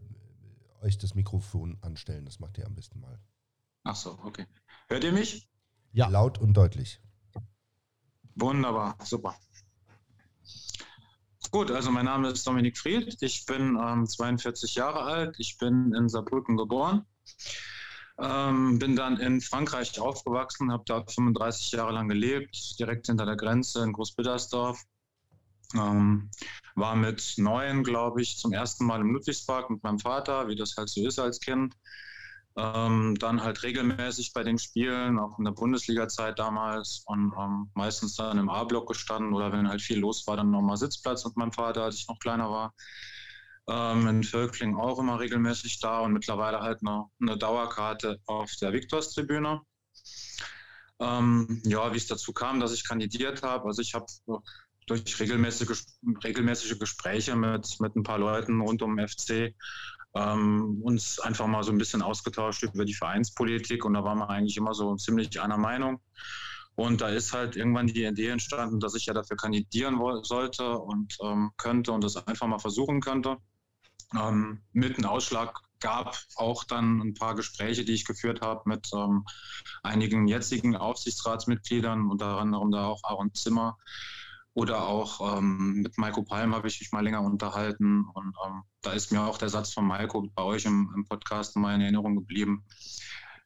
euch 0.81 0.97
das 0.99 1.15
Mikrofon 1.15 1.79
anstellen, 1.83 2.25
das 2.25 2.41
macht 2.41 2.57
ihr 2.59 2.67
am 2.67 2.75
besten 2.75 3.01
mal. 3.01 3.21
Ach 3.85 3.95
so, 3.95 4.19
okay. 4.25 4.47
Hört 4.89 5.05
ihr 5.05 5.13
mich? 5.13 5.49
Ja. 5.93 6.09
Laut 6.09 6.39
und 6.39 6.55
deutlich. 6.55 7.01
Wunderbar, 8.37 8.97
super. 9.05 9.37
Gut, 11.55 11.71
also 11.71 11.93
mein 11.93 12.07
Name 12.07 12.31
ist 12.31 12.45
Dominik 12.49 12.77
Fried. 12.77 13.17
Ich 13.23 13.47
bin 13.47 13.79
ähm, 13.81 14.09
42 14.09 14.75
Jahre 14.75 15.03
alt. 15.03 15.37
Ich 15.39 15.57
bin 15.57 15.95
in 15.95 16.09
Saarbrücken 16.09 16.57
geboren. 16.57 17.07
Ähm, 18.19 18.81
bin 18.81 18.97
dann 18.97 19.19
in 19.19 19.41
Frankreich 19.41 20.01
aufgewachsen, 20.01 20.73
habe 20.73 20.83
dort 20.85 21.13
35 21.13 21.71
Jahre 21.71 21.93
lang 21.93 22.09
gelebt, 22.09 22.77
direkt 22.81 23.07
hinter 23.07 23.25
der 23.25 23.37
Grenze 23.37 23.85
in 23.85 23.93
Großbittersdorf. 23.93 24.83
Ähm, 25.77 26.29
war 26.75 26.97
mit 26.97 27.35
neun, 27.37 27.85
glaube 27.85 28.21
ich, 28.21 28.37
zum 28.37 28.53
ersten 28.53 28.85
Mal 28.85 29.01
im 29.01 29.13
Ludwigspark 29.13 29.71
mit 29.71 29.81
meinem 29.85 30.01
Vater, 30.01 30.49
wie 30.49 30.57
das 30.57 30.75
halt 30.77 30.89
so 30.89 31.07
ist 31.07 31.21
als 31.21 31.39
Kind. 31.39 31.77
Ähm, 32.57 33.17
dann 33.19 33.43
halt 33.43 33.65
regelmäßig 33.65 34.33
bei 34.33 34.45
den 34.45 34.59
Spielen, 34.59 35.19
auch 35.19 35.39
in 35.39 35.45
der 35.45 35.53
Bundesliga-Zeit 35.53 36.39
damals 36.39 37.03
und 37.07 37.33
ähm, 37.37 37.71
meistens 37.75 38.15
dann 38.15 38.39
im 38.39 38.49
A-Block 38.49 38.87
gestanden 38.87 39.35
oder 39.35 39.51
wenn 39.51 39.69
halt 39.69 39.83
viel 39.83 39.99
los 39.99 40.25
war, 40.29 40.37
dann 40.37 40.53
nochmal 40.53 40.77
Sitzplatz 40.77 41.25
mit 41.25 41.37
meinem 41.37 41.53
Vater, 41.53 41.83
als 41.83 41.97
ich 41.97 42.07
noch 42.07 42.21
kleiner 42.21 42.51
war. 42.51 42.73
Ähm, 43.67 44.07
in 44.07 44.23
Völkling 44.23 44.77
auch 44.77 45.01
immer 45.01 45.19
regelmäßig 45.19 45.81
da 45.81 46.01
und 46.01 46.13
mittlerweile 46.13 46.61
halt 46.61 46.81
eine, 46.83 47.07
eine 47.21 47.37
Dauerkarte 47.37 48.21
auf 48.27 48.53
der 48.61 48.73
Viktorstribüne. 48.73 49.63
Ähm, 51.01 51.61
ja, 51.65 51.93
wie 51.93 51.97
es 51.97 52.07
dazu 52.07 52.33
kam, 52.33 52.61
dass 52.61 52.73
ich 52.73 52.87
kandidiert 52.87 53.43
habe. 53.43 53.65
Also 53.67 53.83
ich 53.83 53.95
habe 53.95 54.07
durch 54.87 55.19
regelmäßige, 55.19 55.83
regelmäßige 56.23 56.79
Gespräche 56.79 57.35
mit, 57.37 57.81
mit 57.81 57.97
ein 57.97 58.03
paar 58.03 58.19
Leuten 58.19 58.61
rund 58.61 58.83
um 58.83 58.99
FC 58.99 59.55
ähm, 60.15 60.81
uns 60.83 61.19
einfach 61.21 61.47
mal 61.47 61.63
so 61.63 61.73
ein 61.73 61.79
bisschen 61.79 62.03
ausgetauscht 62.03 62.63
über 62.63 62.85
die 62.85 62.95
Vereinspolitik 62.95 63.85
und 63.85 63.95
da 63.95 64.05
waren 64.05 64.19
wir 64.19 64.31
eigentlich 64.31 64.57
immer 64.57 64.75
so 64.75 64.95
ziemlich 64.97 65.41
einer 65.41 65.59
Meinung. 65.59 66.01
Und 66.77 67.01
da 67.01 67.09
ist 67.09 67.33
halt 67.33 67.57
irgendwann 67.57 67.87
die 67.87 68.05
Idee 68.05 68.29
entstanden, 68.29 68.81
dass 68.81 68.95
ich 68.95 69.07
ja 69.07 69.15
dafür 69.15 69.37
kandidieren 69.37 70.01
sollte 70.23 70.79
und 70.79 71.17
ähm, 71.23 71.53
könnte 71.57 71.93
und 71.93 72.03
das 72.03 72.17
einfach 72.27 72.49
mal 72.49 72.59
versuchen 72.59 73.01
könnte. 73.01 73.37
Ähm, 74.13 74.61
mit 74.73 74.99
einem 74.99 75.07
Ausschlag 75.07 75.61
gab 75.81 76.17
auch 76.37 76.65
dann 76.65 77.01
ein 77.01 77.15
paar 77.15 77.35
Gespräche, 77.35 77.85
die 77.85 77.93
ich 77.93 78.05
geführt 78.05 78.41
habe 78.41 78.63
mit 78.67 78.89
ähm, 78.95 79.25
einigen 79.83 80.27
jetzigen 80.27 80.77
Aufsichtsratsmitgliedern, 80.77 82.11
unter 82.11 82.39
anderem 82.39 82.71
da 82.71 82.87
auch 82.87 83.05
Aaron 83.05 83.35
Zimmer, 83.35 83.79
oder 84.55 84.87
auch 84.87 85.39
ähm, 85.39 85.83
mit 85.83 85.99
Maiko 85.99 86.23
Palm 86.23 86.55
habe 86.55 86.69
ich 86.69 86.81
mich 86.81 86.93
mal 86.93 87.03
länger 87.03 87.23
unterhalten. 87.23 88.07
Und 88.15 88.37
ähm, 88.47 88.63
da 88.83 88.93
ist 88.93 89.11
mir 89.11 89.23
auch 89.23 89.37
der 89.37 89.49
Satz 89.49 89.73
von 89.73 89.85
Maiko 89.85 90.29
bei 90.35 90.43
euch 90.43 90.65
im, 90.65 90.93
im 90.95 91.05
Podcast 91.05 91.57
mal 91.57 91.75
in 91.75 91.81
Erinnerung 91.81 92.15
geblieben, 92.15 92.65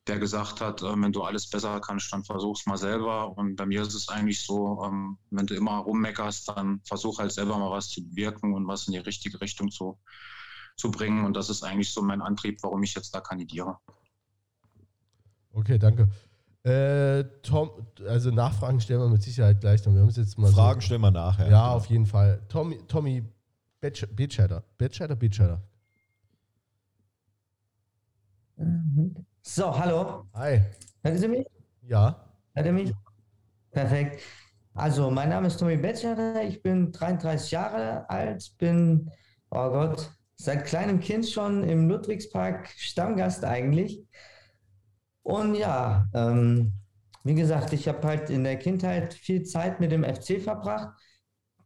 der 0.07 0.19
gesagt 0.19 0.61
hat, 0.61 0.83
ähm, 0.83 1.03
wenn 1.03 1.13
du 1.13 1.23
alles 1.23 1.49
besser 1.49 1.81
kannst, 1.81 2.13
dann 2.13 2.25
versuch's 2.25 2.67
mal 2.67 2.77
selber. 2.77 3.37
Und 3.39 3.57
bei 3.57 3.65
mir 3.65 3.83
ist 3.83 3.95
es 3.95 4.11
eigentlich 4.11 4.43
so, 4.43 4.85
ähm, 4.85 5.17
wenn 5.31 5.47
du 5.47 5.55
immer 5.55 5.79
rummeckerst, 5.79 6.51
dann 6.51 6.83
versuch 6.85 7.19
halt 7.19 7.33
selber 7.33 7.59
mal 7.59 7.71
was 7.71 7.89
zu 7.89 8.07
bewirken 8.07 8.53
und 8.53 8.67
was 8.67 8.87
in 8.87 8.93
die 8.93 8.99
richtige 8.99 9.41
Richtung 9.41 9.71
zu, 9.71 9.99
zu 10.77 10.91
bringen. 10.91 11.25
Und 11.25 11.35
das 11.35 11.49
ist 11.49 11.63
eigentlich 11.63 11.91
so 11.91 12.03
mein 12.03 12.21
Antrieb, 12.21 12.63
warum 12.63 12.83
ich 12.83 12.95
jetzt 12.95 13.15
da 13.15 13.23
kandidiere. 13.23 13.79
Okay, 15.53 15.79
danke. 15.79 16.11
Äh, 16.65 17.25
Tom, 17.43 17.71
also 18.07 18.31
Nachfragen 18.31 18.81
stellen 18.81 19.01
wir 19.01 19.09
mit 19.09 19.23
Sicherheit 19.23 19.61
gleich 19.61 19.85
noch. 19.87 19.95
Wir 19.95 20.01
haben 20.01 20.09
es 20.09 20.17
jetzt 20.17 20.39
mal 20.39 20.51
Fragen 20.51 20.81
so, 20.81 20.87
stellen 20.87 21.01
wir 21.01 21.11
nachher. 21.11 21.49
Ja, 21.49 21.71
auf 21.71 21.87
jeden 21.87 22.07
Fall. 22.07 22.43
Tommy, 22.49 22.79
Tommy 22.89 23.25
Betscheider. 23.81 24.65
Betscheider, 24.77 25.15
Betscheider. 25.17 25.63
So, 29.43 29.79
hallo. 29.79 30.25
Hi. 30.35 30.61
Hören 31.03 31.19
Sie 31.19 31.29
mich? 31.29 31.47
Ja. 31.83 32.25
Hört 32.55 32.67
ihr 32.67 32.73
mich? 32.73 32.93
Perfekt. 33.71 34.21
Also, 34.75 35.11
mein 35.11 35.29
Name 35.29 35.47
ist 35.47 35.59
Tommy 35.59 35.77
Betscherer, 35.77 36.43
ich 36.43 36.63
bin 36.63 36.93
33 36.93 37.51
Jahre 37.51 38.09
alt, 38.11 38.53
bin, 38.59 39.11
oh 39.51 39.71
Gott, 39.71 40.11
seit 40.37 40.65
kleinem 40.67 41.01
Kind 41.01 41.29
schon 41.29 41.65
im 41.65 41.89
Ludwigspark 41.89 42.69
Stammgast 42.77 43.45
eigentlich. 43.45 44.05
Und 45.29 45.57
ja, 45.57 46.09
ähm, 46.15 46.73
wie 47.23 47.35
gesagt, 47.35 47.75
ich 47.75 47.87
habe 47.87 48.09
halt 48.09 48.31
in 48.31 48.45
der 48.45 48.57
Kindheit 48.57 49.13
viel 49.13 49.43
Zeit 49.43 49.79
mit 49.79 49.93
dem 49.93 50.03
FC 50.03 50.41
verbracht. 50.41 50.89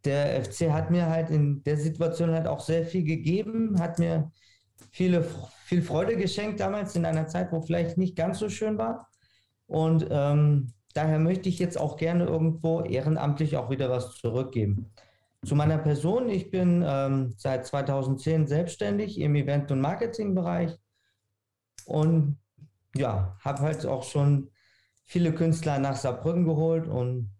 Der 0.04 0.42
FC 0.44 0.72
hat 0.72 0.90
mir 0.90 1.06
halt 1.06 1.30
in 1.30 1.62
der 1.62 1.76
Situation 1.76 2.32
halt 2.32 2.48
auch 2.48 2.58
sehr 2.58 2.84
viel 2.84 3.04
gegeben, 3.04 3.78
hat 3.78 4.00
mir 4.00 4.32
viele, 4.90 5.24
viel 5.66 5.80
Freude 5.80 6.16
geschenkt 6.16 6.58
damals 6.58 6.96
in 6.96 7.04
einer 7.04 7.28
Zeit, 7.28 7.52
wo 7.52 7.60
vielleicht 7.62 7.98
nicht 7.98 8.16
ganz 8.16 8.40
so 8.40 8.48
schön 8.48 8.78
war. 8.78 9.08
Und 9.68 10.08
ähm, 10.10 10.72
daher 10.92 11.20
möchte 11.20 11.48
ich 11.48 11.60
jetzt 11.60 11.78
auch 11.78 11.96
gerne 11.96 12.24
irgendwo 12.24 12.80
ehrenamtlich 12.80 13.56
auch 13.56 13.70
wieder 13.70 13.90
was 13.90 14.16
zurückgeben. 14.16 14.92
Zu 15.46 15.54
meiner 15.54 15.78
Person, 15.78 16.28
ich 16.28 16.50
bin 16.50 16.84
ähm, 16.84 17.32
seit 17.36 17.64
2010 17.64 18.48
selbstständig 18.48 19.20
im 19.20 19.36
Event- 19.36 19.70
und 19.70 19.80
Marketingbereich 19.80 20.76
und 21.86 22.41
ja, 22.94 23.36
habe 23.40 23.60
halt 23.60 23.86
auch 23.86 24.04
schon 24.04 24.50
viele 25.04 25.34
Künstler 25.34 25.78
nach 25.78 25.96
Saarbrücken 25.96 26.44
geholt 26.44 26.86
und 26.86 27.30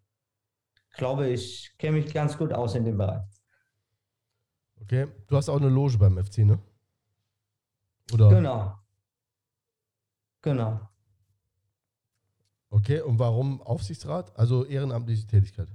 glaube, 0.96 1.28
ich 1.28 1.74
kenne 1.78 1.98
mich 1.98 2.12
ganz 2.12 2.36
gut 2.36 2.52
aus 2.52 2.74
in 2.74 2.84
dem 2.84 2.98
Bereich. 2.98 3.22
Okay, 4.80 5.06
du 5.28 5.36
hast 5.36 5.48
auch 5.48 5.56
eine 5.56 5.68
Loge 5.68 5.98
beim 5.98 6.18
FC, 6.18 6.38
ne? 6.38 6.58
Oder? 8.12 8.28
Genau. 8.28 8.78
Genau. 10.42 10.80
Okay, 12.70 13.00
und 13.00 13.18
warum 13.18 13.60
Aufsichtsrat? 13.62 14.36
Also 14.36 14.64
ehrenamtliche 14.64 15.26
Tätigkeit? 15.26 15.68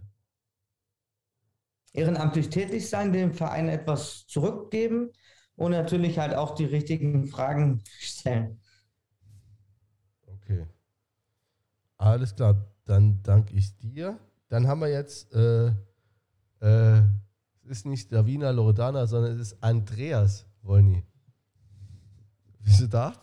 Ehrenamtlich 1.93 2.49
tätig 2.49 2.89
sein, 2.89 3.13
dem 3.13 3.33
Verein 3.33 3.69
etwas 3.69 4.25
zurückgeben 4.27 5.11
und 5.55 5.71
natürlich 5.71 6.19
halt 6.19 6.35
auch 6.35 6.53
die 6.53 6.65
richtigen 6.65 7.27
Fragen 7.27 7.81
stellen. 7.99 8.59
Okay. 10.27 10.65
Alles 12.07 12.33
klar, 12.33 12.55
dann 12.85 13.21
danke 13.21 13.53
ich 13.53 13.77
dir. 13.79 14.17
Dann 14.47 14.65
haben 14.65 14.79
wir 14.79 14.87
jetzt, 14.87 15.33
äh, 15.33 15.67
äh, 16.61 17.01
es 17.65 17.79
ist 17.79 17.85
nicht 17.85 18.13
Davina 18.13 18.49
Loredana, 18.51 19.05
sondern 19.07 19.33
es 19.33 19.51
ist 19.51 19.61
Andreas 19.61 20.45
Wolny. 20.61 21.03
Bist 22.63 22.79
du 22.79 22.87
da? 22.87 23.13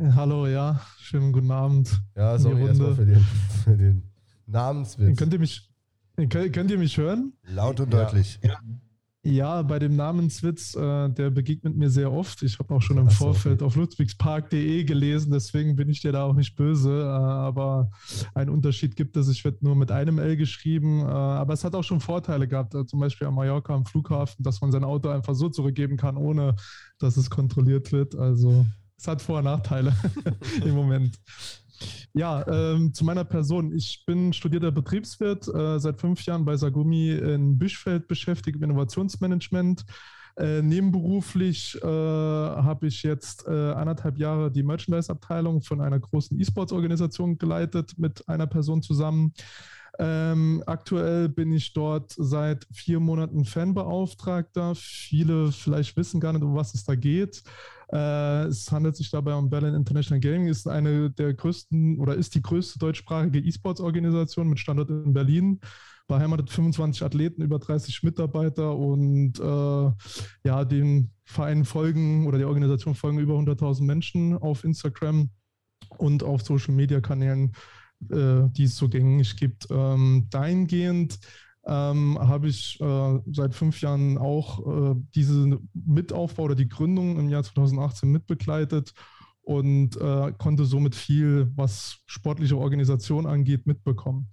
Hallo, 0.00 0.46
ja, 0.46 0.80
schönen 0.98 1.32
guten 1.32 1.50
Abend. 1.50 2.00
Ja, 2.14 2.38
sorry 2.38 2.66
erstmal 2.66 2.94
für 2.94 3.04
den, 3.04 3.20
für 3.64 3.76
den 3.76 4.04
Namenswitz. 4.46 5.18
Könnt 5.18 5.32
ihr 5.32 5.40
mich, 5.40 5.68
könnt, 6.14 6.52
könnt 6.52 6.70
ihr 6.70 6.78
mich 6.78 6.96
hören? 6.96 7.32
Laut 7.42 7.80
und 7.80 7.92
deutlich. 7.92 8.38
Ja. 8.44 8.60
Ja, 9.24 9.62
bei 9.62 9.78
dem 9.78 9.94
Namenswitz, 9.94 10.74
äh, 10.74 11.08
der 11.08 11.30
begegnet 11.30 11.76
mir 11.76 11.90
sehr 11.90 12.10
oft. 12.10 12.42
Ich 12.42 12.58
habe 12.58 12.74
auch 12.74 12.82
schon 12.82 12.98
im 12.98 13.06
Ach, 13.06 13.12
Vorfeld 13.12 13.62
okay. 13.62 13.66
auf 13.66 13.76
ludwigspark.de 13.76 14.82
gelesen, 14.82 15.30
deswegen 15.32 15.76
bin 15.76 15.88
ich 15.88 16.00
dir 16.00 16.10
da 16.10 16.24
auch 16.24 16.34
nicht 16.34 16.56
böse. 16.56 17.02
Äh, 17.02 17.04
aber 17.04 17.90
ein 18.34 18.48
Unterschied 18.48 18.96
gibt 18.96 19.16
es, 19.16 19.28
ich 19.28 19.44
werde 19.44 19.58
nur 19.60 19.76
mit 19.76 19.92
einem 19.92 20.18
L 20.18 20.36
geschrieben. 20.36 21.02
Äh, 21.02 21.04
aber 21.04 21.52
es 21.52 21.62
hat 21.62 21.76
auch 21.76 21.84
schon 21.84 22.00
Vorteile 22.00 22.48
gehabt, 22.48 22.74
äh, 22.74 22.84
zum 22.84 22.98
Beispiel 22.98 23.28
am 23.28 23.36
Mallorca 23.36 23.72
am 23.72 23.86
Flughafen, 23.86 24.42
dass 24.42 24.60
man 24.60 24.72
sein 24.72 24.82
Auto 24.82 25.08
einfach 25.08 25.36
so 25.36 25.48
zurückgeben 25.48 25.96
kann, 25.96 26.16
ohne 26.16 26.56
dass 26.98 27.16
es 27.16 27.30
kontrolliert 27.30 27.92
wird. 27.92 28.16
Also 28.16 28.66
es 28.98 29.06
hat 29.06 29.22
Vor- 29.22 29.38
und 29.38 29.44
Nachteile 29.44 29.94
im 30.64 30.74
Moment. 30.74 31.16
Ja, 32.14 32.46
ähm, 32.46 32.92
zu 32.92 33.04
meiner 33.04 33.24
Person. 33.24 33.74
Ich 33.74 34.04
bin 34.06 34.32
studierter 34.32 34.70
Betriebswirt, 34.70 35.48
äh, 35.48 35.78
seit 35.78 36.00
fünf 36.00 36.24
Jahren 36.24 36.44
bei 36.44 36.56
Sagumi 36.56 37.10
in 37.12 37.58
Bischfeld 37.58 38.08
beschäftigt 38.08 38.56
im 38.56 38.64
Innovationsmanagement. 38.64 39.84
Äh, 40.36 40.62
nebenberuflich 40.62 41.78
äh, 41.82 41.86
habe 41.86 42.86
ich 42.86 43.02
jetzt 43.02 43.46
äh, 43.46 43.50
anderthalb 43.50 44.18
Jahre 44.18 44.50
die 44.50 44.62
Merchandise-Abteilung 44.62 45.60
von 45.60 45.80
einer 45.80 46.00
großen 46.00 46.38
E-Sports-Organisation 46.40 47.36
geleitet 47.36 47.98
mit 47.98 48.26
einer 48.28 48.46
Person 48.46 48.82
zusammen. 48.82 49.34
Ähm, 49.98 50.62
aktuell 50.66 51.28
bin 51.28 51.52
ich 51.52 51.74
dort 51.74 52.14
seit 52.16 52.66
vier 52.72 52.98
Monaten 52.98 53.44
Fanbeauftragter. 53.44 54.74
Viele 54.74 55.52
vielleicht 55.52 55.96
wissen 55.98 56.18
gar 56.18 56.32
nicht, 56.32 56.42
um 56.42 56.54
was 56.54 56.72
es 56.72 56.84
da 56.84 56.94
geht. 56.94 57.42
Äh, 57.92 58.44
es 58.46 58.72
handelt 58.72 58.96
sich 58.96 59.10
dabei 59.10 59.34
um 59.34 59.50
Berlin 59.50 59.74
International 59.74 60.20
Gaming, 60.20 60.46
ist 60.46 60.66
eine 60.66 61.10
der 61.10 61.34
größten 61.34 61.98
oder 61.98 62.14
ist 62.14 62.34
die 62.34 62.42
größte 62.42 62.78
deutschsprachige 62.78 63.38
E-Sports-Organisation 63.38 64.48
mit 64.48 64.58
Standort 64.58 64.90
in 64.90 65.12
Berlin 65.12 65.60
beheimatet 66.08 66.50
25 66.50 67.02
Athleten, 67.04 67.42
über 67.42 67.58
30 67.58 68.02
Mitarbeiter 68.02 68.76
und 68.76 69.38
äh, 69.38 69.92
ja, 70.44 70.64
den 70.64 71.12
Verein 71.24 71.64
folgen 71.64 72.26
oder 72.26 72.38
der 72.38 72.48
Organisation 72.48 72.94
folgen 72.94 73.18
über 73.18 73.34
100.000 73.34 73.84
Menschen 73.84 74.36
auf 74.36 74.64
Instagram 74.64 75.30
und 75.98 76.22
auf 76.22 76.42
Social 76.42 76.74
Media 76.74 77.00
Kanälen, 77.00 77.52
äh, 78.10 78.42
die 78.50 78.64
es 78.64 78.76
so 78.76 78.88
gängig 78.88 79.36
gibt. 79.36 79.68
Ähm, 79.70 80.26
dahingehend 80.30 81.18
ähm, 81.66 82.18
habe 82.18 82.48
ich 82.48 82.80
äh, 82.80 83.18
seit 83.30 83.54
fünf 83.54 83.80
Jahren 83.80 84.18
auch 84.18 84.92
äh, 84.92 84.94
diese 85.14 85.58
Mitaufbau 85.74 86.44
oder 86.44 86.54
die 86.54 86.68
Gründung 86.68 87.18
im 87.18 87.28
Jahr 87.28 87.44
2018 87.44 88.10
mitbegleitet 88.10 88.92
und 89.42 89.96
äh, 89.96 90.32
konnte 90.38 90.64
somit 90.64 90.94
viel, 90.94 91.50
was 91.56 91.98
sportliche 92.06 92.56
Organisation 92.56 93.26
angeht, 93.26 93.66
mitbekommen. 93.66 94.28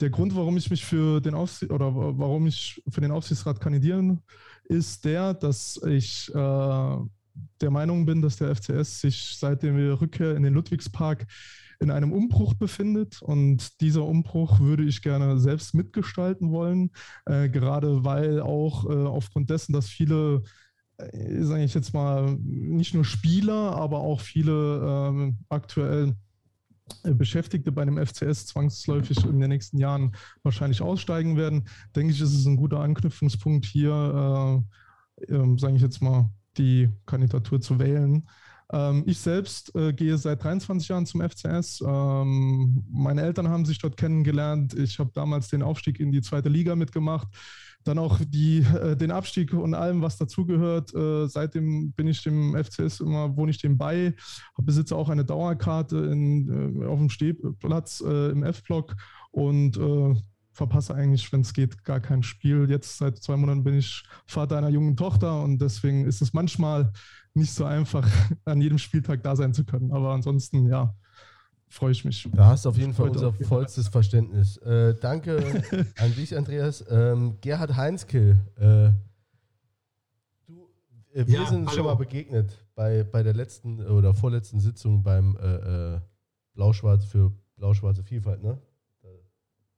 Der 0.00 0.10
Grund, 0.10 0.34
warum 0.34 0.56
ich 0.56 0.70
mich 0.70 0.84
für 0.84 1.20
den 1.20 1.34
Aufsicht 1.34 1.70
oder 1.70 1.94
warum 1.94 2.46
ich 2.46 2.82
für 2.88 3.00
den 3.00 3.10
Aufsichtsrat 3.10 3.60
kandidieren, 3.60 4.22
ist 4.64 5.04
der, 5.04 5.34
dass 5.34 5.80
ich 5.86 6.30
äh, 6.34 6.96
der 7.60 7.70
Meinung 7.70 8.06
bin, 8.06 8.22
dass 8.22 8.36
der 8.36 8.54
FCS 8.54 9.00
sich 9.00 9.36
seit 9.38 9.62
der 9.62 10.00
Rückkehr 10.00 10.34
in 10.34 10.42
den 10.42 10.54
Ludwigspark 10.54 11.26
in 11.80 11.90
einem 11.90 12.12
Umbruch 12.12 12.54
befindet. 12.54 13.22
Und 13.22 13.80
dieser 13.80 14.04
Umbruch 14.04 14.60
würde 14.60 14.84
ich 14.84 15.02
gerne 15.02 15.38
selbst 15.38 15.74
mitgestalten 15.74 16.50
wollen, 16.50 16.90
äh, 17.26 17.48
gerade 17.48 18.04
weil 18.04 18.40
auch 18.40 18.88
äh, 18.88 18.92
aufgrund 18.92 19.50
dessen, 19.50 19.72
dass 19.72 19.88
viele 19.88 20.42
äh, 20.98 21.42
sage 21.42 21.64
ich 21.64 21.74
jetzt 21.74 21.92
mal, 21.92 22.36
nicht 22.40 22.94
nur 22.94 23.04
Spieler, 23.04 23.76
aber 23.76 23.98
auch 23.98 24.20
viele 24.20 24.80
ähm, 24.84 25.38
aktuell 25.48 26.14
äh, 27.02 27.14
Beschäftigte 27.14 27.72
bei 27.72 27.84
dem 27.84 27.98
FCS 27.98 28.46
zwangsläufig 28.46 29.24
in 29.24 29.40
den 29.40 29.48
nächsten 29.48 29.78
Jahren 29.78 30.14
wahrscheinlich 30.42 30.82
aussteigen 30.82 31.36
werden, 31.36 31.68
denke 31.96 32.12
ich, 32.12 32.20
ist 32.20 32.34
es 32.34 32.46
ein 32.46 32.56
guter 32.56 32.80
Anknüpfungspunkt 32.80 33.64
hier, 33.66 34.64
äh, 35.28 35.34
äh, 35.34 35.58
sage 35.58 35.76
ich 35.76 35.82
jetzt 35.82 36.02
mal, 36.02 36.30
die 36.58 36.90
Kandidatur 37.06 37.60
zu 37.60 37.78
wählen. 37.78 38.28
Ähm, 38.74 39.04
ich 39.06 39.18
selbst 39.20 39.74
äh, 39.76 39.92
gehe 39.92 40.18
seit 40.18 40.42
23 40.42 40.88
Jahren 40.88 41.06
zum 41.06 41.20
FCS. 41.20 41.80
Ähm, 41.86 42.84
meine 42.90 43.22
Eltern 43.22 43.48
haben 43.48 43.64
sich 43.64 43.78
dort 43.78 43.96
kennengelernt. 43.96 44.74
Ich 44.74 44.98
habe 44.98 45.12
damals 45.14 45.48
den 45.48 45.62
Aufstieg 45.62 46.00
in 46.00 46.10
die 46.10 46.22
zweite 46.22 46.48
Liga 46.48 46.74
mitgemacht. 46.74 47.28
Dann 47.84 47.98
auch 47.98 48.18
die, 48.26 48.60
äh, 48.60 48.96
den 48.96 49.12
Abstieg 49.12 49.52
und 49.52 49.74
allem, 49.74 50.02
was 50.02 50.16
dazugehört. 50.16 50.92
Äh, 50.92 51.28
seitdem 51.28 51.92
bin 51.92 52.08
ich 52.08 52.24
dem 52.24 52.56
FCS 52.56 53.00
immer, 53.00 53.36
wohne 53.36 53.52
ich 53.52 53.58
dem 53.58 53.78
bei. 53.78 54.14
Besitze 54.60 54.96
auch 54.96 55.08
eine 55.08 55.24
Dauerkarte 55.24 55.98
in, 55.98 56.82
äh, 56.82 56.86
auf 56.86 56.98
dem 56.98 57.10
Stehplatz 57.10 58.02
äh, 58.04 58.30
im 58.30 58.42
F-Block 58.42 58.96
und 59.30 59.76
äh, 59.76 60.14
verpasse 60.50 60.94
eigentlich, 60.94 61.32
wenn 61.32 61.42
es 61.42 61.52
geht, 61.52 61.84
gar 61.84 62.00
kein 62.00 62.22
Spiel. 62.22 62.68
Jetzt 62.68 62.98
seit 62.98 63.18
zwei 63.18 63.36
Monaten 63.36 63.64
bin 63.64 63.76
ich 63.76 64.04
Vater 64.26 64.56
einer 64.56 64.68
jungen 64.68 64.96
Tochter 64.96 65.42
und 65.42 65.58
deswegen 65.60 66.06
ist 66.06 66.22
es 66.22 66.32
manchmal 66.32 66.92
nicht 67.34 67.52
so 67.52 67.64
einfach, 67.64 68.08
an 68.44 68.60
jedem 68.60 68.78
Spieltag 68.78 69.22
da 69.22 69.36
sein 69.36 69.52
zu 69.52 69.64
können. 69.64 69.92
Aber 69.92 70.12
ansonsten, 70.12 70.66
ja, 70.66 70.94
freue 71.68 71.92
ich 71.92 72.04
mich. 72.04 72.28
Da 72.32 72.46
hast 72.46 72.64
du 72.64 72.70
auf 72.70 72.78
jeden 72.78 72.94
Fall 72.94 73.10
unser 73.10 73.32
vollstes 73.32 73.88
Verständnis. 73.88 74.56
Äh, 74.58 74.94
danke 75.00 75.38
an 75.98 76.14
dich, 76.14 76.36
Andreas. 76.36 76.84
Ähm, 76.88 77.38
Gerhard 77.40 77.76
Heinzkill, 77.76 78.38
äh, 78.56 78.90
du, 80.46 80.68
äh, 81.12 81.26
wir 81.26 81.40
ja, 81.40 81.46
sind 81.46 81.66
hallo. 81.66 81.76
schon 81.76 81.84
mal 81.86 81.96
begegnet 81.96 82.64
bei, 82.74 83.02
bei 83.02 83.22
der 83.22 83.34
letzten 83.34 83.80
oder 83.80 84.14
vorletzten 84.14 84.60
Sitzung 84.60 85.02
beim 85.02 85.36
äh, 85.36 85.94
äh, 85.96 86.00
Blau-Schwarz 86.54 87.04
für 87.04 87.32
Blau-Schwarze 87.56 88.04
Vielfalt, 88.04 88.42
ne? 88.42 88.58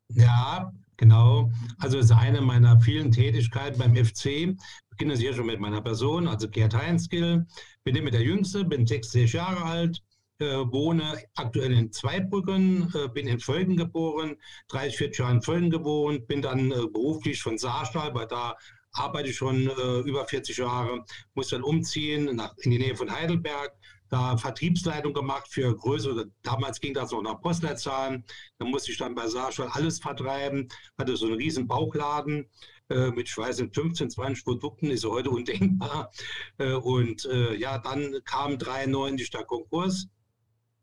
Ja, 0.09 0.72
genau. 0.96 1.50
Also 1.78 1.98
es 1.98 2.07
ist 2.07 2.12
eine 2.12 2.40
meiner 2.40 2.80
vielen 2.80 3.11
Tätigkeiten 3.11 3.78
beim 3.78 3.96
FC. 3.96 4.57
Ich 4.97 4.99
beginne 4.99 5.18
sicher 5.18 5.34
schon 5.34 5.44
mit 5.44 5.61
meiner 5.61 5.82
Person, 5.82 6.26
also 6.26 6.49
Gerd 6.49 6.74
Heinzkill. 6.74 7.44
Bin 7.84 7.97
immer 7.97 8.11
der 8.11 8.22
Jüngste, 8.22 8.64
bin 8.64 8.86
60 8.86 9.30
Jahre 9.30 9.62
alt, 9.62 10.03
äh, 10.38 10.47
wohne 10.47 11.22
aktuell 11.34 11.74
in 11.74 11.92
Zweibrücken, 11.92 12.90
äh, 12.94 13.07
bin 13.09 13.26
in 13.26 13.38
Völgen 13.38 13.76
geboren, 13.76 14.36
30, 14.68 14.97
40 14.97 15.18
Jahre 15.18 15.32
in 15.32 15.42
Völgen 15.42 15.68
gewohnt, 15.68 16.26
bin 16.26 16.40
dann 16.40 16.70
äh, 16.70 16.86
beruflich 16.90 17.42
von 17.42 17.59
Saarstahl 17.59 18.11
bei 18.11 18.24
da 18.24 18.57
arbeite 18.92 19.34
schon 19.34 19.68
äh, 19.68 19.99
über 20.09 20.24
40 20.24 20.57
Jahre, 20.57 21.05
muss 21.34 21.49
dann 21.49 21.62
umziehen 21.62 22.34
nach, 22.34 22.57
in 22.62 22.70
die 22.70 22.78
Nähe 22.78 22.97
von 22.97 23.11
Heidelberg, 23.14 23.72
da 24.09 24.38
Vertriebsleitung 24.38 25.12
gemacht 25.12 25.47
für 25.51 25.76
größere, 25.76 26.30
damals 26.42 26.80
ging 26.80 26.94
das 26.94 27.11
noch 27.11 27.20
nach 27.20 27.42
Postleitzahlen, 27.42 28.24
da 28.59 28.64
musste 28.64 28.92
ich 28.92 28.97
dann 28.99 29.14
bei 29.14 29.26
Saarschwall 29.26 29.68
alles 29.72 29.99
vertreiben, 29.99 30.68
hatte 30.97 31.18
so 31.18 31.26
einen 31.26 31.34
riesen 31.34 31.66
Bauchladen 31.66 32.49
mit, 32.89 33.28
ich 33.28 33.37
weiß 33.37 33.61
nicht, 33.61 33.74
15, 33.74 34.11
20 34.11 34.45
Produkten, 34.45 34.91
ist 34.91 35.05
heute 35.05 35.30
undenkbar. 35.30 36.11
Äh, 36.59 36.72
und 36.72 37.24
äh, 37.26 37.55
ja, 37.55 37.78
dann 37.78 38.20
kam 38.24 38.59
93 38.59 39.30
der 39.30 39.45
Konkurs. 39.45 40.09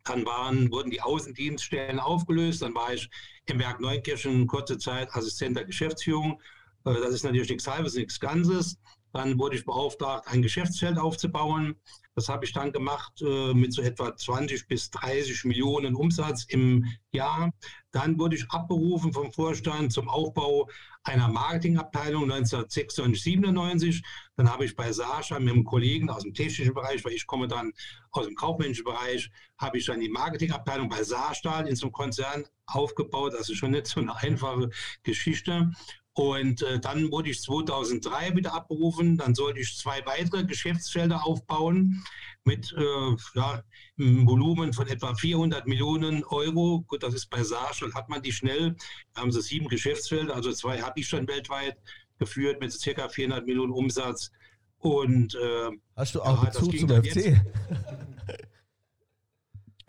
Dann 0.03 0.25
waren, 0.25 0.71
wurden 0.71 0.91
die 0.91 1.01
Außendienststellen 1.01 1.99
aufgelöst. 1.99 2.61
Dann 2.61 2.75
war 2.75 2.93
ich 2.93 3.09
im 3.45 3.59
Werk 3.59 3.79
Neunkirchen 3.79 4.47
kurze 4.47 4.77
Zeit 4.77 5.13
Assistent 5.13 5.57
der 5.57 5.65
Geschäftsführung. 5.65 6.41
Äh, 6.85 6.93
das 6.95 7.13
ist 7.13 7.23
natürlich 7.23 7.49
nichts 7.49 7.67
Halbes, 7.67 7.95
nichts 7.95 8.19
Ganzes. 8.19 8.77
Dann 9.13 9.37
wurde 9.37 9.55
ich 9.55 9.65
beauftragt, 9.65 10.27
ein 10.27 10.41
Geschäftsfeld 10.41 10.97
aufzubauen. 10.97 11.75
Das 12.15 12.29
habe 12.29 12.45
ich 12.45 12.53
dann 12.53 12.71
gemacht 12.71 13.21
äh, 13.21 13.53
mit 13.53 13.73
so 13.73 13.81
etwa 13.81 14.15
20 14.15 14.67
bis 14.67 14.89
30 14.91 15.45
Millionen 15.45 15.95
Umsatz 15.95 16.45
im 16.47 16.85
Jahr. 17.11 17.51
Dann 17.91 18.19
wurde 18.19 18.35
ich 18.35 18.49
abberufen 18.49 19.13
vom 19.13 19.31
Vorstand 19.31 19.93
zum 19.93 20.09
Aufbau 20.09 20.69
einer 21.03 21.27
Marketingabteilung 21.27 22.23
1996, 22.23 23.23
97. 23.23 24.03
Dann 24.35 24.49
habe 24.49 24.65
ich 24.65 24.75
bei 24.75 24.91
Sascha 24.91 25.39
mit 25.39 25.53
einem 25.53 25.63
Kollegen 25.63 26.09
aus 26.09 26.23
dem 26.23 26.33
technischen 26.33 26.73
Bereich, 26.73 27.03
weil 27.03 27.13
ich 27.13 27.27
komme 27.27 27.47
dann 27.47 27.73
aus 28.11 28.25
dem 28.25 28.35
kaufmännischen 28.35 28.85
Bereich, 28.85 29.29
habe 29.57 29.77
ich 29.77 29.85
dann 29.85 29.99
die 29.99 30.09
Marketingabteilung 30.09 30.89
bei 30.89 31.03
Saarstahl 31.03 31.67
in 31.67 31.75
so 31.75 31.87
einem 31.87 31.93
Konzern 31.93 32.45
aufgebaut. 32.65 33.33
Ist 33.33 33.55
schon 33.55 33.71
nicht 33.71 33.87
so 33.87 33.99
eine 33.99 34.15
einfache 34.15 34.69
Geschichte. 35.03 35.71
Und 36.15 36.61
äh, 36.61 36.79
dann 36.79 37.11
wurde 37.11 37.31
ich 37.31 37.41
2003 37.41 38.35
wieder 38.35 38.53
abberufen. 38.53 39.17
Dann 39.17 39.33
sollte 39.33 39.59
ich 39.59 39.75
zwei 39.75 40.05
weitere 40.05 40.45
Geschäftsfelder 40.45 41.25
aufbauen 41.25 42.03
mit 42.45 42.73
äh, 42.77 43.15
ja, 43.35 43.63
einem 43.97 44.27
Volumen 44.27 44.73
von 44.73 44.87
etwa 44.87 45.15
400 45.15 45.67
Millionen 45.67 46.23
Euro. 46.25 46.83
Gut, 46.87 47.03
das 47.03 47.13
ist 47.13 47.29
bei 47.29 47.43
schon, 47.71 47.93
hat 47.93 48.09
man 48.09 48.21
die 48.21 48.31
schnell. 48.31 48.75
Da 49.13 49.21
haben 49.21 49.31
sie 49.31 49.41
sieben 49.41 49.67
Geschäftsfelder, 49.67 50.35
also 50.35 50.51
zwei 50.51 50.81
habe 50.81 50.99
ich 50.99 51.07
schon 51.07 51.27
weltweit 51.27 51.77
geführt 52.19 52.59
mit 52.59 52.77
ca. 52.83 53.09
400 53.09 53.45
Millionen 53.45 53.71
Umsatz. 53.71 54.31
Und 54.79 55.35
äh, 55.35 55.69
hast 55.95 56.15
du 56.15 56.21
auch 56.21 56.43
ja, 56.43 56.49
Bezug 56.49 56.77
zum 56.77 56.89
FC? 56.89 57.41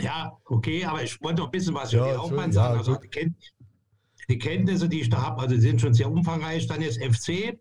ja, 0.01 0.33
okay, 0.45 0.85
aber 0.85 1.03
ich 1.03 1.21
wollte 1.21 1.41
noch 1.41 1.49
ein 1.49 1.53
bisschen 1.53 1.75
was 1.75 1.91
ja, 1.91 2.05
die 2.05 2.17
Hauptmann 2.17 2.53
sagen. 2.53 2.75
Ja, 2.75 2.79
also, 2.79 2.99
die 4.29 4.39
Kenntnisse, 4.39 4.89
die 4.89 5.01
ich 5.01 5.11
da 5.11 5.21
habe, 5.21 5.43
also 5.43 5.57
sind 5.57 5.81
schon 5.81 5.95
sehr 5.95 6.11
umfangreich. 6.11 6.67
Dann 6.67 6.81
jetzt 6.81 7.03
FC, 7.03 7.59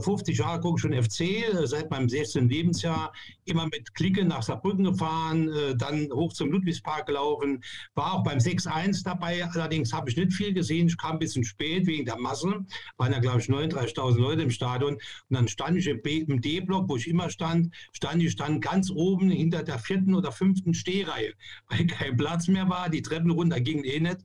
50 0.00 0.34
äh, 0.38 0.42
Jahre 0.42 0.60
gucke 0.60 0.78
ich 0.78 0.82
schon 0.82 0.92
FC, 0.92 1.20
äh, 1.20 1.66
seit 1.66 1.90
meinem 1.90 2.08
16. 2.08 2.48
Lebensjahr, 2.48 3.12
immer 3.44 3.66
mit 3.66 3.94
Clique 3.94 4.24
nach 4.24 4.42
Saarbrücken 4.42 4.84
gefahren, 4.84 5.48
äh, 5.48 5.76
dann 5.76 6.10
hoch 6.12 6.32
zum 6.32 6.50
Ludwigspark 6.50 7.06
gelaufen, 7.06 7.62
war 7.94 8.14
auch 8.14 8.22
beim 8.22 8.38
6-1 8.38 9.04
dabei, 9.04 9.44
allerdings 9.44 9.92
habe 9.92 10.10
ich 10.10 10.16
nicht 10.16 10.32
viel 10.32 10.52
gesehen, 10.52 10.88
ich 10.88 10.96
kam 10.96 11.12
ein 11.12 11.18
bisschen 11.18 11.44
spät 11.44 11.86
wegen 11.86 12.04
der 12.04 12.18
Masse, 12.18 12.64
waren 12.96 13.12
ja 13.12 13.18
glaube 13.18 13.40
ich 13.40 13.46
39.000 13.46 14.18
Leute 14.18 14.42
im 14.42 14.50
Stadion 14.50 14.94
und 14.94 15.00
dann 15.28 15.48
stand 15.48 15.76
ich 15.76 15.86
im 15.86 16.40
D-Block, 16.40 16.88
wo 16.88 16.96
ich 16.96 17.08
immer 17.08 17.30
stand, 17.30 17.74
stand 17.92 18.22
ich 18.22 18.36
dann 18.36 18.60
ganz 18.60 18.90
oben 18.90 19.30
hinter 19.30 19.62
der 19.62 19.78
vierten 19.78 20.14
oder 20.14 20.32
fünften 20.32 20.74
Stehreihe, 20.74 21.34
weil 21.68 21.86
kein 21.86 22.16
Platz 22.16 22.48
mehr 22.48 22.68
war, 22.68 22.88
die 22.88 23.02
Treppen 23.02 23.30
runter 23.30 23.60
gingen 23.60 23.84
eh 23.84 24.00
nicht. 24.00 24.18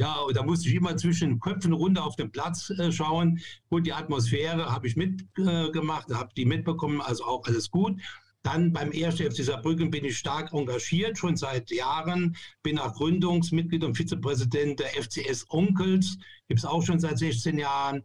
Ja, 0.00 0.16
da 0.32 0.42
musste 0.42 0.66
ich 0.66 0.74
immer 0.74 0.96
zwischen 0.96 1.28
den 1.28 1.40
Köpfen 1.40 1.74
runter 1.74 2.06
auf 2.06 2.16
den 2.16 2.32
Platz 2.32 2.70
äh, 2.70 2.90
schauen. 2.90 3.38
Gut, 3.68 3.84
die 3.84 3.92
Atmosphäre 3.92 4.72
habe 4.72 4.86
ich 4.86 4.96
mitgemacht, 4.96 6.10
äh, 6.10 6.14
habe 6.14 6.30
die 6.34 6.46
mitbekommen, 6.46 7.02
also 7.02 7.26
auch 7.26 7.46
alles 7.46 7.70
gut. 7.70 8.00
Dann 8.42 8.72
beim 8.72 8.92
1. 8.92 9.16
FC 9.16 9.44
Saarbrücken 9.44 9.90
bin 9.90 10.06
ich 10.06 10.16
stark 10.16 10.54
engagiert, 10.54 11.18
schon 11.18 11.36
seit 11.36 11.70
Jahren. 11.70 12.34
Bin 12.62 12.78
auch 12.78 12.94
Gründungsmitglied 12.94 13.84
und 13.84 13.94
Vizepräsident 13.94 14.80
der 14.80 14.88
FCS 14.88 15.44
Onkels, 15.50 16.16
gibt 16.48 16.60
es 16.60 16.64
auch 16.64 16.82
schon 16.82 16.98
seit 16.98 17.18
16 17.18 17.58
Jahren. 17.58 18.02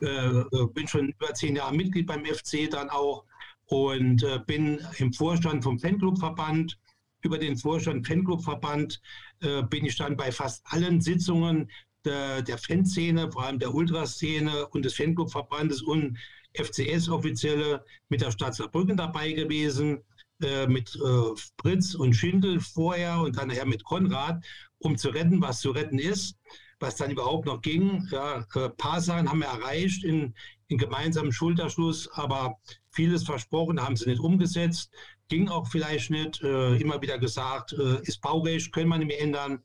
Äh, 0.00 0.06
äh, 0.08 0.66
bin 0.74 0.88
schon 0.88 1.10
über 1.10 1.32
10 1.32 1.54
Jahre 1.54 1.72
Mitglied 1.72 2.08
beim 2.08 2.24
FC 2.24 2.68
dann 2.68 2.90
auch 2.90 3.24
und 3.66 4.24
äh, 4.24 4.40
bin 4.44 4.84
im 4.96 5.12
Vorstand 5.12 5.62
vom 5.62 5.78
Fanclubverband 5.78 6.76
über 7.22 7.38
den 7.38 7.56
Vorstand 7.56 8.06
Fanclubverband 8.06 9.00
äh, 9.40 9.62
bin 9.62 9.84
ich 9.84 9.96
dann 9.96 10.16
bei 10.16 10.32
fast 10.32 10.62
allen 10.66 11.00
Sitzungen 11.00 11.70
der, 12.04 12.42
der 12.42 12.58
Fanszene, 12.58 13.30
vor 13.30 13.44
allem 13.44 13.58
der 13.58 13.74
Ultraszene 13.74 14.66
und 14.68 14.84
des 14.84 14.94
Fanclubverbandes 14.94 15.82
und 15.82 16.18
FCS-Offizielle 16.54 17.84
mit 18.08 18.20
der 18.20 18.30
Stadt 18.30 18.54
Saarbrücken 18.54 18.96
dabei 18.96 19.32
gewesen, 19.32 20.02
äh, 20.42 20.66
mit 20.66 20.94
äh, 20.96 21.40
Fritz 21.60 21.94
und 21.94 22.14
Schindel 22.14 22.60
vorher 22.60 23.20
und 23.20 23.36
dann 23.36 23.48
nachher 23.48 23.66
mit 23.66 23.84
Konrad, 23.84 24.44
um 24.78 24.96
zu 24.96 25.10
retten, 25.10 25.42
was 25.42 25.60
zu 25.60 25.70
retten 25.70 25.98
ist, 25.98 26.36
was 26.80 26.96
dann 26.96 27.10
überhaupt 27.10 27.46
noch 27.46 27.60
ging. 27.60 28.06
Ja, 28.10 28.46
ein 28.54 28.76
paar 28.76 29.00
Sachen 29.00 29.28
haben 29.28 29.40
wir 29.40 29.48
erreicht 29.48 30.04
in, 30.04 30.34
in 30.68 30.78
gemeinsamen 30.78 31.32
Schulterschluss, 31.32 32.08
aber 32.12 32.56
vieles 32.90 33.24
versprochen 33.24 33.80
haben 33.80 33.96
sie 33.96 34.08
nicht 34.08 34.20
umgesetzt 34.20 34.90
ging 35.28 35.48
auch 35.48 35.66
vielleicht 35.68 36.10
nicht, 36.10 36.42
äh, 36.42 36.76
immer 36.76 37.00
wieder 37.00 37.18
gesagt, 37.18 37.72
äh, 37.72 38.00
ist 38.02 38.20
Baurecht, 38.20 38.72
können 38.72 38.88
wir 38.88 38.98
nicht 38.98 39.08
mehr 39.08 39.20
ändern. 39.20 39.62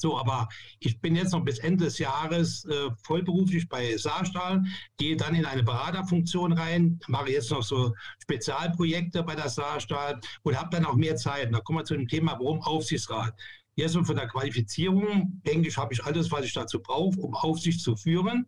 So, 0.00 0.18
aber 0.18 0.48
ich 0.78 0.98
bin 1.00 1.14
jetzt 1.14 1.32
noch 1.32 1.44
bis 1.44 1.58
Ende 1.58 1.84
des 1.84 1.98
Jahres 1.98 2.64
äh, 2.64 2.88
vollberuflich 3.02 3.68
bei 3.68 3.96
Saarstahl, 3.98 4.64
gehe 4.96 5.14
dann 5.14 5.34
in 5.34 5.44
eine 5.44 5.62
Beraterfunktion 5.62 6.54
rein, 6.54 6.98
mache 7.06 7.30
jetzt 7.30 7.50
noch 7.50 7.62
so 7.62 7.92
Spezialprojekte 8.22 9.22
bei 9.22 9.34
der 9.34 9.50
Saarstahl 9.50 10.18
und 10.42 10.58
habe 10.58 10.70
dann 10.70 10.86
auch 10.86 10.94
mehr 10.94 11.16
Zeit. 11.16 11.48
Und 11.48 11.52
da 11.52 11.60
kommen 11.60 11.80
wir 11.80 11.84
zu 11.84 11.94
dem 11.94 12.08
Thema, 12.08 12.32
warum 12.32 12.62
Aufsichtsrat. 12.62 13.34
Jetzt 13.74 13.94
von 13.94 14.16
der 14.16 14.26
Qualifizierung, 14.26 15.42
denke 15.46 15.68
ich, 15.68 15.76
habe 15.76 15.92
ich 15.92 16.02
alles, 16.02 16.32
was 16.32 16.46
ich 16.46 16.54
dazu 16.54 16.80
brauche, 16.80 17.20
um 17.20 17.34
Aufsicht 17.34 17.80
zu 17.80 17.94
führen. 17.94 18.46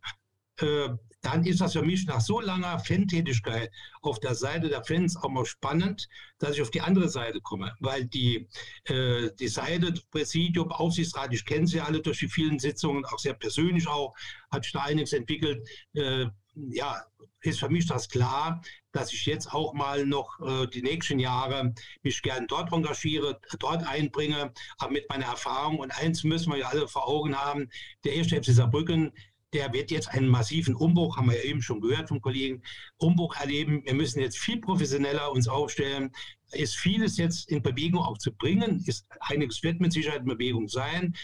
Äh, 0.56 0.88
dann 1.22 1.44
ist 1.44 1.60
das 1.60 1.72
für 1.72 1.82
mich 1.82 2.06
nach 2.06 2.20
so 2.20 2.40
langer 2.40 2.78
Fan-Tätigkeit 2.80 3.70
auf 4.02 4.18
der 4.20 4.34
Seite 4.34 4.68
der 4.68 4.84
Fans 4.84 5.16
auch 5.16 5.30
mal 5.30 5.46
spannend, 5.46 6.08
dass 6.38 6.56
ich 6.56 6.62
auf 6.62 6.70
die 6.70 6.80
andere 6.80 7.08
Seite 7.08 7.40
komme. 7.40 7.74
Weil 7.80 8.04
die, 8.04 8.48
äh, 8.84 9.30
die 9.38 9.48
Seite 9.48 9.94
Präsidium, 10.10 10.72
Aufsichtsrat, 10.72 11.32
ich 11.32 11.44
kenne 11.44 11.66
sie 11.66 11.80
alle 11.80 12.00
durch 12.00 12.18
die 12.18 12.28
vielen 12.28 12.58
Sitzungen, 12.58 13.04
auch 13.04 13.18
sehr 13.18 13.34
persönlich 13.34 13.86
auch, 13.86 14.14
hat 14.50 14.64
sich 14.64 14.72
da 14.72 14.82
einiges 14.82 15.12
entwickelt. 15.12 15.66
Äh, 15.94 16.26
ja, 16.54 17.02
ist 17.40 17.60
für 17.60 17.68
mich 17.68 17.86
das 17.86 18.08
klar, 18.08 18.60
dass 18.92 19.12
ich 19.12 19.26
jetzt 19.26 19.52
auch 19.52 19.72
mal 19.72 20.06
noch 20.06 20.38
äh, 20.40 20.66
die 20.66 20.82
nächsten 20.82 21.18
Jahre 21.18 21.74
mich 22.02 22.22
gern 22.22 22.46
dort 22.46 22.72
engagiere, 22.72 23.40
dort 23.58 23.86
einbringe, 23.86 24.52
aber 24.78 24.92
mit 24.92 25.08
meiner 25.08 25.26
Erfahrung. 25.26 25.78
Und 25.78 25.90
eins 25.90 26.24
müssen 26.24 26.52
wir 26.52 26.58
ja 26.58 26.68
alle 26.68 26.86
vor 26.88 27.08
Augen 27.08 27.36
haben, 27.36 27.68
der 28.04 28.14
erste 28.14 28.36
FC 28.36 28.52
Saarbrücken 28.52 29.12
der 29.52 29.72
wird 29.72 29.90
jetzt 29.90 30.08
einen 30.08 30.28
massiven 30.28 30.74
Umbruch, 30.74 31.16
haben 31.16 31.30
wir 31.30 31.36
ja 31.36 31.44
eben 31.44 31.62
schon 31.62 31.80
gehört 31.80 32.08
vom 32.08 32.20
Kollegen, 32.20 32.62
Umbruch 32.96 33.36
erleben. 33.36 33.82
Wir 33.84 33.94
müssen 33.94 34.20
jetzt 34.20 34.38
viel 34.38 34.60
professioneller 34.60 35.30
uns 35.30 35.48
aufstellen. 35.48 36.10
Ist 36.52 36.76
vieles 36.76 37.18
jetzt 37.18 37.50
in 37.50 37.62
Bewegung 37.62 38.00
auch 38.00 38.18
zu 38.18 38.32
bringen, 38.32 38.82
ist 38.86 39.06
einiges 39.20 39.62
wird 39.62 39.80
mit 39.80 39.92
Sicherheit 39.92 40.20
in 40.20 40.28
Bewegung 40.28 40.68
sein. 40.68 41.14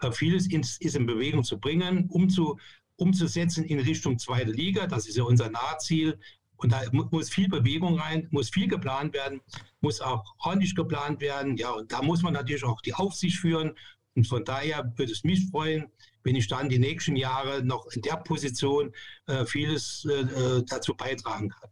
Äh, 0.00 0.10
vieles 0.12 0.48
ist 0.50 0.96
in 0.96 1.06
Bewegung 1.06 1.44
zu 1.44 1.58
bringen, 1.58 2.06
um 2.08 2.28
zu, 2.28 2.58
umzusetzen 2.96 3.64
in 3.64 3.78
Richtung 3.78 4.18
zweite 4.18 4.50
Liga. 4.50 4.86
Das 4.86 5.06
ist 5.06 5.16
ja 5.16 5.24
unser 5.24 5.50
Nahziel. 5.50 6.18
Und 6.56 6.72
da 6.72 6.82
muss 6.90 7.28
viel 7.28 7.48
Bewegung 7.48 7.98
rein, 7.98 8.28
muss 8.30 8.48
viel 8.48 8.66
geplant 8.66 9.12
werden, 9.12 9.42
muss 9.80 10.00
auch 10.00 10.24
ordentlich 10.38 10.74
geplant 10.74 11.20
werden. 11.20 11.56
Ja, 11.58 11.72
und 11.72 11.92
da 11.92 12.00
muss 12.00 12.22
man 12.22 12.32
natürlich 12.32 12.64
auch 12.64 12.80
die 12.80 12.94
Aufsicht 12.94 13.38
führen. 13.38 13.74
Und 14.14 14.26
von 14.26 14.44
daher 14.44 14.90
würde 14.96 15.12
es 15.12 15.22
mich 15.22 15.50
freuen, 15.50 15.92
wenn 16.26 16.34
ich 16.34 16.48
dann 16.48 16.68
die 16.68 16.80
nächsten 16.80 17.14
Jahre 17.14 17.64
noch 17.64 17.86
in 17.92 18.02
der 18.02 18.16
Position 18.16 18.92
äh, 19.28 19.46
vieles 19.46 20.06
äh, 20.10 20.22
äh, 20.22 20.64
dazu 20.68 20.94
beitragen 20.94 21.50
kann. 21.50 21.70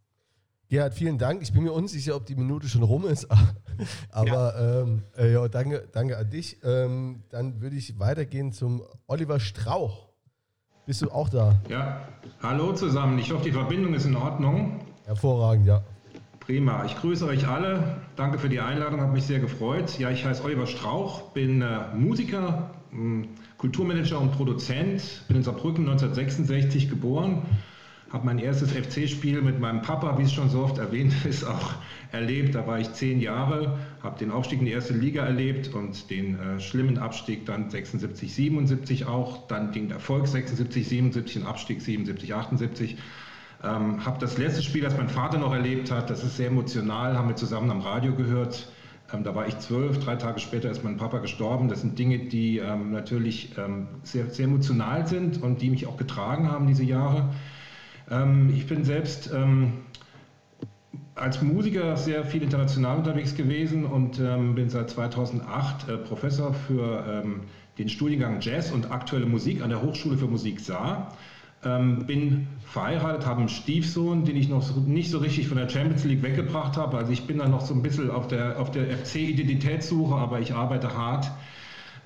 Gerhard, 0.68 0.94
vielen 0.94 1.18
Dank. 1.18 1.42
Ich 1.42 1.52
bin 1.52 1.64
mir 1.64 1.72
unsicher, 1.72 2.14
ob 2.14 2.24
die 2.24 2.36
Minute 2.36 2.68
schon 2.68 2.84
rum 2.84 3.04
ist, 3.04 3.26
aber 4.10 4.26
ja. 4.28 4.82
Ähm, 4.82 5.02
äh, 5.18 5.32
ja, 5.32 5.48
danke, 5.48 5.88
danke 5.92 6.16
an 6.16 6.30
dich. 6.30 6.58
Ähm, 6.62 7.24
dann 7.30 7.60
würde 7.60 7.76
ich 7.76 7.98
weitergehen 7.98 8.52
zum 8.52 8.82
Oliver 9.08 9.40
Strauch. 9.40 10.08
Bist 10.86 11.02
du 11.02 11.10
auch 11.10 11.28
da? 11.28 11.60
Ja, 11.68 12.08
hallo 12.40 12.72
zusammen. 12.74 13.18
Ich 13.18 13.32
hoffe, 13.32 13.44
die 13.44 13.52
Verbindung 13.52 13.92
ist 13.94 14.06
in 14.06 14.14
Ordnung. 14.14 14.80
Hervorragend, 15.04 15.66
ja. 15.66 15.82
Prima. 16.38 16.84
Ich 16.84 16.96
grüße 16.96 17.26
euch 17.26 17.48
alle. 17.48 17.96
Danke 18.16 18.38
für 18.38 18.48
die 18.48 18.60
Einladung, 18.60 19.00
hat 19.00 19.12
mich 19.12 19.24
sehr 19.24 19.40
gefreut. 19.40 19.98
Ja, 19.98 20.10
ich 20.10 20.24
heiße 20.24 20.44
Oliver 20.44 20.66
Strauch, 20.66 21.32
bin 21.32 21.62
äh, 21.62 21.88
Musiker, 21.94 22.70
Kulturmanager 23.64 24.20
und 24.20 24.32
Produzent, 24.32 25.22
bin 25.26 25.38
in 25.38 25.42
Saarbrücken 25.42 25.88
1966 25.88 26.90
geboren, 26.90 27.46
habe 28.10 28.26
mein 28.26 28.38
erstes 28.38 28.72
FC-Spiel 28.72 29.40
mit 29.40 29.58
meinem 29.58 29.80
Papa, 29.80 30.18
wie 30.18 30.24
es 30.24 30.34
schon 30.34 30.50
so 30.50 30.64
oft 30.64 30.76
erwähnt 30.76 31.14
ist, 31.24 31.44
auch 31.44 31.72
erlebt. 32.12 32.54
Da 32.54 32.66
war 32.66 32.78
ich 32.78 32.92
zehn 32.92 33.20
Jahre, 33.20 33.78
habe 34.02 34.18
den 34.18 34.32
Aufstieg 34.32 34.58
in 34.58 34.66
die 34.66 34.72
erste 34.72 34.92
Liga 34.92 35.24
erlebt 35.24 35.72
und 35.72 36.10
den 36.10 36.38
äh, 36.38 36.60
schlimmen 36.60 36.98
Abstieg 36.98 37.46
dann 37.46 37.70
76, 37.70 38.34
77 38.34 39.06
auch, 39.06 39.46
dann 39.46 39.72
den 39.72 39.90
Erfolg 39.90 40.26
76, 40.26 40.86
77 40.86 41.38
und 41.38 41.46
Abstieg 41.46 41.80
77, 41.80 42.34
78. 42.34 42.98
Ähm, 43.62 44.04
habe 44.04 44.18
das 44.20 44.36
letzte 44.36 44.62
Spiel, 44.62 44.82
das 44.82 44.94
mein 44.98 45.08
Vater 45.08 45.38
noch 45.38 45.54
erlebt 45.54 45.90
hat, 45.90 46.10
das 46.10 46.22
ist 46.22 46.36
sehr 46.36 46.48
emotional, 46.48 47.16
haben 47.16 47.28
wir 47.28 47.36
zusammen 47.36 47.70
am 47.70 47.80
Radio 47.80 48.14
gehört. 48.14 48.68
Ähm, 49.14 49.24
da 49.24 49.34
war 49.34 49.46
ich 49.46 49.58
zwölf, 49.58 49.98
drei 49.98 50.16
Tage 50.16 50.40
später 50.40 50.70
ist 50.70 50.84
mein 50.84 50.96
Papa 50.96 51.18
gestorben. 51.18 51.68
Das 51.68 51.80
sind 51.80 51.98
Dinge, 51.98 52.18
die 52.18 52.58
ähm, 52.58 52.90
natürlich 52.90 53.56
ähm, 53.58 53.88
sehr, 54.02 54.30
sehr 54.30 54.46
emotional 54.46 55.06
sind 55.06 55.42
und 55.42 55.62
die 55.62 55.70
mich 55.70 55.86
auch 55.86 55.96
getragen 55.96 56.50
haben 56.50 56.66
diese 56.66 56.84
Jahre. 56.84 57.30
Ähm, 58.10 58.52
ich 58.54 58.66
bin 58.66 58.84
selbst 58.84 59.30
ähm, 59.32 59.74
als 61.14 61.42
Musiker 61.42 61.96
sehr 61.96 62.24
viel 62.24 62.42
international 62.42 62.98
unterwegs 62.98 63.36
gewesen 63.36 63.84
und 63.84 64.18
ähm, 64.18 64.54
bin 64.54 64.68
seit 64.68 64.90
2008 64.90 65.88
äh, 65.88 65.96
Professor 65.98 66.52
für 66.52 67.24
den 67.78 67.88
Studiengang 67.88 68.40
Jazz 68.40 68.70
und 68.70 68.90
aktuelle 68.90 69.26
Musik 69.26 69.62
an 69.62 69.70
der 69.70 69.82
Hochschule 69.82 70.16
für 70.16 70.26
Musik 70.26 70.60
Saar. 70.60 71.16
Ähm, 71.64 72.04
bin 72.06 72.46
verheiratet, 72.66 73.26
habe 73.26 73.40
einen 73.40 73.48
Stiefsohn, 73.48 74.24
den 74.24 74.36
ich 74.36 74.48
noch 74.48 74.62
so, 74.62 74.80
nicht 74.80 75.10
so 75.10 75.18
richtig 75.18 75.48
von 75.48 75.56
der 75.56 75.68
Champions 75.68 76.04
League 76.04 76.22
weggebracht 76.22 76.76
habe. 76.76 76.98
Also 76.98 77.12
ich 77.12 77.26
bin 77.26 77.38
da 77.38 77.48
noch 77.48 77.60
so 77.60 77.72
ein 77.72 77.82
bisschen 77.82 78.10
auf 78.10 78.28
der, 78.28 78.60
auf 78.60 78.70
der 78.70 78.86
FC-Identitätssuche, 78.86 80.14
aber 80.14 80.40
ich 80.40 80.54
arbeite 80.54 80.96
hart. 80.96 81.30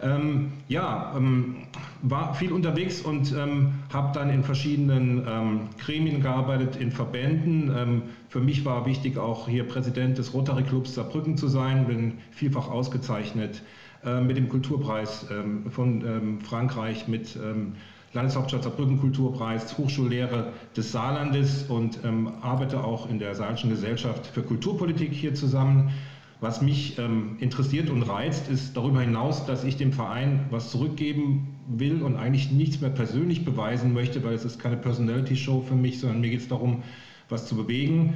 Ähm, 0.01 0.53
ja, 0.69 1.13
ähm, 1.17 1.57
war 2.03 2.35
viel 2.35 2.53
unterwegs 2.53 3.01
und 3.01 3.33
ähm, 3.33 3.73
habe 3.93 4.13
dann 4.13 4.31
in 4.31 4.45
verschiedenen 4.45 5.27
ähm, 5.27 5.61
Gremien 5.79 6.21
gearbeitet, 6.21 6.77
in 6.77 6.93
Verbänden. 6.93 7.73
Ähm, 7.77 8.03
für 8.29 8.41
mich 8.41 8.65
war 8.65 8.87
wichtig, 8.87 9.19
auch 9.19 9.49
hier 9.49 9.67
Präsident 9.67 10.19
des 10.19 10.35
Rotary 10.35 10.63
Clubs 10.63 10.95
Saarbrücken 10.95 11.37
zu 11.37 11.49
sein, 11.49 11.87
bin 11.87 12.19
vielfach 12.31 12.69
ausgezeichnet 12.69 13.63
äh, 14.05 14.21
mit 14.21 14.37
dem 14.37 14.49
Kulturpreis 14.49 15.27
von 15.71 16.39
Frankreich, 16.45 17.09
mit 17.09 17.37
Landeshauptstadt 18.13 18.63
Saarbrücken 18.63 18.99
Kulturpreis, 19.01 19.77
Hochschullehre 19.77 20.53
des 20.77 20.93
Saarlandes 20.93 21.65
und 21.65 22.01
ähm, 22.05 22.33
arbeite 22.41 22.83
auch 22.83 23.09
in 23.09 23.19
der 23.19 23.35
Saarischen 23.35 23.71
Gesellschaft 23.71 24.27
für 24.27 24.43
Kulturpolitik 24.43 25.13
hier 25.13 25.35
zusammen. 25.35 25.91
Was 26.41 26.63
mich 26.63 26.99
ähm, 26.99 27.37
interessiert 27.41 27.91
und 27.91 28.03
reizt, 28.03 28.49
ist 28.49 28.77
darüber 28.77 29.01
hinaus, 29.01 29.45
dass 29.45 29.65
ich 29.65 29.77
dem 29.77 29.93
Verein 29.93 30.47
was 30.51 30.71
zurückgeben 30.71 31.57
will 31.67 32.01
und 32.03 32.17
eigentlich 32.17 32.53
nichts 32.53 32.81
mehr 32.81 32.91
persönlich 32.91 33.45
beweisen 33.45 33.93
möchte, 33.93 34.23
weil 34.23 34.35
es 34.35 34.45
ist 34.45 34.61
keine 34.61 34.77
Personality-Show 34.77 35.63
für 35.63 35.75
mich, 35.75 35.99
sondern 35.99 36.21
mir 36.21 36.31
geht 36.31 36.41
es 36.41 36.49
darum, 36.49 36.85
was 37.29 37.47
zu 37.47 37.57
bewegen. 37.57 38.15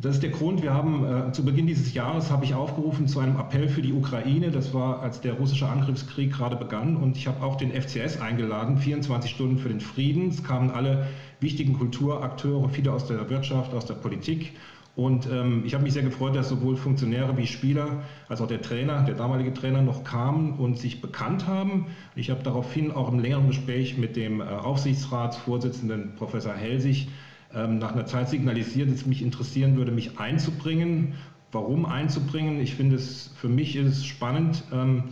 Das 0.00 0.14
ist 0.14 0.22
der 0.22 0.30
Grund. 0.30 0.62
Wir 0.62 0.72
haben 0.72 1.04
äh, 1.04 1.32
zu 1.32 1.44
Beginn 1.44 1.66
dieses 1.66 1.92
Jahres 1.92 2.30
habe 2.30 2.44
ich 2.44 2.54
aufgerufen 2.54 3.08
zu 3.08 3.18
einem 3.18 3.36
Appell 3.36 3.68
für 3.68 3.82
die 3.82 3.92
Ukraine. 3.92 4.52
Das 4.52 4.72
war, 4.72 5.02
als 5.02 5.20
der 5.20 5.32
russische 5.32 5.66
Angriffskrieg 5.66 6.32
gerade 6.32 6.54
begann. 6.54 6.96
Und 6.96 7.16
ich 7.16 7.26
habe 7.26 7.44
auch 7.44 7.56
den 7.56 7.72
FCS 7.72 8.20
eingeladen, 8.20 8.78
24 8.78 9.28
Stunden 9.28 9.58
für 9.58 9.70
den 9.70 9.80
Frieden. 9.80 10.28
Es 10.28 10.44
kamen 10.44 10.70
alle 10.70 11.08
wichtigen 11.40 11.76
Kulturakteure, 11.76 12.68
viele 12.68 12.92
aus 12.92 13.08
der 13.08 13.28
Wirtschaft, 13.28 13.74
aus 13.74 13.86
der 13.86 13.94
Politik. 13.94 14.52
Und 14.94 15.28
ähm, 15.32 15.64
ich 15.66 15.74
habe 15.74 15.82
mich 15.82 15.94
sehr 15.94 16.04
gefreut, 16.04 16.36
dass 16.36 16.48
sowohl 16.48 16.76
Funktionäre 16.76 17.36
wie 17.36 17.48
Spieler 17.48 18.04
als 18.28 18.40
auch 18.40 18.46
der 18.46 18.62
Trainer, 18.62 19.02
der 19.02 19.16
damalige 19.16 19.52
Trainer, 19.52 19.82
noch 19.82 20.04
kamen 20.04 20.52
und 20.60 20.78
sich 20.78 21.00
bekannt 21.00 21.48
haben. 21.48 21.86
Ich 22.14 22.30
habe 22.30 22.44
daraufhin 22.44 22.92
auch 22.92 23.10
im 23.12 23.18
längeren 23.18 23.48
Gespräch 23.48 23.98
mit 23.98 24.14
dem 24.14 24.40
äh, 24.40 24.44
Aufsichtsratsvorsitzenden 24.44 26.14
Professor 26.14 26.54
Helsig 26.54 27.08
nach 27.52 27.92
einer 27.92 28.06
Zeit 28.06 28.28
signalisiert, 28.28 28.90
dass 28.90 29.00
es 29.00 29.06
mich 29.06 29.22
interessieren 29.22 29.76
würde, 29.76 29.90
mich 29.90 30.18
einzubringen. 30.18 31.14
Warum 31.50 31.86
einzubringen? 31.86 32.60
Ich 32.60 32.74
finde 32.74 32.96
es, 32.96 33.30
für 33.36 33.48
mich 33.48 33.74
ist 33.74 33.86
es 33.86 34.04
spannend, 34.04 34.64
ähm, 34.70 35.04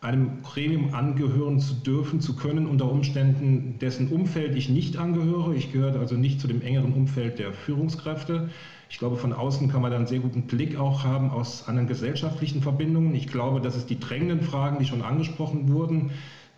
einem 0.00 0.42
Gremium 0.42 0.94
angehören 0.94 1.60
zu 1.60 1.74
dürfen, 1.74 2.20
zu 2.20 2.34
können, 2.34 2.66
unter 2.66 2.90
Umständen, 2.90 3.78
dessen 3.80 4.08
Umfeld 4.08 4.56
ich 4.56 4.68
nicht 4.68 4.96
angehöre. 4.96 5.54
Ich 5.54 5.72
gehöre 5.72 5.98
also 5.98 6.14
nicht 6.14 6.40
zu 6.40 6.48
dem 6.48 6.62
engeren 6.62 6.92
Umfeld 6.92 7.38
der 7.38 7.52
Führungskräfte. 7.52 8.48
Ich 8.88 8.98
glaube, 8.98 9.16
von 9.16 9.32
außen 9.32 9.68
kann 9.68 9.82
man 9.82 9.90
da 9.90 9.98
einen 9.98 10.06
sehr 10.06 10.20
guten 10.20 10.42
Blick 10.42 10.78
auch 10.78 11.04
haben 11.04 11.30
aus 11.30 11.68
anderen 11.68 11.86
gesellschaftlichen 11.86 12.62
Verbindungen. 12.62 13.14
Ich 13.14 13.26
glaube, 13.26 13.60
dass 13.60 13.76
es 13.76 13.86
die 13.86 14.00
drängenden 14.00 14.40
Fragen, 14.40 14.78
die 14.78 14.86
schon 14.86 15.02
angesprochen 15.02 15.68
wurden, 15.68 16.10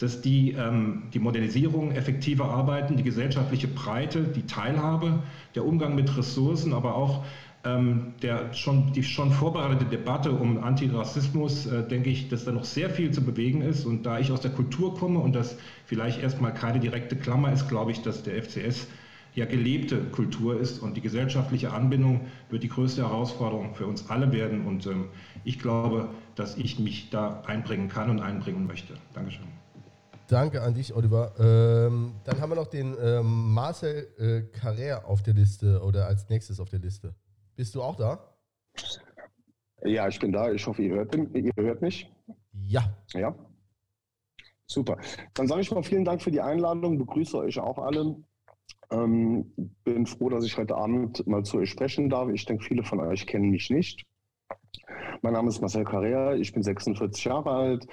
dass 0.03 0.21
die, 0.21 0.53
ähm, 0.53 1.05
die 1.15 1.21
Modernisierung, 1.21 1.93
effektive 1.93 2.45
Arbeiten, 2.45 2.97
die 2.97 3.05
gesellschaftliche 3.05 3.69
Breite, 3.69 4.25
die 4.25 4.43
Teilhabe, 4.43 5.21
der 5.55 5.65
Umgang 5.65 5.95
mit 5.95 6.17
Ressourcen, 6.17 6.73
aber 6.73 6.97
auch 6.97 7.25
ähm, 7.65 8.15
der 8.23 8.53
schon, 8.53 8.93
die 8.93 9.05
schon 9.05 9.31
vorbereitete 9.31 9.85
Debatte 9.85 10.33
um 10.33 10.63
Antirassismus, 10.65 11.67
äh, 11.67 11.87
denke 11.87 12.11
ich, 12.11 12.29
dass 12.29 12.45
da 12.45 12.51
noch 12.51 12.65
sehr 12.65 12.91
viel 12.91 13.13
zu 13.13 13.23
bewegen 13.23 13.63
ist. 13.63 13.87
Und 13.87 14.05
da 14.05 14.19
ich 14.19 14.33
aus 14.33 14.41
der 14.41 14.51
Kultur 14.51 14.97
komme 14.97 15.21
und 15.21 15.35
das 15.37 15.57
vielleicht 15.87 16.21
erstmal 16.21 16.53
keine 16.53 16.81
direkte 16.81 17.15
Klammer 17.15 17.53
ist, 17.53 17.69
glaube 17.69 17.93
ich, 17.93 18.03
dass 18.03 18.25
der 18.25 18.43
FCS 18.43 18.89
ja 19.35 19.45
gelebte 19.45 19.99
Kultur 19.99 20.61
ist 20.61 20.81
und 20.81 20.97
die 20.97 21.01
gesellschaftliche 21.01 21.73
Anbindung 21.73 22.23
wird 22.51 22.65
die 22.65 22.69
größte 22.69 23.03
Herausforderung 23.03 23.75
für 23.75 23.87
uns 23.87 24.11
alle 24.11 24.33
werden. 24.33 24.67
Und 24.67 24.87
ähm, 24.87 25.05
ich 25.45 25.61
glaube, 25.61 26.09
dass 26.35 26.57
ich 26.57 26.81
mich 26.81 27.11
da 27.11 27.43
einbringen 27.47 27.89
kann 27.89 28.11
und 28.11 28.21
einbringen 28.21 28.67
möchte. 28.67 28.95
Dankeschön. 29.15 29.62
Danke 30.33 30.63
an 30.63 30.73
dich, 30.73 30.97
Oliver. 30.97 31.35
Ähm, 31.39 32.15
dann 32.25 32.41
haben 32.41 32.51
wir 32.53 32.57
noch 32.57 32.69
den 32.69 32.97
ähm, 32.99 33.53
Marcel 33.53 34.09
äh, 34.17 34.59
Carrère 34.59 35.05
auf 35.05 35.23
der 35.23 35.35
Liste 35.35 35.83
oder 35.83 36.07
als 36.07 36.31
nächstes 36.31 36.59
auf 36.59 36.71
der 36.71 36.79
Liste. 36.79 37.15
Bist 37.55 37.75
du 37.75 37.83
auch 37.83 37.97
da? 37.97 38.35
Ja, 39.85 40.09
ich 40.09 40.19
bin 40.19 40.33
da. 40.33 40.51
Ich 40.51 40.67
hoffe, 40.67 40.81
ihr 40.81 40.95
hört, 40.95 41.15
ihr 41.15 41.53
hört 41.55 41.83
mich. 41.83 42.11
Ja. 42.67 42.83
Ja. 43.13 43.35
Super. 44.65 44.97
Dann 45.35 45.49
sage 45.49 45.61
ich 45.61 45.71
mal 45.71 45.83
vielen 45.83 46.07
Dank 46.07 46.23
für 46.23 46.31
die 46.31 46.41
Einladung. 46.41 46.97
Begrüße 46.97 47.37
euch 47.37 47.61
auch 47.61 47.77
alle. 47.77 48.17
Ähm, 48.91 49.53
bin 49.85 50.07
froh, 50.07 50.31
dass 50.31 50.47
ich 50.47 50.57
heute 50.57 50.77
Abend 50.77 51.27
mal 51.27 51.45
zu 51.45 51.59
euch 51.59 51.69
sprechen 51.69 52.09
darf. 52.09 52.31
Ich 52.31 52.47
denke, 52.47 52.65
viele 52.65 52.85
von 52.85 53.01
euch 53.01 53.27
kennen 53.27 53.51
mich 53.51 53.69
nicht. 53.69 54.07
Mein 55.21 55.35
Name 55.35 55.51
ist 55.51 55.61
Marcel 55.61 55.85
Carrère. 55.85 56.37
Ich 56.37 56.55
bin 56.55 56.63
46 56.63 57.23
Jahre 57.23 57.51
alt 57.51 57.87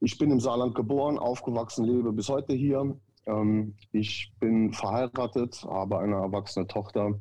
ich 0.00 0.18
bin 0.18 0.30
im 0.30 0.40
Saarland 0.40 0.74
geboren, 0.74 1.18
aufgewachsen, 1.18 1.84
lebe 1.84 2.12
bis 2.12 2.28
heute 2.28 2.54
hier. 2.54 2.96
Ähm, 3.26 3.74
ich 3.92 4.32
bin 4.38 4.72
verheiratet, 4.72 5.64
habe 5.64 5.98
eine 5.98 6.16
erwachsene 6.16 6.66
Tochter 6.66 7.18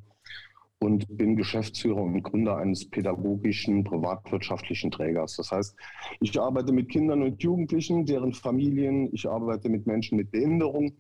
und 0.80 1.06
bin 1.18 1.36
Geschäftsführer 1.36 2.04
und 2.04 2.22
Gründer 2.22 2.58
eines 2.58 2.88
pädagogischen 2.88 3.84
privatwirtschaftlichen 3.84 4.92
Trägers. 4.92 5.36
Das 5.38 5.52
heißt, 5.52 5.76
ich 6.20 6.40
arbeite 6.40 6.72
mit 6.72 6.90
Kindern 6.90 7.24
und 7.24 7.42
Jugendlichen, 7.42 8.06
deren 8.06 8.34
Familien, 8.34 9.10
ich 9.12 9.28
arbeite 9.28 9.70
mit 9.70 9.88
Menschen 9.88 10.18
mit 10.18 10.30
Behinderung. 10.30 10.94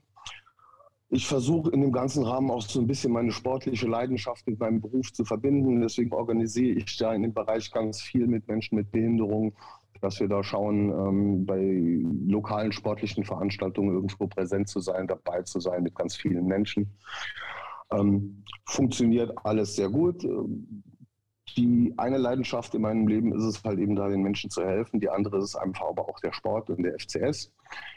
Ich 1.10 1.28
versuche 1.28 1.70
in 1.72 1.82
dem 1.82 1.92
ganzen 1.92 2.24
Rahmen 2.24 2.52
auch 2.52 2.62
so 2.62 2.82
ein 2.82 2.88
bisschen 2.88 3.14
meine 3.14 3.32
sportliche 3.32 3.88
Leidenschaft 3.88 4.46
mit 4.48 4.60
meinem 4.60 4.82
Beruf 4.82 5.14
zu 5.14 5.24
verbinden. 5.24 5.80
Deswegen 5.80 6.12
organisiere 6.12 6.80
ich 6.80 6.98
da 6.98 7.14
in 7.14 7.22
dem 7.22 7.34
Bereich 7.34 7.72
ganz 7.72 8.02
viel 8.02 8.28
mit 8.28 8.48
Menschen 8.48 8.76
mit 8.76 8.92
Behinderung 8.92 9.54
dass 10.02 10.20
wir 10.20 10.28
da 10.28 10.44
schauen, 10.44 10.90
ähm, 10.90 11.46
bei 11.46 12.02
lokalen 12.28 12.72
sportlichen 12.72 13.24
Veranstaltungen 13.24 13.94
irgendwo 13.94 14.28
präsent 14.28 14.70
zu 14.70 14.80
sein, 14.80 15.08
dabei 15.08 15.42
zu 15.44 15.60
sein 15.60 15.84
mit 15.84 15.96
ganz 15.96 16.16
vielen 16.16 16.46
Menschen. 16.46 16.98
Ähm, 17.92 18.44
funktioniert 18.66 19.32
alles 19.44 19.76
sehr 19.76 19.90
gut. 19.90 20.28
Die 21.56 21.94
eine 21.98 22.18
Leidenschaft 22.18 22.76
in 22.76 22.82
meinem 22.82 23.08
Leben 23.08 23.34
ist 23.34 23.44
es 23.44 23.64
halt 23.64 23.80
eben 23.80 23.96
da, 23.96 24.10
den 24.10 24.22
Menschen 24.22 24.50
zu 24.50 24.64
helfen. 24.64 25.00
Die 25.00 25.10
andere 25.10 25.38
ist 25.40 25.56
einfach 25.56 25.88
aber 25.88 26.08
auch 26.08 26.20
der 26.20 26.34
Sport 26.34 26.70
und 26.70 26.84
der 26.84 27.00
FCS. 27.00 27.52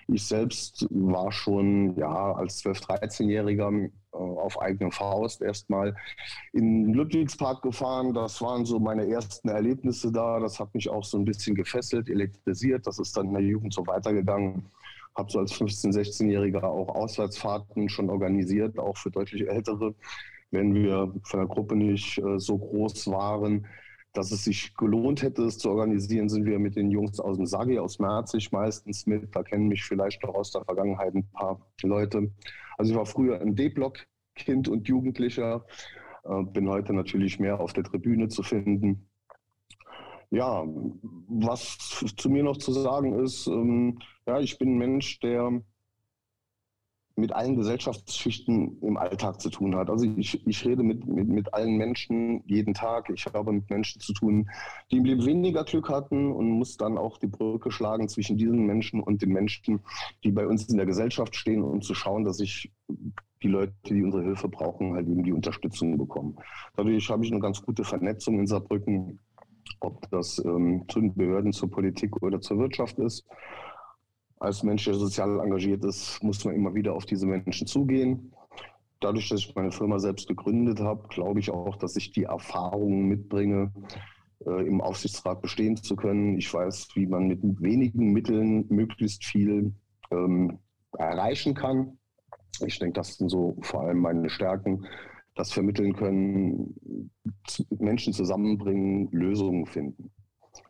Ich 0.09 0.27
selbst 0.27 0.87
war 0.91 1.31
schon 1.31 1.97
ja, 1.97 2.33
als 2.33 2.65
12-, 2.65 2.87
13-Jähriger 2.87 3.91
äh, 4.13 4.17
auf 4.17 4.61
eigene 4.61 4.91
Faust 4.91 5.41
erstmal 5.41 5.95
in 6.53 6.93
Ludwigspark 6.93 7.63
gefahren. 7.63 8.13
Das 8.13 8.41
waren 8.43 8.65
so 8.65 8.81
meine 8.81 9.07
ersten 9.09 9.49
Erlebnisse 9.49 10.11
da. 10.11 10.41
Das 10.41 10.59
hat 10.59 10.75
mich 10.75 10.89
auch 10.89 11.05
so 11.05 11.19
ein 11.19 11.25
bisschen 11.25 11.55
gefesselt, 11.55 12.09
elektrisiert. 12.09 12.87
Das 12.87 12.99
ist 12.99 13.17
dann 13.17 13.29
in 13.29 13.35
der 13.35 13.43
Jugend 13.43 13.73
so 13.73 13.87
weitergegangen. 13.87 14.67
Habe 15.15 15.31
so 15.31 15.39
als 15.39 15.53
15-, 15.53 15.93
16-Jähriger 15.93 16.65
auch 16.65 16.89
Auswärtsfahrten 16.89 17.89
schon 17.89 18.11
organisiert, 18.11 18.79
auch 18.79 18.97
für 18.97 19.11
deutlich 19.11 19.49
Ältere. 19.49 19.95
Wenn 20.51 20.75
wir 20.75 21.13
von 21.23 21.41
der 21.41 21.49
Gruppe 21.49 21.77
nicht 21.77 22.19
äh, 22.19 22.39
so 22.39 22.59
groß 22.59 23.09
waren, 23.09 23.67
dass 24.13 24.33
es 24.33 24.45
sich 24.45 24.75
gelohnt 24.75 25.23
hätte, 25.23 25.43
es 25.43 25.59
zu 25.59 25.71
organisieren, 25.71 26.29
sind 26.29 26.45
wir 26.45 26.59
mit 26.59 26.77
den 26.77 26.91
Jungs 26.91 27.21
aus 27.21 27.37
dem 27.37 27.47
Sagi, 27.47 27.79
aus 27.79 27.99
Merzig 27.99 28.51
meistens 28.51 29.07
mit. 29.07 29.35
Da 29.35 29.43
kennen 29.43 29.69
mich 29.69 29.85
vielleicht 29.85 30.23
noch 30.23 30.35
aus 30.35 30.51
der 30.51 30.65
Vergangenheit 30.65 31.15
ein 31.15 31.31
paar 31.31 31.61
Leute. 31.83 32.33
Also 32.77 32.93
ich 32.93 32.99
war 32.99 33.07
früher 33.07 33.41
im 33.41 33.55
D-Block 33.55 34.07
Kind 34.35 34.69
und 34.69 34.89
Jugendlicher, 34.89 35.65
äh, 36.25 36.43
bin 36.43 36.69
heute 36.69 36.93
natürlich 36.93 37.39
mehr 37.39 37.61
auf 37.61 37.73
der 37.73 37.85
Tribüne 37.85 38.29
zu 38.29 38.43
finden. 38.43 39.09
Ja, 40.31 40.65
was 41.29 41.77
zu 42.17 42.31
mir 42.31 42.45
noch 42.45 42.57
zu 42.57 42.73
sagen 42.73 43.19
ist, 43.19 43.47
ähm, 43.49 43.99
ja, 44.27 44.39
ich 44.39 44.59
bin 44.59 44.75
ein 44.75 44.79
Mensch, 44.79 45.19
der 45.21 45.61
mit 47.21 47.33
allen 47.33 47.57
Gesellschaftsschichten 47.57 48.81
im 48.83 48.97
Alltag 48.97 49.41
zu 49.41 49.51
tun 49.51 49.77
hat. 49.77 49.91
Also 49.91 50.07
ich, 50.17 50.47
ich 50.47 50.65
rede 50.65 50.83
mit, 50.83 51.07
mit, 51.07 51.29
mit 51.29 51.55
allen 51.55 51.77
Menschen 51.77 52.43
jeden 52.47 52.75
Tag. 52.75 53.11
Ich 53.11 53.27
habe 53.27 53.53
mit 53.53 53.69
Menschen 53.71 54.01
zu 54.01 54.13
tun, 54.13 54.49
die 54.91 54.99
im 54.99 55.05
Leben 55.05 55.25
weniger 55.25 55.65
Glück 55.65 55.89
hatten 55.89 56.33
und 56.33 56.51
muss 56.51 56.77
dann 56.77 56.99
auch 56.99 57.19
die 57.19 57.27
Brücke 57.27 57.71
schlagen 57.71 58.09
zwischen 58.09 58.37
diesen 58.37 58.67
Menschen 58.67 59.01
und 59.01 59.23
den 59.23 59.31
Menschen, 59.31 59.81
die 60.25 60.33
bei 60.33 60.47
uns 60.47 60.69
in 60.69 60.77
der 60.77 60.87
Gesellschaft 60.87 61.37
stehen, 61.37 61.63
um 61.63 61.83
zu 61.83 61.95
schauen, 61.95 62.25
dass 62.25 62.41
ich 62.41 62.73
die 63.43 63.49
Leute, 63.49 63.73
die 63.87 64.03
unsere 64.03 64.23
Hilfe 64.23 64.49
brauchen, 64.49 64.95
halt 64.95 65.09
eben 65.09 65.23
die 65.25 65.33
Unterstützung 65.33 65.97
bekommen. 65.97 66.37
Dadurch 66.77 67.09
habe 67.11 67.25
ich 67.25 67.31
eine 67.31 67.41
ganz 67.41 67.63
gute 67.63 67.85
Vernetzung 67.85 68.39
in 68.39 68.47
Saarbrücken, 68.47 69.21
ob 69.81 70.11
das 70.11 70.43
ähm, 70.45 70.85
zu 70.89 71.01
den 71.01 71.15
Behörden, 71.15 71.53
zur 71.53 71.71
Politik 71.71 72.23
oder 72.23 72.41
zur 72.41 72.59
Wirtschaft 72.59 72.99
ist. 72.99 73.27
Als 74.41 74.63
Mensch, 74.63 74.87
der 74.87 74.95
sozial 74.95 75.39
engagiert 75.39 75.85
ist, 75.85 76.23
muss 76.23 76.43
man 76.47 76.55
immer 76.55 76.75
wieder 76.75 76.95
auf 76.95 77.05
diese 77.05 77.27
Menschen 77.27 77.67
zugehen. 77.67 78.33
Dadurch, 78.99 79.29
dass 79.29 79.41
ich 79.41 79.55
meine 79.55 79.71
Firma 79.71 79.99
selbst 79.99 80.29
gegründet 80.29 80.81
habe, 80.81 81.07
glaube 81.09 81.41
ich 81.41 81.51
auch, 81.51 81.77
dass 81.77 81.95
ich 81.97 82.13
die 82.13 82.25
Erfahrungen 82.25 83.07
mitbringe, 83.07 83.71
äh, 84.47 84.67
im 84.67 84.81
Aufsichtsrat 84.81 85.43
bestehen 85.43 85.77
zu 85.77 85.95
können. 85.95 86.39
Ich 86.39 86.53
weiß, 86.53 86.89
wie 86.95 87.07
man 87.07 87.29
mit 87.29 87.41
wenigen 87.61 88.13
Mitteln 88.13 88.65
möglichst 88.71 89.27
viel 89.27 89.75
ähm, 90.11 90.59
erreichen 90.97 91.55
kann. 91.55 91.99
Ich 92.65 92.79
denke, 92.79 92.95
das 92.95 93.19
sind 93.19 93.29
so 93.29 93.59
vor 93.61 93.83
allem 93.83 93.99
meine 93.99 94.31
Stärken, 94.31 94.87
das 95.35 95.53
vermitteln 95.53 95.95
können, 95.95 97.11
Menschen 97.79 98.15
zusammenbringen, 98.15 99.11
Lösungen 99.13 99.67
finden. 99.67 100.11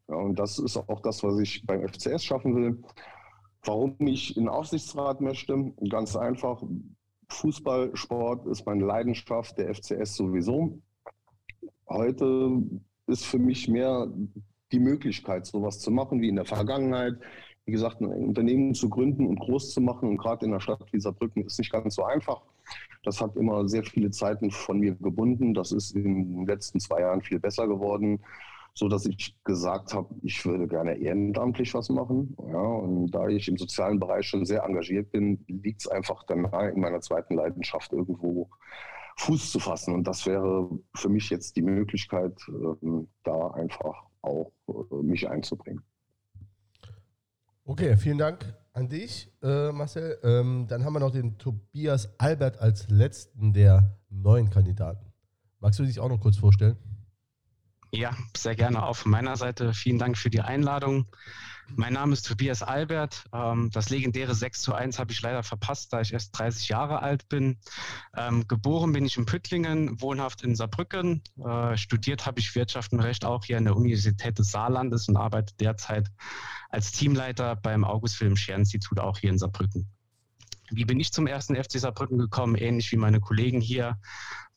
Ja, 0.09 0.17
und 0.17 0.41
das 0.41 0.59
ist 0.59 0.77
auch 0.77 1.01
das, 1.03 1.23
was 1.23 1.39
ich 1.39 1.65
beim 1.65 1.87
FCS 1.87 2.25
schaffen 2.25 2.57
will. 2.57 2.83
Warum 3.63 3.97
ich 4.01 4.37
in 4.37 4.45
den 4.45 4.49
Aufsichtsrat 4.49 5.21
möchte? 5.21 5.73
Ganz 5.89 6.17
einfach. 6.17 6.63
Fußballsport 7.29 8.47
ist 8.47 8.67
meine 8.67 8.85
Leidenschaft, 8.85 9.59
der 9.59 9.75
FCS 9.75 10.17
sowieso. 10.17 10.81
Heute 11.89 12.63
ist 13.07 13.27
für 13.27 13.39
mich 13.39 13.69
mehr 13.69 14.09
die 14.73 14.79
Möglichkeit, 14.79 15.47
sowas 15.47 15.81
zu 15.81 15.91
machen 15.91 16.21
wie 16.21 16.29
in 16.29 16.37
der 16.37 16.45
Vergangenheit. 16.45 17.15
Wie 17.67 17.73
gesagt, 17.73 18.01
ein 18.01 18.07
Unternehmen 18.07 18.75
zu 18.75 18.89
gründen 18.89 19.27
und 19.27 19.39
groß 19.39 19.73
zu 19.73 19.81
machen 19.81 20.09
und 20.09 20.17
gerade 20.17 20.47
in 20.47 20.53
einer 20.53 20.61
Stadt 20.61 20.93
wie 20.93 21.01
Saarbrücken 21.01 21.45
ist 21.45 21.59
nicht 21.59 21.73
ganz 21.73 21.95
so 21.95 22.05
einfach. 22.05 22.43
Das 23.03 23.21
hat 23.21 23.37
immer 23.37 23.69
sehr 23.69 23.85
viele 23.85 24.11
Zeiten 24.11 24.51
von 24.51 24.81
mir 24.81 24.95
gebunden. 24.95 25.55
Das 25.55 25.73
ist 25.73 25.95
in 25.95 26.05
den 26.05 26.47
letzten 26.47 26.81
zwei 26.81 27.01
Jahren 27.01 27.23
viel 27.23 27.39
besser 27.39 27.69
geworden, 27.69 28.21
so 28.75 28.89
dass 28.89 29.07
ich 29.07 29.37
gesagt 29.45 29.95
habe, 29.95 30.15
ich 30.23 30.45
würde 30.45 30.67
gerne 30.67 30.97
ehrenamtlich 30.97 31.75
was 31.75 31.89
machen. 31.89 32.37
Ja, 32.39 32.63
und 32.63 33.11
da 33.11 33.29
ich 33.29 33.49
im 33.49 33.57
sozialen 33.57 33.99
Bereich 33.99 34.27
schon 34.27 34.45
sehr 34.45 34.63
engagiert 34.65 35.11
bin, 35.11 35.45
liegt 35.49 35.83
es 35.83 35.89
einfach 35.89 36.23
dann 36.25 36.45
in 36.45 36.81
meiner 36.81 37.01
zweiten 37.01 37.35
Leidenschaft 37.35 37.93
irgendwo 37.93 38.49
Fuß 39.19 39.53
zu 39.53 39.61
fassen. 39.61 39.95
Und 39.95 40.05
das 40.05 40.27
wäre 40.27 40.69
für 40.95 41.09
mich 41.09 41.31
jetzt 41.31 41.57
die 41.57 41.63
Möglichkeit, 41.63 42.41
ähm, 42.49 43.09
da 43.25 43.49
einfach 43.49 43.95
auch 44.23 44.53
äh, 44.69 44.95
mich 45.03 45.29
einzubringen. 45.29 45.83
Okay, 47.65 47.97
vielen 47.97 48.19
Dank 48.19 48.55
an 48.73 48.89
dich, 48.89 49.31
äh, 49.43 49.71
Marcel. 49.73 50.19
Ähm, 50.23 50.67
dann 50.69 50.85
haben 50.85 50.95
wir 50.95 51.01
noch 51.01 51.13
den 51.13 51.39
Tobias 51.39 52.19
Albert 52.19 52.59
als 52.61 52.89
letzten 52.89 53.53
der 53.53 53.99
neuen 54.09 54.51
Kandidaten. 54.51 55.13
Magst 55.61 55.79
du 55.79 55.85
dich 55.85 56.01
auch 56.01 56.09
noch 56.09 56.21
kurz 56.21 56.37
vorstellen? 56.37 56.77
Ja, 57.93 58.17
sehr 58.37 58.55
gerne. 58.55 58.85
Auch 58.85 58.97
von 58.97 59.11
meiner 59.11 59.37
Seite 59.37 59.75
vielen 59.75 59.99
Dank 59.99 60.17
für 60.17 60.31
die 60.31 60.41
Einladung. 60.41 61.07
Mein 61.77 61.93
Name 61.93 62.13
ist 62.13 62.27
Tobias 62.27 62.63
Albert. 62.63 63.25
Ähm, 63.33 63.71
das 63.73 63.91
legendäre 63.91 64.35
6 64.35 64.63
zu 64.63 64.75
1 64.75 64.99
habe 64.99 65.13
ich 65.13 65.23
leider 65.23 65.43
verpasst, 65.43 65.93
da 65.93 66.01
ich 66.01 66.13
erst 66.13 66.37
30 66.39 66.69
Jahre 66.69 67.01
alt 67.01 67.29
bin. 67.29 67.59
Ähm, 68.17 68.47
geboren 68.49 68.93
bin 68.93 69.05
ich 69.05 69.17
in 69.17 69.27
Püttlingen, 69.27 70.01
wohnhaft 70.01 70.43
in 70.43 70.57
Saarbrücken. 70.57 71.23
Äh, 71.45 71.77
studiert 71.77 72.27
habe 72.27 72.41
ich 72.41 72.55
Wirtschaft 72.55 72.93
und 72.93 73.01
Recht 73.01 73.25
auch 73.25 73.45
hier 73.45 73.57
an 73.57 73.65
der 73.65 73.77
Universität 73.77 74.39
des 74.39 74.51
Saarlandes 74.51 75.09
und 75.09 75.17
arbeite 75.17 75.55
derzeit 75.59 76.11
als 76.71 76.93
Teamleiter 76.93 77.57
beim 77.57 77.85
August 77.85 78.21
Wilhelm 78.21 78.37
Scher 78.37 78.57
Institut 78.57 78.99
auch 78.99 79.19
hier 79.19 79.31
in 79.31 79.39
Saarbrücken. 79.39 79.89
Wie 80.71 80.85
bin 80.85 81.01
ich 81.01 81.13
zum 81.13 81.27
ersten 81.27 81.57
FC 81.57 81.81
Saarbrücken 81.81 82.19
gekommen? 82.19 82.55
Ähnlich 82.55 82.93
wie 82.93 82.97
meine 82.97 83.21
Kollegen 83.21 83.61
hier 83.61 83.99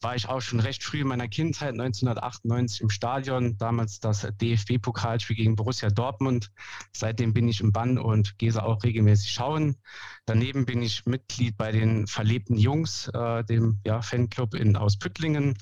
war 0.03 0.15
ich 0.15 0.27
auch 0.27 0.41
schon 0.41 0.59
recht 0.59 0.83
früh 0.83 1.01
in 1.01 1.07
meiner 1.07 1.27
Kindheit, 1.27 1.71
1998 1.71 2.81
im 2.81 2.89
Stadion, 2.89 3.57
damals 3.57 3.99
das 3.99 4.27
DFB-Pokalspiel 4.41 5.35
gegen 5.35 5.55
Borussia 5.55 5.89
Dortmund. 5.89 6.51
Seitdem 6.91 7.33
bin 7.33 7.47
ich 7.47 7.61
im 7.61 7.71
Bann 7.71 7.97
und 7.97 8.37
gehe 8.37 8.53
auch 8.61 8.83
regelmäßig 8.83 9.31
schauen. 9.31 9.77
Daneben 10.25 10.65
bin 10.65 10.81
ich 10.81 11.05
Mitglied 11.05 11.57
bei 11.57 11.71
den 11.71 12.05
Verlebten 12.07 12.57
Jungs, 12.57 13.07
äh, 13.13 13.43
dem 13.45 13.79
ja, 13.85 14.01
Fanclub 14.01 14.53
in, 14.53 14.75
aus 14.75 14.99
Püttlingen. 14.99 15.57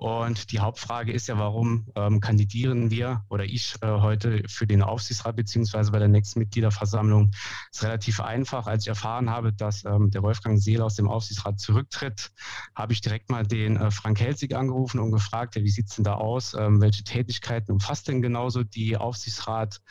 Und 0.00 0.50
die 0.50 0.60
Hauptfrage 0.60 1.12
ist 1.12 1.26
ja, 1.26 1.36
warum 1.36 1.86
ähm, 1.94 2.20
kandidieren 2.20 2.90
wir 2.90 3.22
oder 3.28 3.44
ich 3.44 3.74
äh, 3.82 3.86
heute 3.86 4.42
für 4.48 4.66
den 4.66 4.80
Aufsichtsrat 4.82 5.36
beziehungsweise 5.36 5.92
bei 5.92 5.98
der 5.98 6.08
nächsten 6.08 6.38
Mitgliederversammlung? 6.38 7.32
ist 7.70 7.82
relativ 7.82 8.18
einfach. 8.18 8.66
Als 8.66 8.84
ich 8.84 8.88
erfahren 8.88 9.28
habe, 9.28 9.52
dass 9.52 9.84
ähm, 9.84 10.10
der 10.10 10.22
Wolfgang 10.22 10.58
Seel 10.58 10.80
aus 10.80 10.94
dem 10.94 11.06
Aufsichtsrat 11.06 11.60
zurücktritt, 11.60 12.32
habe 12.74 12.94
ich 12.94 13.02
direkt 13.02 13.28
mal 13.28 13.46
den 13.46 13.76
äh, 13.76 13.90
Frank 13.90 14.18
Helsig 14.20 14.54
angerufen 14.54 15.00
und 15.00 15.12
gefragt, 15.12 15.56
ja, 15.56 15.62
wie 15.62 15.70
sieht 15.70 15.90
es 15.90 15.96
denn 15.96 16.04
da 16.04 16.14
aus? 16.14 16.54
Ähm, 16.54 16.80
welche 16.80 17.04
Tätigkeiten 17.04 17.70
umfasst 17.70 18.08
denn 18.08 18.22
genauso 18.22 18.62
die 18.62 18.96
Aufsichtsrat? 18.96 19.82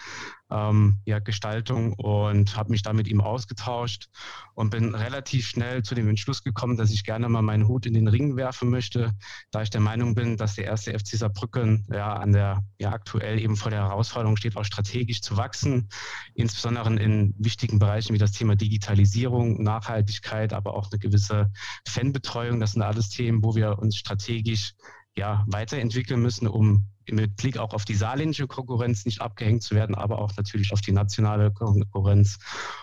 Ähm, 0.51 0.97
ja, 1.05 1.19
Gestaltung 1.19 1.93
und 1.93 2.55
habe 2.55 2.71
mich 2.71 2.81
da 2.81 2.93
mit 2.93 3.07
ihm 3.07 3.21
ausgetauscht 3.21 4.09
und 4.55 4.71
bin 4.71 4.95
relativ 4.95 5.47
schnell 5.47 5.84
zu 5.84 5.95
dem 5.95 6.09
Entschluss 6.09 6.43
gekommen, 6.43 6.77
dass 6.77 6.91
ich 6.91 7.03
gerne 7.03 7.30
mal 7.30 7.41
meinen 7.41 7.67
Hut 7.67 7.85
in 7.85 7.93
den 7.93 8.07
Ring 8.07 8.35
werfen 8.35 8.69
möchte, 8.69 9.13
da 9.51 9.61
ich 9.61 9.69
der 9.69 9.81
Meinung 9.81 10.15
bin, 10.15 10.38
dass 10.38 10.55
der 10.55 10.65
erste 10.65 10.97
FC 10.97 11.17
Saarbrücken 11.17 11.85
ja 11.91 12.13
an 12.13 12.31
der 12.31 12.63
ja 12.80 12.91
aktuell 12.91 13.39
eben 13.39 13.55
vor 13.55 13.71
der 13.71 13.84
Herausforderung 13.84 14.38
steht, 14.38 14.57
auch 14.57 14.65
strategisch 14.65 15.21
zu 15.21 15.38
wachsen, 15.38 15.89
insbesondere 16.34 16.93
in 16.95 17.35
wichtigen 17.38 17.80
Bereichen 17.80 18.13
wie 18.13 18.19
das 18.19 18.31
Thema 18.31 18.55
Digitalisierung, 18.55 19.61
Nachhaltigkeit, 19.61 20.53
aber 20.53 20.73
auch 20.73 20.89
eine 20.91 20.99
gewisse 20.99 21.51
Fanbetreuung. 21.88 22.59
Das 22.59 22.71
sind 22.71 22.81
alles 22.81 23.09
Themen, 23.09 23.43
wo 23.43 23.55
wir 23.55 23.77
uns 23.80 23.95
strategisch 23.95 24.73
ja, 25.15 25.45
weiterentwickeln 25.47 26.21
müssen, 26.21 26.47
um 26.47 26.85
mit 27.11 27.36
Blick 27.36 27.57
auch 27.57 27.73
auf 27.73 27.86
die 27.86 27.95
saarländische 27.95 28.48
Konkurrenz 28.48 29.06
nicht 29.06 29.22
abgehängt 29.22 29.64
zu 29.64 29.76
werden, 29.76 29.95
aber 29.95 30.19
auch 30.19 30.36
natürlich 30.38 30.73
auf 30.73 30.81
die 30.81 30.91
nationale 30.91 31.52
Konkurrenz 31.52 32.38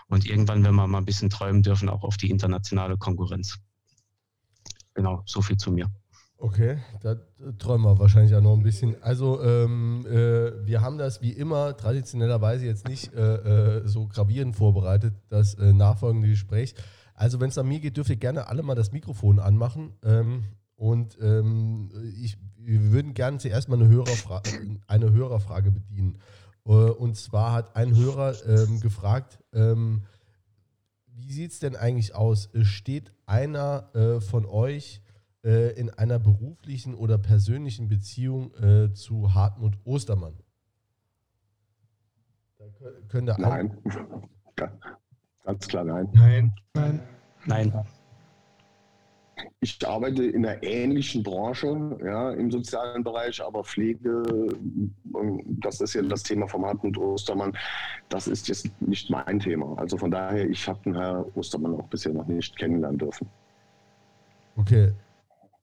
und 0.09 0.27
irgendwann, 0.27 0.65
wenn 0.65 0.75
wir 0.75 0.87
mal 0.87 0.99
ein 0.99 1.05
bisschen 1.05 1.31
träumen 1.31 1.63
dürfen, 1.63 1.89
auch 1.89 2.05
auf 2.05 2.17
die 2.17 2.31
internationale 2.31 2.97
Konkurrenz. 2.97 3.59
Genau, 4.95 5.23
so 5.27 5.43
viel 5.43 5.57
zu 5.57 5.71
mir. 5.71 5.91
Okay, 6.39 6.79
da 7.01 7.17
träumen 7.59 7.87
wir 7.87 7.99
wahrscheinlich 7.99 8.35
auch 8.35 8.43
noch 8.43 8.55
ein 8.55 8.63
bisschen. 8.63 9.03
Also 9.03 9.43
ähm, 9.43 10.05
äh, 10.07 10.67
wir 10.67 10.83
haben 10.83 10.99
das 10.99 11.23
wie 11.23 11.33
immer 11.33 11.77
traditionellerweise 11.77 12.67
jetzt 12.67 12.87
nicht 12.89 13.13
äh, 13.15 13.81
äh 13.81 13.89
so 13.89 14.07
gravierend 14.07 14.55
vorbereitet, 14.55 15.15
das 15.31 15.55
äh, 15.55 15.73
nachfolgende 15.73 16.29
Gespräch. 16.29 16.75
Also 17.15 17.41
wenn 17.41 17.49
es 17.49 17.57
an 17.57 17.67
mir 17.67 17.81
geht, 17.81 17.97
dürft 17.97 18.11
ihr 18.11 18.17
gerne 18.17 18.49
alle 18.49 18.63
mal 18.63 18.75
das 18.75 18.93
Mikrofon 18.93 19.39
anmachen. 19.39 19.95
Ähm, 20.03 20.45
und 20.77 21.17
ähm, 21.23 21.91
ich, 22.21 22.37
wir 22.67 22.93
würden 22.93 23.15
gerne 23.15 23.39
zuerst 23.39 23.69
mal 23.69 23.77
eine 23.77 23.89
Hörerfrage, 23.89 24.51
eine 24.87 25.13
Hörerfrage 25.13 25.71
bedienen. 25.71 26.19
Äh, 26.67 26.71
und 26.71 27.17
zwar 27.17 27.53
hat 27.53 27.77
ein 27.77 27.95
Hörer 27.95 28.35
ähm, 28.47 28.81
gefragt, 28.81 29.39
ähm, 29.53 30.03
wie 31.07 31.33
sieht 31.33 31.53
es 31.53 31.61
denn 31.61 31.77
eigentlich 31.77 32.15
aus? 32.15 32.51
Steht 32.63 33.13
einer 33.25 33.95
äh, 33.95 34.21
von 34.21 34.45
euch 34.45 35.01
äh, 35.45 35.73
in 35.79 35.91
einer 35.91 36.19
beruflichen 36.19 36.95
oder 36.95 37.19
persönlichen 37.19 37.89
Beziehung 37.89 38.53
äh, 38.57 38.93
zu 38.93 39.33
Hartmut 39.33 39.79
Ostermann? 39.85 40.35
Da 42.59 42.65
können 43.09 43.33
nein. 43.39 43.79
Ganz 45.45 45.69
klar 45.69 45.85
nein. 45.85 46.09
Nein. 46.13 46.53
Nein. 46.75 47.01
Nein. 47.47 47.87
Ich 49.61 49.87
arbeite 49.87 50.25
in 50.25 50.47
einer 50.47 50.63
ähnlichen 50.63 51.23
Branche, 51.23 51.99
ja, 52.03 52.31
im 52.31 52.51
sozialen 52.51 53.05
Bereich, 53.05 53.43
aber 53.43 53.65
Pflege, 53.65 54.23
das 55.61 55.81
ist 55.81 55.95
ja 55.95 56.03
das 56.03 56.23
Thema 56.23 56.49
vom 56.49 56.65
Hartmut 56.65 56.97
Ostermann, 56.97 57.57
das 58.09 58.29
ist 58.29 58.49
jetzt 58.49 58.71
nicht 58.81 59.11
mein 59.11 59.39
Thema. 59.39 59.77
Also 59.79 59.99
von 59.99 60.11
daher, 60.11 60.49
ich 60.49 60.67
habe 60.67 60.81
den 60.85 60.95
Herrn 60.95 61.27
Ostermann 61.35 61.75
auch 61.75 61.89
bisher 61.89 62.13
noch 62.13 62.27
nicht 62.27 62.57
kennenlernen 62.57 62.99
dürfen. 62.99 63.29
Okay, 64.57 64.95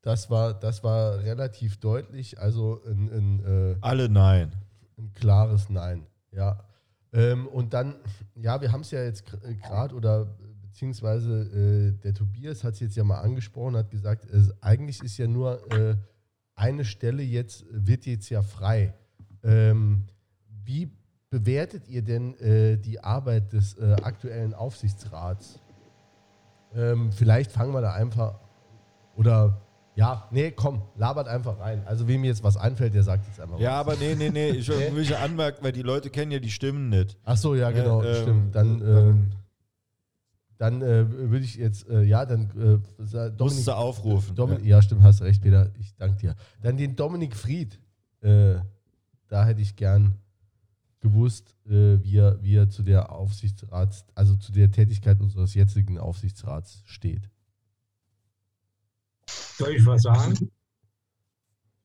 das 0.04 0.30
war, 0.30 0.54
das 0.54 0.84
war 0.84 1.24
relativ 1.24 1.78
deutlich. 1.78 2.40
Also 2.40 2.82
ein, 2.86 3.10
ein 3.12 3.72
äh, 3.72 3.78
alle 3.82 4.08
Nein. 4.08 4.52
Ein 4.98 5.12
klares 5.16 5.70
Nein, 5.70 6.06
ja. 6.32 6.60
Ähm, 7.12 7.48
und 7.48 7.74
dann, 7.74 7.96
ja, 8.36 8.60
wir 8.62 8.72
haben 8.72 8.82
es 8.82 8.92
ja 8.92 9.04
jetzt 9.04 9.26
gerade 9.26 9.96
oder 9.96 10.28
beziehungsweise 10.74 11.44
äh, 11.44 12.02
der 12.04 12.16
Tobias 12.16 12.64
hat 12.64 12.74
es 12.74 12.80
jetzt 12.80 12.96
ja 12.96 13.04
mal 13.04 13.20
angesprochen, 13.22 13.78
hat 13.78 13.92
gesagt, 13.92 14.26
äh, 14.26 14.42
eigentlich 14.60 15.04
ist 15.04 15.20
ja 15.20 15.28
nur 15.28 15.62
äh, 15.72 15.96
eine 16.56 16.84
Stelle 16.84 17.22
jetzt, 17.22 17.64
wird 17.70 18.08
jetzt 18.08 18.30
ja 18.30 18.42
frei. 18.42 18.96
Ähm, 19.44 20.06
wie 20.66 20.90
bewertet 21.30 21.88
ihr 21.88 22.02
denn 22.02 22.34
äh, 22.40 22.78
die 22.78 23.00
Arbeit 23.00 23.54
des 23.54 23.76
äh, 23.76 23.96
aktuellen 24.02 24.56
Aufsichtsrats? 24.56 25.60
Ähm, 26.74 27.12
vielleicht 27.12 27.52
fangen 27.52 27.72
wir 27.72 27.82
da 27.82 27.94
einfach, 27.94 28.40
oder 29.16 29.62
ja, 29.94 30.28
nee, 30.32 30.50
komm, 30.50 30.82
labert 30.96 31.28
einfach 31.28 31.60
rein. 31.60 31.84
Also 31.86 32.08
wem 32.08 32.24
jetzt 32.24 32.44
was 32.44 32.58
einfällt, 32.58 32.96
der 32.96 33.04
sagt 33.04 33.28
jetzt 33.28 33.40
einfach 33.40 33.60
Ja, 33.60 33.74
was. 33.86 33.94
aber 33.94 33.96
nee, 33.98 34.16
nee, 34.16 34.32
nee, 34.32 34.50
ich 34.50 34.68
will 34.96 35.04
ja 35.04 35.20
anmerken, 35.20 35.64
weil 35.64 35.72
die 35.72 35.84
Leute 35.84 36.10
kennen 36.10 36.32
ja 36.32 36.40
die 36.40 36.50
Stimmen 36.50 36.90
nicht. 36.90 37.16
Ach 37.26 37.38
so, 37.38 37.54
ja, 37.54 37.70
genau, 37.70 38.02
äh, 38.02 38.24
stimmt. 38.24 38.56
Dann, 38.56 38.80
dann 38.80 39.36
dann 40.58 40.82
äh, 40.82 41.10
würde 41.10 41.46
ich 41.46 41.56
jetzt, 41.56 41.88
äh, 41.90 42.04
ja, 42.04 42.26
dann 42.26 42.50
äh, 42.52 42.80
Dominik, 42.98 43.40
Musst 43.40 43.68
du 43.68 43.76
aufrufen. 43.76 44.36
Dominik, 44.36 44.64
ja. 44.64 44.78
ja. 44.78 44.82
stimmt, 44.82 45.02
hast 45.02 45.22
recht, 45.22 45.42
Peter. 45.42 45.72
Ich 45.80 45.96
danke 45.96 46.18
dir. 46.18 46.36
Dann 46.62 46.78
den 46.78 46.96
Dominik 46.96 47.36
Fried. 47.36 47.80
Äh, 48.22 48.56
da 49.28 49.46
hätte 49.46 49.62
ich 49.62 49.76
gern 49.76 50.16
gewusst, 51.00 51.56
äh, 51.66 52.02
wie, 52.02 52.18
er, 52.18 52.42
wie 52.42 52.56
er 52.56 52.70
zu 52.70 52.82
der 52.84 53.12
Aufsichtsrats, 53.12 54.06
also 54.16 54.36
zu 54.36 54.52
der 54.52 54.72
Tätigkeit 54.72 55.20
unseres 55.20 55.54
jetzigen 55.54 55.98
Aufsichtsrats 55.98 56.82
steht. 56.86 57.30
Soll 59.28 59.76
ich 59.76 59.86
was 59.86 60.04
sagen? 60.04 60.34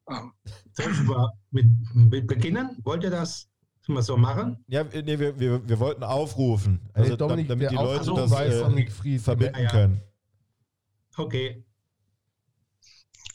Soll 0.73 0.93
ich 0.93 1.03
mal 1.03 1.29
mit, 1.51 1.67
mit 1.95 2.27
beginnen? 2.27 2.77
Wollt 2.83 3.03
ihr 3.03 3.11
das 3.11 3.49
mal 3.89 4.03
so 4.03 4.17
machen? 4.17 4.65
Ja, 4.69 4.85
nee, 4.85 5.19
wir, 5.19 5.39
wir, 5.39 5.69
wir 5.69 5.79
wollten 5.81 6.03
aufrufen, 6.03 6.81
also 6.95 7.17
Dominik, 7.17 7.49
damit 7.49 7.71
die 7.71 7.77
Leute 7.77 8.13
das 8.15 8.33
äh, 8.33 9.19
verbinden 9.19 9.63
ja, 9.63 9.71
können. 9.71 10.03
Okay. 11.17 11.65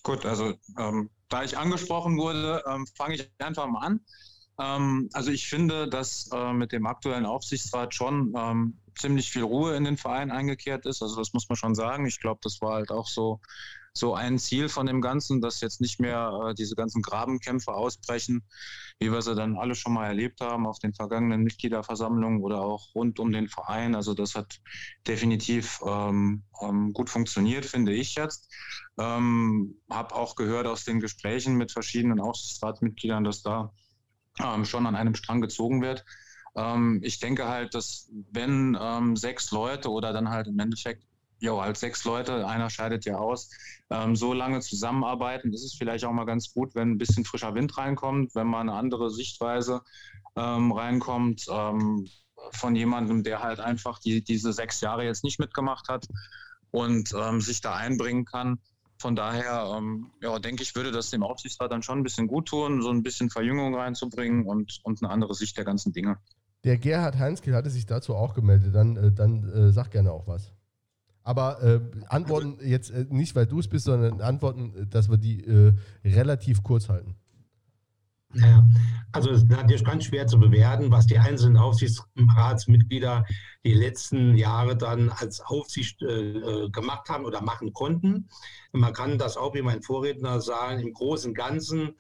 Gut, 0.03 0.25
also 0.25 0.53
ähm, 0.77 1.09
da 1.29 1.43
ich 1.43 1.57
angesprochen 1.57 2.17
wurde, 2.17 2.63
ähm, 2.67 2.85
fange 2.95 3.15
ich 3.15 3.31
einfach 3.39 3.67
mal 3.67 3.85
an. 3.85 4.01
Ähm, 4.59 5.09
also 5.13 5.31
ich 5.31 5.47
finde, 5.47 5.87
dass 5.87 6.29
äh, 6.31 6.53
mit 6.53 6.71
dem 6.71 6.85
aktuellen 6.85 7.25
Aufsichtsrat 7.25 7.93
schon 7.93 8.33
ähm, 8.37 8.77
ziemlich 8.95 9.31
viel 9.31 9.43
Ruhe 9.43 9.75
in 9.75 9.83
den 9.83 9.97
Verein 9.97 10.31
eingekehrt 10.31 10.85
ist. 10.85 11.01
Also 11.01 11.15
das 11.15 11.33
muss 11.33 11.49
man 11.49 11.55
schon 11.55 11.75
sagen. 11.75 12.05
Ich 12.05 12.19
glaube, 12.19 12.39
das 12.43 12.61
war 12.61 12.73
halt 12.73 12.91
auch 12.91 13.07
so 13.07 13.39
so 13.93 14.15
ein 14.15 14.39
Ziel 14.39 14.69
von 14.69 14.87
dem 14.87 15.01
Ganzen, 15.01 15.39
dass 15.39 15.61
jetzt 15.61 15.79
nicht 15.79 15.99
mehr 15.99 16.49
äh, 16.49 16.53
diese 16.55 16.75
ganzen 16.75 17.01
Grabenkämpfe 17.01 17.71
ausbrechen, 17.71 18.43
wie 18.99 19.11
wir 19.11 19.21
sie 19.21 19.35
dann 19.35 19.57
alle 19.57 19.75
schon 19.75 19.93
mal 19.93 20.07
erlebt 20.07 20.41
haben 20.41 20.65
auf 20.65 20.79
den 20.79 20.93
vergangenen 20.93 21.43
Mitgliederversammlungen 21.43 22.41
oder 22.41 22.61
auch 22.61 22.95
rund 22.95 23.19
um 23.19 23.31
den 23.31 23.47
Verein. 23.47 23.93
Also 23.93 24.15
das 24.15 24.33
hat 24.33 24.59
definitiv 25.07 25.79
ähm, 25.85 26.43
ähm, 26.61 26.93
gut 26.93 27.09
funktioniert, 27.09 27.65
finde 27.65 27.93
ich 27.93 28.15
jetzt. 28.15 28.51
Ähm, 28.97 29.75
habe 29.89 30.15
auch 30.15 30.35
gehört 30.35 30.65
aus 30.65 30.83
den 30.85 30.99
Gesprächen 30.99 31.55
mit 31.55 31.71
verschiedenen 31.71 32.19
Aufsichtsratsmitgliedern, 32.19 33.23
dass 33.23 33.43
da 33.43 33.71
ähm, 34.43 34.65
schon 34.65 34.87
an 34.87 34.95
einem 34.95 35.13
Strang 35.13 35.41
gezogen 35.41 35.83
wird. 35.83 36.03
Ähm, 36.55 36.99
ich 37.03 37.19
denke 37.19 37.47
halt, 37.47 37.75
dass 37.75 38.09
wenn 38.31 38.77
ähm, 38.79 39.15
sechs 39.15 39.51
Leute 39.51 39.89
oder 39.89 40.13
dann 40.13 40.29
halt 40.29 40.47
im 40.47 40.57
Endeffekt 40.59 41.03
jo, 41.43 41.59
als 41.59 41.81
sechs 41.81 42.05
Leute, 42.05 42.47
einer 42.47 42.69
scheidet 42.69 43.03
ja 43.03 43.17
aus, 43.17 43.49
ähm, 43.89 44.15
so 44.15 44.31
lange 44.31 44.61
zusammenarbeiten, 44.61 45.51
ist 45.51 45.65
es 45.65 45.73
vielleicht 45.73 46.05
auch 46.05 46.13
mal 46.13 46.23
ganz 46.23 46.53
gut, 46.53 46.73
wenn 46.73 46.91
ein 46.91 46.97
bisschen 46.97 47.25
frischer 47.25 47.53
Wind 47.53 47.77
reinkommt, 47.77 48.33
wenn 48.33 48.47
mal 48.47 48.61
eine 48.61 48.73
andere 48.73 49.11
Sichtweise 49.11 49.81
ähm, 50.37 50.71
reinkommt 50.71 51.45
ähm, 51.51 52.07
von 52.51 52.75
jemandem, 52.75 53.23
der 53.23 53.43
halt 53.43 53.59
einfach 53.59 53.99
die, 53.99 54.23
diese 54.23 54.53
sechs 54.53 54.79
Jahre 54.79 55.03
jetzt 55.03 55.25
nicht 55.25 55.37
mitgemacht 55.37 55.89
hat 55.89 56.07
und 56.71 57.13
ähm, 57.13 57.41
sich 57.41 57.59
da 57.59 57.75
einbringen 57.75 58.23
kann. 58.23 58.59
Von 58.97 59.17
daher, 59.17 59.75
ähm, 59.77 60.11
ja, 60.21 60.39
denke 60.39 60.63
ich, 60.63 60.75
würde 60.75 60.93
das 60.93 61.09
dem 61.09 61.23
Aufsichtsrat 61.23 61.69
dann 61.73 61.83
schon 61.83 61.99
ein 61.99 62.03
bisschen 62.03 62.27
gut 62.27 62.47
tun, 62.47 62.81
so 62.81 62.89
ein 62.89 63.03
bisschen 63.03 63.29
Verjüngung 63.29 63.75
reinzubringen 63.75 64.45
und, 64.45 64.79
und 64.83 65.03
eine 65.03 65.11
andere 65.11 65.33
Sicht 65.33 65.57
der 65.57 65.65
ganzen 65.65 65.91
Dinge. 65.91 66.19
Der 66.63 66.77
Gerhard 66.77 67.19
Heinzkill 67.19 67.53
hatte 67.53 67.69
sich 67.69 67.85
dazu 67.85 68.15
auch 68.15 68.33
gemeldet. 68.33 68.73
Dann, 68.73 68.95
äh, 68.95 69.11
dann 69.11 69.43
äh, 69.51 69.71
sag 69.73 69.91
gerne 69.91 70.13
auch 70.13 70.25
was. 70.25 70.53
Aber 71.23 71.61
äh, 71.63 71.79
Antworten 72.07 72.57
jetzt 72.61 72.91
äh, 72.91 73.05
nicht, 73.09 73.35
weil 73.35 73.45
du 73.45 73.59
es 73.59 73.67
bist, 73.67 73.85
sondern 73.85 74.21
Antworten, 74.21 74.73
äh, 74.75 74.85
dass 74.87 75.09
wir 75.09 75.17
die 75.17 75.43
äh, 75.43 75.73
relativ 76.03 76.63
kurz 76.63 76.89
halten. 76.89 77.15
Ja, 78.35 78.65
also 79.11 79.29
es 79.29 79.43
ist 79.43 79.49
natürlich 79.49 79.83
ganz 79.83 80.05
schwer 80.05 80.25
zu 80.25 80.39
bewerten, 80.39 80.89
was 80.89 81.05
die 81.05 81.19
einzelnen 81.19 81.57
Aufsichtsratsmitglieder 81.57 83.25
die 83.63 83.73
letzten 83.73 84.35
Jahre 84.35 84.75
dann 84.75 85.09
als 85.09 85.39
Aufsicht 85.41 86.01
äh, 86.01 86.37
äh, 86.37 86.69
gemacht 86.71 87.09
haben 87.09 87.25
oder 87.25 87.41
machen 87.41 87.73
konnten. 87.73 88.27
Man 88.71 88.93
kann 88.93 89.19
das 89.19 89.37
auch 89.37 89.53
wie 89.53 89.61
mein 89.61 89.83
Vorredner 89.83 90.41
sagen, 90.41 90.79
im 90.79 90.93
Großen 90.93 91.29
und 91.29 91.35
Ganzen 91.35 91.93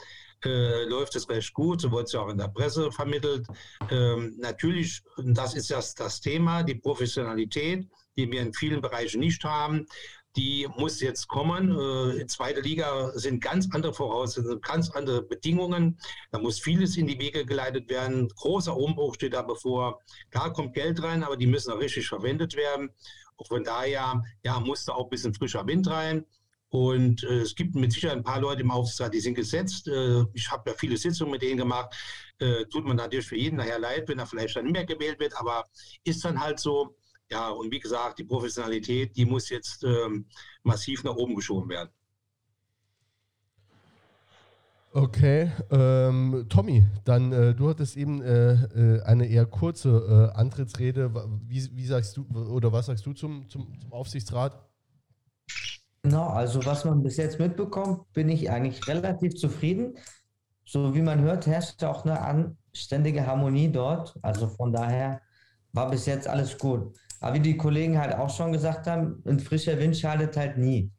äh, 0.43 0.85
läuft 0.85 1.15
es 1.15 1.29
recht 1.29 1.53
gut, 1.53 1.81
so 1.81 1.91
wurde 1.91 2.05
es 2.05 2.13
ja 2.13 2.21
auch 2.21 2.29
in 2.29 2.37
der 2.37 2.47
Presse 2.47 2.91
vermittelt. 2.91 3.47
Ähm, 3.91 4.35
natürlich, 4.39 5.03
das 5.17 5.53
ist 5.53 5.69
das, 5.69 5.93
das 5.93 6.19
Thema, 6.19 6.63
die 6.63 6.75
Professionalität 6.75 7.87
die 8.17 8.31
wir 8.31 8.41
in 8.41 8.53
vielen 8.53 8.81
Bereichen 8.81 9.19
nicht 9.19 9.43
haben. 9.43 9.85
Die 10.35 10.67
muss 10.77 10.99
jetzt 10.99 11.27
kommen. 11.27 11.71
Äh, 11.77 12.21
in 12.21 12.27
zweiter 12.27 12.61
Liga 12.61 13.11
sind 13.13 13.43
ganz 13.43 13.69
andere 13.71 13.93
Voraussetzungen, 13.93 14.61
ganz 14.61 14.89
andere 14.89 15.21
Bedingungen. 15.21 15.99
Da 16.31 16.39
muss 16.39 16.59
vieles 16.59 16.97
in 16.97 17.07
die 17.07 17.19
Wege 17.19 17.45
geleitet 17.45 17.89
werden. 17.89 18.29
Großer 18.29 18.75
Umbruch 18.75 19.15
steht 19.15 19.33
da 19.33 19.43
bevor. 19.43 20.01
Da 20.31 20.49
kommt 20.49 20.73
Geld 20.73 21.03
rein, 21.03 21.23
aber 21.23 21.37
die 21.37 21.47
müssen 21.47 21.71
auch 21.71 21.79
richtig 21.79 22.07
verwendet 22.07 22.55
werden. 22.55 22.89
Und 23.35 23.47
von 23.47 23.63
daher 23.63 24.23
ja, 24.43 24.59
muss 24.59 24.85
da 24.85 24.93
auch 24.93 25.05
ein 25.05 25.09
bisschen 25.09 25.33
frischer 25.33 25.65
Wind 25.67 25.87
rein. 25.87 26.25
Und 26.69 27.23
äh, 27.25 27.41
es 27.41 27.53
gibt 27.53 27.75
mit 27.75 27.91
Sicherheit 27.91 28.17
ein 28.17 28.23
paar 28.23 28.41
Leute 28.41 28.61
im 28.61 28.71
Aufsichtsrat, 28.71 29.13
die 29.13 29.19
sind 29.19 29.35
gesetzt. 29.35 29.87
Äh, 29.87 30.23
ich 30.33 30.49
habe 30.49 30.71
ja 30.71 30.75
viele 30.75 30.97
Sitzungen 30.97 31.31
mit 31.31 31.43
denen 31.43 31.57
gemacht. 31.57 31.93
Äh, 32.39 32.65
tut 32.65 32.85
man 32.85 32.97
natürlich 32.97 33.27
für 33.27 33.37
jeden 33.37 33.57
nachher 33.57 33.77
leid, 33.77 34.09
wenn 34.09 34.17
er 34.17 34.25
vielleicht 34.25 34.55
dann 34.55 34.65
nicht 34.65 34.73
mehr 34.73 34.85
gewählt 34.85 35.19
wird. 35.19 35.39
Aber 35.39 35.65
ist 36.03 36.25
dann 36.25 36.39
halt 36.39 36.59
so, 36.59 36.95
ja, 37.31 37.49
und 37.49 37.71
wie 37.71 37.79
gesagt, 37.79 38.19
die 38.19 38.23
Professionalität, 38.23 39.15
die 39.15 39.25
muss 39.25 39.49
jetzt 39.49 39.83
ähm, 39.83 40.25
massiv 40.63 41.03
nach 41.03 41.15
oben 41.15 41.35
geschoben 41.35 41.69
werden. 41.69 41.89
Okay, 44.95 45.51
ähm, 45.71 46.45
Tommy, 46.49 46.85
dann 47.03 47.31
äh, 47.31 47.55
du 47.55 47.67
hattest 47.67 47.97
eben 47.97 48.21
äh, 48.21 48.53
äh, 48.53 49.01
eine 49.01 49.25
eher 49.25 49.47
kurze 49.47 50.31
äh, 50.35 50.37
Antrittsrede. 50.37 51.11
Wie, 51.47 51.67
wie, 51.75 51.85
sagst 51.87 52.15
du 52.15 52.27
oder 52.31 52.71
was 52.71 52.85
sagst 52.85 53.03
du 53.07 53.13
zum, 53.13 53.49
zum, 53.49 53.79
zum 53.79 53.91
Aufsichtsrat? 53.91 54.69
No, 56.03 56.27
also 56.27 56.63
was 56.65 56.85
man 56.85 57.01
bis 57.01 57.17
jetzt 57.17 57.39
mitbekommt, 57.39 58.13
bin 58.13 58.29
ich 58.29 58.51
eigentlich 58.51 58.87
relativ 58.87 59.35
zufrieden. 59.35 59.97
So 60.63 60.93
wie 60.93 61.01
man 61.01 61.21
hört, 61.21 61.47
herrscht 61.47 61.83
auch 61.83 62.05
eine 62.05 62.21
anständige 62.21 63.25
Harmonie 63.25 63.71
dort. 63.71 64.13
Also 64.21 64.47
von 64.47 64.71
daher 64.71 65.21
war 65.71 65.89
bis 65.89 66.05
jetzt 66.05 66.27
alles 66.27 66.55
gut. 66.55 66.95
Aber 67.23 67.35
wie 67.35 67.39
die 67.39 67.55
Kollegen 67.55 67.97
halt 67.97 68.13
auch 68.15 68.29
schon 68.29 68.51
gesagt 68.51 68.85
haben, 68.85 69.23
ein 69.25 69.39
frischer 69.39 69.79
Wind 69.79 69.95
schadet 69.95 70.35
halt 70.35 70.57
nie. 70.57 70.91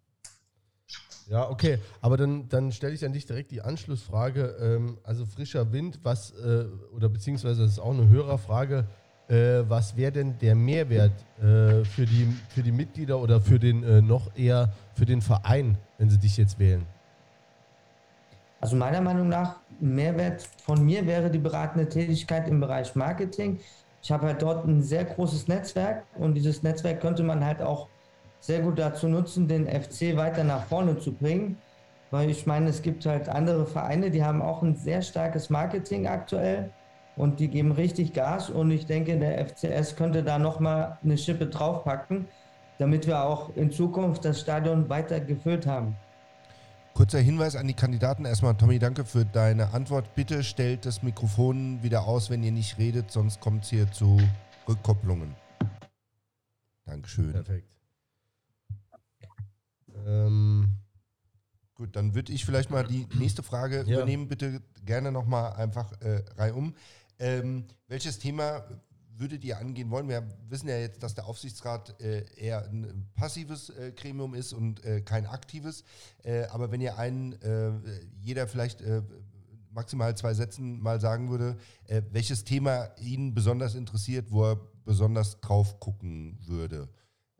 Ja, 1.28 1.50
okay. 1.50 1.78
Aber 2.00 2.16
dann, 2.16 2.48
dann 2.48 2.72
stelle 2.72 2.94
ich 2.94 3.04
an 3.04 3.12
dich 3.12 3.26
direkt 3.26 3.50
die 3.50 3.60
Anschlussfrage. 3.60 4.56
Ähm, 4.58 4.98
also 5.04 5.26
frischer 5.26 5.70
Wind, 5.72 6.00
was, 6.02 6.30
äh, 6.30 6.64
oder 6.94 7.10
beziehungsweise 7.10 7.62
das 7.62 7.72
ist 7.72 7.78
auch 7.78 7.92
eine 7.92 8.08
Hörerfrage, 8.08 8.86
äh, 9.28 9.64
was 9.68 9.98
wäre 9.98 10.12
denn 10.12 10.38
der 10.38 10.54
Mehrwert 10.54 11.12
äh, 11.38 11.84
für, 11.84 12.06
die, 12.06 12.34
für 12.48 12.62
die 12.62 12.72
Mitglieder 12.72 13.18
oder 13.18 13.42
für 13.42 13.58
den 13.58 13.84
äh, 13.84 14.00
noch 14.00 14.34
eher 14.34 14.72
für 14.94 15.04
den 15.04 15.20
Verein, 15.20 15.76
wenn 15.98 16.08
sie 16.08 16.18
dich 16.18 16.38
jetzt 16.38 16.58
wählen? 16.58 16.86
Also 18.62 18.76
meiner 18.76 19.02
Meinung 19.02 19.28
nach, 19.28 19.56
Mehrwert 19.78 20.48
von 20.64 20.82
mir 20.82 21.06
wäre 21.06 21.30
die 21.30 21.38
beratende 21.38 21.86
Tätigkeit 21.86 22.48
im 22.48 22.60
Bereich 22.60 22.94
Marketing, 22.94 23.60
ich 24.04 24.12
habe 24.12 24.26
halt 24.26 24.42
dort 24.42 24.66
ein 24.66 24.82
sehr 24.82 25.06
großes 25.06 25.48
Netzwerk 25.48 26.04
und 26.18 26.34
dieses 26.34 26.62
Netzwerk 26.62 27.00
könnte 27.00 27.22
man 27.22 27.42
halt 27.42 27.62
auch 27.62 27.88
sehr 28.38 28.60
gut 28.60 28.78
dazu 28.78 29.08
nutzen, 29.08 29.48
den 29.48 29.66
FC 29.66 30.14
weiter 30.14 30.44
nach 30.44 30.66
vorne 30.66 30.98
zu 30.98 31.14
bringen. 31.14 31.56
Weil 32.10 32.28
ich 32.28 32.44
meine, 32.44 32.68
es 32.68 32.82
gibt 32.82 33.06
halt 33.06 33.30
andere 33.30 33.64
Vereine, 33.64 34.10
die 34.10 34.22
haben 34.22 34.42
auch 34.42 34.62
ein 34.62 34.76
sehr 34.76 35.00
starkes 35.00 35.48
Marketing 35.48 36.06
aktuell 36.06 36.70
und 37.16 37.40
die 37.40 37.48
geben 37.48 37.72
richtig 37.72 38.12
Gas 38.12 38.50
und 38.50 38.70
ich 38.72 38.84
denke, 38.84 39.18
der 39.18 39.42
FCS 39.46 39.96
könnte 39.96 40.22
da 40.22 40.38
nochmal 40.38 40.98
eine 41.02 41.16
Schippe 41.16 41.46
draufpacken, 41.46 42.28
damit 42.78 43.06
wir 43.06 43.24
auch 43.24 43.56
in 43.56 43.70
Zukunft 43.70 44.26
das 44.26 44.38
Stadion 44.38 44.90
weiter 44.90 45.18
gefüllt 45.18 45.66
haben. 45.66 45.96
Kurzer 46.94 47.18
Hinweis 47.18 47.56
an 47.56 47.66
die 47.66 47.74
Kandidaten. 47.74 48.24
Erstmal, 48.24 48.56
Tommy, 48.56 48.78
danke 48.78 49.04
für 49.04 49.24
deine 49.24 49.74
Antwort. 49.74 50.14
Bitte 50.14 50.44
stellt 50.44 50.86
das 50.86 51.02
Mikrofon 51.02 51.82
wieder 51.82 52.06
aus, 52.06 52.30
wenn 52.30 52.44
ihr 52.44 52.52
nicht 52.52 52.78
redet, 52.78 53.10
sonst 53.10 53.40
kommt 53.40 53.64
es 53.64 53.70
hier 53.70 53.90
zu 53.90 54.20
Rückkopplungen. 54.68 55.34
Dankeschön. 56.84 57.32
Perfekt. 57.32 57.76
Ähm, 60.06 60.78
Gut, 61.74 61.96
dann 61.96 62.14
würde 62.14 62.32
ich 62.32 62.44
vielleicht 62.44 62.70
mal 62.70 62.86
die 62.86 63.08
nächste 63.14 63.42
Frage 63.42 63.82
ja. 63.86 63.96
übernehmen. 63.96 64.28
Bitte 64.28 64.62
gerne 64.84 65.10
nochmal 65.10 65.54
einfach 65.54 65.92
äh, 66.00 66.22
reihum. 66.36 66.74
Ähm, 67.18 67.64
welches 67.88 68.20
Thema 68.20 68.64
würdet 69.16 69.44
ihr 69.44 69.58
angehen 69.58 69.90
wollen? 69.90 70.08
Wir 70.08 70.26
wissen 70.48 70.68
ja 70.68 70.78
jetzt, 70.78 71.02
dass 71.02 71.14
der 71.14 71.26
Aufsichtsrat 71.26 72.00
äh, 72.00 72.24
eher 72.36 72.68
ein 72.68 73.08
passives 73.14 73.70
äh, 73.70 73.92
Gremium 73.92 74.34
ist 74.34 74.52
und 74.52 74.84
äh, 74.84 75.00
kein 75.00 75.26
aktives. 75.26 75.84
Äh, 76.22 76.44
aber 76.46 76.70
wenn 76.70 76.80
ihr 76.80 76.98
einen, 76.98 77.32
äh, 77.42 77.72
jeder 78.20 78.46
vielleicht 78.48 78.80
äh, 78.80 79.02
maximal 79.70 80.16
zwei 80.16 80.34
Sätzen 80.34 80.80
mal 80.80 81.00
sagen 81.00 81.30
würde, 81.30 81.56
welches 82.12 82.44
Thema 82.44 82.90
ihn 83.00 83.34
besonders 83.34 83.74
interessiert, 83.74 84.30
wo 84.30 84.52
er 84.52 84.60
besonders 84.84 85.40
drauf 85.40 85.80
gucken 85.80 86.38
würde. 86.46 86.88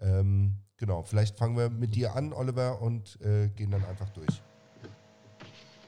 Ähm, 0.01 0.57
genau, 0.77 1.05
vielleicht 1.05 1.39
fangen 1.39 1.57
wir 1.57 1.71
mit 1.71 1.95
dir 1.95 2.17
an, 2.17 2.33
Oliver, 2.33 2.83
und 2.83 3.21
gehen 3.55 3.71
dann 3.71 3.85
einfach 3.85 4.11
durch. 4.11 4.43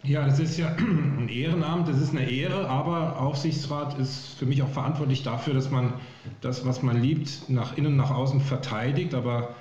Ja, 0.03 0.25
das 0.25 0.39
ist 0.39 0.57
ja 0.57 0.69
ein 0.79 1.29
Ehrenamt, 1.29 1.89
das 1.89 2.01
ist 2.01 2.11
eine 2.11 2.31
Ehre, 2.31 2.69
aber 2.69 3.21
Aufsichtsrat 3.21 3.99
ist 3.99 4.39
für 4.39 4.47
mich 4.47 4.63
auch 4.63 4.69
verantwortlich 4.69 5.23
dafür, 5.23 5.55
dass 5.55 5.71
man 5.71 5.95
das, 6.41 6.65
was 6.65 6.83
man 6.83 7.01
liebt, 7.01 7.49
nach 7.49 7.77
innen, 7.77 7.97
nach 7.97 8.11
außen 8.11 8.41
verteidigt, 8.41 9.15
aber 9.15 9.55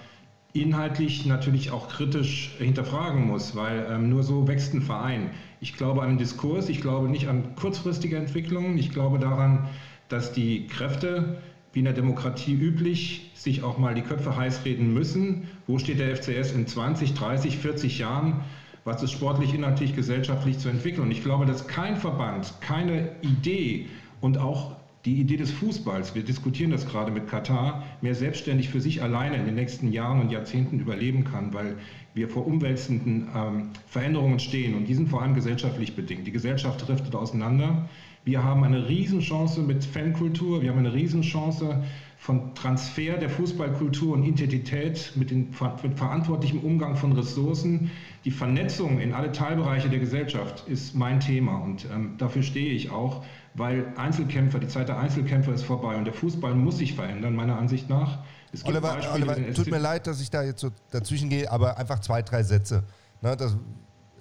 inhaltlich 0.53 1.25
natürlich 1.25 1.71
auch 1.71 1.89
kritisch 1.89 2.55
hinterfragen 2.59 3.25
muss, 3.25 3.55
weil 3.55 3.87
ähm, 3.89 4.09
nur 4.09 4.23
so 4.23 4.47
wächst 4.47 4.73
ein 4.73 4.81
Verein. 4.81 5.31
Ich 5.59 5.75
glaube 5.75 6.01
an 6.01 6.09
den 6.09 6.17
Diskurs, 6.17 6.69
ich 6.69 6.79
glaube 6.79 7.09
nicht 7.09 7.27
an 7.27 7.55
kurzfristige 7.55 8.15
Entwicklungen, 8.17 8.77
ich 8.77 8.91
glaube 8.91 9.19
daran, 9.19 9.67
dass 10.07 10.31
die 10.31 10.67
Kräfte, 10.67 11.41
wie 11.73 11.79
in 11.79 11.85
der 11.85 11.93
Demokratie 11.93 12.53
üblich, 12.53 13.31
sich 13.33 13.63
auch 13.63 13.77
mal 13.77 13.95
die 13.95 14.01
Köpfe 14.01 14.37
heiß 14.37 14.63
reden 14.63 14.93
müssen. 14.93 15.47
Wo 15.67 15.77
steht 15.77 15.99
der 15.99 16.15
FCS 16.15 16.53
in 16.53 16.67
20, 16.67 17.15
30, 17.15 17.57
40 17.57 17.99
Jahren? 17.99 18.41
Was 18.85 19.01
ist 19.03 19.11
sportlich, 19.11 19.53
inhaltlich, 19.53 19.95
gesellschaftlich 19.95 20.59
zu 20.59 20.69
entwickeln. 20.69 21.03
Und 21.03 21.11
ich 21.11 21.23
glaube, 21.23 21.45
dass 21.45 21.67
kein 21.67 21.97
Verband, 21.97 22.53
keine 22.61 23.09
Idee 23.21 23.87
und 24.21 24.37
auch 24.37 24.77
die 25.05 25.19
Idee 25.19 25.37
des 25.37 25.51
Fußballs, 25.51 26.15
wir 26.15 26.23
diskutieren 26.23 26.71
das 26.71 26.87
gerade 26.87 27.11
mit 27.11 27.27
Katar, 27.27 27.83
mehr 28.01 28.15
selbstständig 28.15 28.69
für 28.69 28.81
sich 28.81 29.03
alleine 29.03 29.35
in 29.37 29.45
den 29.45 29.55
nächsten 29.55 29.91
Jahren 29.91 30.19
und 30.19 30.31
Jahrzehnten 30.31 30.79
überleben 30.79 31.25
kann, 31.25 31.53
weil 31.53 31.77
wir 32.15 32.27
vor 32.29 32.47
umwälzenden 32.47 33.27
ähm, 33.35 33.69
Veränderungen 33.87 34.39
stehen 34.39 34.73
und 34.73 34.87
die 34.87 34.95
sind 34.95 35.09
vor 35.09 35.21
allem 35.21 35.35
gesellschaftlich 35.35 35.95
bedingt. 35.95 36.25
Die 36.25 36.31
Gesellschaft 36.31 36.87
driftet 36.87 37.13
auseinander. 37.13 37.87
Wir 38.25 38.43
haben 38.43 38.63
eine 38.63 38.89
Riesenchance 38.89 39.61
mit 39.61 39.85
Fankultur, 39.85 40.63
wir 40.63 40.71
haben 40.71 40.79
eine 40.79 40.93
Riesenchance 40.93 41.83
von 42.17 42.55
Transfer 42.55 43.17
der 43.17 43.29
Fußballkultur 43.29 44.13
und 44.15 44.23
Identität 44.23 45.11
mit, 45.15 45.29
den, 45.29 45.53
mit 45.83 45.95
verantwortlichem 45.95 46.59
Umgang 46.61 46.95
von 46.95 47.11
Ressourcen. 47.11 47.91
Die 48.25 48.31
Vernetzung 48.31 48.99
in 48.99 49.13
alle 49.13 49.31
Teilbereiche 49.31 49.89
der 49.89 49.99
Gesellschaft 49.99 50.67
ist 50.67 50.95
mein 50.95 51.19
Thema 51.19 51.57
und 51.59 51.85
ähm, 51.93 52.15
dafür 52.17 52.41
stehe 52.41 52.73
ich 52.73 52.89
auch, 52.89 53.23
weil 53.53 53.93
Einzelkämpfer, 53.95 54.57
die 54.57 54.69
Zeit 54.69 54.89
der 54.89 54.97
Einzelkämpfer 54.97 55.53
ist 55.53 55.63
vorbei 55.63 55.95
und 55.95 56.05
der 56.05 56.13
Fußball 56.15 56.55
muss 56.55 56.79
sich 56.79 56.95
verändern, 56.95 57.35
meiner 57.35 57.59
Ansicht 57.59 57.89
nach. 57.89 58.23
Oliver, 58.63 58.97
Oliver 59.13 59.53
tut 59.53 59.69
mir 59.69 59.77
leid, 59.77 60.07
dass 60.07 60.19
ich 60.19 60.31
da 60.31 60.41
jetzt 60.41 60.61
so 60.61 60.71
dazwischen 60.89 61.29
gehe, 61.29 61.51
aber 61.51 61.77
einfach 61.77 61.99
zwei, 61.99 62.23
drei 62.23 62.41
Sätze. 62.41 62.85
Ne, 63.21 63.37
das 63.37 63.55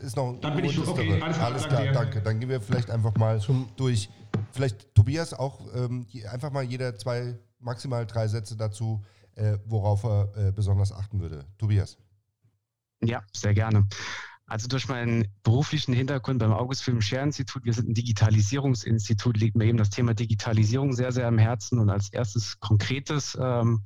ist 0.00 0.16
noch 0.16 0.38
Dann 0.40 0.56
bin 0.56 0.64
ich 0.64 0.74
schon, 0.74 0.88
okay, 0.88 1.20
alles, 1.20 1.38
alles 1.38 1.64
klar, 1.68 1.86
danke. 1.92 2.20
Dann 2.20 2.40
gehen 2.40 2.48
wir 2.48 2.60
vielleicht 2.60 2.90
einfach 2.90 3.14
mal 3.16 3.40
durch. 3.76 4.08
Vielleicht 4.52 4.94
Tobias 4.94 5.34
auch 5.34 5.60
ähm, 5.74 6.06
einfach 6.30 6.50
mal 6.50 6.62
jeder 6.62 6.96
zwei 6.96 7.38
maximal 7.58 8.06
drei 8.06 8.28
Sätze 8.28 8.56
dazu, 8.56 9.02
äh, 9.34 9.58
worauf 9.64 10.04
er 10.04 10.32
äh, 10.36 10.52
besonders 10.52 10.92
achten 10.92 11.20
würde. 11.20 11.44
Tobias. 11.58 11.98
Ja, 13.02 13.22
sehr 13.32 13.54
gerne. 13.54 13.86
Also 14.46 14.68
durch 14.68 14.88
meinen 14.88 15.26
beruflichen 15.42 15.94
Hintergrund 15.94 16.38
beim 16.38 16.52
August 16.52 16.82
Film 16.82 17.00
Share 17.00 17.22
Institut, 17.22 17.64
wir 17.64 17.72
sind 17.72 17.88
ein 17.88 17.94
Digitalisierungsinstitut, 17.94 19.38
liegt 19.38 19.56
mir 19.56 19.64
eben 19.64 19.78
das 19.78 19.88
Thema 19.88 20.12
Digitalisierung 20.12 20.92
sehr, 20.92 21.12
sehr 21.12 21.26
am 21.26 21.38
Herzen. 21.38 21.78
Und 21.78 21.88
als 21.88 22.12
erstes 22.12 22.60
Konkretes 22.60 23.38
ähm, 23.40 23.82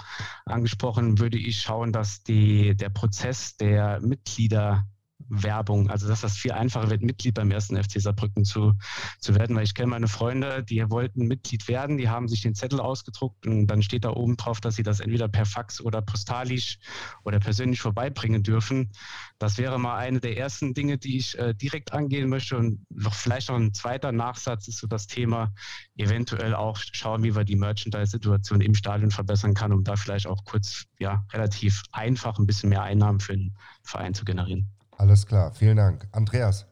angesprochen 0.47 1.21
würde 1.21 1.39
ich 1.39 1.61
schauen, 1.61 1.93
dass 1.93 2.25
die, 2.25 2.75
der 2.75 2.91
Prozess 2.91 3.57
der 3.57 4.01
Mitglieder 4.01 4.85
Werbung. 5.29 5.91
Also 5.91 6.09
dass 6.09 6.21
das 6.21 6.37
viel 6.37 6.53
einfacher 6.53 6.91
wird, 6.91 7.03
Mitglied 7.03 7.35
beim 7.35 7.51
ersten 7.51 7.77
FC 7.77 8.01
Saarbrücken 8.01 8.45
zu, 8.45 8.75
zu 9.21 9.35
werden, 9.35 9.55
weil 9.57 9.65
ich 9.65 9.75
kenne 9.75 9.89
meine 9.89 10.09
Freunde, 10.09 10.65
die 10.65 10.83
wollten 10.91 11.27
Mitglied 11.27 11.69
werden, 11.69 11.99
die 11.99 12.09
haben 12.09 12.29
sich 12.29 12.43
den 12.43 12.55
Zettel 12.55 12.81
ausgedruckt 12.81 13.47
und 13.47 13.67
dann 13.67 13.83
steht 13.83 14.05
da 14.05 14.11
oben 14.11 14.37
drauf, 14.37 14.61
dass 14.61 14.77
sie 14.77 14.83
das 14.83 15.01
entweder 15.01 15.29
per 15.29 15.45
Fax 15.45 15.81
oder 15.81 16.01
postalisch 16.03 16.79
oder 17.25 17.41
persönlich 17.41 17.81
vorbeibringen 17.81 18.43
dürfen. 18.43 18.91
Das 19.39 19.59
wäre 19.59 19.79
mal 19.79 19.99
eine 19.99 20.21
der 20.21 20.37
ersten 20.37 20.75
Dinge, 20.75 20.99
die 20.99 21.19
ich 21.19 21.39
äh, 21.39 21.55
direkt 21.55 21.93
angehen 21.93 22.29
möchte 22.29 22.57
und 22.57 22.87
noch 22.91 23.15
vielleicht 23.15 23.49
noch 23.49 23.57
ein 23.57 23.75
zweiter 23.75 24.13
Nachsatz 24.13 24.69
ist 24.69 24.79
so 24.79 24.87
das 24.87 25.07
Thema, 25.07 25.53
eventuell 25.97 26.55
auch 26.55 26.79
schauen, 26.93 27.23
wie 27.23 27.35
wir 27.35 27.45
die 27.45 27.57
Merchandise-Situation 27.57 28.61
im 28.61 28.75
Stadion 28.75 29.11
verbessern 29.11 29.55
kann, 29.55 29.73
um 29.73 29.85
da 29.85 29.97
vielleicht 29.97 30.27
auch 30.27 30.45
kurz 30.45 30.85
ja 30.99 31.25
relativ 31.33 31.83
einfach 31.93 32.39
ein 32.39 32.47
bisschen 32.47 32.71
mehr 32.71 32.83
Einnahmen 32.83 33.21
für 33.21 33.37
den 33.37 33.55
Verein 33.83 34.15
zu 34.15 34.25
generieren. 34.25 34.71
Alles 34.99 35.25
klar, 35.25 35.53
vielen 35.53 35.77
Dank. 35.77 36.09
Andreas. 36.11 36.67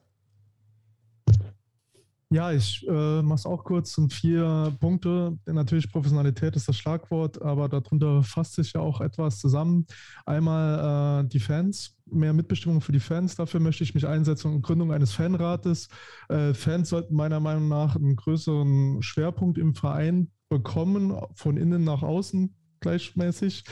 Ja, 2.28 2.50
ich 2.50 2.84
äh, 2.88 3.22
mache 3.22 3.36
es 3.36 3.46
auch 3.46 3.62
kurz. 3.62 3.94
Sind 3.94 4.12
vier 4.12 4.76
Punkte. 4.80 5.38
Natürlich 5.46 5.88
Professionalität 5.92 6.56
ist 6.56 6.68
das 6.68 6.76
Schlagwort, 6.76 7.40
aber 7.40 7.68
darunter 7.68 8.24
fasst 8.24 8.54
sich 8.54 8.72
ja 8.72 8.80
auch 8.80 9.00
etwas 9.00 9.38
zusammen. 9.38 9.86
Einmal 10.24 11.22
äh, 11.24 11.28
die 11.28 11.38
Fans, 11.38 11.96
mehr 12.04 12.32
Mitbestimmung 12.32 12.80
für 12.80 12.90
die 12.90 12.98
Fans. 12.98 13.36
Dafür 13.36 13.60
möchte 13.60 13.84
ich 13.84 13.94
mich 13.94 14.08
einsetzen 14.08 14.52
und 14.52 14.62
Gründung 14.62 14.92
eines 14.92 15.12
Fanrates. 15.12 15.88
Äh, 16.28 16.52
Fans 16.52 16.88
sollten 16.88 17.14
meiner 17.14 17.38
Meinung 17.38 17.68
nach 17.68 17.94
einen 17.94 18.16
größeren 18.16 19.02
Schwerpunkt 19.02 19.56
im 19.56 19.76
Verein 19.76 20.32
bekommen, 20.48 21.16
von 21.36 21.56
innen 21.56 21.84
nach 21.84 22.02
außen 22.02 22.52
gleichmäßig, 22.80 23.64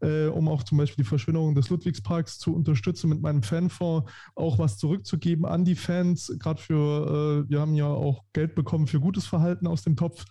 äh, 0.00 0.26
um 0.26 0.48
auch 0.48 0.62
zum 0.62 0.78
Beispiel 0.78 1.04
die 1.04 1.08
Verschwinderung 1.08 1.54
des 1.54 1.70
Ludwigsparks 1.70 2.38
zu 2.38 2.54
unterstützen, 2.54 3.08
mit 3.10 3.20
meinem 3.20 3.42
Fanfonds 3.42 4.10
auch 4.34 4.58
was 4.58 4.78
zurückzugeben 4.78 5.44
an 5.44 5.64
die 5.64 5.76
Fans. 5.76 6.32
Gerade 6.38 6.60
für, 6.60 7.44
äh, 7.46 7.50
wir 7.50 7.60
haben 7.60 7.74
ja 7.74 7.86
auch 7.86 8.24
Geld 8.32 8.54
bekommen 8.54 8.86
für 8.86 9.00
gutes 9.00 9.26
Verhalten 9.26 9.66
aus 9.66 9.82
dem 9.82 9.96
Topf. 9.96 10.24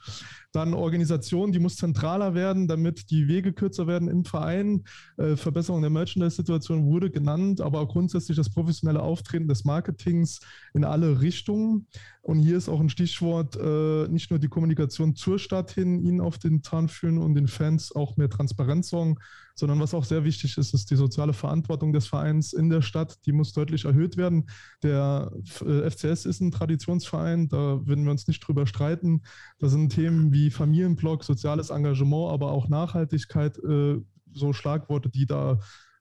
Dann 0.51 0.73
Organisation, 0.73 1.51
die 1.51 1.59
muss 1.59 1.77
zentraler 1.77 2.33
werden, 2.33 2.67
damit 2.67 3.09
die 3.09 3.27
Wege 3.27 3.53
kürzer 3.53 3.87
werden 3.87 4.09
im 4.09 4.25
Verein. 4.25 4.83
Äh, 5.17 5.35
Verbesserung 5.35 5.81
der 5.81 5.89
Merchandise-Situation 5.89 6.85
wurde 6.85 7.09
genannt, 7.09 7.61
aber 7.61 7.79
auch 7.79 7.87
grundsätzlich 7.87 8.35
das 8.35 8.49
professionelle 8.49 9.01
Auftreten 9.01 9.47
des 9.47 9.63
Marketings 9.63 10.41
in 10.73 10.83
alle 10.83 11.21
Richtungen. 11.21 11.87
Und 12.21 12.39
hier 12.39 12.57
ist 12.57 12.69
auch 12.69 12.79
ein 12.79 12.89
Stichwort, 12.89 13.55
äh, 13.55 14.07
nicht 14.09 14.29
nur 14.29 14.39
die 14.39 14.49
Kommunikation 14.49 15.15
zur 15.15 15.39
Stadt 15.39 15.71
hin, 15.71 16.03
ihnen 16.03 16.21
auf 16.21 16.37
den 16.37 16.61
Zahn 16.63 16.87
führen 16.87 17.17
und 17.17 17.35
den 17.35 17.47
Fans 17.47 17.95
auch 17.95 18.17
mehr 18.17 18.29
Transparenz 18.29 18.89
sorgen, 18.89 19.17
sondern 19.55 19.79
was 19.79 19.93
auch 19.93 20.03
sehr 20.03 20.23
wichtig 20.23 20.57
ist, 20.57 20.73
ist 20.73 20.91
die 20.91 20.95
soziale 20.95 21.33
Verantwortung 21.33 21.93
des 21.93 22.07
Vereins 22.07 22.53
in 22.53 22.69
der 22.69 22.81
Stadt. 22.81 23.17
Die 23.25 23.31
muss 23.31 23.53
deutlich 23.53 23.85
erhöht 23.85 24.17
werden. 24.17 24.49
Der 24.83 25.31
FCS 25.43 26.25
äh, 26.25 26.29
ist 26.29 26.41
ein 26.41 26.51
Traditionsverein, 26.51 27.47
da 27.47 27.85
würden 27.85 28.03
wir 28.03 28.11
uns 28.11 28.27
nicht 28.27 28.39
drüber 28.39 28.67
streiten. 28.67 29.21
Da 29.59 29.67
sind 29.67 29.89
Themen 29.89 30.31
wie 30.31 30.49
Familienblock, 30.49 31.23
soziales 31.23 31.69
Engagement, 31.69 32.31
aber 32.31 32.51
auch 32.51 32.67
Nachhaltigkeit 32.67 33.57
äh, 33.59 34.01
so 34.33 34.53
Schlagworte, 34.53 35.09
die 35.09 35.25
da 35.25 35.59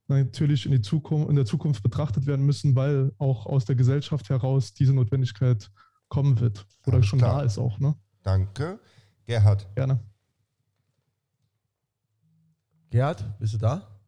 natürlich 0.09 0.67
in, 0.67 0.83
Zukunft, 0.83 1.31
in 1.31 1.37
der 1.37 1.47
Zukunft 1.47 1.83
betrachtet 1.83 2.27
werden 2.27 2.45
müssen, 2.45 2.75
weil 2.75 3.13
auch 3.19 3.47
aus 3.47 3.65
der 3.65 3.77
Gesellschaft 3.77 4.29
heraus 4.29 4.75
diese 4.75 4.93
Notwendigkeit 4.93 5.71
kommen 6.09 6.41
wird 6.41 6.67
oder 6.87 6.97
Alles 6.97 7.07
schon 7.07 7.21
klar. 7.21 7.39
da 7.39 7.45
ist 7.45 7.59
auch. 7.59 7.79
Ne? 7.79 7.95
Danke. 8.23 8.81
Gerhard. 9.27 9.69
Gerne. 9.75 10.01
Gerd, 12.91 13.39
bist 13.39 13.55
du 13.55 13.59
da? 13.59 14.01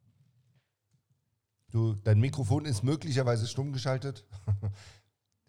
Du, 1.70 1.94
dein 1.94 2.18
Mikrofon 2.18 2.64
ist 2.64 2.82
möglicherweise 2.82 3.46
stumm 3.46 3.72
geschaltet. 3.72 4.24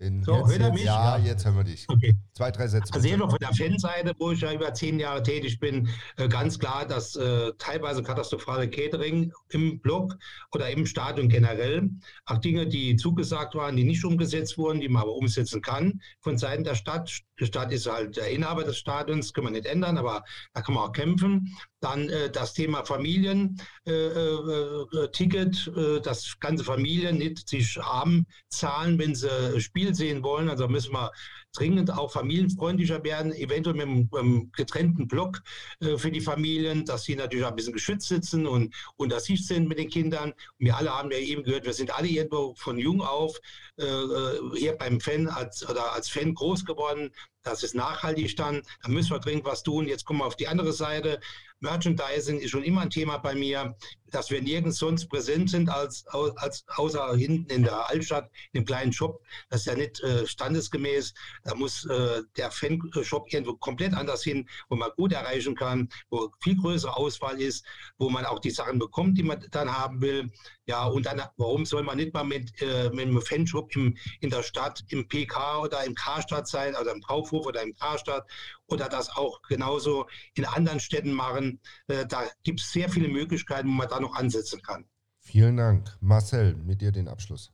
Den 0.03 0.21
so, 0.21 0.45
jetzt, 0.49 0.59
jetzt, 0.59 0.84
ja, 0.84 1.17
jetzt 1.17 1.45
hören 1.45 1.55
wir 1.55 1.63
dich. 1.63 1.85
Okay. 1.88 2.13
Zwei, 2.34 2.51
drei 2.51 2.67
Sätze. 2.67 2.93
Also 2.93 3.07
eben 3.07 3.30
von 3.30 3.39
der 3.39 3.53
Fanseite, 3.53 4.13
wo 4.19 4.31
ich 4.31 4.41
ja 4.41 4.51
über 4.51 4.73
zehn 4.73 4.99
Jahre 4.99 5.23
tätig 5.23 5.59
bin, 5.59 5.88
äh, 6.17 6.27
ganz 6.27 6.59
klar, 6.59 6.85
dass 6.85 7.15
äh, 7.15 7.53
teilweise 7.57 8.03
katastrophale 8.03 8.69
Catering 8.69 9.31
im 9.51 9.80
Block 9.80 10.17
oder 10.51 10.69
im 10.69 10.85
Stadion 10.85 11.30
generell, 11.30 11.89
auch 12.25 12.39
Dinge, 12.39 12.67
die 12.67 12.97
zugesagt 12.97 13.55
waren, 13.55 13.77
die 13.77 13.85
nicht 13.85 14.03
umgesetzt 14.03 14.57
wurden, 14.57 14.81
die 14.81 14.89
man 14.89 15.03
aber 15.03 15.13
umsetzen 15.13 15.61
kann 15.61 16.01
von 16.19 16.38
Seiten 16.38 16.65
der 16.65 16.75
Stadt. 16.75 17.21
Die 17.39 17.45
Stadt 17.45 17.71
ist 17.71 17.89
halt 17.89 18.17
der 18.17 18.30
Inhaber 18.30 18.65
des 18.65 18.77
Stadions, 18.77 19.34
können 19.34 19.47
wir 19.47 19.51
nicht 19.51 19.65
ändern, 19.65 19.97
aber 19.97 20.25
da 20.53 20.61
kann 20.61 20.75
man 20.75 20.84
auch 20.84 20.91
kämpfen. 20.91 21.55
Dann 21.80 22.09
äh, 22.09 22.30
das 22.30 22.53
Thema 22.53 22.84
Familien-Ticket, 22.85 25.67
äh, 25.67 25.71
äh, 25.71 25.97
äh, 25.97 26.01
dass 26.01 26.39
ganze 26.39 26.63
Familien 26.63 27.17
nicht 27.17 27.47
sich 27.47 27.80
arm 27.81 28.25
zahlen, 28.49 28.99
wenn 28.99 29.15
sie 29.15 29.59
Spiel 29.59 29.93
sehen 29.94 30.24
wollen. 30.24 30.49
Also 30.49 30.68
müssen 30.68 30.94
wir 30.94 31.11
dringend 31.53 31.91
auch 31.91 32.11
familienfreundlicher 32.11 33.03
werden, 33.03 33.32
eventuell 33.32 33.76
mit 33.76 34.14
einem, 34.14 34.52
getrennten 34.52 35.07
Block 35.07 35.41
äh, 35.80 35.98
für 35.98 36.11
die 36.11 36.22
Familien, 36.22 36.86
dass 36.86 37.03
sie 37.03 37.15
natürlich 37.15 37.45
ein 37.45 37.56
bisschen 37.56 37.74
geschützt 37.74 38.07
sitzen 38.07 38.48
und 38.48 38.74
unter 38.98 39.20
sich 39.20 39.45
sind 39.45 39.68
mit 39.68 39.78
den 39.78 39.90
Kindern. 39.90 40.32
Und 40.32 40.65
wir 40.65 40.78
alle 40.78 40.91
haben 40.91 41.11
ja 41.11 41.18
eben 41.20 41.44
gehört, 41.44 41.65
wir 41.65 41.74
sind 41.74 41.95
alle 41.95 42.07
irgendwo 42.07 42.56
von 42.56 42.78
jung 42.78 43.02
auf 43.02 43.40
äh, 43.78 43.86
äh, 43.86 44.40
hier 44.56 44.74
beim 44.74 44.99
Fan 44.99 45.28
als, 45.28 45.68
oder 45.68 45.94
als 45.94 46.10
Fan 46.10 46.34
groß 46.34 46.65
geworden. 46.65 47.11
Das 47.44 47.64
ist 47.64 47.76
nachhaltig 47.76 48.36
dann. 48.36 48.64
Da 48.82 48.90
müssen 48.90 49.11
wir 49.11 49.20
dringend 49.20 49.45
was 49.45 49.64
tun. 49.64 49.88
Jetzt 49.88 50.06
kommen 50.06 50.20
wir 50.20 50.26
auf 50.26 50.38
die 50.38 50.48
andere 50.48 50.74
Seite. 50.74 51.20
Merchandising 51.64 52.40
ist 52.40 52.52
schon 52.52 52.64
immer 52.64 52.82
ein 52.82 52.90
Thema 52.90 53.18
bei 53.18 53.36
mir, 53.36 53.76
dass 54.11 54.30
wir 54.30 54.41
nirgends 54.41 54.78
sonst 54.78 55.07
präsent 55.07 55.49
sind 55.49 55.70
als, 55.70 56.06
als 56.07 56.65
außer 56.68 57.15
hinten 57.15 57.49
in 57.52 57.64
der 57.64 57.90
Altstadt, 57.90 58.30
in 58.52 58.61
dem 58.61 58.65
kleinen 58.65 58.94
Shop. 58.94 59.24
Das 59.49 59.61
ist 59.61 59.65
ja 59.65 59.76
nicht 59.76 60.02
äh, 60.02 60.28
standesgemäß. 60.28 61.14
Da 61.44 61.56
muss 61.56 61.86
äh, 61.86 62.22
der 62.38 62.52
Fanshop 62.52 63.32
irgendwo 63.34 63.56
komplett 63.56 63.94
anders 63.94 64.24
hin, 64.24 64.48
wo 64.70 64.76
man 64.76 64.91
gut 64.98 65.14
erreichen 65.14 65.56
kann, 65.56 65.90
wo 66.10 66.30
viel 66.41 66.57
größere 66.57 66.95
Auswahl 66.95 67.41
ist, 67.41 67.65
wo 67.98 68.10
man 68.10 68.26
auch 68.26 68.40
die 68.40 68.52
Sachen 68.52 68.78
bekommt, 68.78 69.18
die 69.18 69.24
man 69.24 69.44
dann 69.52 69.76
haben 69.76 70.02
will. 70.02 70.32
Ja, 70.65 70.86
und 70.86 71.06
dann, 71.06 71.22
warum 71.38 71.65
soll 71.65 71.84
man 71.84 71.98
nicht 71.98 72.14
mal 72.14 72.24
mit, 72.24 72.61
äh, 72.61 72.90
mit 72.90 73.07
einem 73.07 73.22
Fanshop 73.22 73.76
im, 73.76 73.98
in 74.22 74.30
der 74.30 74.44
Stadt, 74.44 74.84
im 74.90 75.07
PK 75.07 75.60
oder 75.61 75.84
im 75.84 75.95
Karstadt 75.95 76.48
sein, 76.48 76.76
also 76.76 76.91
im 76.91 77.02
Kaufhof 77.02 77.32
oder 77.41 77.64
im 77.64 77.73
Karstadt 77.73 78.30
oder 78.68 78.89
das 78.89 79.10
auch 79.10 79.41
genauso 79.43 80.07
in 80.35 80.45
anderen 80.45 80.80
Städten 80.80 81.14
machen. 81.14 81.60
Äh, 81.88 82.05
da 82.05 82.23
gibt 82.43 82.61
es 82.61 82.72
sehr 82.72 82.89
viele 82.89 83.07
Möglichkeiten, 83.07 83.68
wo 83.68 83.73
man 83.73 83.89
da 83.89 83.99
noch 83.99 84.15
ansetzen 84.15 84.61
kann. 84.61 84.85
Vielen 85.19 85.57
Dank. 85.57 85.89
Marcel, 86.01 86.55
mit 86.55 86.81
dir 86.81 86.91
den 86.91 87.07
Abschluss. 87.07 87.53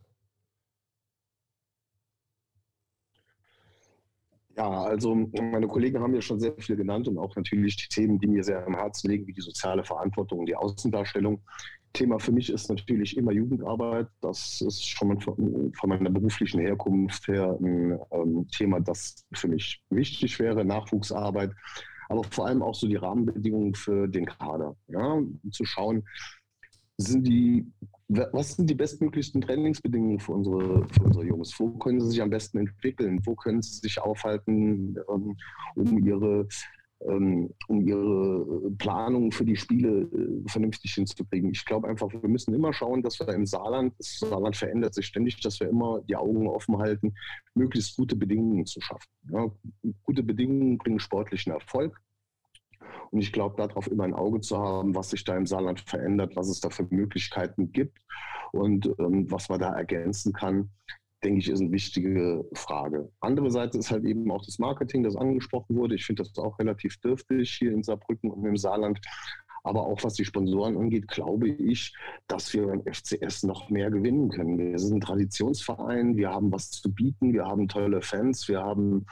Ja, 4.59 4.69
also 4.69 5.15
meine 5.15 5.69
Kollegen 5.69 6.01
haben 6.01 6.13
ja 6.13 6.21
schon 6.21 6.37
sehr 6.37 6.53
viel 6.57 6.75
genannt 6.75 7.07
und 7.07 7.17
auch 7.17 7.33
natürlich 7.33 7.77
die 7.77 7.87
Themen, 7.87 8.19
die 8.19 8.27
mir 8.27 8.43
sehr 8.43 8.65
am 8.67 8.75
Herzen 8.75 9.09
liegen, 9.09 9.25
wie 9.25 9.31
die 9.31 9.39
soziale 9.39 9.85
Verantwortung 9.85 10.39
und 10.39 10.47
die 10.47 10.55
Außendarstellung. 10.55 11.41
Thema 11.93 12.19
für 12.19 12.31
mich 12.31 12.49
ist 12.51 12.69
natürlich 12.69 13.17
immer 13.17 13.31
Jugendarbeit. 13.31 14.07
Das 14.21 14.61
ist 14.61 14.87
schon 14.87 15.19
von, 15.19 15.73
von 15.73 15.89
meiner 15.89 16.09
beruflichen 16.09 16.59
Herkunft 16.59 17.27
her 17.27 17.57
ein 17.59 17.99
ähm, 18.11 18.47
Thema, 18.55 18.79
das 18.79 19.25
für 19.33 19.47
mich 19.47 19.81
wichtig 19.89 20.39
wäre, 20.39 20.63
Nachwuchsarbeit, 20.63 21.51
aber 22.09 22.23
vor 22.23 22.47
allem 22.47 22.61
auch 22.61 22.75
so 22.75 22.87
die 22.87 22.95
Rahmenbedingungen 22.95 23.75
für 23.75 24.07
den 24.07 24.25
Kader. 24.25 24.75
Ja, 24.87 25.21
zu 25.51 25.65
schauen, 25.65 26.03
sind 26.97 27.25
die, 27.25 27.65
was 28.09 28.55
sind 28.55 28.69
die 28.69 28.75
bestmöglichsten 28.75 29.41
Trainingsbedingungen 29.41 30.19
für 30.19 30.33
unsere, 30.33 30.87
für 30.89 31.03
unsere 31.03 31.25
Jungs? 31.25 31.57
Wo 31.57 31.69
können 31.77 32.01
sie 32.01 32.09
sich 32.09 32.21
am 32.21 32.29
besten 32.29 32.57
entwickeln? 32.57 33.21
Wo 33.25 33.35
können 33.35 33.61
sie 33.61 33.79
sich 33.79 33.99
aufhalten, 34.01 34.97
ähm, 35.09 35.37
um 35.75 36.05
ihre 36.05 36.47
ähm, 37.07 37.53
um 37.67 37.87
ihre 37.87 38.71
Planung 38.77 39.31
für 39.31 39.45
die 39.45 39.55
Spiele 39.55 40.01
äh, 40.01 40.49
vernünftig 40.49 40.93
hinzukriegen. 40.93 41.51
Ich 41.51 41.65
glaube 41.65 41.87
einfach, 41.87 42.09
wir 42.11 42.29
müssen 42.29 42.53
immer 42.53 42.73
schauen, 42.73 43.01
dass 43.01 43.19
wir 43.19 43.27
im 43.29 43.45
Saarland, 43.45 43.93
das 43.97 44.19
Saarland 44.19 44.55
verändert 44.55 44.93
sich 44.93 45.05
ständig, 45.05 45.39
dass 45.41 45.59
wir 45.59 45.69
immer 45.69 46.01
die 46.01 46.15
Augen 46.15 46.47
offen 46.47 46.77
halten, 46.77 47.13
möglichst 47.55 47.95
gute 47.95 48.15
Bedingungen 48.15 48.65
zu 48.65 48.81
schaffen. 48.81 49.09
Ja, 49.31 49.49
gute 50.03 50.23
Bedingungen 50.23 50.77
bringen 50.77 50.99
sportlichen 50.99 51.53
Erfolg. 51.53 51.99
Und 53.11 53.21
ich 53.21 53.31
glaube, 53.31 53.55
darauf 53.57 53.89
immer 53.89 54.03
ein 54.03 54.13
Auge 54.13 54.41
zu 54.41 54.57
haben, 54.57 54.95
was 54.95 55.09
sich 55.09 55.23
da 55.23 55.35
im 55.35 55.45
Saarland 55.45 55.79
verändert, 55.81 56.35
was 56.35 56.49
es 56.49 56.59
da 56.59 56.69
für 56.69 56.87
Möglichkeiten 56.89 57.71
gibt 57.71 57.97
und 58.51 58.87
ähm, 58.99 59.31
was 59.31 59.49
man 59.49 59.59
da 59.59 59.73
ergänzen 59.73 60.33
kann 60.33 60.69
denke 61.23 61.39
ich, 61.39 61.49
ist 61.49 61.61
eine 61.61 61.71
wichtige 61.71 62.45
Frage. 62.53 63.11
Andere 63.19 63.51
Seite 63.51 63.77
ist 63.77 63.91
halt 63.91 64.05
eben 64.05 64.29
auch 64.31 64.45
das 64.45 64.59
Marketing, 64.59 65.03
das 65.03 65.15
angesprochen 65.15 65.75
wurde. 65.75 65.95
Ich 65.95 66.05
finde 66.05 66.23
das 66.23 66.37
auch 66.37 66.57
relativ 66.59 66.97
dürftig 66.97 67.51
hier 67.59 67.71
in 67.71 67.83
Saarbrücken 67.83 68.31
und 68.31 68.45
im 68.45 68.57
Saarland. 68.57 68.99
Aber 69.63 69.85
auch 69.85 70.03
was 70.03 70.13
die 70.13 70.25
Sponsoren 70.25 70.77
angeht, 70.77 71.07
glaube 71.07 71.49
ich, 71.49 71.93
dass 72.27 72.53
wir 72.53 72.67
beim 72.67 72.83
FCS 72.85 73.43
noch 73.43 73.69
mehr 73.69 73.91
gewinnen 73.91 74.29
können. 74.29 74.57
Wir 74.57 74.79
sind 74.79 74.97
ein 74.97 75.01
Traditionsverein, 75.01 76.15
wir 76.15 76.29
haben 76.29 76.51
was 76.51 76.71
zu 76.71 76.93
bieten, 76.93 77.33
wir 77.33 77.45
haben 77.45 77.67
tolle 77.67 78.01
Fans, 78.01 78.47
wir 78.47 78.61
haben 78.61 79.05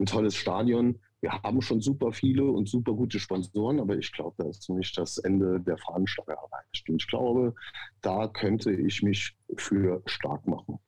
ein 0.00 0.06
tolles 0.06 0.34
Stadion. 0.34 0.98
Wir 1.20 1.40
haben 1.44 1.62
schon 1.62 1.80
super 1.80 2.12
viele 2.12 2.44
und 2.44 2.68
super 2.68 2.94
gute 2.94 3.20
Sponsoren, 3.20 3.78
aber 3.78 3.96
ich 3.96 4.10
glaube, 4.10 4.34
da 4.38 4.48
ist 4.48 4.68
nicht 4.68 4.98
das 4.98 5.18
Ende 5.18 5.60
der 5.60 5.78
Fahnenstange 5.78 6.32
erreicht. 6.32 6.90
Und 6.90 7.00
ich 7.00 7.06
glaube, 7.06 7.54
da 8.00 8.26
könnte 8.26 8.72
ich 8.72 9.04
mich 9.04 9.36
für 9.56 10.02
stark 10.06 10.48
machen. 10.48 10.80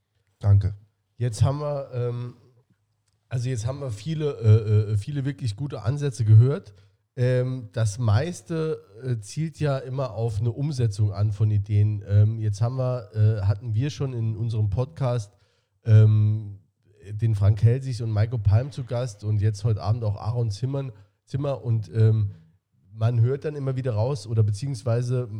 Danke. 0.45 0.75
Jetzt 1.16 1.43
haben 1.43 1.61
wir, 1.61 1.91
ähm, 1.95 2.35
also 3.31 3.49
jetzt 3.49 3.66
haben 3.66 3.81
wir 3.81 3.91
viele, 3.91 4.33
äh, 4.33 4.93
äh, 4.93 4.97
viele 4.99 5.25
wirklich 5.25 5.57
gute 5.57 5.81
Ansätze 5.81 6.27
gehört. 6.27 6.75
Ähm, 7.16 7.71
das 7.73 7.99
meiste 7.99 8.79
äh, 9.03 9.19
zielt 9.21 9.59
ja 9.59 9.79
immer 9.79 10.12
auf 10.12 10.41
eine 10.41 10.53
Umsetzung 10.53 11.15
an 11.15 11.33
von 11.33 11.51
Ideen. 11.51 12.05
Ähm, 12.07 12.39
jetzt 12.41 12.61
haben 12.61 12.77
wir, 12.77 13.09
äh, 13.15 13.47
hatten 13.47 13.75
wir 13.75 13.89
schon 13.89 14.12
in 14.12 14.37
unserem 14.37 14.69
Podcast 14.69 15.33
ähm, 15.87 16.59
den 17.11 17.35
Frank 17.35 17.62
Helsig 17.62 18.03
und 18.03 18.12
Michael 18.12 18.41
Palm 18.41 18.71
zu 18.71 18.85
Gast 18.85 19.25
und 19.25 19.41
jetzt 19.41 19.65
heute 19.65 19.81
Abend 19.83 20.05
auch 20.05 20.16
Aaron 20.16 20.51
Zimmern, 20.51 20.93
Zimmer 21.25 21.65
und 21.65 21.91
ähm, 21.95 22.35
man 22.93 23.23
hört 23.23 23.47
dann 23.47 23.57
immer 23.57 23.77
wieder 23.77 23.95
raus 23.95 24.27
oder 24.27 24.43
beziehungsweise 24.43 25.31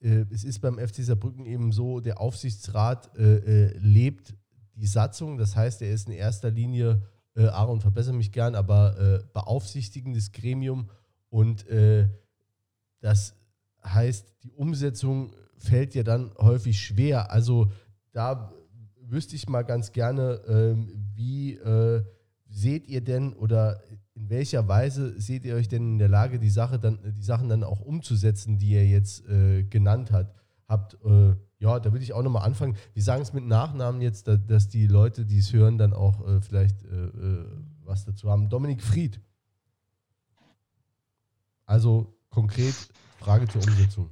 äh, 0.00 0.24
es 0.30 0.44
ist 0.44 0.60
beim 0.60 0.78
FC 0.78 0.96
Saarbrücken 0.96 1.46
eben 1.46 1.72
so, 1.72 2.00
der 2.00 2.20
Aufsichtsrat 2.20 3.16
äh, 3.18 3.66
äh, 3.66 3.78
lebt 3.78 4.34
die 4.78 4.86
Satzung, 4.86 5.38
das 5.38 5.56
heißt, 5.56 5.82
er 5.82 5.90
ist 5.90 6.08
in 6.08 6.14
erster 6.14 6.50
Linie, 6.50 7.02
äh, 7.34 7.46
Aaron, 7.46 7.80
verbessere 7.80 8.14
mich 8.14 8.32
gern, 8.32 8.54
aber 8.54 8.98
äh, 8.98 9.24
beaufsichtigendes 9.32 10.32
Gremium 10.32 10.90
und 11.28 11.66
äh, 11.68 12.08
das 13.00 13.34
heißt, 13.84 14.34
die 14.42 14.52
Umsetzung 14.52 15.34
fällt 15.56 15.94
ja 15.94 16.02
dann 16.02 16.32
häufig 16.38 16.80
schwer. 16.80 17.30
Also 17.30 17.70
da 18.12 18.52
wüsste 19.00 19.36
ich 19.36 19.48
mal 19.48 19.62
ganz 19.62 19.92
gerne, 19.92 20.40
ähm, 20.48 20.88
wie 21.14 21.54
äh, 21.54 22.04
seht 22.48 22.88
ihr 22.88 23.02
denn 23.02 23.32
oder 23.34 23.82
in 24.14 24.30
welcher 24.30 24.66
Weise 24.66 25.20
seht 25.20 25.44
ihr 25.44 25.54
euch 25.54 25.68
denn 25.68 25.92
in 25.92 25.98
der 25.98 26.08
Lage, 26.08 26.38
die, 26.38 26.50
Sache 26.50 26.78
dann, 26.78 26.98
die 27.16 27.22
Sachen 27.22 27.48
dann 27.48 27.62
auch 27.62 27.80
umzusetzen, 27.80 28.58
die 28.58 28.70
ihr 28.70 28.86
jetzt 28.86 29.26
äh, 29.28 29.64
genannt 29.64 30.10
hat, 30.10 30.34
habt? 30.66 30.94
Äh, 31.04 31.34
ja, 31.58 31.80
da 31.80 31.92
würde 31.92 32.04
ich 32.04 32.12
auch 32.12 32.22
nochmal 32.22 32.44
anfangen. 32.44 32.76
Wir 32.94 33.02
sagen 33.02 33.22
es 33.22 33.32
mit 33.32 33.44
Nachnamen 33.44 34.00
jetzt, 34.00 34.28
da, 34.28 34.36
dass 34.36 34.68
die 34.68 34.86
Leute, 34.86 35.24
die 35.24 35.38
es 35.38 35.52
hören, 35.52 35.76
dann 35.76 35.92
auch 35.92 36.26
äh, 36.26 36.40
vielleicht 36.40 36.84
äh, 36.84 37.06
äh, 37.06 37.46
was 37.84 38.04
dazu 38.04 38.30
haben. 38.30 38.48
Dominik 38.48 38.82
Fried. 38.82 39.20
Also 41.66 42.16
konkret 42.30 42.74
Frage 43.18 43.48
zur 43.48 43.62
Umsetzung. 43.62 44.10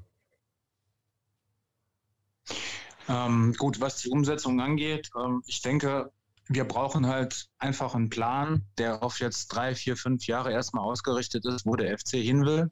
Ähm, 3.09 3.55
gut, 3.57 3.81
was 3.81 3.99
die 3.99 4.09
Umsetzung 4.09 4.61
angeht, 4.61 5.11
ähm, 5.17 5.43
ich 5.47 5.63
denke, 5.63 6.11
wir 6.49 6.65
brauchen 6.65 7.07
halt 7.07 7.49
einfach 7.59 7.95
einen 7.95 8.09
Plan, 8.09 8.67
der 8.79 9.03
auf 9.03 9.19
jetzt 9.19 9.49
drei, 9.49 9.75
vier, 9.75 9.97
fünf 9.97 10.27
Jahre 10.27 10.53
erstmal 10.53 10.85
ausgerichtet 10.85 11.45
ist, 11.45 11.67
wo 11.67 11.75
der 11.75 11.99
FC 11.99 12.17
hin 12.17 12.45
will. 12.45 12.71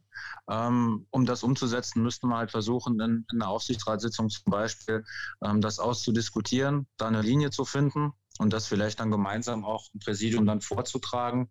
Ähm, 0.49 1.07
um 1.11 1.27
das 1.27 1.43
umzusetzen, 1.43 2.03
müssten 2.03 2.29
wir 2.29 2.37
halt 2.37 2.53
versuchen, 2.53 3.01
in, 3.01 3.27
in 3.33 3.43
einer 3.43 3.49
Aufsichtsratssitzung 3.49 4.31
zum 4.31 4.51
Beispiel 4.51 5.05
ähm, 5.45 5.61
das 5.61 5.81
auszudiskutieren, 5.81 6.87
da 6.97 7.09
eine 7.09 7.23
Linie 7.23 7.51
zu 7.51 7.65
finden 7.65 8.13
und 8.39 8.53
das 8.53 8.67
vielleicht 8.67 8.99
dann 8.99 9.13
gemeinsam 9.13 9.65
auch 9.65 9.89
im 9.95 10.01
Präsidium 10.01 10.45
dann 10.45 10.61
vorzutragen. 10.61 11.51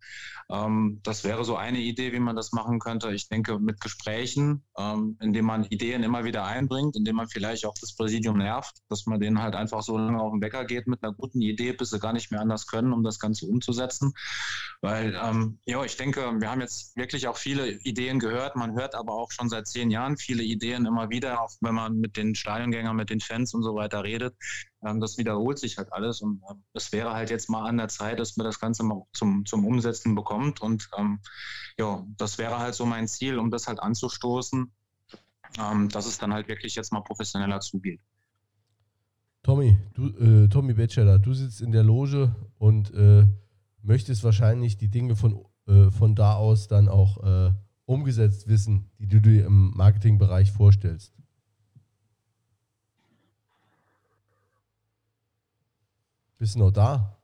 Ähm, 0.50 1.00
das 1.04 1.24
wäre 1.24 1.46
so 1.46 1.56
eine 1.56 1.80
Idee, 1.80 2.12
wie 2.12 2.20
man 2.20 2.36
das 2.36 2.52
machen 2.52 2.80
könnte. 2.80 3.14
Ich 3.14 3.30
denke, 3.30 3.58
mit 3.60 3.80
Gesprächen, 3.80 4.66
ähm, 4.78 5.18
indem 5.22 5.46
man 5.46 5.64
Ideen 5.64 6.04
immer 6.04 6.26
wieder 6.26 6.44
einbringt, 6.44 6.98
indem 6.98 7.16
man 7.16 7.30
vielleicht 7.30 7.66
auch 7.66 7.76
das 7.80 7.96
Präsidium 7.96 8.38
nervt, 8.38 8.76
dass 8.90 9.06
man 9.06 9.22
denen 9.22 9.42
halt 9.42 9.56
einfach 9.56 9.82
so 9.82 9.98
lange 9.98 10.20
auf 10.20 10.34
den 10.34 10.42
Wecker 10.42 10.66
geht 10.66 10.88
mit 10.88 11.04
einer 11.04 11.14
guten 11.14 11.42
Idee, 11.42 11.72
bis 11.72 11.92
sie 11.92 12.00
gar 12.00 12.12
nicht 12.12 12.32
mehr 12.32 12.42
anders 12.42 12.68
können, 12.68 12.92
um 12.92 13.04
das 13.04 13.18
Ganze 13.18 13.46
umzusetzen. 13.46 14.14
Weil, 14.82 15.18
ähm, 15.24 15.60
ja, 15.66 15.84
ich 15.86 15.96
denke, 15.96 16.34
wir 16.40 16.50
haben 16.50 16.60
jetzt 16.60 16.98
wirklich 16.98 17.28
auch 17.30 17.38
viele 17.38 17.72
Ideen 17.72 18.20
gehört. 18.20 18.58
Man 18.58 18.74
hört 18.74 18.96
aber 18.96 19.14
auch 19.14 19.32
schon 19.32 19.48
seit 19.48 19.68
zehn 19.68 19.90
Jahren 19.90 20.18
viele 20.18 20.44
Ideen 20.44 20.86
immer 20.86 21.10
wieder, 21.10 21.42
auch 21.42 21.52
wenn 21.62 21.76
man 21.76 21.98
mit 21.98 22.18
den 22.18 22.36
Stadiongängern, 22.36 22.96
mit 22.96 23.10
den 23.10 23.22
Fans 23.22 23.54
und 23.54 23.64
so 23.64 23.76
weiter 23.76 24.04
redet. 24.04 24.36
Ähm, 24.86 25.00
das 25.00 25.18
wiederholt 25.18 25.60
sich 25.60 25.78
halt 25.78 25.92
alles 25.94 26.22
und 26.22 26.42
ähm, 26.50 26.64
es 26.74 26.92
wäre 26.92 27.14
halt 27.14 27.30
jetzt 27.30 27.50
mal 27.50 27.68
an 27.68 27.78
der 27.78 27.88
Zeit, 27.88 28.20
dass 28.20 28.38
man 28.38 28.46
das 28.46 28.60
Ganze 28.60 28.84
mal 28.84 29.04
zum, 29.14 29.46
zum 29.46 29.66
Umsetzen 29.66 30.16
bekommt 30.16 30.62
und 30.62 30.90
ähm, 30.98 31.20
ja, 31.78 32.06
das 32.18 32.38
wäre 32.38 32.60
halt 32.60 32.76
so 32.76 32.86
mein 32.86 33.08
Ziel, 33.08 33.40
um 33.40 33.52
das 33.52 33.68
halt 33.68 33.80
anzustoßen, 33.80 34.72
ähm, 35.60 35.90
dass 35.90 36.06
es 36.06 36.18
dann 36.18 36.34
halt 36.34 36.48
wirklich 36.48 36.76
jetzt 36.76 36.92
mal 36.92 37.02
professioneller 37.02 37.60
zugeht. 37.60 38.02
Tommy, 39.44 39.78
du, 39.94 40.08
äh, 40.08 40.48
Tommy 40.48 40.74
Batchelor, 40.74 41.20
du 41.20 41.34
sitzt 41.34 41.62
in 41.62 41.72
der 41.72 41.84
Loge 41.84 42.34
und 42.60 42.94
äh, 42.94 43.26
möchtest 43.82 44.24
wahrscheinlich 44.24 44.78
die 44.78 44.90
Dinge 44.90 45.16
von, 45.16 45.46
äh, 45.68 45.92
von 45.92 46.16
da 46.16 46.36
aus 46.36 46.68
dann 46.68 46.88
auch 46.88 47.22
äh, 47.24 47.52
umgesetzt 47.86 48.48
wissen, 48.48 48.90
die 49.00 49.08
du 49.08 49.20
dir 49.20 49.46
im 49.46 49.72
Marketingbereich 49.76 50.52
vorstellst. 50.52 51.14
Bist 56.44 56.56
du 56.56 56.60
noch 56.60 56.72
da? 56.72 57.18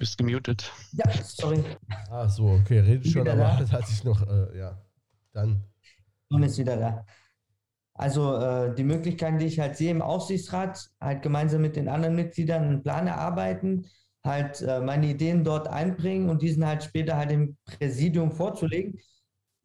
Bist 0.00 0.18
gemutet. 0.18 0.72
Ja, 0.90 1.04
sorry. 1.22 1.62
Ah, 2.10 2.28
so, 2.28 2.48
okay, 2.48 2.80
redet 2.80 3.06
schon, 3.06 3.28
aber 3.28 3.36
da. 3.36 3.56
das 3.60 3.70
hat 3.70 3.86
sich 3.86 4.02
noch, 4.02 4.26
äh, 4.26 4.58
ja. 4.58 4.76
Dann. 5.32 5.62
Und 6.30 6.42
ist 6.42 6.58
wieder 6.58 6.76
da. 6.76 7.06
Also 7.94 8.34
äh, 8.38 8.74
die 8.74 8.82
Möglichkeiten, 8.82 9.38
die 9.38 9.46
ich 9.46 9.60
halt 9.60 9.76
sehe 9.76 9.92
im 9.92 10.02
Aufsichtsrat, 10.02 10.90
halt 11.00 11.22
gemeinsam 11.22 11.60
mit 11.60 11.76
den 11.76 11.88
anderen 11.88 12.16
Mitgliedern 12.16 12.64
einen 12.64 12.82
Plan 12.82 13.06
erarbeiten, 13.06 13.86
halt 14.24 14.62
äh, 14.62 14.80
meine 14.80 15.06
Ideen 15.06 15.44
dort 15.44 15.68
einbringen 15.68 16.28
und 16.28 16.42
diesen 16.42 16.66
halt 16.66 16.82
später 16.82 17.16
halt 17.16 17.30
im 17.30 17.56
Präsidium 17.66 18.32
vorzulegen. 18.32 18.98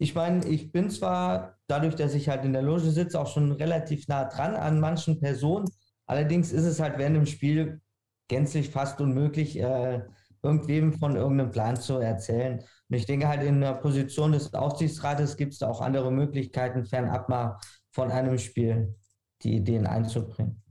Ich 0.02 0.16
meine, 0.16 0.44
ich 0.48 0.72
bin 0.72 0.90
zwar 0.90 1.60
dadurch, 1.68 1.94
dass 1.94 2.16
ich 2.16 2.28
halt 2.28 2.44
in 2.44 2.54
der 2.54 2.64
Loge 2.64 2.90
sitze, 2.90 3.22
auch 3.22 3.28
schon 3.28 3.52
relativ 3.52 4.08
nah 4.08 4.26
dran 4.26 4.56
an 4.56 4.80
manchen 4.80 5.20
Personen. 5.20 5.70
Allerdings 6.08 6.52
ist 6.52 6.64
es 6.64 6.80
halt 6.80 6.98
während 6.98 7.18
dem 7.18 7.28
Spiel 7.28 7.82
gänzlich 8.28 8.72
fast 8.72 9.00
unmöglich, 9.00 9.60
äh, 9.60 10.02
irgendwem 10.42 10.94
von 10.94 11.16
irgendeinem 11.16 11.52
Plan 11.52 11.76
zu 11.76 12.00
erzählen. 12.00 12.64
Und 12.90 12.96
ich 12.96 13.06
denke 13.06 13.28
halt 13.28 13.44
in 13.44 13.62
der 13.62 13.76
Position 13.76 14.32
des 14.32 14.52
Aufsichtsrates 14.56 15.38
gibt 15.38 15.54
es 15.54 15.62
auch 15.62 15.82
andere 15.82 16.12
Möglichkeiten, 16.12 16.84
fernab 16.84 17.30
mal 17.30 17.60
von 17.92 18.10
einem 18.10 18.40
Spiel 18.40 18.96
die 19.44 19.58
Ideen 19.58 19.86
einzubringen. 19.86 20.64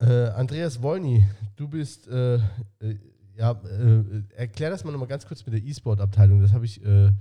Äh, 0.00 0.30
Andreas 0.30 0.82
Wolny, 0.82 1.24
du 1.54 1.68
bist, 1.68 2.08
äh, 2.08 2.34
äh, 2.34 2.98
ja, 3.36 3.52
äh, 3.52 4.22
erklär 4.36 4.70
das 4.70 4.84
mal 4.84 4.92
nochmal 4.92 5.08
ganz 5.08 5.26
kurz 5.26 5.44
mit 5.46 5.54
der 5.54 5.62
E-Sport-Abteilung. 5.62 6.40
Das 6.40 6.52
habe 6.52 6.64
ich, 6.64 6.84
äh, 6.84 7.12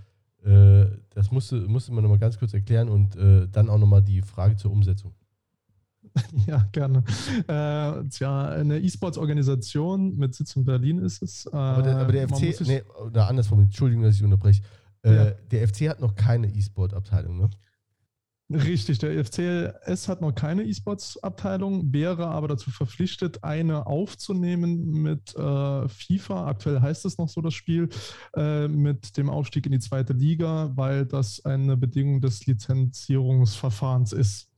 äh, 0.44 0.88
das 1.10 1.32
musste, 1.32 1.56
musste 1.68 1.94
man 1.94 2.04
nochmal 2.04 2.20
ganz 2.20 2.38
kurz 2.38 2.54
erklären 2.54 2.90
und 2.90 3.16
dann 3.16 3.70
auch 3.70 3.78
nochmal 3.78 4.02
die 4.02 4.22
Frage 4.22 4.56
zur 4.56 4.72
Umsetzung. 4.72 5.14
Ja, 6.48 6.68
gerne. 6.72 7.04
Äh, 7.48 8.10
tja, 8.10 8.50
eine 8.50 8.80
E-Sports-Organisation 8.80 10.18
mit 10.18 10.36
Sitz 10.36 10.56
in 10.56 10.66
Berlin 10.66 11.00
ist 11.00 11.22
es. 11.22 11.46
Äh, 11.46 11.56
aber, 11.56 11.82
der, 11.84 11.98
aber 11.98 12.12
der 12.12 12.28
FC, 12.28 12.62
nee, 12.62 12.84
oder 13.06 13.28
andersrum, 13.28 13.62
Entschuldigung, 13.62 14.04
dass 14.04 14.16
ich 14.16 14.24
unterbreche. 14.24 14.62
Äh, 15.04 15.16
ja. 15.16 15.32
Der 15.52 15.68
FC 15.68 15.90
hat 15.90 16.00
noch 16.00 16.16
keine 16.16 16.48
E-Sport-Abteilung, 16.48 17.38
ne? 17.38 17.50
Richtig, 18.54 19.00
der 19.00 19.24
FCLS 19.24 20.08
hat 20.08 20.22
noch 20.22 20.34
keine 20.34 20.64
E-Sports-Abteilung, 20.64 21.94
wäre 21.94 22.28
aber 22.28 22.50
dazu 22.50 22.70
verpflichtet, 22.70 23.44
eine 23.44 23.86
aufzunehmen 23.88 24.92
mit 24.92 25.34
äh, 25.36 25.88
FIFA. 25.88 26.48
Aktuell 26.48 26.82
heißt 26.82 27.06
es 27.06 27.18
noch 27.18 27.30
so 27.30 27.40
das 27.42 27.54
Spiel, 27.54 27.88
äh, 28.36 28.68
mit 28.68 29.16
dem 29.16 29.30
Aufstieg 29.30 29.66
in 29.68 29.72
die 29.72 29.80
zweite 29.80 30.14
Liga, 30.14 30.72
weil 30.76 31.06
das 31.06 31.46
eine 31.46 31.78
Bedingung 31.78 32.20
des 32.20 32.46
Lizenzierungsverfahrens 32.46 34.12
ist. 34.12 34.51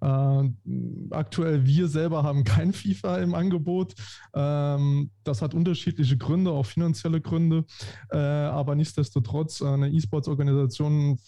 Äh, 0.00 0.50
aktuell 1.10 1.66
wir 1.66 1.88
selber 1.88 2.22
haben 2.22 2.44
kein 2.44 2.72
FIFA 2.72 3.18
im 3.18 3.34
Angebot. 3.34 3.94
Ähm, 4.34 5.10
das 5.24 5.42
hat 5.42 5.54
unterschiedliche 5.54 6.16
Gründe, 6.16 6.50
auch 6.50 6.66
finanzielle 6.66 7.20
Gründe. 7.20 7.64
Äh, 8.10 8.18
aber 8.18 8.74
nichtsdestotrotz, 8.74 9.62
eine 9.62 9.90
E-Sports-Organisation 9.90 11.18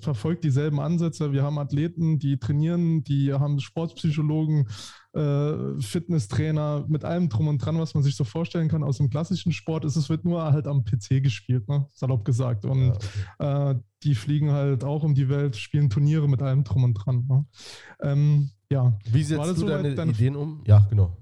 verfolgt 0.00 0.44
dieselben 0.44 0.80
Ansätze. 0.80 1.32
Wir 1.32 1.42
haben 1.42 1.58
Athleten, 1.58 2.18
die 2.18 2.38
trainieren, 2.38 3.04
die 3.04 3.32
haben 3.32 3.60
Sportpsychologen, 3.60 4.68
äh, 5.14 5.80
Fitnesstrainer, 5.80 6.84
mit 6.88 7.04
allem 7.04 7.28
drum 7.28 7.48
und 7.48 7.58
dran, 7.58 7.78
was 7.78 7.94
man 7.94 8.02
sich 8.02 8.16
so 8.16 8.24
vorstellen 8.24 8.68
kann 8.68 8.82
aus 8.82 8.98
dem 8.98 9.10
klassischen 9.10 9.52
Sport. 9.52 9.84
Ist, 9.84 9.96
es 9.96 10.08
wird 10.08 10.24
nur 10.24 10.42
halt 10.44 10.66
am 10.66 10.84
PC 10.84 11.22
gespielt, 11.22 11.68
ne? 11.68 11.86
salopp 11.92 12.24
gesagt. 12.24 12.64
Und 12.64 12.88
ja, 12.88 12.92
okay. 13.38 13.70
äh, 13.70 13.80
die 14.02 14.14
fliegen 14.14 14.52
halt 14.52 14.84
auch 14.84 15.02
um 15.02 15.14
die 15.14 15.28
Welt, 15.28 15.56
spielen 15.56 15.90
Turniere 15.90 16.28
mit 16.28 16.42
allem 16.42 16.64
drum 16.64 16.84
und 16.84 16.94
dran. 16.94 17.26
Ne? 17.28 17.46
Ähm, 18.02 18.50
ja. 18.70 18.98
Wie 19.10 19.22
setzt 19.22 19.60
du 19.60 19.66
deine, 19.66 19.94
deine 19.94 20.12
Ideen 20.12 20.36
um? 20.36 20.62
Ja, 20.66 20.86
genau. 20.90 21.16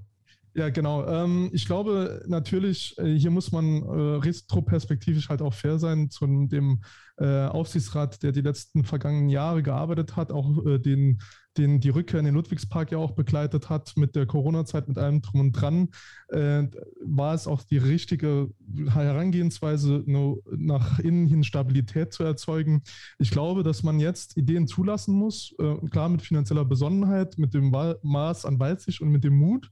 Ja, 0.57 0.71
genau. 0.71 1.07
Ähm, 1.07 1.51
ich 1.53 1.67
glaube 1.67 2.25
natürlich, 2.27 2.97
äh, 2.97 3.15
hier 3.15 3.31
muss 3.31 3.53
man 3.53 3.83
äh, 3.83 4.17
retroperspektivisch 4.25 5.29
halt 5.29 5.43
auch 5.43 5.53
fair 5.53 5.79
sein 5.79 6.09
zu 6.09 6.27
dem 6.27 6.81
äh, 7.19 7.45
Aufsichtsrat, 7.45 8.23
der 8.23 8.33
die 8.33 8.41
letzten 8.41 8.83
vergangenen 8.83 9.29
Jahre 9.29 9.63
gearbeitet 9.63 10.17
hat, 10.17 10.33
auch 10.33 10.65
äh, 10.65 10.79
den, 10.79 11.21
den 11.59 11.81
die 11.81 11.91
Rückkehr 11.91 12.21
in 12.21 12.25
den 12.25 12.35
Ludwigspark 12.35 12.91
ja 12.91 12.97
auch 12.97 13.11
begleitet 13.11 13.69
hat 13.69 13.99
mit 13.99 14.17
der 14.17 14.25
Corona-Zeit, 14.25 14.89
mit 14.89 14.97
allem 14.97 15.21
drum 15.21 15.41
und 15.41 15.53
dran, 15.53 15.91
äh, 16.29 16.63
war 17.05 17.35
es 17.35 17.47
auch 17.47 17.63
die 17.63 17.79
richtige 17.79 18.49
Herangehensweise, 18.89 20.05
nach 20.07 20.99
innen 21.01 21.27
hin 21.27 21.45
Stabilität 21.45 22.15
zu 22.15 22.25
erzeugen. 22.25 22.83
Ich 23.19 23.31
glaube, 23.31 23.63
dass 23.63 23.83
man 23.83 24.01
jetzt 24.01 24.39
Ideen 24.39 24.67
zulassen 24.67 25.15
muss, 25.15 25.55
klar 25.91 26.09
mit 26.09 26.23
finanzieller 26.23 26.65
Besonnenheit, 26.65 27.37
mit 27.37 27.53
dem 27.53 27.71
Maß 28.03 28.47
an 28.47 28.59
Weitsicht 28.59 29.03
und 29.03 29.11
mit 29.11 29.23
dem 29.23 29.37
Mut. 29.37 29.71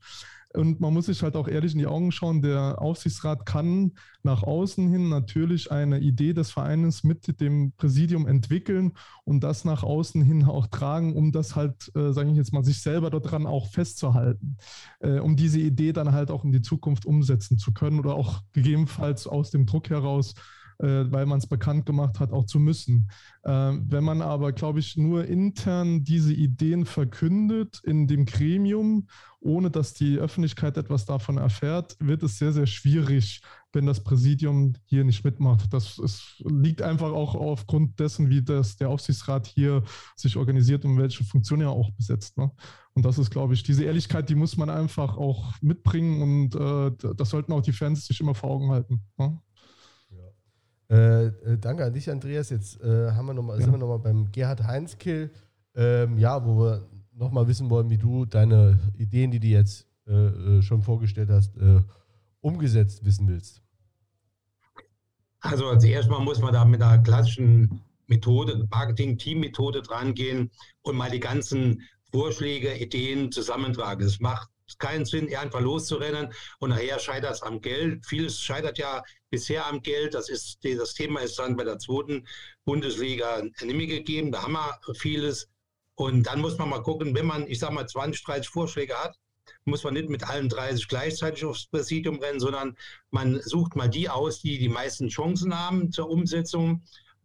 Und 0.54 0.80
man 0.80 0.94
muss 0.94 1.06
sich 1.06 1.22
halt 1.22 1.34
auch 1.34 1.48
ehrlich 1.48 1.72
in 1.72 1.80
die 1.80 1.86
Augen 1.86 2.12
schauen, 2.12 2.40
der 2.40 2.80
Aufsichtsrat 2.80 3.44
kann 3.44 3.92
nach 4.22 4.44
außen 4.44 4.88
hin 4.88 5.08
natürlich 5.08 5.72
eine 5.72 5.98
Idee 5.98 6.32
des 6.32 6.52
Vereines 6.52 7.02
mit 7.02 7.40
dem 7.40 7.72
Präsidium 7.72 8.26
entwickeln 8.28 8.92
und 9.24 9.42
das 9.42 9.64
nach 9.64 9.82
außen 9.82 10.22
hin 10.22 10.44
auch 10.44 10.68
tragen, 10.68 11.16
um 11.16 11.32
das 11.32 11.56
halt, 11.56 11.90
äh, 11.96 12.12
sage 12.12 12.30
ich 12.30 12.36
jetzt 12.36 12.52
mal, 12.52 12.64
sich 12.64 12.80
selber 12.80 13.10
daran 13.10 13.46
auch 13.46 13.68
festzuhalten, 13.68 14.56
äh, 15.00 15.18
um 15.18 15.34
diese 15.34 15.58
Idee 15.58 15.92
dann 15.92 16.12
halt 16.12 16.30
auch 16.30 16.44
in 16.44 16.52
die 16.52 16.62
Zukunft 16.62 17.04
umsetzen 17.04 17.58
zu 17.58 17.72
können 17.72 17.98
oder 17.98 18.14
auch 18.14 18.42
gegebenenfalls 18.52 19.26
aus 19.26 19.50
dem 19.50 19.66
Druck 19.66 19.90
heraus 19.90 20.34
äh, 20.78 21.04
weil 21.10 21.26
man 21.26 21.38
es 21.38 21.46
bekannt 21.46 21.86
gemacht 21.86 22.20
hat, 22.20 22.32
auch 22.32 22.46
zu 22.46 22.58
müssen. 22.58 23.10
Ähm, 23.44 23.84
wenn 23.88 24.04
man 24.04 24.22
aber, 24.22 24.52
glaube 24.52 24.80
ich, 24.80 24.96
nur 24.96 25.24
intern 25.26 26.04
diese 26.04 26.32
Ideen 26.32 26.86
verkündet 26.86 27.80
in 27.84 28.06
dem 28.06 28.24
Gremium, 28.24 29.06
ohne 29.40 29.70
dass 29.70 29.92
die 29.92 30.18
Öffentlichkeit 30.18 30.76
etwas 30.76 31.04
davon 31.04 31.36
erfährt, 31.36 31.96
wird 32.00 32.22
es 32.22 32.38
sehr, 32.38 32.52
sehr 32.52 32.66
schwierig, 32.66 33.42
wenn 33.72 33.86
das 33.86 34.02
Präsidium 34.02 34.74
hier 34.86 35.04
nicht 35.04 35.24
mitmacht. 35.24 35.72
Das 35.72 35.98
ist, 35.98 36.42
liegt 36.48 36.80
einfach 36.80 37.12
auch 37.12 37.34
aufgrund 37.34 38.00
dessen, 38.00 38.30
wie 38.30 38.42
das, 38.42 38.76
der 38.76 38.88
Aufsichtsrat 38.88 39.46
hier 39.46 39.82
sich 40.16 40.36
organisiert 40.36 40.84
und 40.84 40.96
welche 40.96 41.24
Funktion 41.24 41.60
er 41.60 41.70
auch 41.70 41.90
besetzt. 41.90 42.38
Ne? 42.38 42.50
Und 42.94 43.04
das 43.04 43.18
ist, 43.18 43.30
glaube 43.30 43.54
ich, 43.54 43.62
diese 43.62 43.84
Ehrlichkeit, 43.84 44.28
die 44.30 44.34
muss 44.34 44.56
man 44.56 44.70
einfach 44.70 45.16
auch 45.16 45.52
mitbringen 45.60 46.22
und 46.22 46.54
äh, 46.54 47.14
das 47.14 47.30
sollten 47.30 47.52
auch 47.52 47.62
die 47.62 47.72
Fans 47.72 48.06
sich 48.06 48.20
immer 48.20 48.34
vor 48.34 48.50
Augen 48.50 48.70
halten. 48.70 49.02
Ne? 49.18 49.38
Äh, 50.90 51.26
äh, 51.26 51.58
danke 51.58 51.84
an 51.84 51.92
dich, 51.92 52.10
Andreas. 52.10 52.50
Jetzt 52.50 52.80
äh, 52.80 53.10
haben 53.12 53.26
wir 53.26 53.34
noch 53.34 53.42
mal, 53.42 53.58
ja. 53.58 53.64
sind 53.64 53.72
wir 53.72 53.78
nochmal 53.78 53.98
beim 53.98 54.30
Gerhard 54.30 54.64
Heinz-Kill, 54.64 55.30
ähm, 55.74 56.18
ja, 56.18 56.44
wo 56.44 56.58
wir 56.58 56.88
nochmal 57.12 57.46
wissen 57.48 57.70
wollen, 57.70 57.90
wie 57.90 57.98
du 57.98 58.24
deine 58.26 58.78
Ideen, 58.98 59.30
die 59.30 59.40
du 59.40 59.46
jetzt 59.46 59.86
äh, 60.06 60.12
äh 60.12 60.62
schon 60.62 60.82
vorgestellt 60.82 61.30
hast, 61.30 61.56
äh, 61.56 61.80
umgesetzt 62.40 63.04
wissen 63.04 63.28
willst. 63.28 63.62
Also 65.40 65.66
als 65.66 65.84
erstes 65.84 66.18
muss 66.18 66.40
man 66.40 66.52
da 66.52 66.64
mit 66.64 66.82
einer 66.82 67.02
klassischen 67.02 67.80
Methode, 68.06 68.66
Marketing-Team-Methode 68.70 69.82
dran 69.82 70.14
gehen 70.14 70.50
und 70.82 70.96
mal 70.96 71.10
die 71.10 71.20
ganzen 71.20 71.82
Vorschläge, 72.10 72.74
Ideen 72.78 73.32
zusammentragen. 73.32 74.06
Es 74.06 74.20
macht 74.20 74.48
keinen 74.78 75.04
Sinn, 75.04 75.34
einfach 75.34 75.60
loszurennen 75.60 76.32
und 76.58 76.70
nachher 76.70 76.98
scheitert 76.98 77.34
es 77.34 77.42
am 77.42 77.60
Geld. 77.60 78.04
Vieles 78.06 78.40
scheitert 78.40 78.78
ja 78.78 79.02
bisher 79.30 79.66
am 79.66 79.82
Geld. 79.82 80.14
Das, 80.14 80.28
ist, 80.28 80.58
das 80.62 80.94
Thema 80.94 81.20
ist 81.20 81.38
dann 81.38 81.56
bei 81.56 81.64
der 81.64 81.78
zweiten 81.78 82.26
Bundesliga 82.64 83.42
nicht 83.42 83.60
mehr 83.60 83.86
gegeben. 83.86 84.32
Da 84.32 84.42
haben 84.42 84.52
wir 84.54 84.78
vieles. 84.94 85.48
Und 85.96 86.24
dann 86.24 86.40
muss 86.40 86.58
man 86.58 86.70
mal 86.70 86.82
gucken, 86.82 87.14
wenn 87.14 87.26
man, 87.26 87.46
ich 87.46 87.58
sage 87.58 87.74
mal, 87.74 87.86
20, 87.86 88.24
30 88.24 88.48
Vorschläge 88.48 88.94
hat, 88.94 89.16
muss 89.64 89.84
man 89.84 89.94
nicht 89.94 90.08
mit 90.08 90.24
allen 90.24 90.48
30 90.48 90.88
gleichzeitig 90.88 91.44
aufs 91.44 91.66
Präsidium 91.66 92.18
rennen, 92.18 92.40
sondern 92.40 92.76
man 93.10 93.40
sucht 93.42 93.76
mal 93.76 93.88
die 93.88 94.08
aus, 94.08 94.40
die 94.40 94.58
die 94.58 94.68
meisten 94.68 95.08
Chancen 95.08 95.56
haben 95.56 95.92
zur 95.92 96.08
Umsetzung 96.08 96.82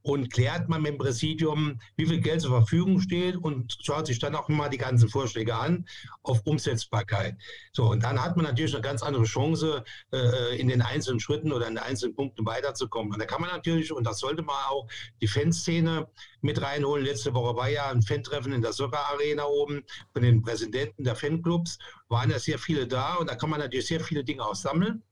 und 0.10 0.34
klärt 0.34 0.70
man 0.70 0.82
mit 0.82 0.94
dem 0.94 0.98
Präsidium, 0.98 1.80
wie 1.96 2.08
viel 2.08 2.20
Geld 2.20 2.42
zur 2.42 2.50
Verfügung 2.50 3.00
steht 3.00 3.36
und 3.36 3.78
schaut 3.84 4.08
sich 4.08 4.18
dann 4.18 4.34
auch 4.34 4.50
mal 4.50 4.68
die 4.68 4.80
ganzen 4.80 5.08
Vorschläge 5.08 5.56
an 5.56 5.86
auf 6.24 6.42
Umsetzbarkeit. 6.46 7.36
So, 7.74 7.92
und 7.92 8.04
dann 8.04 8.20
hat 8.20 8.36
man 8.36 8.46
natürlich 8.46 8.74
eine 8.74 8.82
ganz 8.82 9.04
andere 9.04 9.26
Chance, 9.26 9.84
äh, 10.12 10.60
in 10.60 10.68
den 10.68 10.82
einzelnen 10.82 11.20
Schritten 11.20 11.52
oder 11.52 11.68
in 11.68 11.76
den 11.76 11.84
einzelnen 11.84 12.16
Punkten 12.16 12.44
weiterzukommen. 12.44 13.14
Und 13.14 13.20
da 13.20 13.26
kann 13.26 13.40
man 13.40 13.52
natürlich, 13.52 13.92
und 13.92 14.04
das 14.04 14.18
sollte 14.18 14.42
man 14.42 14.56
auch, 14.70 14.88
die 15.22 15.28
Fanszene 15.28 16.08
mit 16.42 16.60
reinholen. 16.60 17.06
Letzte 17.06 17.36
Woche 17.36 17.56
war 17.56 17.70
ja 17.70 17.92
ein 17.92 18.02
Fan-Treffen 18.02 18.52
in 18.52 18.64
der 18.64 18.74
Soccer 18.74 19.12
Arena 19.12 19.44
oben 19.44 19.84
von 20.12 20.24
den 20.24 20.42
Präsidenten 20.42 21.04
der 21.04 21.16
Fanclubs, 21.16 21.78
waren 22.08 22.32
ja 22.32 22.40
sehr 22.40 22.58
viele 22.58 22.88
da 22.88 23.16
und 23.16 23.30
da 23.30 23.36
kann 23.36 23.52
man 23.52 23.60
natürlich 23.60 23.86
sehr 23.86 24.00
viele 24.00 24.24
Dinge 24.24 24.44
auch 24.44 24.56
sammeln. 24.56 25.04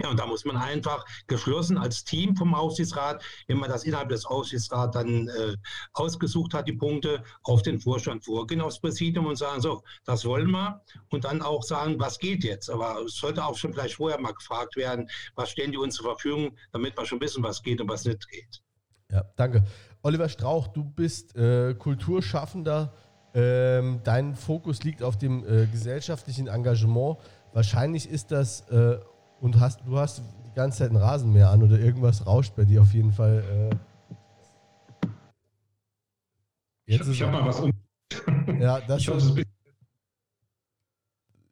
Ja, 0.00 0.10
und 0.10 0.18
da 0.18 0.26
muss 0.26 0.44
man 0.44 0.56
einfach 0.56 1.04
geschlossen 1.28 1.78
als 1.78 2.02
Team 2.02 2.34
vom 2.34 2.52
Aufsichtsrat, 2.52 3.22
wenn 3.46 3.58
man 3.58 3.70
das 3.70 3.84
innerhalb 3.84 4.08
des 4.08 4.26
Aufsichtsrats 4.26 4.92
dann 4.92 5.28
äh, 5.28 5.56
ausgesucht 5.92 6.52
hat, 6.52 6.66
die 6.66 6.72
Punkte, 6.72 7.22
auf 7.44 7.62
den 7.62 7.78
Vorstand 7.78 8.24
vorgehen, 8.24 8.60
aufs 8.60 8.80
Präsidium 8.80 9.26
und 9.26 9.36
sagen, 9.36 9.60
so, 9.60 9.82
das 10.04 10.24
wollen 10.24 10.50
wir. 10.50 10.82
Und 11.10 11.24
dann 11.24 11.42
auch 11.42 11.62
sagen, 11.62 12.00
was 12.00 12.18
geht 12.18 12.42
jetzt. 12.42 12.70
Aber 12.70 13.02
es 13.06 13.14
sollte 13.14 13.44
auch 13.44 13.56
schon 13.56 13.72
vielleicht 13.72 13.94
vorher 13.94 14.20
mal 14.20 14.34
gefragt 14.34 14.74
werden, 14.74 15.08
was 15.36 15.50
stellen 15.50 15.70
die 15.70 15.78
uns 15.78 15.94
zur 15.94 16.06
Verfügung, 16.06 16.56
damit 16.72 16.96
wir 16.98 17.06
schon 17.06 17.20
wissen, 17.20 17.44
was 17.44 17.62
geht 17.62 17.80
und 17.80 17.88
was 17.88 18.04
nicht 18.04 18.28
geht. 18.28 18.62
Ja, 19.12 19.22
danke. 19.36 19.64
Oliver 20.02 20.28
Strauch, 20.28 20.66
du 20.68 20.82
bist 20.82 21.36
äh, 21.36 21.74
Kulturschaffender. 21.74 22.92
Ähm, 23.32 24.00
dein 24.02 24.34
Fokus 24.34 24.82
liegt 24.82 25.04
auf 25.04 25.18
dem 25.18 25.44
äh, 25.44 25.66
gesellschaftlichen 25.66 26.48
Engagement. 26.48 27.18
Wahrscheinlich 27.52 28.08
ist 28.08 28.32
das 28.32 28.68
äh, 28.70 28.98
und 29.44 29.60
hast, 29.60 29.80
du 29.84 29.98
hast 29.98 30.22
die 30.46 30.54
ganze 30.54 30.78
Zeit 30.78 30.88
einen 30.88 30.96
Rasenmäher 30.96 31.50
an 31.50 31.62
oder 31.62 31.78
irgendwas 31.78 32.26
rauscht 32.26 32.56
bei 32.56 32.64
dir 32.64 32.80
auf 32.80 32.94
jeden 32.94 33.12
Fall. 33.12 33.70
Äh. 33.70 35.06
Jetzt 36.86 37.08
ich, 37.08 37.20
ich 37.20 37.22
habe 37.22 37.32
mal 37.32 37.44
was 37.44 37.60
um. 37.60 37.70
Ja, 38.58 38.80
das 38.80 39.02
ich 39.02 39.08
ist. 39.08 39.34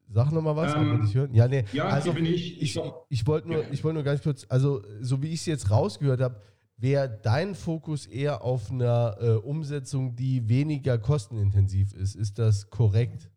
Sag 0.09 0.33
nochmal 0.33 0.57
was, 0.57 0.75
ähm, 0.75 1.05
ich 1.07 1.15
hören. 1.15 1.35
Ja, 1.35 1.49
nee. 1.49 1.65
Ja, 1.73 1.89
also 1.89 2.15
bin 2.15 2.25
ich. 2.25 2.63
Ich, 2.63 2.77
ich, 2.77 2.83
ich 3.11 3.27
wollte 3.27 3.49
nur, 3.49 3.65
wollt 3.83 3.95
nur 3.95 4.03
ganz 4.03 4.23
kurz, 4.23 4.47
also 4.49 4.83
so 5.01 5.23
wie 5.23 5.29
ich 5.29 5.41
es 5.41 5.47
jetzt 5.47 5.71
rausgehört 5.71 6.23
habe, 6.23 6.41
wäre 6.79 7.11
dein 7.23 7.55
Fokus 7.55 8.07
eher 8.07 8.43
auf 8.43 8.71
einer 8.71 9.17
äh, 9.21 9.31
Umsetzung, 9.33 10.17
die 10.17 10.49
weniger 10.49 10.97
kostenintensiv 10.97 11.93
ist. 11.93 12.15
Ist 12.15 12.39
das 12.39 12.71
korrekt? 12.71 13.31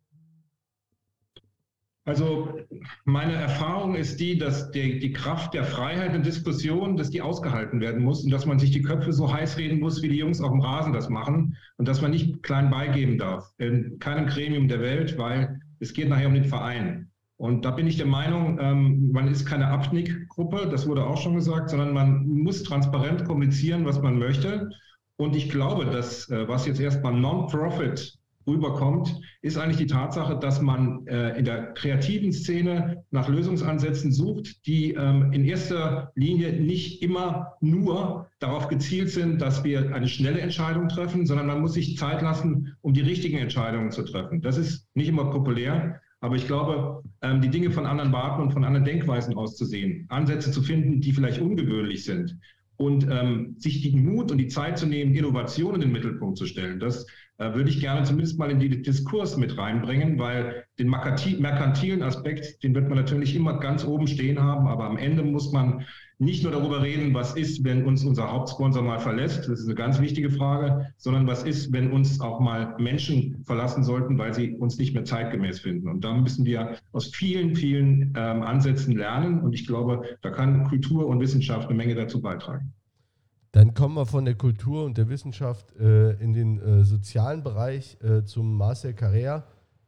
Also 2.07 2.59
meine 3.03 3.33
Erfahrung 3.33 3.95
ist 3.95 4.19
die, 4.19 4.37
dass 4.37 4.69
die, 4.69 4.99
die 4.99 5.11
Kraft 5.11 5.55
der 5.55 5.63
Freiheit 5.63 6.15
und 6.15 6.23
Diskussion, 6.23 6.97
dass 6.97 7.09
die 7.09 7.23
ausgehalten 7.23 7.81
werden 7.81 8.03
muss 8.03 8.23
und 8.23 8.29
dass 8.29 8.45
man 8.45 8.59
sich 8.59 8.69
die 8.69 8.83
Köpfe 8.83 9.11
so 9.11 9.33
heiß 9.33 9.57
reden 9.57 9.79
muss, 9.79 10.03
wie 10.03 10.09
die 10.09 10.17
Jungs 10.17 10.39
auf 10.39 10.51
dem 10.51 10.61
Rasen 10.61 10.93
das 10.93 11.09
machen 11.09 11.57
und 11.77 11.87
dass 11.87 12.03
man 12.03 12.11
nicht 12.11 12.43
klein 12.43 12.69
beigeben 12.69 13.17
darf 13.17 13.51
in 13.57 13.97
keinem 13.97 14.27
Gremium 14.27 14.67
der 14.67 14.81
Welt, 14.81 15.17
weil 15.17 15.59
es 15.79 15.93
geht 15.93 16.07
nachher 16.07 16.27
um 16.27 16.35
den 16.35 16.45
Verein. 16.45 17.09
Und 17.37 17.65
da 17.65 17.71
bin 17.71 17.87
ich 17.87 17.97
der 17.97 18.05
Meinung, 18.05 18.59
ähm, 18.61 19.11
man 19.11 19.27
ist 19.27 19.45
keine 19.45 19.67
Abnickgruppe, 19.67 20.67
das 20.69 20.87
wurde 20.87 21.05
auch 21.05 21.19
schon 21.19 21.33
gesagt, 21.33 21.71
sondern 21.71 21.91
man 21.91 22.27
muss 22.27 22.63
transparent 22.63 23.25
kommunizieren, 23.25 23.83
was 23.83 23.99
man 24.01 24.19
möchte. 24.19 24.69
Und 25.17 25.35
ich 25.35 25.49
glaube, 25.49 25.85
dass 25.85 26.29
äh, 26.29 26.47
was 26.47 26.67
jetzt 26.67 26.79
erstmal 26.79 27.13
Non-Profit 27.13 28.14
rüberkommt, 28.47 29.19
ist 29.41 29.57
eigentlich 29.57 29.77
die 29.77 29.87
Tatsache, 29.87 30.37
dass 30.37 30.61
man 30.61 31.05
äh, 31.07 31.37
in 31.37 31.45
der 31.45 31.73
kreativen 31.73 32.31
Szene 32.31 33.03
nach 33.11 33.27
Lösungsansätzen 33.27 34.11
sucht, 34.11 34.65
die 34.67 34.93
ähm, 34.93 35.31
in 35.33 35.45
erster 35.45 36.11
Linie 36.15 36.53
nicht 36.53 37.01
immer 37.01 37.53
nur 37.61 38.27
darauf 38.39 38.67
gezielt 38.67 39.09
sind, 39.09 39.41
dass 39.41 39.63
wir 39.63 39.93
eine 39.93 40.07
schnelle 40.07 40.39
Entscheidung 40.39 40.89
treffen, 40.89 41.25
sondern 41.25 41.47
man 41.47 41.61
muss 41.61 41.73
sich 41.73 41.97
Zeit 41.97 42.21
lassen, 42.21 42.75
um 42.81 42.93
die 42.93 43.01
richtigen 43.01 43.37
Entscheidungen 43.37 43.91
zu 43.91 44.03
treffen. 44.03 44.41
Das 44.41 44.57
ist 44.57 44.87
nicht 44.93 45.09
immer 45.09 45.31
populär, 45.31 46.01
aber 46.19 46.35
ich 46.35 46.47
glaube, 46.47 47.03
ähm, 47.21 47.41
die 47.41 47.49
Dinge 47.49 47.71
von 47.71 47.85
anderen 47.85 48.11
Warten 48.11 48.41
und 48.41 48.51
von 48.51 48.63
anderen 48.63 48.85
Denkweisen 48.85 49.35
auszusehen, 49.35 50.05
Ansätze 50.09 50.51
zu 50.51 50.61
finden, 50.61 51.01
die 51.01 51.11
vielleicht 51.11 51.41
ungewöhnlich 51.41 52.03
sind 52.03 52.37
und 52.77 53.07
ähm, 53.09 53.55
sich 53.57 53.81
den 53.81 54.03
Mut 54.05 54.31
und 54.31 54.37
die 54.37 54.47
Zeit 54.47 54.77
zu 54.77 54.85
nehmen, 54.85 55.15
Innovation 55.15 55.75
in 55.75 55.81
den 55.81 55.91
Mittelpunkt 55.91 56.37
zu 56.37 56.45
stellen, 56.45 56.79
das 56.79 57.05
würde 57.37 57.69
ich 57.69 57.81
gerne 57.81 58.03
zumindest 58.03 58.39
mal 58.39 58.49
in 58.49 58.59
den 58.59 58.81
Diskurs 58.83 59.35
mit 59.35 59.57
reinbringen, 59.57 60.17
weil 60.17 60.65
den 60.79 60.89
merkantilen 60.89 62.01
Aspekt, 62.01 62.63
den 62.63 62.73
wird 62.73 62.87
man 62.87 62.97
natürlich 62.97 63.35
immer 63.35 63.59
ganz 63.59 63.85
oben 63.85 64.07
stehen 64.07 64.41
haben, 64.41 64.67
aber 64.67 64.85
am 64.85 64.97
Ende 64.97 65.23
muss 65.23 65.51
man 65.51 65.85
nicht 66.17 66.43
nur 66.43 66.53
darüber 66.53 66.81
reden, 66.81 67.13
was 67.13 67.35
ist, 67.35 67.63
wenn 67.65 67.85
uns 67.85 68.05
unser 68.05 68.31
Hauptsponsor 68.31 68.81
mal 68.81 68.99
verlässt, 68.99 69.49
das 69.49 69.59
ist 69.59 69.65
eine 69.65 69.75
ganz 69.75 69.99
wichtige 69.99 70.29
Frage, 70.29 70.93
sondern 70.97 71.27
was 71.27 71.43
ist, 71.43 71.73
wenn 71.73 71.91
uns 71.91 72.21
auch 72.21 72.39
mal 72.39 72.75
Menschen 72.79 73.43
verlassen 73.43 73.83
sollten, 73.83 74.17
weil 74.17 74.33
sie 74.33 74.55
uns 74.55 74.77
nicht 74.77 74.93
mehr 74.93 75.03
zeitgemäß 75.03 75.59
finden. 75.59 75.89
Und 75.89 76.05
da 76.05 76.13
müssen 76.13 76.45
wir 76.45 76.77
aus 76.93 77.07
vielen, 77.07 77.55
vielen 77.55 78.13
ähm, 78.15 78.43
Ansätzen 78.43 78.95
lernen 78.95 79.41
und 79.41 79.53
ich 79.53 79.67
glaube, 79.67 80.17
da 80.21 80.29
kann 80.29 80.63
Kultur 80.63 81.05
und 81.07 81.19
Wissenschaft 81.19 81.67
eine 81.67 81.75
Menge 81.75 81.95
dazu 81.95 82.21
beitragen. 82.21 82.73
Dann 83.55 83.73
kommen 83.73 83.95
wir 83.95 84.05
von 84.05 84.25
der 84.25 84.35
Kultur 84.35 84.83
und 84.83 84.97
der 84.97 85.07
Wissenschaft 85.07 85.73
äh, 85.77 86.11
in 86.21 86.33
den 86.33 86.59
äh, 86.59 86.83
sozialen 86.83 87.41
Bereich 87.41 87.97
äh, 88.03 88.25
zum 88.25 88.57
Marcel 88.57 88.91
Carrère, 88.91 89.43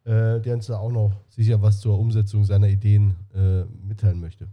äh, 0.05 0.39
der 0.39 0.53
uns 0.53 0.67
da 0.67 0.77
auch 0.77 0.89
noch 0.89 1.11
sicher 1.27 1.61
was 1.61 1.81
zur 1.81 1.99
Umsetzung 1.99 2.45
seiner 2.45 2.69
Ideen 2.69 3.17
äh, 3.35 3.65
mitteilen 3.85 4.21
möchte. 4.21 4.47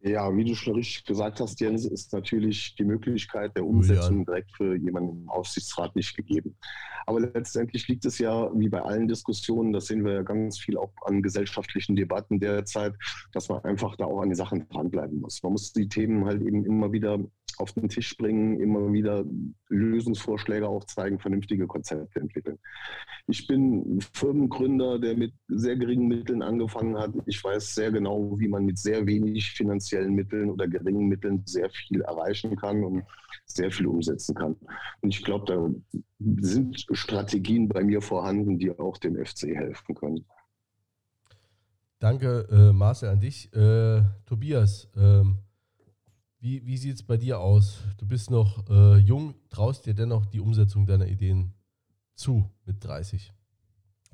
Ja, 0.00 0.34
wie 0.36 0.44
du 0.44 0.54
schon 0.54 0.76
richtig 0.76 1.04
gesagt 1.04 1.40
hast, 1.40 1.60
Jens, 1.60 1.84
ist 1.84 2.12
natürlich 2.12 2.76
die 2.76 2.84
Möglichkeit 2.84 3.56
der 3.56 3.66
Umsetzung 3.66 4.24
direkt 4.24 4.52
für 4.56 4.76
jemanden 4.76 5.22
im 5.22 5.28
Aufsichtsrat 5.28 5.96
nicht 5.96 6.16
gegeben. 6.16 6.56
Aber 7.04 7.18
letztendlich 7.20 7.88
liegt 7.88 8.04
es 8.04 8.18
ja, 8.18 8.48
wie 8.54 8.68
bei 8.68 8.80
allen 8.80 9.08
Diskussionen, 9.08 9.72
das 9.72 9.86
sehen 9.86 10.04
wir 10.04 10.12
ja 10.12 10.22
ganz 10.22 10.60
viel 10.60 10.76
auch 10.76 10.92
an 11.04 11.20
gesellschaftlichen 11.20 11.96
Debatten 11.96 12.38
derzeit, 12.38 12.94
dass 13.32 13.48
man 13.48 13.64
einfach 13.64 13.96
da 13.96 14.04
auch 14.04 14.20
an 14.20 14.28
die 14.28 14.36
Sachen 14.36 14.68
dranbleiben 14.68 15.20
muss. 15.20 15.42
Man 15.42 15.52
muss 15.52 15.72
die 15.72 15.88
Themen 15.88 16.26
halt 16.26 16.42
eben 16.42 16.64
immer 16.64 16.92
wieder 16.92 17.18
auf 17.56 17.72
den 17.72 17.88
Tisch 17.88 18.16
bringen, 18.16 18.60
immer 18.60 18.92
wieder 18.92 19.24
Lösungsvorschläge 19.68 20.68
auch 20.68 20.84
zeigen, 20.84 21.18
vernünftige 21.18 21.66
Konzepte 21.66 22.20
entwickeln. 22.20 22.58
Ich 23.26 23.46
bin 23.46 24.00
Firmengründer, 24.12 24.98
der 24.98 25.16
mit 25.16 25.34
sehr 25.48 25.76
geringen 25.76 26.08
Mitteln 26.08 26.42
angefangen 26.42 26.96
hat. 26.96 27.12
Ich 27.26 27.42
weiß 27.42 27.74
sehr 27.74 27.90
genau, 27.90 28.38
wie 28.38 28.48
man 28.48 28.64
mit 28.64 28.78
sehr 28.78 29.06
wenig 29.06 29.50
finanziellen 29.50 30.14
Mitteln 30.14 30.50
oder 30.50 30.68
geringen 30.68 31.08
Mitteln 31.08 31.42
sehr 31.46 31.68
viel 31.70 32.00
erreichen 32.02 32.56
kann 32.56 32.84
und 32.84 33.02
sehr 33.46 33.70
viel 33.70 33.86
umsetzen 33.86 34.34
kann. 34.34 34.56
Und 35.00 35.14
ich 35.14 35.24
glaube, 35.24 35.44
da 35.46 36.04
sind 36.40 36.86
Strategien 36.92 37.68
bei 37.68 37.82
mir 37.82 38.00
vorhanden, 38.00 38.58
die 38.58 38.70
auch 38.78 38.98
dem 38.98 39.16
FC 39.16 39.48
helfen 39.54 39.94
können. 39.94 40.24
Danke, 41.98 42.46
äh, 42.50 42.72
Marcel, 42.72 43.08
an 43.08 43.20
dich. 43.20 43.52
Äh, 43.52 44.02
Tobias, 44.24 44.88
ähm 44.96 45.38
wie, 46.40 46.64
wie 46.66 46.76
sieht 46.76 46.96
es 46.96 47.02
bei 47.02 47.16
dir 47.16 47.40
aus? 47.40 47.82
Du 47.98 48.06
bist 48.06 48.30
noch 48.30 48.68
äh, 48.68 48.96
jung, 48.96 49.34
traust 49.48 49.86
dir 49.86 49.94
dennoch 49.94 50.26
die 50.26 50.40
Umsetzung 50.40 50.86
deiner 50.86 51.06
Ideen 51.06 51.54
zu 52.14 52.50
mit 52.64 52.84
30. 52.84 53.32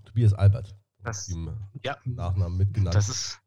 Tobias 0.05 0.33
Albert. 0.33 0.77
Das, 1.03 1.29
ja, 1.83 1.99
Nachnamen 2.05 2.57
mitgenannt. 2.57 2.95
Das 2.95 3.09
ist, 3.09 3.41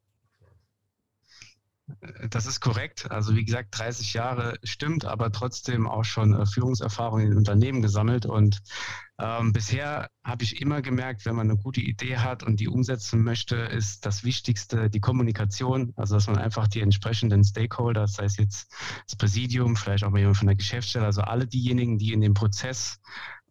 das 2.30 2.46
ist 2.46 2.60
korrekt. 2.60 3.10
Also 3.12 3.36
wie 3.36 3.46
gesagt, 3.46 3.78
30 3.78 4.14
Jahre 4.14 4.60
stimmt, 4.64 5.06
aber 5.06 5.32
trotzdem 5.32 5.88
auch 5.88 6.04
schon 6.04 6.34
äh, 6.34 6.46
Führungserfahrung 6.46 7.22
in 7.22 7.38
Unternehmen 7.38 7.82
gesammelt. 7.82 8.26
Und 8.26 8.62
ähm, 9.20 9.54
bisher 9.54 10.10
habe 10.24 10.44
ich 10.44 10.62
immer 10.62 10.82
gemerkt, 10.82 11.26
wenn 11.26 11.36
man 11.36 11.50
eine 11.50 11.60
gute 11.60 11.80
Idee 11.80 12.18
hat 12.18 12.44
und 12.44 12.60
die 12.60 12.68
umsetzen 12.68 13.24
möchte, 13.24 13.56
ist 13.56 14.06
das 14.06 14.26
Wichtigste 14.26 14.90
die 14.90 15.00
Kommunikation. 15.00 15.94
Also 15.96 16.16
dass 16.16 16.28
man 16.28 16.38
einfach 16.38 16.68
die 16.68 16.82
entsprechenden 16.82 17.44
Stakeholder, 17.44 18.08
sei 18.08 18.26
es 18.26 18.38
jetzt 18.38 18.70
das 19.06 19.16
Präsidium, 19.16 19.78
vielleicht 19.78 20.04
auch 20.04 20.12
mal 20.12 20.20
jemand 20.20 20.38
von 20.38 20.48
der 20.48 20.58
Geschäftsstelle, 20.58 21.06
also 21.06 21.22
alle 21.22 21.48
diejenigen, 21.48 21.98
die 21.98 22.12
in 22.12 22.22
dem 22.22 22.34
Prozess 22.34 23.00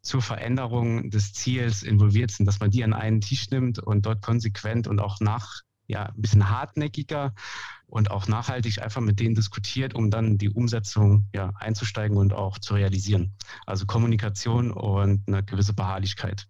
zur 0.03 0.21
Veränderung 0.21 1.11
des 1.11 1.33
Ziels 1.33 1.83
involviert 1.83 2.31
sind, 2.31 2.47
dass 2.47 2.61
man 2.61 2.71
die 2.71 2.85
an 2.85 2.93
einen 2.93 3.23
Tisch 3.23 3.51
nimmt 3.51 3.79
und 3.79 4.07
dort 4.07 4.23
konsequent 4.23 4.87
und 4.87 5.01
auch 5.01 5.21
nach 5.21 5.63
ja, 5.89 6.07
ein 6.07 6.21
bisschen 6.21 6.51
hartnäckiger 6.51 7.35
und 7.87 8.11
auch 8.11 8.29
nachhaltig 8.29 8.83
einfach 8.83 9.01
mit 9.01 9.21
denen 9.21 9.35
diskutiert, 9.35 9.95
um 9.95 10.11
dann 10.11 10.39
die 10.39 10.51
Umsetzung 10.51 11.29
ja, 11.35 11.53
einzusteigen 11.59 12.17
und 12.17 12.33
auch 12.33 12.59
zu 12.59 12.75
realisieren. 12.75 13.33
Also 13.65 13.87
Kommunikation 13.87 14.71
und 14.73 15.23
eine 15.27 15.43
gewisse 15.45 15.73
Beharrlichkeit. 15.73 16.49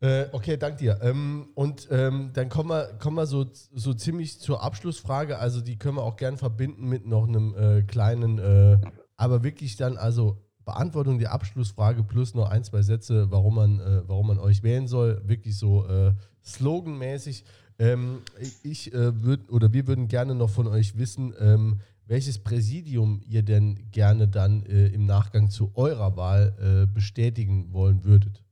Äh, 0.00 0.26
okay, 0.32 0.56
danke 0.56 0.78
dir. 0.78 0.98
Ähm, 1.00 1.50
und 1.54 1.86
ähm, 1.92 2.30
dann 2.34 2.48
kommen 2.48 2.70
wir, 2.70 2.98
kommen 2.98 3.16
wir 3.16 3.26
so, 3.26 3.46
so 3.52 3.94
ziemlich 3.94 4.40
zur 4.40 4.60
Abschlussfrage. 4.62 5.38
Also 5.38 5.60
die 5.60 5.78
können 5.78 5.96
wir 5.96 6.02
auch 6.02 6.16
gern 6.16 6.36
verbinden 6.36 6.88
mit 6.88 7.06
noch 7.06 7.28
einem 7.28 7.54
äh, 7.54 7.82
kleinen, 7.82 8.38
äh, 8.38 8.78
aber 9.16 9.44
wirklich 9.44 9.76
dann 9.76 9.96
also 9.96 10.42
Beantwortung 10.64 11.20
der 11.20 11.32
Abschlussfrage 11.32 12.02
plus 12.02 12.34
noch 12.34 12.50
ein, 12.50 12.64
zwei 12.64 12.82
Sätze, 12.82 13.30
warum 13.30 13.54
man, 13.54 13.78
äh, 13.78 14.02
warum 14.08 14.26
man 14.26 14.38
euch 14.40 14.64
wählen 14.64 14.88
soll. 14.88 15.22
Wirklich 15.24 15.56
so 15.56 15.86
äh, 15.86 16.14
sloganmäßig. 16.44 17.44
Ähm, 17.82 18.20
ich 18.62 18.94
äh, 18.94 19.22
würde 19.24 19.50
oder 19.50 19.72
wir 19.72 19.88
würden 19.88 20.06
gerne 20.06 20.36
noch 20.36 20.50
von 20.50 20.68
euch 20.68 20.96
wissen, 20.98 21.34
ähm, 21.40 21.80
welches 22.06 22.38
Präsidium 22.38 23.20
ihr 23.26 23.42
denn 23.42 23.90
gerne 23.90 24.28
dann 24.28 24.64
äh, 24.66 24.86
im 24.88 25.04
Nachgang 25.04 25.50
zu 25.50 25.72
eurer 25.74 26.16
Wahl 26.16 26.54
äh, 26.60 26.86
bestätigen 26.86 27.72
wollen 27.72 28.04
würdet. 28.04 28.44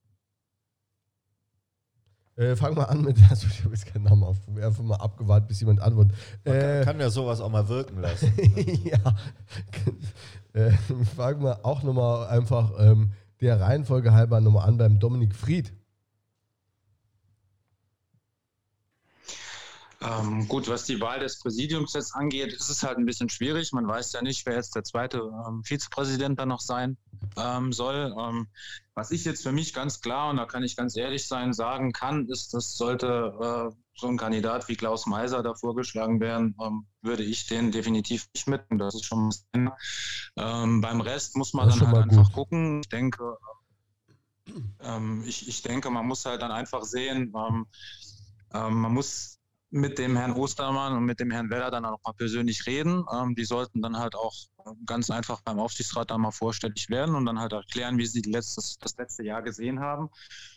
Äh, 2.35 2.57
fang 2.57 2.74
mal 2.74 2.85
an 2.85 3.02
mit, 3.02 3.19
also 3.31 3.47
ich 3.47 3.62
habe 3.62 3.73
jetzt 3.73 3.86
keinen 3.86 4.05
Namen 4.05 4.24
auf, 4.24 4.36
einfach 4.61 4.82
mal 4.82 4.97
abgewartet, 4.97 5.47
bis 5.47 5.61
jemand 5.61 5.81
antwortet. 5.81 6.16
Man 6.44 6.59
kann, 6.59 6.70
äh, 6.81 6.85
kann 6.85 6.98
ja 6.98 7.11
sowas 7.11 7.40
auch 7.40 7.51
mal 7.51 7.69
wirken 7.69 8.01
lassen. 8.01 8.32
ja. 8.85 9.16
Äh, 10.55 10.73
fangen 11.16 11.44
wir 11.44 11.65
auch 11.65 11.85
nochmal 11.85 12.27
einfach 12.27 12.73
ähm, 12.81 13.12
der 13.40 13.61
Reihenfolge 13.61 14.12
halber 14.12 14.40
nochmal 14.40 14.66
an 14.66 14.77
beim 14.77 14.98
Dominik 14.98 15.36
Fried. 15.36 15.73
Ähm, 20.02 20.48
gut, 20.48 20.66
was 20.68 20.85
die 20.85 20.98
Wahl 21.01 21.20
des 21.20 21.39
Präsidiums 21.40 21.93
jetzt 21.93 22.14
angeht, 22.14 22.55
ist 22.55 22.70
es 22.70 22.82
halt 22.82 22.97
ein 22.97 23.05
bisschen 23.05 23.28
schwierig. 23.28 23.72
Man 23.72 23.86
weiß 23.86 24.12
ja 24.12 24.22
nicht, 24.22 24.47
wer 24.47 24.55
jetzt 24.55 24.74
der 24.74 24.82
zweite 24.82 25.18
ähm, 25.47 25.62
Vizepräsident 25.62 26.39
da 26.39 26.47
noch 26.47 26.60
sein 26.60 26.97
ähm, 27.36 27.70
soll. 27.70 28.14
Ähm, 28.18 28.48
was 28.94 29.10
ich 29.10 29.27
jetzt 29.27 29.43
für 29.43 29.52
mich 29.52 29.74
ganz 29.74 30.01
klar, 30.01 30.31
und 30.31 30.39
da 30.39 30.47
kann 30.47 30.62
ich 30.62 30.74
ganz 30.74 30.97
ehrlich 30.97 31.28
sein, 31.28 31.52
sagen 31.52 31.93
kann, 31.93 32.28
ist, 32.28 32.55
das 32.55 32.78
sollte 32.78 33.35
äh, 33.40 33.77
so 33.94 34.06
ein 34.06 34.16
Kandidat 34.16 34.68
wie 34.68 34.77
Klaus 34.77 35.05
Meiser 35.05 35.43
da 35.43 35.52
vorgeschlagen 35.52 36.18
werden, 36.18 36.56
ähm, 36.64 36.86
würde 37.02 37.22
ich 37.22 37.47
den 37.47 37.70
definitiv 37.70 38.27
nicht 38.35 38.48
mit. 38.48 38.62
Das 38.70 38.94
ist 38.94 39.05
schon 39.05 39.31
mal 39.52 39.77
ähm, 40.36 40.81
Beim 40.81 41.02
Rest 41.02 41.36
muss 41.36 41.52
man 41.52 41.68
dann 41.68 41.86
halt 41.86 42.10
einfach 42.10 42.32
gucken. 42.32 42.81
Ich 42.81 42.89
denke, 42.89 43.36
ich, 45.27 45.47
ich 45.47 45.62
denke, 45.62 45.90
man 45.90 46.06
muss 46.06 46.24
halt 46.24 46.43
dann 46.43 46.51
einfach 46.51 46.82
sehen, 46.82 47.31
man 47.31 47.66
muss 48.93 49.39
mit 49.70 49.98
dem 49.98 50.16
Herrn 50.16 50.32
Ostermann 50.32 50.97
und 50.97 51.05
mit 51.05 51.20
dem 51.20 51.30
Herrn 51.30 51.48
Weller 51.48 51.70
dann 51.70 51.84
auch 51.84 52.01
mal 52.05 52.12
persönlich 52.12 52.66
reden. 52.66 53.05
Ähm, 53.12 53.34
die 53.36 53.44
sollten 53.44 53.80
dann 53.80 53.97
halt 53.97 54.16
auch 54.16 54.34
ganz 54.84 55.10
einfach 55.10 55.40
beim 55.42 55.60
Aufsichtsrat 55.60 56.10
dann 56.10 56.20
mal 56.20 56.32
vorstellig 56.32 56.90
werden 56.90 57.14
und 57.14 57.24
dann 57.24 57.38
halt 57.38 57.52
erklären, 57.52 57.97
wie 57.98 58.06
sie 58.06 58.22
letztes, 58.22 58.78
das 58.78 58.97
letzte 58.97 59.22
Jahr 59.22 59.42
gesehen 59.42 59.80
haben. 59.80 60.10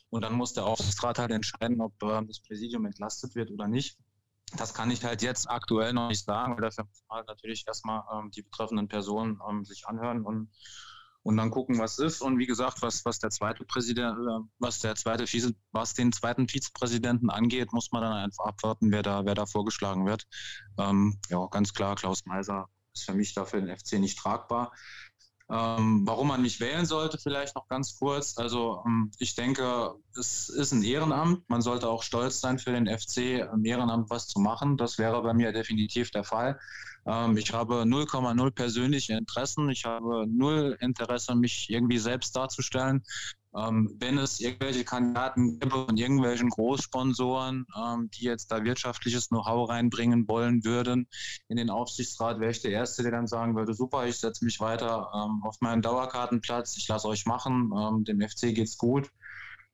Und 0.09 0.21
dann 0.23 0.33
muss 0.33 0.53
der 0.53 0.65
Aufsichtsrat 0.65 1.19
halt 1.19 1.31
entscheiden, 1.31 1.79
ob 1.81 1.93
äh, 2.01 2.25
das 2.25 2.39
Präsidium 2.39 2.85
entlastet 2.85 3.35
wird 3.35 3.51
oder 3.51 3.67
nicht. 3.67 3.97
Das 4.57 4.73
kann 4.73 4.91
ich 4.91 5.03
halt 5.03 5.21
jetzt 5.21 5.49
aktuell 5.49 5.93
noch 5.93 6.09
nicht 6.09 6.25
sagen, 6.25 6.53
weil 6.53 6.61
dafür 6.61 6.85
muss 6.85 7.03
man 7.07 7.17
halt 7.17 7.27
natürlich 7.27 7.65
erstmal 7.67 8.03
ähm, 8.13 8.31
die 8.31 8.41
betreffenden 8.41 8.87
Personen 8.87 9.39
ähm, 9.49 9.63
sich 9.63 9.87
anhören 9.87 10.23
und 10.23 10.49
und 11.23 11.37
dann 11.37 11.49
gucken, 11.49 11.79
was 11.79 11.99
ist. 11.99 12.21
Und 12.21 12.37
wie 12.37 12.45
gesagt, 12.45 12.81
was, 12.81 13.05
was 13.05 13.19
der 13.19 13.29
zweite 13.29 13.63
Präsident, 13.65 14.17
äh, 14.19 14.45
was 14.59 14.79
der 14.79 14.95
zweite 14.95 15.25
Vize, 15.25 15.55
was 15.71 15.93
den 15.93 16.11
zweiten 16.11 16.47
Vizepräsidenten 16.47 17.29
angeht, 17.29 17.73
muss 17.73 17.91
man 17.91 18.03
dann 18.03 18.13
einfach 18.13 18.45
abwarten, 18.45 18.91
wer 18.91 19.03
da, 19.03 19.25
wer 19.25 19.35
da 19.35 19.45
vorgeschlagen 19.45 20.05
wird. 20.05 20.27
Ähm, 20.77 21.17
ja, 21.29 21.45
ganz 21.47 21.73
klar, 21.73 21.95
Klaus 21.95 22.25
Meiser 22.25 22.67
ist 22.93 23.05
für 23.05 23.13
mich 23.13 23.33
dafür 23.33 23.61
den 23.61 23.75
FC 23.75 23.93
nicht 23.93 24.19
tragbar. 24.19 24.71
Ähm, 25.49 26.03
warum 26.05 26.29
man 26.29 26.41
mich 26.41 26.59
wählen 26.59 26.85
sollte, 26.85 27.17
vielleicht 27.17 27.55
noch 27.55 27.67
ganz 27.67 27.97
kurz. 27.97 28.37
Also 28.37 28.81
ähm, 28.85 29.11
ich 29.19 29.35
denke, 29.35 29.93
es 30.17 30.49
ist 30.49 30.71
ein 30.71 30.83
Ehrenamt. 30.83 31.49
Man 31.49 31.61
sollte 31.61 31.89
auch 31.89 32.03
stolz 32.03 32.39
sein, 32.39 32.59
für 32.59 32.71
den 32.71 32.87
FC 32.87 33.45
im 33.53 33.65
Ehrenamt 33.65 34.09
was 34.09 34.27
zu 34.27 34.39
machen. 34.39 34.77
Das 34.77 34.97
wäre 34.97 35.21
bei 35.21 35.33
mir 35.33 35.51
definitiv 35.51 36.11
der 36.11 36.23
Fall. 36.23 36.59
Ähm, 37.05 37.37
ich 37.37 37.53
habe 37.53 37.83
0,0 37.83 38.51
persönliche 38.51 39.13
Interessen. 39.13 39.69
Ich 39.69 39.85
habe 39.85 40.25
null 40.27 40.77
Interesse, 40.79 41.35
mich 41.35 41.69
irgendwie 41.69 41.97
selbst 41.97 42.35
darzustellen. 42.35 43.03
Ähm, 43.55 43.95
wenn 43.99 44.17
es 44.17 44.39
irgendwelche 44.39 44.83
Kandidaten 44.83 45.59
gibt 45.59 45.71
von 45.71 45.95
irgendwelchen 45.95 46.49
Großsponsoren, 46.49 47.67
ähm, 47.77 48.09
die 48.11 48.25
jetzt 48.25 48.51
da 48.51 48.63
wirtschaftliches 48.63 49.27
Know-how 49.27 49.69
reinbringen 49.69 50.27
wollen 50.27 50.63
würden 50.63 51.07
in 51.49 51.57
den 51.57 51.69
Aufsichtsrat, 51.69 52.39
wäre 52.39 52.51
ich 52.51 52.61
der 52.61 52.71
Erste, 52.71 53.03
der 53.03 53.11
dann 53.11 53.27
sagen 53.27 53.55
würde, 53.55 53.75
super, 53.75 54.07
ich 54.07 54.17
setze 54.17 54.43
mich 54.43 54.59
weiter 54.59 55.11
ähm, 55.13 55.43
auf 55.43 55.57
meinen 55.61 55.83
Dauerkartenplatz, 55.83 56.77
ich 56.77 56.87
lasse 56.87 57.07
euch 57.07 57.27
machen, 57.27 57.71
ähm, 57.77 58.03
dem 58.05 58.21
FC 58.21 58.55
geht's 58.55 58.77
gut. 58.77 59.11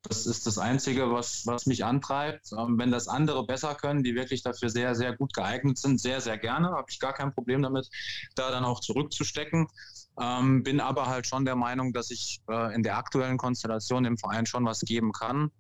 Das 0.04 0.26
ist 0.26 0.48
das 0.48 0.58
Einzige, 0.58 1.12
was, 1.12 1.46
was 1.46 1.66
mich 1.66 1.84
antreibt. 1.84 2.52
Ähm, 2.58 2.78
wenn 2.78 2.90
das 2.90 3.08
andere 3.08 3.46
besser 3.46 3.76
können, 3.76 4.02
die 4.04 4.16
wirklich 4.16 4.44
dafür 4.44 4.70
sehr, 4.70 4.96
sehr 4.96 5.16
gut 5.16 5.34
geeignet 5.34 5.78
sind, 5.78 6.00
sehr, 6.00 6.22
sehr 6.22 6.38
gerne, 6.38 6.70
habe 6.70 6.88
ich 6.90 7.00
gar 7.00 7.14
kein 7.14 7.34
Problem 7.34 7.62
damit, 7.62 7.90
da 8.36 8.50
dann 8.50 8.64
auch 8.64 8.80
zurückzustecken. 8.80 9.68
Ähm, 10.20 10.64
bin 10.64 10.80
aber 10.80 11.08
halt 11.08 11.28
schon 11.28 11.46
der 11.46 11.56
Meinung, 11.56 11.94
dass 11.94 12.12
ich 12.12 12.40
äh, 12.50 12.74
in 12.76 12.84
der 12.84 12.98
aktuellen 12.98 13.38
Konstellation 13.38 14.04
dem 14.04 14.18
Verein 14.18 14.46
schon 14.46 14.66
was 14.66 14.82
geben 14.82 15.12
kann. 15.12 15.52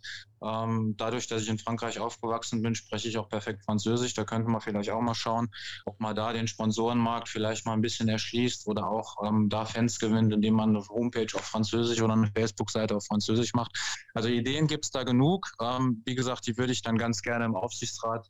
Ähm, 0.41 0.95
dadurch, 0.97 1.27
dass 1.27 1.41
ich 1.41 1.49
in 1.49 1.59
Frankreich 1.59 1.99
aufgewachsen 1.99 2.61
bin, 2.61 2.75
spreche 2.75 3.09
ich 3.09 3.17
auch 3.17 3.29
perfekt 3.29 3.63
Französisch. 3.63 4.13
Da 4.13 4.23
könnte 4.23 4.49
man 4.49 4.61
vielleicht 4.61 4.89
auch 4.89 5.01
mal 5.01 5.15
schauen, 5.15 5.49
ob 5.85 5.99
man 5.99 6.15
da 6.15 6.33
den 6.33 6.47
Sponsorenmarkt 6.47 7.29
vielleicht 7.29 7.65
mal 7.65 7.73
ein 7.73 7.81
bisschen 7.81 8.09
erschließt 8.09 8.67
oder 8.67 8.87
auch 8.89 9.17
ähm, 9.25 9.49
da 9.49 9.65
Fans 9.65 9.99
gewinnt, 9.99 10.33
indem 10.33 10.55
man 10.55 10.69
eine 10.69 10.87
Homepage 10.87 11.33
auf 11.35 11.41
Französisch 11.41 12.01
oder 12.01 12.13
eine 12.13 12.31
Facebook-Seite 12.33 12.95
auf 12.95 13.05
Französisch 13.05 13.53
macht. 13.53 13.77
Also 14.13 14.29
Ideen 14.29 14.67
gibt 14.67 14.85
es 14.85 14.91
da 14.91 15.03
genug. 15.03 15.51
Ähm, 15.61 16.01
wie 16.05 16.15
gesagt, 16.15 16.47
die 16.47 16.57
würde 16.57 16.73
ich 16.73 16.81
dann 16.81 16.97
ganz 16.97 17.21
gerne 17.21 17.45
im 17.45 17.55
Aufsichtsrat 17.55 18.29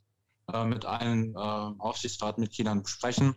äh, 0.52 0.64
mit 0.64 0.84
allen 0.84 1.34
äh, 1.34 1.38
Aufsichtsratmitgliedern 1.38 2.82
besprechen 2.82 3.36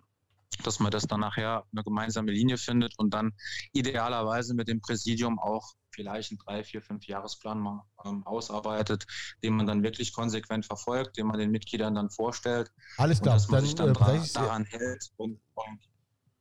dass 0.57 0.80
man 0.80 0.91
das 0.91 1.07
dann 1.07 1.19
nachher 1.19 1.63
eine 1.71 1.84
gemeinsame 1.84 2.31
Linie 2.31 2.57
findet 2.57 2.93
und 2.97 3.13
dann 3.13 3.34
idealerweise 3.73 4.53
mit 4.53 4.67
dem 4.67 4.81
Präsidium 4.81 5.39
auch 5.39 5.73
vielleicht 5.91 6.31
einen 6.31 6.39
drei, 6.39 6.63
vier, 6.63 6.81
fünf 6.81 7.05
Jahresplan 7.05 7.59
mal 7.59 7.84
ähm, 8.05 8.25
ausarbeitet, 8.25 9.05
den 9.43 9.55
man 9.55 9.67
dann 9.67 9.84
wirklich 9.84 10.13
konsequent 10.13 10.65
verfolgt, 10.65 11.17
den 11.17 11.27
man 11.27 11.38
den 11.38 11.51
Mitgliedern 11.51 11.95
dann 11.95 12.09
vorstellt. 12.09 12.71
Alles 12.97 13.21
klar, 13.21 13.35
dass 13.35 13.47
man 13.49 13.57
dann, 13.59 13.65
sich 13.65 13.75
dann 13.75 13.89
äh, 13.89 13.93
dra 13.93 14.05
breche 14.05 14.25
ich- 14.25 14.34
daran 14.34 14.65
hält 14.65 15.11
und, 15.17 15.39
und 15.53 15.80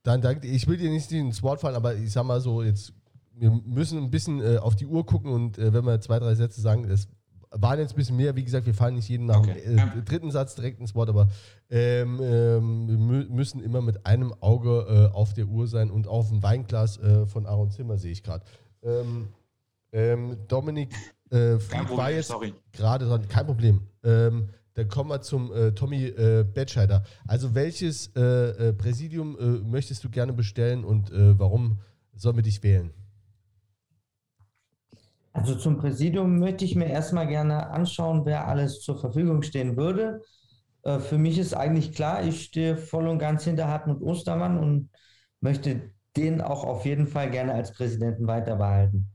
Dann 0.02 0.22
danke. 0.22 0.46
Ich 0.48 0.66
will 0.66 0.78
dir 0.78 0.90
nicht 0.90 1.12
ins 1.12 1.42
Wort 1.42 1.60
fallen, 1.60 1.76
aber 1.76 1.94
ich 1.94 2.12
sag 2.12 2.24
mal 2.24 2.40
so, 2.40 2.62
jetzt, 2.62 2.94
wir 3.34 3.50
müssen 3.50 3.98
ein 3.98 4.10
bisschen 4.10 4.40
äh, 4.40 4.58
auf 4.58 4.74
die 4.74 4.86
Uhr 4.86 5.04
gucken 5.04 5.30
und 5.30 5.58
äh, 5.58 5.72
wenn 5.72 5.84
wir 5.84 6.00
zwei, 6.00 6.18
drei 6.18 6.34
Sätze 6.34 6.60
sagen, 6.60 6.84
es 6.84 7.08
waren 7.52 7.78
jetzt 7.78 7.92
ein 7.92 7.96
bisschen 7.96 8.16
mehr. 8.16 8.34
Wie 8.36 8.44
gesagt, 8.44 8.66
wir 8.66 8.74
fallen 8.74 8.94
nicht 8.94 9.08
jeden 9.08 9.26
nach 9.26 9.38
Okay. 9.38 9.60
dem 9.64 9.78
äh, 9.78 10.02
dritten 10.02 10.30
Satz 10.30 10.54
direkt 10.54 10.80
ins 10.80 10.94
Wort, 10.94 11.08
aber 11.08 11.28
ähm, 11.70 12.20
ähm, 12.22 13.06
müssen 13.30 13.62
immer 13.62 13.80
mit 13.82 14.06
einem 14.06 14.32
Auge 14.40 15.10
äh, 15.12 15.14
auf 15.14 15.34
der 15.34 15.46
Uhr 15.46 15.66
sein 15.66 15.90
und 15.90 16.08
auf 16.08 16.28
dem 16.28 16.42
Weinglas 16.42 16.98
äh, 16.98 17.26
von 17.26 17.46
Aaron 17.46 17.70
Zimmer 17.70 17.98
sehe 17.98 18.12
ich 18.12 18.22
gerade. 18.22 18.44
Ähm, 18.82 19.28
ähm, 19.92 20.36
Dominik 20.48 20.94
äh, 21.30 21.58
Fried 21.58 21.70
Kein 21.70 21.88
war 21.96 22.10
Problem, 22.26 22.54
jetzt 22.54 22.72
gerade 22.72 23.06
dran, 23.06 23.28
kein 23.28 23.46
Problem. 23.46 23.80
Ähm, 24.02 24.48
dann 24.74 24.88
kommen 24.88 25.10
wir 25.10 25.20
zum 25.20 25.52
äh, 25.52 25.72
Tommy 25.72 26.06
äh, 26.06 26.44
Betscheider. 26.44 27.04
Also 27.26 27.54
welches 27.54 28.10
äh, 28.16 28.20
äh, 28.20 28.72
Präsidium 28.72 29.36
möchtest 29.70 30.02
du 30.04 30.08
gerne 30.08 30.32
bestellen 30.32 30.84
und 30.84 31.10
warum 31.12 31.78
sollen 32.14 32.36
wir 32.36 32.42
dich 32.42 32.62
wählen? 32.62 32.92
Also 35.32 35.54
zum 35.54 35.78
Präsidium 35.78 36.38
möchte 36.38 36.64
ich 36.64 36.76
mir 36.76 36.86
erstmal 36.86 37.26
gerne 37.26 37.70
anschauen, 37.70 38.24
wer 38.26 38.46
alles 38.46 38.80
zur 38.80 38.98
Verfügung 38.98 39.42
stehen 39.42 39.76
würde. 39.76 40.22
Äh, 40.82 40.98
Für 40.98 41.18
mich 41.18 41.38
ist 41.38 41.54
eigentlich 41.54 41.92
klar, 41.92 42.22
ich 42.24 42.44
stehe 42.44 42.76
voll 42.76 43.08
und 43.08 43.18
ganz 43.18 43.44
hinter 43.44 43.68
Hartmut 43.68 44.02
Ostermann 44.02 44.58
und 44.58 44.90
möchte 45.40 45.90
den 46.16 46.40
auch 46.40 46.64
auf 46.64 46.84
jeden 46.84 47.06
Fall 47.06 47.30
gerne 47.30 47.54
als 47.54 47.72
Präsidenten 47.72 48.26
weiter 48.26 48.56
behalten. 48.56 49.08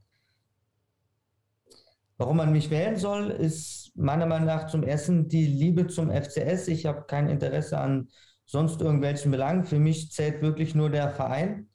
Warum 2.18 2.38
man 2.38 2.52
mich 2.52 2.72
wählen 2.72 2.95
soll, 2.98 3.30
ist 3.30 3.91
meiner 3.95 4.26
Meinung 4.26 4.48
nach 4.48 4.65
zum 4.65 4.81
ersten 4.81 5.30
die 5.30 5.45
Liebe 5.45 5.85
zum 5.85 6.10
FCS. 6.10 6.68
Ich 6.68 6.88
habe 6.88 7.03
kein 7.03 7.30
Interesse 7.30 7.77
an 7.77 8.10
sonst 8.45 8.81
irgendwelchen 8.81 9.30
Belangen. 9.30 9.65
Für 9.65 9.77
mich 9.77 10.11
zählt 10.11 10.41
wirklich 10.41 10.73
nur 10.73 10.89
der 10.89 11.11
Verein 11.11 11.69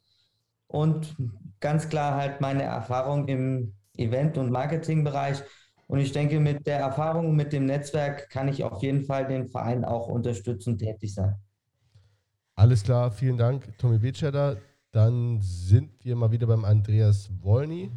und 0.67 1.15
ganz 1.61 1.89
klar 1.89 2.17
halt 2.17 2.41
meine 2.41 2.65
Erfahrung 2.65 3.29
im 3.29 3.75
Event- 3.97 4.39
und 4.39 4.51
Marketingbereich. 4.51 5.43
Und 5.87 5.99
ich 5.99 6.13
denke, 6.13 6.41
mit 6.41 6.67
der 6.67 6.79
Erfahrung 6.79 7.29
und 7.29 7.37
mit 7.37 7.53
dem 7.53 7.67
Netzwerk 7.67 8.31
kann 8.31 8.49
ich 8.49 8.65
auf 8.65 8.83
jeden 8.83 9.05
Fall 9.05 9.27
den 9.27 9.49
Verein 9.49 9.85
auch 9.85 10.09
unterstützend 10.09 10.81
tätig 10.81 11.15
sein. 11.15 11.35
Alles 12.55 12.83
klar, 12.83 13.11
vielen 13.11 13.37
Dank, 13.37 13.77
Tommy 13.79 13.99
Betscheider. 13.99 14.59
Dann 14.91 15.41
sind 15.41 16.05
wir 16.05 16.17
mal 16.17 16.31
wieder 16.31 16.47
beim 16.47 16.65
Andreas 16.65 17.31
Wolny. 17.41 17.91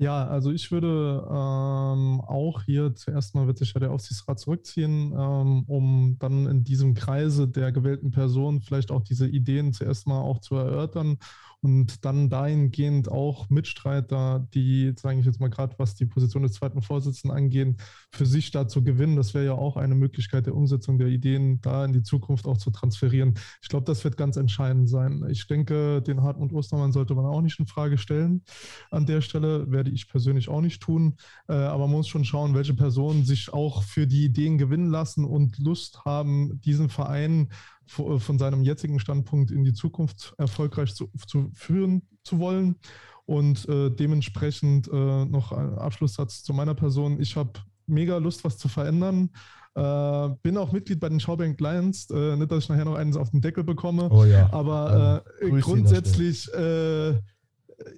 Ja, 0.00 0.26
also 0.26 0.50
ich 0.50 0.70
würde 0.72 1.26
ähm, 1.28 2.22
auch 2.22 2.62
hier 2.62 2.94
zuerst 2.94 3.34
mal 3.34 3.46
wird 3.46 3.58
sich 3.58 3.74
ja 3.74 3.80
der 3.80 3.90
Aufsichtsrat 3.90 4.38
zurückziehen, 4.38 5.12
ähm, 5.12 5.64
um 5.66 6.16
dann 6.18 6.46
in 6.46 6.64
diesem 6.64 6.94
Kreise 6.94 7.46
der 7.46 7.70
gewählten 7.70 8.10
Personen 8.10 8.62
vielleicht 8.62 8.90
auch 8.92 9.02
diese 9.02 9.28
Ideen 9.28 9.74
zuerst 9.74 10.06
mal 10.06 10.20
auch 10.20 10.38
zu 10.40 10.56
erörtern 10.56 11.18
und 11.62 12.04
dann 12.04 12.30
dahingehend 12.30 13.10
auch 13.10 13.50
Mitstreiter, 13.50 14.48
die, 14.54 14.94
sage 14.96 15.20
ich 15.20 15.26
jetzt 15.26 15.40
mal 15.40 15.50
gerade, 15.50 15.74
was 15.78 15.94
die 15.94 16.06
Position 16.06 16.42
des 16.42 16.54
zweiten 16.54 16.80
Vorsitzenden 16.80 17.36
angeht, 17.36 17.76
für 18.10 18.26
sich 18.26 18.50
da 18.50 18.66
zu 18.66 18.82
gewinnen. 18.82 19.16
Das 19.16 19.34
wäre 19.34 19.44
ja 19.44 19.52
auch 19.52 19.76
eine 19.76 19.94
Möglichkeit 19.94 20.46
der 20.46 20.54
Umsetzung 20.54 20.98
der 20.98 21.08
Ideen, 21.08 21.60
da 21.60 21.84
in 21.84 21.92
die 21.92 22.02
Zukunft 22.02 22.46
auch 22.46 22.56
zu 22.56 22.70
transferieren. 22.70 23.34
Ich 23.62 23.68
glaube, 23.68 23.84
das 23.84 24.04
wird 24.04 24.16
ganz 24.16 24.36
entscheidend 24.36 24.88
sein. 24.88 25.24
Ich 25.28 25.46
denke, 25.46 26.00
den 26.02 26.22
Hartmut 26.22 26.52
Ostermann 26.52 26.92
sollte 26.92 27.14
man 27.14 27.26
auch 27.26 27.42
nicht 27.42 27.60
in 27.60 27.66
Frage 27.66 27.98
stellen. 27.98 28.42
An 28.90 29.06
der 29.06 29.20
Stelle 29.20 29.70
werde 29.70 29.90
ich 29.90 30.08
persönlich 30.08 30.48
auch 30.48 30.62
nicht 30.62 30.82
tun. 30.82 31.16
Äh, 31.48 31.52
aber 31.52 31.86
man 31.86 31.96
muss 31.96 32.08
schon 32.08 32.24
schauen, 32.24 32.54
welche 32.54 32.74
Personen 32.74 33.24
sich 33.24 33.52
auch 33.52 33.82
für 33.82 34.06
die 34.06 34.24
Ideen 34.24 34.56
gewinnen 34.56 34.90
lassen 34.90 35.24
und 35.24 35.58
Lust 35.58 36.04
haben, 36.04 36.60
diesen 36.62 36.88
Verein 36.88 37.48
von 37.90 38.38
seinem 38.38 38.62
jetzigen 38.62 39.00
Standpunkt 39.00 39.50
in 39.50 39.64
die 39.64 39.72
Zukunft 39.72 40.34
erfolgreich 40.38 40.94
zu, 40.94 41.10
zu 41.26 41.50
führen 41.54 42.02
zu 42.22 42.38
wollen. 42.38 42.76
Und 43.26 43.68
äh, 43.68 43.90
dementsprechend 43.90 44.88
äh, 44.88 45.24
noch 45.24 45.52
ein 45.52 45.78
Abschlusssatz 45.78 46.42
zu 46.42 46.52
meiner 46.52 46.74
Person. 46.74 47.20
Ich 47.20 47.36
habe 47.36 47.52
mega 47.86 48.16
Lust, 48.16 48.44
was 48.44 48.58
zu 48.58 48.68
verändern. 48.68 49.30
Äh, 49.74 50.28
bin 50.42 50.56
auch 50.56 50.72
Mitglied 50.72 50.98
bei 50.98 51.08
den 51.08 51.20
Schaubank 51.20 51.60
Lions. 51.60 52.10
Äh, 52.10 52.36
nicht, 52.36 52.50
dass 52.50 52.64
ich 52.64 52.68
nachher 52.68 52.86
noch 52.86 52.96
eines 52.96 53.16
auf 53.16 53.30
den 53.30 53.40
Deckel 53.40 53.62
bekomme. 53.62 54.08
Oh 54.10 54.24
ja. 54.24 54.52
Aber 54.52 55.22
Ähm, 55.40 55.58
äh, 55.58 55.60
grundsätzlich, 55.60 56.52
äh, 56.54 57.10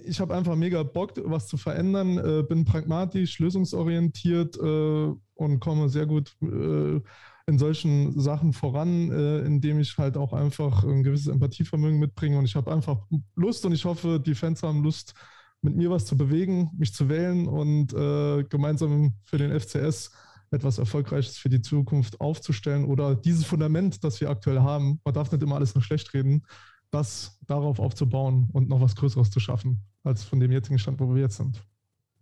ich 0.04 0.20
habe 0.20 0.34
einfach 0.34 0.54
mega 0.54 0.82
Bock, 0.82 1.12
was 1.24 1.46
zu 1.46 1.56
verändern. 1.56 2.18
Äh, 2.18 2.42
bin 2.42 2.64
pragmatisch, 2.64 3.38
lösungsorientiert 3.38 4.56
äh, 4.56 5.12
und 5.34 5.60
komme 5.60 5.88
sehr 5.88 6.06
gut 6.06 6.36
äh, 6.42 7.00
in 7.46 7.58
solchen 7.58 8.18
Sachen 8.20 8.52
voran, 8.52 9.10
äh, 9.10 9.38
indem 9.40 9.78
ich 9.80 9.96
halt 9.98 10.16
auch 10.16 10.32
einfach 10.32 10.84
ein 10.84 11.02
gewisses 11.02 11.26
Empathievermögen 11.28 11.98
mitbringe. 11.98 12.38
Und 12.38 12.44
ich 12.44 12.54
habe 12.56 12.72
einfach 12.72 13.06
Lust 13.34 13.64
und 13.66 13.72
ich 13.72 13.84
hoffe, 13.84 14.20
die 14.24 14.34
Fans 14.34 14.62
haben 14.62 14.82
Lust, 14.82 15.14
mit 15.60 15.76
mir 15.76 15.90
was 15.90 16.04
zu 16.06 16.16
bewegen, 16.16 16.70
mich 16.76 16.92
zu 16.92 17.08
wählen 17.08 17.46
und 17.46 17.92
äh, 17.94 18.42
gemeinsam 18.44 19.14
für 19.24 19.38
den 19.38 19.52
FCS 19.52 20.10
etwas 20.50 20.78
Erfolgreiches 20.78 21.38
für 21.38 21.48
die 21.48 21.62
Zukunft 21.62 22.20
aufzustellen 22.20 22.84
oder 22.84 23.14
dieses 23.14 23.44
Fundament, 23.44 24.02
das 24.04 24.20
wir 24.20 24.28
aktuell 24.28 24.60
haben, 24.60 25.00
man 25.04 25.14
darf 25.14 25.30
nicht 25.32 25.42
immer 25.42 25.54
alles 25.56 25.74
nur 25.74 25.82
schlecht 25.82 26.12
reden, 26.14 26.42
das 26.90 27.38
darauf 27.46 27.78
aufzubauen 27.78 28.48
und 28.52 28.68
noch 28.68 28.80
was 28.80 28.94
Größeres 28.96 29.30
zu 29.30 29.40
schaffen, 29.40 29.80
als 30.04 30.24
von 30.24 30.40
dem 30.40 30.52
jetzigen 30.52 30.78
Stand, 30.78 31.00
wo 31.00 31.14
wir 31.14 31.22
jetzt 31.22 31.36
sind. 31.36 31.64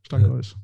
Ich 0.02 0.08
danke 0.08 0.28
Ja. 0.28 0.34
euch. 0.34 0.54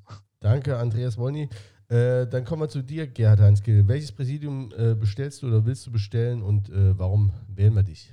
Danke, 0.40 0.78
Andreas 0.78 1.16
Wolny. 1.18 1.48
Äh, 1.88 2.26
dann 2.26 2.44
kommen 2.44 2.62
wir 2.62 2.68
zu 2.68 2.82
dir, 2.82 3.06
Gerhard 3.06 3.40
Heinzke. 3.40 3.86
Welches 3.86 4.10
Präsidium 4.12 4.72
äh, 4.76 4.94
bestellst 4.94 5.42
du 5.42 5.48
oder 5.48 5.64
willst 5.66 5.86
du 5.86 5.92
bestellen 5.92 6.42
und 6.42 6.68
äh, 6.68 6.98
warum 6.98 7.32
wählen 7.48 7.74
wir 7.74 7.84
dich? 7.84 8.12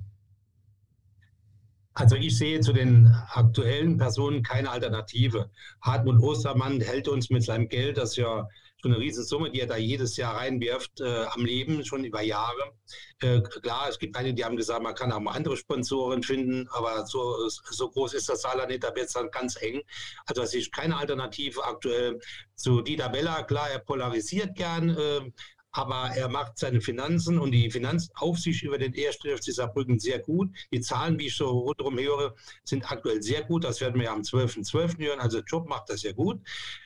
Also 1.95 2.15
ich 2.15 2.37
sehe 2.37 2.59
zu 2.59 2.73
den 2.73 3.07
aktuellen 3.29 3.97
Personen 3.97 4.41
keine 4.41 4.69
Alternative. 4.69 5.49
Hartmut 5.81 6.19
Ostermann 6.21 6.81
hält 6.81 7.07
uns 7.07 7.29
mit 7.29 7.43
seinem 7.43 7.67
Geld, 7.67 7.97
das 7.97 8.15
ja 8.15 8.47
schon 8.83 8.93
eine 8.93 9.01
Riesensumme, 9.01 9.49
die 9.49 9.61
er 9.61 9.67
da 9.67 9.77
jedes 9.77 10.17
Jahr 10.17 10.35
reinwirft, 10.35 10.99
äh, 10.99 11.25
am 11.31 11.45
Leben, 11.45 11.85
schon 11.85 12.03
über 12.03 12.21
Jahre. 12.21 12.73
Äh, 13.21 13.41
klar, 13.41 13.87
es 13.89 13.97
gibt 13.97 14.17
einige, 14.17 14.35
die 14.35 14.43
haben 14.43 14.57
gesagt, 14.57 14.83
man 14.83 14.93
kann 14.93 15.11
auch 15.13 15.21
mal 15.21 15.31
andere 15.31 15.55
Sponsoren 15.55 16.21
finden, 16.21 16.67
aber 16.69 17.05
so, 17.05 17.47
so 17.47 17.89
groß 17.89 18.13
ist 18.13 18.27
das 18.27 18.41
Saarland 18.41 18.83
da 18.83 18.93
wird 18.93 19.07
es 19.07 19.13
dann 19.13 19.31
ganz 19.31 19.55
eng. 19.61 19.81
Also 20.25 20.41
es 20.41 20.53
ist 20.53 20.73
keine 20.73 20.97
Alternative 20.97 21.63
aktuell 21.63 22.19
zu 22.55 22.81
Dieter 22.81 23.07
Bella. 23.07 23.43
Klar, 23.43 23.69
er 23.71 23.79
polarisiert 23.79 24.55
gern, 24.55 24.89
äh, 24.89 25.31
aber 25.73 26.11
er 26.15 26.29
macht 26.29 26.57
seine 26.57 26.81
Finanzen 26.81 27.39
und 27.39 27.51
die 27.51 27.69
Finanzaufsicht 27.69 28.63
über 28.63 28.77
den 28.77 28.93
ersten 28.93 29.35
FC 29.35 29.51
Saarbrücken 29.53 29.99
sehr 29.99 30.19
gut. 30.19 30.49
Die 30.71 30.81
Zahlen, 30.81 31.17
wie 31.17 31.27
ich 31.27 31.35
so 31.35 31.49
rundherum 31.49 31.97
höre, 31.97 32.35
sind 32.63 32.89
aktuell 32.89 33.21
sehr 33.23 33.43
gut. 33.43 33.63
Das 33.63 33.81
werden 33.81 33.99
wir 33.99 34.11
am 34.11 34.21
12.12. 34.21 34.69
.12. 34.69 34.99
hören. 34.99 35.19
Also 35.19 35.39
Job 35.39 35.67
macht 35.67 35.89
das 35.89 36.01
sehr 36.01 36.13
gut. 36.13 36.41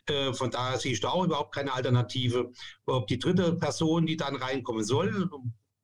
Äh, 0.05 0.33
von 0.33 0.51
daher 0.51 0.79
sehe 0.79 0.93
ich 0.93 1.01
da 1.01 1.09
auch 1.09 1.25
überhaupt 1.25 1.53
keine 1.53 1.73
Alternative. 1.73 2.51
Ob 2.85 3.07
die 3.07 3.19
dritte 3.19 3.53
Person, 3.53 4.05
die 4.05 4.15
dann 4.15 4.37
reinkommen 4.37 4.85
soll, 4.85 5.29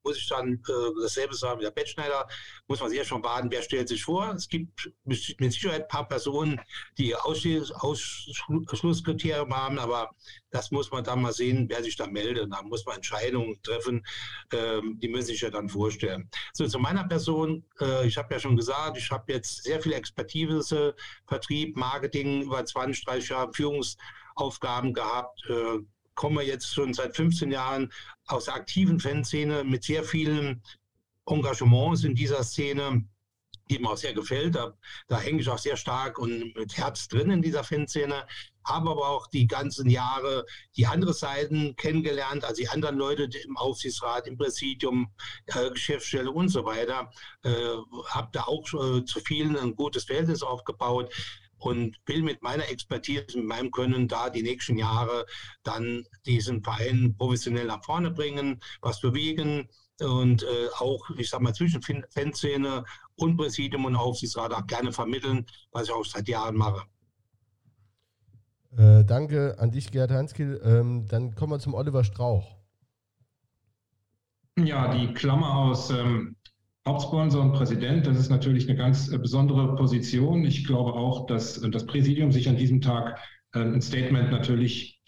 muss 0.03 0.17
ich 0.17 0.27
dann 0.27 0.53
äh, 0.53 1.01
dasselbe 1.01 1.33
sagen 1.35 1.59
wie 1.59 1.63
der 1.63 1.71
Bettschneider, 1.71 2.27
muss 2.67 2.79
man 2.79 2.89
sich 2.89 2.99
ja 2.99 3.05
schon 3.05 3.23
warten, 3.23 3.51
wer 3.51 3.61
stellt 3.61 3.89
sich 3.89 4.03
vor. 4.03 4.33
Es 4.33 4.47
gibt 4.47 4.91
mit 5.03 5.53
Sicherheit 5.53 5.83
ein 5.83 5.87
paar 5.87 6.07
Personen, 6.07 6.59
die 6.97 7.15
Ausschlusskriterien 7.15 9.53
haben, 9.53 9.77
aber 9.79 10.11
das 10.51 10.71
muss 10.71 10.91
man 10.91 11.03
dann 11.03 11.21
mal 11.21 11.33
sehen, 11.33 11.67
wer 11.69 11.83
sich 11.83 11.95
da 11.95 12.07
meldet. 12.07 12.51
Da 12.51 12.61
muss 12.61 12.85
man 12.85 12.97
Entscheidungen 12.97 13.59
treffen, 13.63 14.05
ähm, 14.51 14.99
die 15.01 15.07
müssen 15.07 15.27
sich 15.27 15.41
ja 15.41 15.49
dann 15.49 15.69
vorstellen. 15.69 16.29
So, 16.53 16.67
zu 16.67 16.79
meiner 16.79 17.07
Person, 17.07 17.65
äh, 17.79 18.07
ich 18.07 18.17
habe 18.17 18.33
ja 18.33 18.39
schon 18.39 18.55
gesagt, 18.55 18.97
ich 18.97 19.11
habe 19.11 19.33
jetzt 19.33 19.63
sehr 19.63 19.81
viel 19.81 19.93
Expertise, 19.93 20.95
Vertrieb, 21.27 21.75
Marketing, 21.75 22.43
über 22.43 22.63
20, 22.63 23.05
30 23.05 23.29
Jahre 23.29 23.51
Führungsaufgaben 23.53 24.93
gehabt, 24.93 25.43
äh, 25.49 25.79
komme 26.15 26.43
jetzt 26.43 26.73
schon 26.73 26.93
seit 26.93 27.15
15 27.15 27.51
Jahren 27.51 27.91
aus 28.27 28.45
der 28.45 28.55
aktiven 28.55 28.99
Fanszene 28.99 29.63
mit 29.63 29.83
sehr 29.83 30.03
vielen 30.03 30.61
Engagements 31.25 32.03
in 32.03 32.15
dieser 32.15 32.43
Szene, 32.43 33.05
die 33.69 33.79
mir 33.79 33.89
auch 33.89 33.97
sehr 33.97 34.13
gefällt. 34.13 34.55
Da, 34.55 34.77
da 35.07 35.19
hänge 35.19 35.41
ich 35.41 35.49
auch 35.49 35.57
sehr 35.57 35.77
stark 35.77 36.19
und 36.19 36.55
mit 36.55 36.77
Herz 36.77 37.07
drin 37.07 37.31
in 37.31 37.41
dieser 37.41 37.63
Fanszene. 37.63 38.27
Habe 38.65 38.91
aber 38.91 39.09
auch 39.09 39.27
die 39.27 39.47
ganzen 39.47 39.89
Jahre 39.89 40.45
die 40.77 40.85
andere 40.85 41.13
Seiten 41.13 41.75
kennengelernt, 41.75 42.45
also 42.45 42.61
die 42.61 42.69
anderen 42.69 42.97
Leute 42.97 43.23
im 43.45 43.57
Aufsichtsrat, 43.57 44.27
im 44.27 44.37
Präsidium, 44.37 45.11
äh, 45.47 45.69
Geschäftsstelle 45.69 46.31
und 46.31 46.49
so 46.49 46.65
weiter. 46.65 47.11
Äh, 47.43 47.51
habe 48.07 48.29
da 48.31 48.43
auch 48.43 48.63
äh, 48.73 49.03
zu 49.05 49.19
vielen 49.19 49.57
ein 49.57 49.75
gutes 49.75 50.05
Verhältnis 50.05 50.43
aufgebaut 50.43 51.13
und 51.65 51.97
will 52.05 52.23
mit 52.23 52.41
meiner 52.41 52.69
Expertise, 52.69 53.25
mit 53.35 53.45
meinem 53.45 53.71
Können 53.71 54.07
da 54.07 54.29
die 54.29 54.43
nächsten 54.43 54.77
Jahre 54.77 55.25
dann 55.63 56.03
diesen 56.25 56.63
Verein 56.63 57.15
professionell 57.17 57.65
nach 57.65 57.83
vorne 57.83 58.11
bringen, 58.11 58.59
was 58.81 59.01
bewegen 59.01 59.67
und 60.01 60.43
äh, 60.43 60.67
auch, 60.79 61.09
ich 61.17 61.29
sag 61.29 61.41
mal, 61.41 61.53
zwischen 61.53 61.81
Fanszene 61.81 62.83
und 63.15 63.37
Präsidium 63.37 63.85
und 63.85 63.95
Aufsichtsrat 63.95 64.53
auch 64.53 64.65
gerne 64.67 64.91
vermitteln, 64.91 65.45
was 65.71 65.83
ich 65.83 65.91
auch 65.91 66.05
seit 66.05 66.27
Jahren 66.27 66.55
mache. 66.55 66.83
Äh, 68.77 69.05
danke 69.05 69.55
an 69.59 69.71
dich, 69.71 69.91
Gerd 69.91 70.11
Heinzkill. 70.11 70.59
Ähm, 70.63 71.07
dann 71.07 71.35
kommen 71.35 71.53
wir 71.53 71.59
zum 71.59 71.75
Oliver 71.75 72.03
Strauch. 72.03 72.57
Ja, 74.57 74.93
die 74.93 75.13
Klammer 75.13 75.55
aus 75.55 75.89
ähm, 75.89 76.35
Hauptsponsor 76.85 77.41
und 77.41 77.53
Präsident, 77.53 78.05
das 78.07 78.19
ist 78.19 78.29
natürlich 78.29 78.67
eine 78.67 78.77
ganz 78.77 79.09
äh, 79.09 79.17
besondere 79.17 79.75
Position. 79.75 80.43
Ich 80.43 80.65
glaube 80.65 80.93
auch, 80.93 81.25
dass 81.27 81.57
äh, 81.63 81.69
das 81.69 81.85
Präsidium 81.85 82.31
sich 82.31 82.49
an 82.49 82.57
diesem 82.57 82.81
Tag 82.81 83.19
äh, 83.53 83.59
ein 83.59 83.81
Statement 83.81 84.31
natürlich 84.31 84.99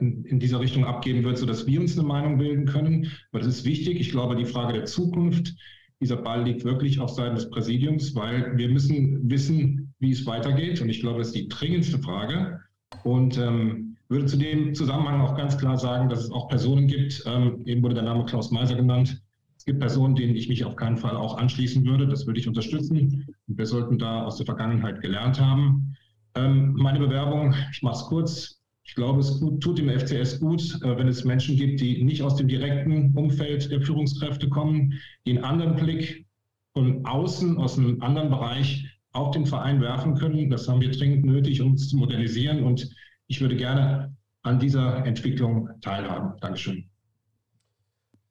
in 0.00 0.40
dieser 0.40 0.58
Richtung 0.58 0.84
abgeben 0.84 1.22
wird, 1.22 1.38
sodass 1.38 1.68
wir 1.68 1.80
uns 1.80 1.96
eine 1.96 2.04
Meinung 2.04 2.36
bilden 2.36 2.66
können. 2.66 3.12
Aber 3.30 3.38
das 3.38 3.46
ist 3.46 3.64
wichtig. 3.64 4.00
Ich 4.00 4.10
glaube, 4.10 4.34
die 4.34 4.44
Frage 4.44 4.72
der 4.72 4.86
Zukunft, 4.86 5.54
dieser 6.00 6.16
Ball 6.16 6.42
liegt 6.42 6.64
wirklich 6.64 6.98
auf 6.98 7.10
Seiten 7.10 7.36
des 7.36 7.48
Präsidiums, 7.48 8.12
weil 8.16 8.58
wir 8.58 8.68
müssen 8.68 9.30
wissen, 9.30 9.94
wie 10.00 10.10
es 10.10 10.26
weitergeht. 10.26 10.80
Und 10.80 10.88
ich 10.88 11.00
glaube, 11.00 11.18
das 11.18 11.28
ist 11.28 11.36
die 11.36 11.46
dringendste 11.46 12.00
Frage. 12.00 12.58
Und 13.04 13.38
ähm, 13.38 13.96
würde 14.08 14.26
zu 14.26 14.36
dem 14.36 14.74
Zusammenhang 14.74 15.20
auch 15.20 15.36
ganz 15.36 15.56
klar 15.56 15.78
sagen, 15.78 16.08
dass 16.08 16.24
es 16.24 16.32
auch 16.32 16.48
Personen 16.48 16.88
gibt, 16.88 17.22
ähm, 17.26 17.62
eben 17.64 17.84
wurde 17.84 17.94
der 17.94 18.02
Name 18.02 18.24
Klaus 18.24 18.50
Meiser 18.50 18.74
genannt, 18.74 19.21
es 19.62 19.66
gibt 19.66 19.78
Personen, 19.78 20.16
denen 20.16 20.34
ich 20.34 20.48
mich 20.48 20.64
auf 20.64 20.74
keinen 20.74 20.96
Fall 20.96 21.14
auch 21.14 21.38
anschließen 21.38 21.84
würde. 21.84 22.08
Das 22.08 22.26
würde 22.26 22.40
ich 22.40 22.48
unterstützen. 22.48 23.24
Und 23.46 23.56
wir 23.58 23.64
sollten 23.64 23.96
da 23.96 24.24
aus 24.24 24.36
der 24.36 24.44
Vergangenheit 24.44 25.00
gelernt 25.00 25.40
haben. 25.40 25.94
Ähm, 26.34 26.72
meine 26.72 26.98
Bewerbung, 26.98 27.54
ich 27.70 27.80
mache 27.80 27.94
es 27.94 28.02
kurz. 28.06 28.60
Ich 28.82 28.96
glaube, 28.96 29.20
es 29.20 29.38
tut 29.38 29.78
dem 29.78 29.88
FCS 29.88 30.40
gut, 30.40 30.62
äh, 30.82 30.98
wenn 30.98 31.06
es 31.06 31.22
Menschen 31.22 31.56
gibt, 31.56 31.80
die 31.80 32.02
nicht 32.02 32.22
aus 32.22 32.34
dem 32.34 32.48
direkten 32.48 33.16
Umfeld 33.16 33.70
der 33.70 33.80
Führungskräfte 33.80 34.48
kommen, 34.48 34.94
die 35.26 35.36
einen 35.36 35.44
anderen 35.44 35.76
Blick 35.76 36.26
von 36.72 37.06
außen, 37.06 37.56
aus 37.56 37.78
einem 37.78 38.02
anderen 38.02 38.30
Bereich 38.30 38.84
auf 39.12 39.30
den 39.30 39.46
Verein 39.46 39.80
werfen 39.80 40.16
können. 40.16 40.50
Das 40.50 40.68
haben 40.68 40.80
wir 40.80 40.90
dringend 40.90 41.24
nötig, 41.24 41.62
um 41.62 41.70
uns 41.70 41.88
zu 41.88 41.96
modernisieren. 41.96 42.64
Und 42.64 42.90
ich 43.28 43.40
würde 43.40 43.54
gerne 43.54 44.12
an 44.42 44.58
dieser 44.58 45.06
Entwicklung 45.06 45.68
teilhaben. 45.82 46.32
Dankeschön. 46.40 46.91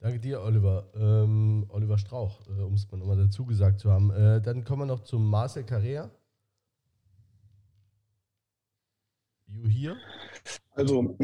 Danke 0.02 0.20
dir, 0.20 0.42
Oliver. 0.42 0.90
Ähm, 0.96 1.64
Oliver 1.70 2.00
Strauch, 2.00 2.42
äh, 2.48 2.64
um 2.64 2.74
es 2.74 2.92
mal 2.92 2.98
nochmal 2.98 3.18
dazu 3.18 3.46
gesagt 3.46 3.80
zu 3.80 3.92
haben. 3.92 4.10
Äh, 4.10 4.42
dann 4.42 4.64
kommen 4.64 4.82
wir 4.82 4.86
noch 4.88 5.04
zum 5.04 5.30
Marcel 5.30 5.64
Carrea. 5.64 6.10
You 9.46 9.68
here? 9.68 9.98
Also, 10.72 11.16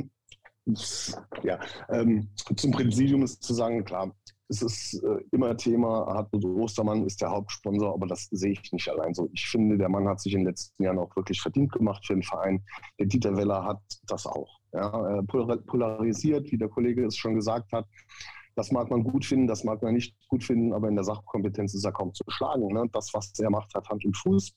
ja, 1.41 1.59
ähm, 1.89 2.29
zum 2.55 2.69
Präsidium 2.69 3.23
ist 3.23 3.41
zu 3.41 3.55
sagen, 3.55 3.83
klar, 3.83 4.15
es 4.47 4.61
ist 4.61 5.01
äh, 5.03 5.23
immer 5.31 5.57
Thema, 5.57 6.05
Hartmut 6.05 6.45
Ostermann 6.45 7.03
ist 7.05 7.19
der 7.19 7.31
Hauptsponsor, 7.31 7.95
aber 7.95 8.05
das 8.05 8.27
sehe 8.29 8.51
ich 8.51 8.71
nicht 8.71 8.87
allein 8.89 9.15
so. 9.15 9.27
Ich 9.33 9.47
finde, 9.47 9.79
der 9.79 9.89
Mann 9.89 10.07
hat 10.07 10.21
sich 10.21 10.33
in 10.33 10.41
den 10.41 10.49
letzten 10.49 10.83
Jahren 10.83 10.99
auch 10.99 11.15
wirklich 11.15 11.41
verdient 11.41 11.71
gemacht 11.71 12.05
für 12.05 12.13
den 12.13 12.21
Verein. 12.21 12.63
Der 12.99 13.07
Dieter 13.07 13.35
Weller 13.35 13.63
hat 13.63 13.81
das 14.03 14.27
auch. 14.27 14.59
Ja, 14.71 15.23
polarisiert, 15.23 16.51
wie 16.51 16.57
der 16.59 16.69
Kollege 16.69 17.07
es 17.07 17.17
schon 17.17 17.33
gesagt 17.33 17.71
hat. 17.71 17.87
Das 18.57 18.71
mag 18.71 18.89
man 18.89 19.03
gut 19.03 19.23
finden, 19.23 19.45
das 19.45 19.63
mag 19.63 19.83
man 19.83 19.93
nicht 19.93 20.15
gut 20.29 20.43
finden, 20.43 20.73
aber 20.73 20.89
in 20.89 20.95
der 20.95 21.03
Sachkompetenz 21.03 21.75
ist 21.75 21.85
er 21.85 21.91
kaum 21.91 22.11
zu 22.15 22.23
schlagen. 22.27 22.67
Ne? 22.73 22.89
Das, 22.91 23.13
was 23.13 23.31
er 23.37 23.51
macht, 23.51 23.75
hat 23.75 23.87
Hand 23.87 24.03
und 24.03 24.17
Fuß. 24.17 24.51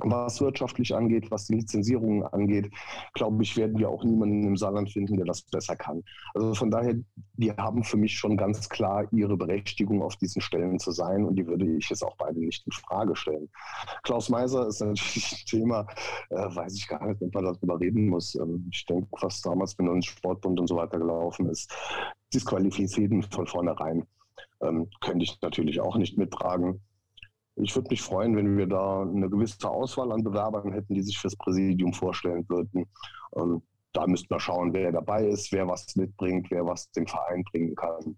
Was 0.00 0.40
wirtschaftlich 0.40 0.94
angeht, 0.94 1.30
was 1.30 1.46
die 1.46 1.56
Lizenzierungen 1.56 2.22
angeht, 2.22 2.72
glaube 3.14 3.42
ich, 3.42 3.56
werden 3.56 3.78
wir 3.78 3.88
auch 3.88 4.04
niemanden 4.04 4.44
im 4.44 4.56
Saarland 4.56 4.90
finden, 4.92 5.16
der 5.16 5.26
das 5.26 5.42
besser 5.42 5.74
kann. 5.74 6.04
Also 6.34 6.54
von 6.54 6.70
daher, 6.70 6.94
die 7.34 7.50
haben 7.52 7.82
für 7.82 7.96
mich 7.96 8.16
schon 8.16 8.36
ganz 8.36 8.68
klar 8.68 9.08
ihre 9.12 9.36
Berechtigung, 9.36 10.02
auf 10.02 10.14
diesen 10.16 10.40
Stellen 10.40 10.78
zu 10.78 10.92
sein 10.92 11.24
und 11.24 11.36
die 11.36 11.46
würde 11.46 11.66
ich 11.76 11.90
jetzt 11.90 12.04
auch 12.04 12.16
beide 12.16 12.38
nicht 12.38 12.64
in 12.64 12.72
Frage 12.72 13.16
stellen. 13.16 13.48
Klaus 14.04 14.28
Meiser 14.28 14.68
ist 14.68 14.80
natürlich 14.80 15.32
ein 15.32 15.46
Thema, 15.46 15.86
äh, 16.30 16.36
weiß 16.36 16.76
ich 16.76 16.86
gar 16.86 17.04
nicht, 17.04 17.20
ob 17.20 17.34
man 17.34 17.44
darüber 17.44 17.80
reden 17.80 18.08
muss. 18.08 18.36
Ähm, 18.36 18.68
ich 18.70 18.84
denke, 18.86 19.08
was 19.20 19.40
damals 19.40 19.76
mit 19.78 19.88
uns 19.88 20.06
Sportbund 20.06 20.60
und 20.60 20.68
so 20.68 20.76
weiter 20.76 20.98
gelaufen 20.98 21.48
ist, 21.48 21.74
disqualifiziert 22.32 23.12
von 23.34 23.46
vornherein. 23.46 24.06
Ähm, 24.60 24.88
könnte 25.00 25.24
ich 25.24 25.40
natürlich 25.40 25.80
auch 25.80 25.96
nicht 25.96 26.16
mittragen. 26.18 26.80
Ich 27.62 27.74
würde 27.74 27.88
mich 27.90 28.02
freuen, 28.02 28.36
wenn 28.36 28.56
wir 28.56 28.66
da 28.66 29.02
eine 29.02 29.28
gewisse 29.28 29.68
Auswahl 29.68 30.12
an 30.12 30.22
Bewerbern 30.22 30.72
hätten, 30.72 30.94
die 30.94 31.02
sich 31.02 31.18
fürs 31.18 31.36
Präsidium 31.36 31.92
vorstellen 31.92 32.48
würden. 32.48 32.86
Ähm, 33.36 33.62
da 33.92 34.06
müssten 34.06 34.30
wir 34.30 34.40
schauen, 34.40 34.72
wer 34.72 34.92
dabei 34.92 35.26
ist, 35.26 35.50
wer 35.52 35.66
was 35.66 35.96
mitbringt, 35.96 36.50
wer 36.50 36.64
was 36.64 36.90
dem 36.92 37.06
Verein 37.06 37.42
bringen 37.50 37.74
kann. 37.74 38.16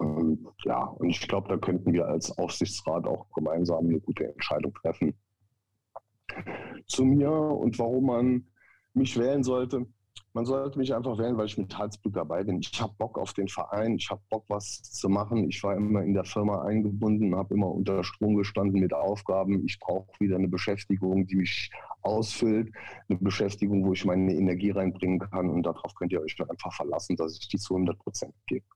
Ähm, 0.00 0.46
ja, 0.64 0.84
und 0.84 1.08
ich 1.08 1.26
glaube, 1.26 1.48
da 1.48 1.56
könnten 1.56 1.92
wir 1.92 2.06
als 2.06 2.36
Aufsichtsrat 2.38 3.06
auch 3.06 3.26
gemeinsam 3.34 3.86
eine 3.86 4.00
gute 4.00 4.32
Entscheidung 4.32 4.72
treffen. 4.74 5.14
Zu 6.86 7.04
mir 7.04 7.30
und 7.32 7.78
warum 7.78 8.06
man 8.06 8.46
mich 8.94 9.18
wählen 9.18 9.42
sollte 9.42 9.86
man 10.32 10.44
sollte 10.44 10.78
mich 10.78 10.94
einfach 10.94 11.18
wählen, 11.18 11.36
weil 11.36 11.46
ich 11.46 11.58
mit 11.58 11.76
Herzblut 11.76 12.14
dabei 12.14 12.44
bin. 12.44 12.60
Ich 12.60 12.80
habe 12.80 12.94
Bock 12.98 13.18
auf 13.18 13.32
den 13.32 13.48
Verein, 13.48 13.96
ich 13.96 14.08
habe 14.10 14.22
Bock, 14.30 14.44
was 14.48 14.80
zu 14.82 15.08
machen. 15.08 15.48
Ich 15.48 15.62
war 15.64 15.74
immer 15.74 16.02
in 16.02 16.14
der 16.14 16.24
Firma 16.24 16.62
eingebunden, 16.62 17.34
habe 17.34 17.54
immer 17.54 17.68
unter 17.68 18.04
Strom 18.04 18.36
gestanden 18.36 18.80
mit 18.80 18.94
Aufgaben. 18.94 19.64
Ich 19.66 19.80
brauche 19.80 20.08
wieder 20.20 20.36
eine 20.36 20.48
Beschäftigung, 20.48 21.26
die 21.26 21.36
mich 21.36 21.70
ausfüllt, 22.02 22.72
eine 23.08 23.18
Beschäftigung, 23.18 23.84
wo 23.84 23.92
ich 23.92 24.04
meine 24.04 24.32
Energie 24.32 24.70
reinbringen 24.70 25.18
kann. 25.18 25.50
Und 25.50 25.64
darauf 25.64 25.94
könnt 25.94 26.12
ihr 26.12 26.20
euch 26.20 26.36
einfach 26.48 26.72
verlassen, 26.72 27.16
dass 27.16 27.36
ich 27.36 27.48
die 27.48 27.58
zu 27.58 27.74
100 27.74 27.98
Prozent 27.98 28.34
gebe. 28.46 28.66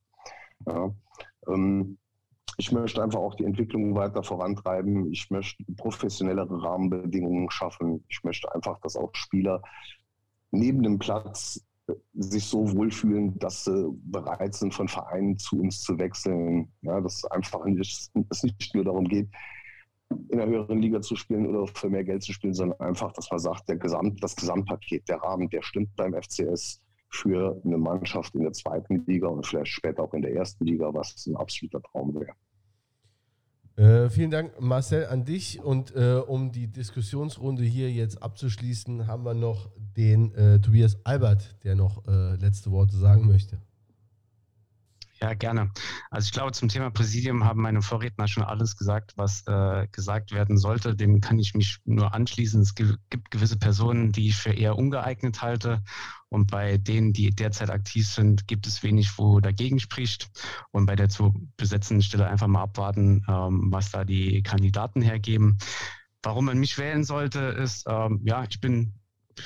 Ja, 0.67 0.93
ähm, 1.49 1.99
ich 2.57 2.73
möchte 2.73 3.03
einfach 3.03 3.21
auch 3.21 3.35
die 3.35 3.45
Entwicklung 3.45 3.95
weiter 3.95 4.23
vorantreiben. 4.23 5.13
Ich 5.13 5.31
möchte 5.31 5.65
professionellere 5.77 6.63
Rahmenbedingungen 6.63 7.51
schaffen. 7.51 8.05
Ich 8.09 8.23
möchte 8.23 8.53
einfach, 8.55 8.81
dass 8.81 8.97
auch 8.97 9.11
Spieler 9.15 9.63
neben 10.55 10.83
dem 10.83 10.99
Platz 10.99 11.65
äh, 11.87 11.95
sich 12.15 12.45
so 12.45 12.73
wohlfühlen, 12.75 13.39
dass 13.39 13.65
sie 13.65 13.91
bereit 14.05 14.55
sind, 14.55 14.75
von 14.75 14.89
Vereinen 14.89 15.39
zu 15.39 15.61
uns 15.61 15.81
zu 15.81 15.99
wechseln. 15.99 16.73
Ja, 16.83 17.01
dass 17.01 17.19
es 17.19 17.25
einfach 17.27 17.65
nicht, 17.65 18.11
es 18.31 18.43
nicht 18.43 18.75
nur 18.75 18.85
darum 18.85 19.07
geht, 19.07 19.29
in 20.29 20.39
der 20.39 20.47
höheren 20.47 20.81
Liga 20.81 21.01
zu 21.01 21.17
spielen 21.17 21.47
oder 21.47 21.67
für 21.67 21.89
mehr 21.89 22.05
Geld 22.05 22.23
zu 22.23 22.33
spielen, 22.33 22.55
sondern 22.55 22.79
einfach, 22.81 23.13
dass 23.13 23.31
man 23.31 23.41
sagt, 23.41 23.69
der 23.69 23.77
Gesamt, 23.77 24.23
das 24.23 24.37
Gesamtpaket, 24.37 25.09
der 25.09 25.19
Rahmen, 25.19 25.49
der 25.51 25.63
stimmt 25.63 25.95
beim 25.97 26.15
FCS 26.15 26.81
für 27.11 27.61
eine 27.65 27.79
Mannschaft 27.79 28.35
in 28.35 28.43
der 28.43 28.53
zweiten 28.53 29.05
Liga 29.07 29.29
und 29.29 29.47
vielleicht 29.47 29.73
später 29.73 30.03
auch 30.03 30.15
in 30.15 30.23
der 30.23 30.35
ersten 30.35 30.65
Liga, 30.65 30.93
was 30.93 31.27
ein 31.27 31.37
absoluter 31.37 31.81
Traum 31.83 32.15
wäre. 32.15 32.33
Äh, 33.77 34.09
vielen 34.09 34.31
Dank, 34.31 34.61
Marcel, 34.61 35.07
an 35.07 35.25
dich. 35.25 35.61
Und 35.61 35.95
äh, 35.97 36.15
um 36.15 36.53
die 36.53 36.69
Diskussionsrunde 36.69 37.65
hier 37.65 37.91
jetzt 37.91 38.23
abzuschließen, 38.23 39.07
haben 39.07 39.25
wir 39.25 39.35
noch 39.35 39.69
den 39.97 40.33
äh, 40.35 40.61
Tobias 40.61 40.97
Albert, 41.05 41.57
der 41.65 41.75
noch 41.75 42.07
äh, 42.07 42.37
letzte 42.37 42.71
Worte 42.71 42.97
sagen 42.97 43.27
möchte. 43.27 43.59
Ja, 45.25 45.33
gerne. 45.33 45.71
Also 46.11 46.27
ich 46.27 46.33
glaube, 46.33 46.53
zum 46.53 46.69
Thema 46.69 46.91
Präsidium 46.91 47.45
haben 47.45 47.63
meine 47.63 47.81
Vorredner 47.81 48.29
schon 48.29 48.43
alles 48.43 48.77
gesagt, 48.77 49.15
was 49.17 49.43
äh, 49.47 49.89
gesagt 49.91 50.33
werden 50.33 50.59
sollte. 50.59 50.95
Dem 50.95 51.23
kann 51.23 51.39
ich 51.39 51.55
mich 51.55 51.79
nur 51.87 52.13
anschließen. 52.13 52.61
Es 52.61 52.75
gibt 52.75 53.31
gewisse 53.31 53.59
Personen, 53.59 54.13
die 54.13 54.29
ich 54.29 54.37
für 54.37 54.53
eher 54.53 54.77
ungeeignet 54.77 55.41
halte. 55.41 55.83
Und 56.29 56.51
bei 56.51 56.77
denen, 56.77 57.15
die 57.15 57.31
derzeit 57.31 57.71
aktiv 57.71 58.07
sind, 58.07 58.47
gibt 58.49 58.67
es 58.67 58.83
wenig, 58.83 59.17
wo 59.17 59.41
dagegen 59.41 59.81
spricht. 59.81 60.29
Und 60.73 60.85
bei 60.85 60.95
der 60.95 61.09
zu 61.09 61.33
besetzenden 61.57 62.03
Stelle 62.03 62.27
einfach 62.27 62.47
mal 62.47 62.65
abwarten, 62.65 63.25
ähm, 63.27 63.73
was 63.73 63.93
da 63.93 64.05
die 64.05 64.43
Kandidaten 64.43 65.01
hergeben. 65.01 65.57
Warum 66.23 66.45
man 66.45 66.59
mich 66.59 66.77
wählen 66.77 67.03
sollte, 67.03 67.39
ist, 67.39 67.87
ähm, 67.89 68.21
ja, 68.27 68.45
ich 68.47 68.61
bin 68.61 68.93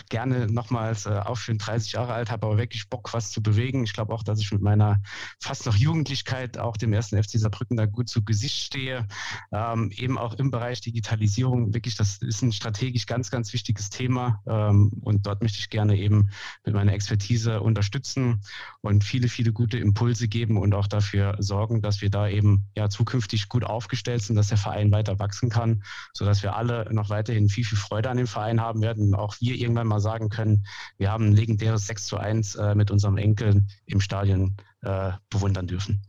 gerne 0.08 0.46
nochmals 0.46 1.06
äh, 1.06 1.10
aufführen, 1.10 1.58
30 1.58 1.92
Jahre 1.92 2.12
alt, 2.12 2.30
habe 2.30 2.46
aber 2.46 2.58
wirklich 2.58 2.88
Bock, 2.88 3.12
was 3.12 3.30
zu 3.30 3.42
bewegen. 3.42 3.84
Ich 3.84 3.92
glaube 3.92 4.12
auch, 4.12 4.22
dass 4.22 4.40
ich 4.40 4.50
mit 4.52 4.62
meiner 4.62 5.00
fast 5.40 5.66
noch 5.66 5.76
Jugendlichkeit 5.76 6.58
auch 6.58 6.76
dem 6.76 6.92
ersten 6.92 7.22
FC 7.22 7.38
Saarbrücken 7.38 7.76
da 7.76 7.86
gut 7.86 8.08
zu 8.08 8.24
Gesicht 8.24 8.64
stehe. 8.64 9.06
Ähm, 9.52 9.90
eben 9.96 10.18
auch 10.18 10.34
im 10.34 10.50
Bereich 10.50 10.80
Digitalisierung, 10.80 11.74
wirklich, 11.74 11.96
das 11.96 12.18
ist 12.18 12.42
ein 12.42 12.52
strategisch 12.52 13.06
ganz, 13.06 13.30
ganz 13.30 13.52
wichtiges 13.52 13.90
Thema. 13.90 14.42
Ähm, 14.46 14.90
und 15.02 15.26
dort 15.26 15.42
möchte 15.42 15.58
ich 15.58 15.70
gerne 15.70 15.96
eben 15.96 16.30
mit 16.64 16.74
meiner 16.74 16.92
Expertise 16.92 17.60
unterstützen 17.60 18.42
und 18.80 19.04
viele, 19.04 19.28
viele 19.28 19.52
gute 19.52 19.78
Impulse 19.78 20.28
geben 20.28 20.56
und 20.58 20.74
auch 20.74 20.86
dafür 20.86 21.36
sorgen, 21.38 21.82
dass 21.82 22.00
wir 22.00 22.10
da 22.10 22.28
eben 22.28 22.66
ja 22.76 22.88
zukünftig 22.88 23.48
gut 23.48 23.64
aufgestellt 23.64 24.22
sind, 24.22 24.36
dass 24.36 24.48
der 24.48 24.58
Verein 24.58 24.92
weiter 24.92 25.18
wachsen 25.18 25.50
kann, 25.50 25.82
sodass 26.12 26.42
wir 26.42 26.56
alle 26.56 26.92
noch 26.92 27.10
weiterhin 27.10 27.48
viel, 27.48 27.64
viel 27.64 27.78
Freude 27.78 28.10
an 28.10 28.16
dem 28.16 28.26
Verein 28.26 28.60
haben 28.60 28.82
werden. 28.82 29.14
Auch 29.14 29.36
wir 29.40 29.54
irgendwann 29.54 29.77
irgendwann 29.78 29.88
mal 29.88 30.00
sagen 30.00 30.28
können, 30.28 30.64
wir 30.96 31.10
haben 31.10 31.26
ein 31.26 31.32
legendäres 31.32 31.86
6 31.86 32.06
zu 32.06 32.16
1 32.18 32.56
äh, 32.56 32.74
mit 32.74 32.90
unserem 32.90 33.16
Enkel 33.16 33.64
im 33.86 34.00
Stadion 34.00 34.56
äh, 34.82 35.12
bewundern 35.30 35.66
dürfen. 35.66 36.02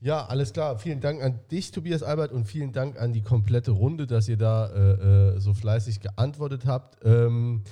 Ja, 0.00 0.26
alles 0.26 0.52
klar. 0.52 0.78
Vielen 0.78 1.00
Dank 1.00 1.22
an 1.22 1.40
dich, 1.50 1.70
Tobias 1.70 2.02
Albert, 2.02 2.32
und 2.32 2.44
vielen 2.44 2.72
Dank 2.72 3.00
an 3.00 3.14
die 3.14 3.22
komplette 3.22 3.70
Runde, 3.70 4.06
dass 4.06 4.28
ihr 4.28 4.36
da 4.36 4.66
äh, 4.66 5.36
äh 5.36 5.40
so 5.40 5.54
fleißig 5.54 6.00
geantwortet 6.00 6.66
habt. 6.66 6.98
Ähm, 7.04 7.62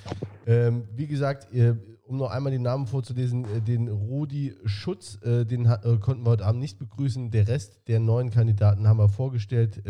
ähm, 0.47 0.87
wie 0.95 1.05
gesagt, 1.05 1.53
ihr, 1.53 1.77
um 2.05 2.17
noch 2.17 2.31
einmal 2.31 2.51
den 2.51 2.63
Namen 2.63 2.87
vorzulesen, 2.87 3.45
äh, 3.45 3.61
den 3.61 3.87
Rudi 3.87 4.55
Schutz, 4.65 5.19
äh, 5.21 5.45
den 5.45 5.65
konnten 5.99 6.25
wir 6.25 6.31
heute 6.31 6.45
Abend 6.45 6.59
nicht 6.59 6.79
begrüßen. 6.79 7.29
Der 7.29 7.47
Rest 7.47 7.87
der 7.87 7.99
neuen 7.99 8.31
Kandidaten 8.31 8.87
haben 8.87 8.97
wir 8.97 9.09
vorgestellt. 9.09 9.83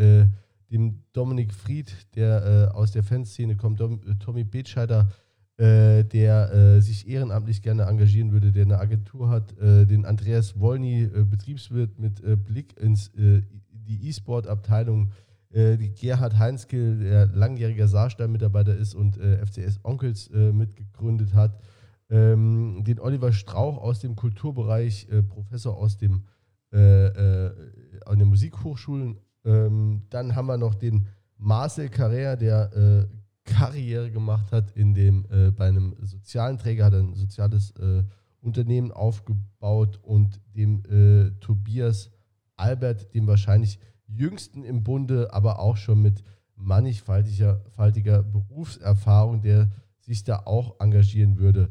Dem 0.74 1.04
Dominik 1.12 1.54
Fried, 1.54 1.94
der 2.16 2.70
äh, 2.72 2.74
aus 2.74 2.90
der 2.90 3.04
Fanszene 3.04 3.54
kommt, 3.54 3.78
Dom, 3.78 4.00
äh, 4.08 4.16
Tommy 4.18 4.42
Betscheider, 4.42 5.08
äh, 5.56 6.02
der 6.02 6.52
äh, 6.52 6.80
sich 6.80 7.06
ehrenamtlich 7.06 7.62
gerne 7.62 7.84
engagieren 7.84 8.32
würde, 8.32 8.50
der 8.50 8.64
eine 8.64 8.80
Agentur 8.80 9.28
hat, 9.28 9.56
äh, 9.56 9.86
den 9.86 10.04
Andreas 10.04 10.58
Wolny, 10.58 11.04
äh, 11.04 11.24
Betriebswirt 11.24 12.00
mit 12.00 12.20
Blick 12.44 12.76
ins 12.76 13.12
die 13.14 14.08
E-Sport-Abteilung, 14.08 15.12
die 15.52 15.92
Gerhard 15.92 16.38
Heinzke, 16.38 16.96
der 16.96 17.26
langjähriger 17.26 17.86
Saarstein-Mitarbeiter 17.86 18.74
ist 18.74 18.94
und 18.94 19.16
FCS 19.16 19.78
Onkels 19.84 20.30
mitgegründet 20.30 21.34
hat, 21.34 21.60
ähm, 22.08 22.82
den 22.82 22.98
Oliver 22.98 23.30
Strauch 23.32 23.76
aus 23.76 24.00
dem 24.00 24.16
Kulturbereich, 24.16 25.06
Professor 25.28 25.76
aus 25.76 25.98
dem 25.98 26.24
an 26.72 28.18
den 28.18 28.26
Musikhochschulen 28.26 29.18
ähm, 29.44 30.02
dann 30.10 30.34
haben 30.34 30.46
wir 30.46 30.56
noch 30.56 30.74
den 30.74 31.06
Marcel 31.36 31.88
Carrère, 31.88 32.36
der 32.36 32.72
äh, 32.72 33.06
Karriere 33.44 34.10
gemacht 34.10 34.50
hat 34.52 34.70
in 34.72 34.94
dem, 34.94 35.26
äh, 35.30 35.50
bei 35.50 35.68
einem 35.68 35.94
sozialen 36.00 36.58
Träger, 36.58 36.86
hat 36.86 36.94
ein 36.94 37.14
soziales 37.14 37.72
äh, 37.72 38.02
Unternehmen 38.40 38.92
aufgebaut 38.92 39.98
und 40.02 40.40
dem 40.54 40.82
äh, 40.86 41.30
Tobias 41.40 42.10
Albert, 42.56 43.14
dem 43.14 43.26
wahrscheinlich 43.26 43.78
jüngsten 44.06 44.64
im 44.64 44.82
Bunde, 44.82 45.32
aber 45.32 45.58
auch 45.58 45.76
schon 45.76 46.02
mit 46.02 46.22
mannigfaltiger 46.56 48.22
Berufserfahrung, 48.22 49.40
der 49.42 49.70
sich 50.00 50.24
da 50.24 50.42
auch 50.44 50.78
engagieren 50.80 51.38
würde. 51.38 51.70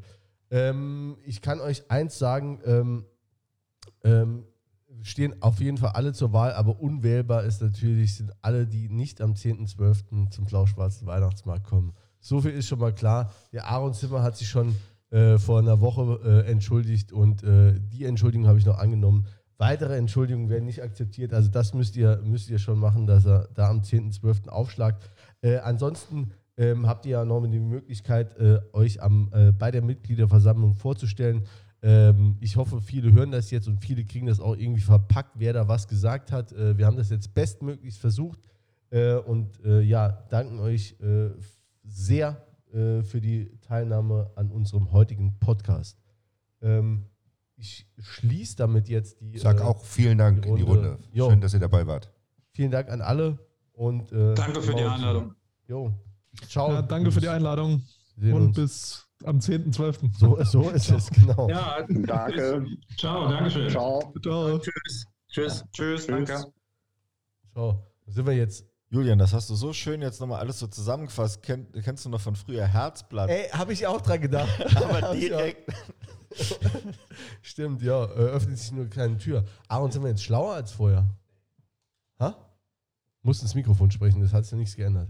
Ähm, 0.51 1.17
ich 1.25 1.41
kann 1.41 1.59
euch 1.61 1.89
eins 1.89 2.19
sagen, 2.19 2.59
ähm, 2.65 3.05
ähm, 4.03 4.45
stehen 5.03 5.41
auf 5.41 5.59
jeden 5.59 5.77
Fall 5.77 5.91
alle 5.91 6.13
zur 6.13 6.33
Wahl, 6.33 6.53
aber 6.53 6.79
unwählbar 6.79 7.43
ist 7.43 7.61
natürlich, 7.61 8.15
sind 8.15 8.31
alle, 8.41 8.65
die 8.65 8.89
nicht 8.89 9.21
am 9.21 9.33
10.12. 9.33 10.31
zum 10.31 10.45
blau-schwarzen 10.45 11.05
Weihnachtsmarkt 11.05 11.65
kommen. 11.65 11.93
So 12.19 12.41
viel 12.41 12.51
ist 12.51 12.67
schon 12.67 12.79
mal 12.79 12.93
klar. 12.93 13.31
Der 13.51 13.67
Aaron 13.67 13.93
Zimmer 13.93 14.23
hat 14.23 14.37
sich 14.37 14.47
schon 14.47 14.75
äh, 15.11 15.37
vor 15.37 15.59
einer 15.59 15.81
Woche 15.81 16.19
äh, 16.23 16.49
entschuldigt 16.49 17.11
und 17.11 17.43
äh, 17.43 17.79
die 17.79 18.05
Entschuldigung 18.05 18.47
habe 18.47 18.57
ich 18.57 18.65
noch 18.65 18.79
angenommen. 18.79 19.27
Weitere 19.57 19.95
Entschuldigungen 19.97 20.49
werden 20.49 20.65
nicht 20.65 20.81
akzeptiert. 20.81 21.33
Also 21.33 21.49
das 21.49 21.73
müsst 21.73 21.95
ihr, 21.95 22.21
müsst 22.23 22.49
ihr 22.49 22.59
schon 22.59 22.79
machen, 22.79 23.05
dass 23.05 23.25
er 23.25 23.47
da 23.53 23.69
am 23.69 23.81
10.12. 23.81 24.49
aufschlagt. 24.49 25.09
Äh, 25.41 25.57
ansonsten 25.57 26.31
ähm, 26.57 26.87
habt 26.87 27.05
ihr 27.05 27.11
ja 27.11 27.25
noch 27.25 27.45
die 27.45 27.59
Möglichkeit, 27.59 28.37
äh, 28.37 28.59
euch 28.73 29.01
am, 29.01 29.29
äh, 29.33 29.51
bei 29.51 29.71
der 29.71 29.81
Mitgliederversammlung 29.81 30.75
vorzustellen. 30.75 31.43
Ähm, 31.85 32.37
ich 32.39 32.55
hoffe, 32.55 32.79
viele 32.79 33.11
hören 33.11 33.31
das 33.31 33.51
jetzt 33.51 33.67
und 33.67 33.77
viele 33.83 34.05
kriegen 34.05 34.25
das 34.25 34.39
auch 34.39 34.55
irgendwie 34.55 34.81
verpackt, 34.81 35.31
wer 35.35 35.51
da 35.51 35.67
was 35.67 35.85
gesagt 35.85 36.31
hat. 36.31 36.53
Äh, 36.53 36.77
wir 36.77 36.85
haben 36.85 36.95
das 36.95 37.09
jetzt 37.09 37.33
bestmöglichst 37.33 37.99
versucht 37.99 38.39
äh, 38.89 39.15
und 39.15 39.59
äh, 39.65 39.81
ja, 39.81 40.09
danken 40.29 40.59
euch 40.59 40.95
äh, 41.01 41.31
sehr 41.83 42.41
äh, 42.71 43.03
für 43.03 43.19
die 43.19 43.51
Teilnahme 43.59 44.31
an 44.35 44.49
unserem 44.49 44.93
heutigen 44.93 45.37
Podcast. 45.39 46.01
Ähm, 46.61 47.03
ich 47.57 47.85
schließe 47.99 48.55
damit 48.55 48.87
jetzt 48.87 49.17
die. 49.19 49.37
Sag 49.37 49.59
äh, 49.59 49.63
auch 49.63 49.83
vielen 49.83 50.17
Dank 50.17 50.43
die 50.43 50.49
in 50.49 50.55
die 50.55 50.61
Runde. 50.61 50.99
Jo. 51.11 51.29
Schön, 51.29 51.41
dass 51.41 51.53
ihr 51.53 51.59
dabei 51.59 51.85
wart. 51.85 52.13
Vielen 52.53 52.71
Dank 52.71 52.89
an 52.89 53.01
alle 53.01 53.37
und 53.73 54.11
danke 54.11 54.61
für 54.61 54.73
die 54.73 54.83
Einladung. 54.83 55.35
Jo. 55.67 55.91
Ciao. 56.47 56.71
Ja, 56.71 56.81
danke 56.81 57.11
für 57.11 57.19
die 57.19 57.29
Einladung 57.29 57.83
und 58.17 58.33
uns. 58.33 58.55
bis 58.55 59.02
am 59.25 59.39
10.12. 59.39 60.17
So, 60.17 60.43
so 60.43 60.69
ist 60.69 60.89
es, 60.89 61.09
genau. 61.09 61.49
Ja, 61.49 61.85
danke. 61.87 62.65
Ciao, 62.97 63.27
danke 63.29 63.49
schön. 63.51 63.69
Ciao. 63.69 64.13
Ciao. 64.21 64.59
Tschüss. 64.59 65.05
Tschüss. 65.29 65.65
Tschüss. 65.71 66.07
Danke. 66.07 66.45
Ciao. 67.53 67.87
Sind 68.05 68.25
wir 68.25 68.33
jetzt 68.33 68.65
Julian, 68.93 69.17
das 69.17 69.33
hast 69.33 69.49
du 69.49 69.55
so 69.55 69.73
schön 69.73 70.03
jetzt 70.03 70.21
nochmal 70.21 70.39
alles 70.39 70.59
so 70.59 70.67
zusammengefasst. 70.67 71.41
Kenn, 71.41 71.65
kennst 71.83 72.05
du 72.05 72.09
noch 72.09 72.21
von 72.21 72.35
früher 72.35 72.67
Herzblatt? 72.67 73.27
Ey, 73.27 73.49
habe 73.49 73.73
ich 73.73 73.87
auch 73.87 73.99
dran 73.99 74.21
gedacht. 74.21 74.51
Aber 74.75 75.15
direkt. 75.15 75.67
Stimmt, 77.41 77.81
ja. 77.81 78.03
Öffnet 78.05 78.59
sich 78.59 78.71
nur 78.71 78.81
eine 78.81 78.89
kleine 78.91 79.17
Tür. 79.17 79.45
Ah, 79.67 79.79
und 79.79 79.93
sind 79.93 80.03
wir 80.03 80.09
jetzt 80.09 80.23
schlauer 80.23 80.53
als 80.53 80.73
vorher? 80.73 81.09
Ha? 82.19 82.37
Mussten 83.23 83.45
ins 83.45 83.55
Mikrofon 83.55 83.89
sprechen, 83.89 84.21
das 84.21 84.31
hat 84.31 84.43
sich 84.43 84.51
ja 84.51 84.57
nichts 84.59 84.75
geändert. 84.75 85.09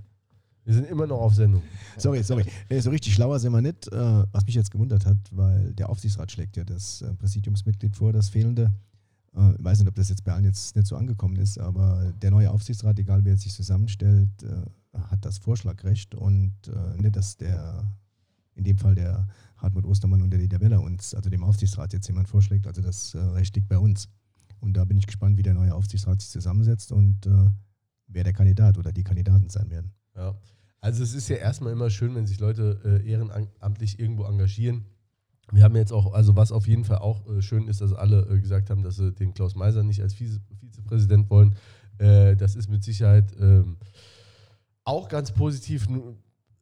Wir 0.66 0.74
sind 0.74 0.88
immer 0.88 1.06
noch 1.06 1.20
auf 1.20 1.36
Sendung. 1.36 1.62
Sorry, 1.98 2.24
sorry. 2.24 2.46
Nee, 2.70 2.80
so 2.80 2.90
richtig 2.90 3.14
schlauer 3.14 3.40
sind 3.40 3.52
wir 3.52 3.62
nicht. 3.62 3.88
Äh, 3.92 4.24
was 4.32 4.46
mich 4.46 4.56
jetzt 4.56 4.72
gewundert 4.72 5.06
hat, 5.06 5.18
weil 5.32 5.74
der 5.74 5.90
Aufsichtsrat 5.90 6.32
schlägt 6.32 6.56
ja 6.56 6.64
das 6.64 7.02
äh, 7.02 7.14
Präsidiumsmitglied 7.16 7.96
vor, 7.96 8.14
das 8.14 8.30
fehlende. 8.30 8.72
Äh, 9.36 9.56
ich 9.56 9.64
weiß 9.64 9.80
nicht, 9.80 9.90
ob 9.90 9.96
das 9.96 10.08
jetzt 10.08 10.24
bei 10.24 10.32
allen 10.32 10.46
jetzt 10.46 10.76
nicht 10.76 10.88
so 10.88 10.96
angekommen 10.96 11.36
ist, 11.36 11.60
aber 11.60 12.14
der 12.22 12.32
neue 12.32 12.50
Aufsichtsrat, 12.50 12.98
egal 13.00 13.26
wer 13.26 13.36
sich 13.36 13.54
zusammenstellt, 13.54 14.30
hat 14.94 15.26
das 15.26 15.40
Vorschlagrecht 15.40 16.14
und 16.16 16.54
nicht, 16.98 17.16
dass 17.16 17.36
der, 17.36 17.92
in 18.56 18.64
dem 18.64 18.78
Fall 18.78 18.94
der 18.96 19.28
Hartmut 19.58 19.86
Ostermann 19.86 20.22
und 20.22 20.30
der 20.30 20.40
Dieter 20.40 20.62
Weller 20.62 20.82
uns, 20.82 21.16
also 21.16 21.30
dem 21.30 21.44
Aufsichtsrat 21.44 21.94
jetzt 21.94 22.08
jemand 22.08 22.30
vorschlägt. 22.30 22.68
Also 22.68 22.82
das 22.82 23.16
Recht 23.16 23.56
liegt 23.56 23.68
bei 23.68 23.80
uns. 23.80 24.08
Und 24.60 24.78
da 24.78 24.86
bin 24.86 24.98
ich 24.98 25.08
gespannt, 25.08 25.38
wie 25.38 25.42
der 25.42 25.56
neue 25.56 25.74
Aufsichtsrat 25.74 26.22
sich 26.22 26.30
zusammensetzt 26.30 26.92
und 26.92 27.28
wer 28.08 28.24
der 28.24 28.34
Kandidat 28.34 28.78
oder 28.78 28.92
die 28.92 29.04
Kandidaten 29.04 29.50
sein 29.50 29.70
werden. 29.72 29.92
Ja. 30.16 30.36
Also 30.80 31.02
es 31.02 31.14
ist 31.14 31.30
ja 31.30 31.38
erstmal 31.38 31.72
immer 31.72 31.90
schön, 31.90 32.14
wenn 32.14 32.28
sich 32.28 32.40
Leute 32.40 32.80
äh, 32.84 33.10
ehrenamtlich 33.10 34.00
irgendwo 34.00 34.26
engagieren. 34.26 34.86
Wir 35.52 35.64
haben 35.64 35.76
jetzt 35.76 35.94
auch, 35.94 36.14
also 36.14 36.36
was 36.36 36.52
auf 36.52 36.68
jeden 36.68 36.84
Fall 36.84 36.98
auch 36.98 37.26
äh, 37.28 37.42
schön 37.42 37.68
ist, 37.68 37.82
dass 37.82 37.94
alle 37.94 38.28
äh, 38.30 38.40
gesagt 38.40 38.70
haben, 38.70 38.84
dass 38.84 38.98
sie 38.98 39.14
den 39.14 39.34
Klaus 39.34 39.56
Meiser 39.56 39.84
nicht 39.84 40.02
als 40.02 40.14
Vize 40.14 40.42
Vizepräsident 40.60 41.30
wollen. 41.30 41.56
Äh, 42.00 42.36
das 42.36 42.56
ist 42.56 42.70
mit 42.70 42.84
Sicherheit 42.84 43.34
ähm, 43.40 43.78
auch 44.84 45.08
ganz 45.08 45.32
positiv. 45.32 45.88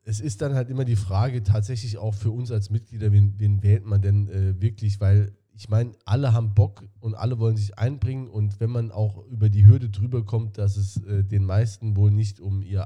Es 0.04 0.20
ist 0.20 0.42
dann 0.42 0.54
halt 0.54 0.70
immer 0.70 0.86
die 0.86 0.96
Frage 0.96 1.44
tatsächlich 1.44 1.98
auch 1.98 2.14
für 2.14 2.32
uns 2.32 2.52
als 2.52 2.70
Mitglieder, 2.70 3.12
wen, 3.12 3.40
wen 3.40 3.64
wählt 3.64 3.86
man 3.86 4.02
denn 4.02 4.28
äh, 4.30 4.62
wirklich, 4.62 5.00
weil 5.00 5.36
ich 5.54 5.70
meine, 5.70 5.92
alle 6.06 6.34
haben 6.34 6.54
Bock 6.54 6.84
und 7.00 7.16
alle 7.16 7.40
wollen 7.40 7.58
sich 7.58 7.78
einbringen 7.78 8.28
und 8.28 8.60
wenn 8.60 8.70
man 8.70 8.92
auch 8.92 9.26
über 9.28 9.50
die 9.50 9.66
Hürde 9.66 9.90
drüber 9.90 10.26
kommt, 10.26 10.58
dass 10.58 10.78
es 10.78 10.98
äh, 11.04 11.24
den 11.24 11.44
meisten 11.44 11.96
wohl 11.96 12.12
nicht 12.12 12.40
um 12.40 12.62
ihr 12.62 12.86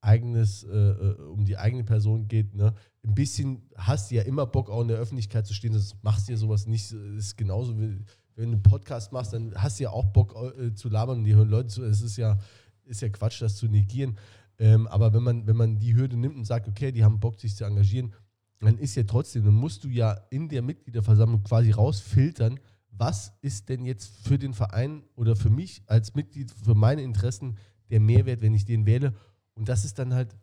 eigenes, 0.00 0.64
äh, 0.64 0.76
äh, 0.76 1.22
um 1.22 1.44
die 1.44 1.56
eigene 1.56 1.84
Person 1.84 2.28
geht, 2.28 2.54
ne, 2.54 2.74
ein 3.04 3.14
bisschen 3.14 3.62
hast 3.76 4.10
du 4.10 4.16
ja 4.16 4.22
immer 4.22 4.46
Bock, 4.46 4.70
auch 4.70 4.82
in 4.82 4.88
der 4.88 4.98
Öffentlichkeit 4.98 5.46
zu 5.46 5.54
stehen, 5.54 5.72
sonst 5.72 6.02
machst 6.02 6.28
du 6.28 6.32
ja 6.32 6.38
sowas 6.38 6.66
nicht. 6.66 6.92
Das 6.92 7.00
ist 7.24 7.36
genauso 7.36 7.78
wie 7.78 7.98
wenn 8.36 8.52
du 8.52 8.56
einen 8.56 8.62
Podcast 8.62 9.12
machst, 9.12 9.32
dann 9.32 9.54
hast 9.54 9.78
du 9.78 9.84
ja 9.84 9.90
auch 9.90 10.06
Bock 10.06 10.34
äh, 10.58 10.72
zu 10.74 10.88
labern 10.88 11.18
und 11.18 11.24
die 11.24 11.34
hören 11.34 11.48
Leute 11.48 11.68
zu. 11.68 11.84
Es 11.84 12.00
ist 12.00 12.16
ja, 12.16 12.38
ist 12.84 13.02
ja 13.02 13.08
Quatsch, 13.10 13.42
das 13.42 13.56
zu 13.56 13.66
negieren. 13.66 14.16
Ähm, 14.58 14.86
aber 14.88 15.12
wenn 15.12 15.22
man, 15.22 15.46
wenn 15.46 15.56
man 15.56 15.78
die 15.78 15.94
Hürde 15.94 16.16
nimmt 16.16 16.36
und 16.36 16.44
sagt, 16.44 16.68
okay, 16.68 16.92
die 16.92 17.04
haben 17.04 17.20
Bock, 17.20 17.40
sich 17.40 17.54
zu 17.54 17.64
engagieren, 17.64 18.14
dann 18.60 18.78
ist 18.78 18.94
ja 18.94 19.02
trotzdem, 19.04 19.44
dann 19.44 19.54
musst 19.54 19.84
du 19.84 19.88
ja 19.88 20.12
in 20.30 20.48
der 20.48 20.62
Mitgliederversammlung 20.62 21.42
quasi 21.42 21.70
rausfiltern, 21.70 22.60
was 22.90 23.32
ist 23.40 23.68
denn 23.68 23.84
jetzt 23.84 24.26
für 24.26 24.38
den 24.38 24.52
Verein 24.52 25.02
oder 25.14 25.36
für 25.36 25.48
mich 25.48 25.82
als 25.86 26.14
Mitglied, 26.14 26.50
für 26.50 26.74
meine 26.74 27.02
Interessen 27.02 27.56
der 27.90 28.00
Mehrwert, 28.00 28.42
wenn 28.42 28.54
ich 28.54 28.64
den 28.64 28.86
wähle. 28.86 29.14
Und 29.60 29.68
das 29.68 29.84
ist 29.84 29.98
dann 29.98 30.14
halt, 30.14 30.34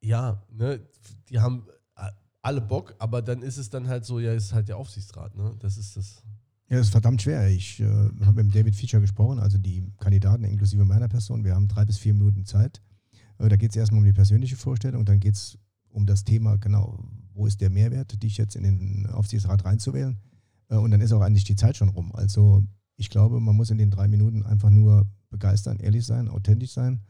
ja, 0.00 0.42
ne, 0.50 0.80
die 1.28 1.38
haben 1.38 1.66
alle 2.40 2.62
Bock, 2.62 2.94
aber 2.98 3.20
dann 3.20 3.42
ist 3.42 3.58
es 3.58 3.68
dann 3.68 3.88
halt 3.88 4.06
so, 4.06 4.20
ja, 4.20 4.32
ist 4.32 4.54
halt 4.54 4.68
der 4.68 4.78
Aufsichtsrat, 4.78 5.36
ne? 5.36 5.54
Das 5.58 5.76
ist 5.76 5.98
das. 5.98 6.22
Ja, 6.70 6.78
das 6.78 6.86
ist 6.86 6.92
verdammt 6.92 7.20
schwer. 7.20 7.50
Ich 7.50 7.78
äh, 7.78 7.84
habe 8.24 8.42
mit 8.42 8.54
David 8.54 8.74
Fischer 8.74 9.00
gesprochen, 9.00 9.38
also 9.38 9.58
die 9.58 9.84
Kandidaten 9.98 10.44
inklusive 10.44 10.86
meiner 10.86 11.08
Person. 11.08 11.44
Wir 11.44 11.54
haben 11.54 11.68
drei 11.68 11.84
bis 11.84 11.98
vier 11.98 12.14
Minuten 12.14 12.46
Zeit. 12.46 12.80
Äh, 13.36 13.50
da 13.50 13.56
geht 13.56 13.72
es 13.72 13.76
erstmal 13.76 13.98
um 13.98 14.06
die 14.06 14.14
persönliche 14.14 14.56
Vorstellung, 14.56 15.04
dann 15.04 15.20
geht 15.20 15.34
es 15.34 15.58
um 15.90 16.06
das 16.06 16.24
Thema, 16.24 16.56
genau, 16.56 17.04
wo 17.34 17.46
ist 17.46 17.60
der 17.60 17.68
Mehrwert, 17.68 18.22
dich 18.22 18.38
jetzt 18.38 18.56
in 18.56 18.62
den 18.62 19.06
Aufsichtsrat 19.10 19.66
reinzuwählen. 19.66 20.18
Äh, 20.70 20.76
und 20.76 20.90
dann 20.90 21.02
ist 21.02 21.12
auch 21.12 21.20
eigentlich 21.20 21.44
die 21.44 21.56
Zeit 21.56 21.76
schon 21.76 21.90
rum. 21.90 22.12
Also 22.14 22.64
ich 22.96 23.10
glaube, 23.10 23.40
man 23.40 23.54
muss 23.54 23.68
in 23.68 23.76
den 23.76 23.90
drei 23.90 24.08
Minuten 24.08 24.42
einfach 24.42 24.70
nur 24.70 25.06
begeistern, 25.28 25.80
ehrlich 25.80 26.06
sein, 26.06 26.30
authentisch 26.30 26.72
sein 26.72 27.02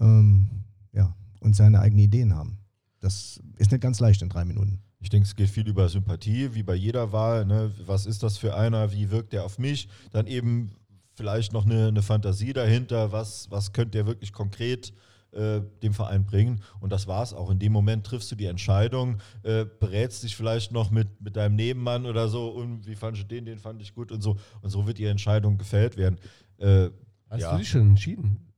ähm, 0.00 0.50
ja, 0.92 1.14
und 1.40 1.56
seine 1.56 1.80
eigenen 1.80 2.04
Ideen 2.04 2.34
haben. 2.34 2.58
Das 3.00 3.40
ist 3.58 3.70
nicht 3.70 3.80
ganz 3.80 4.00
leicht 4.00 4.22
in 4.22 4.28
drei 4.28 4.44
Minuten. 4.44 4.80
Ich 5.00 5.10
denke, 5.10 5.26
es 5.26 5.36
geht 5.36 5.50
viel 5.50 5.68
über 5.68 5.88
Sympathie, 5.88 6.54
wie 6.54 6.62
bei 6.62 6.74
jeder 6.74 7.12
Wahl. 7.12 7.44
Ne? 7.44 7.70
Was 7.84 8.06
ist 8.06 8.22
das 8.22 8.38
für 8.38 8.56
einer? 8.56 8.92
Wie 8.92 9.10
wirkt 9.10 9.32
der 9.32 9.44
auf 9.44 9.58
mich? 9.58 9.88
Dann 10.10 10.26
eben 10.26 10.72
vielleicht 11.14 11.52
noch 11.52 11.64
eine, 11.64 11.88
eine 11.88 12.02
Fantasie 12.02 12.52
dahinter. 12.52 13.12
Was, 13.12 13.50
was 13.50 13.72
könnte 13.72 13.92
der 13.92 14.06
wirklich 14.06 14.32
konkret 14.32 14.92
äh, 15.32 15.60
dem 15.82 15.92
Verein 15.92 16.24
bringen? 16.24 16.62
Und 16.80 16.90
das 16.90 17.06
war 17.06 17.22
es 17.22 17.34
auch. 17.34 17.50
In 17.50 17.58
dem 17.58 17.72
Moment 17.72 18.04
triffst 18.04 18.32
du 18.32 18.36
die 18.36 18.46
Entscheidung, 18.46 19.18
äh, 19.42 19.64
berätst 19.64 20.22
dich 20.22 20.34
vielleicht 20.34 20.72
noch 20.72 20.90
mit, 20.90 21.20
mit 21.20 21.36
deinem 21.36 21.56
Nebenmann 21.56 22.06
oder 22.06 22.28
so. 22.28 22.48
Und 22.48 22.86
wie 22.86 22.96
fand 22.96 23.18
ich 23.18 23.26
den? 23.26 23.44
Den 23.44 23.58
fand 23.58 23.82
ich 23.82 23.94
gut 23.94 24.10
und 24.10 24.22
so. 24.22 24.36
Und 24.62 24.70
so 24.70 24.86
wird 24.86 24.98
die 24.98 25.04
Entscheidung 25.04 25.58
gefällt 25.58 25.96
werden. 25.96 26.18
Äh, 26.58 26.88
Hast 27.28 27.42
ja. 27.42 27.52
du 27.52 27.58
dich 27.58 27.68
schon 27.68 27.90
entschieden? 27.90 28.52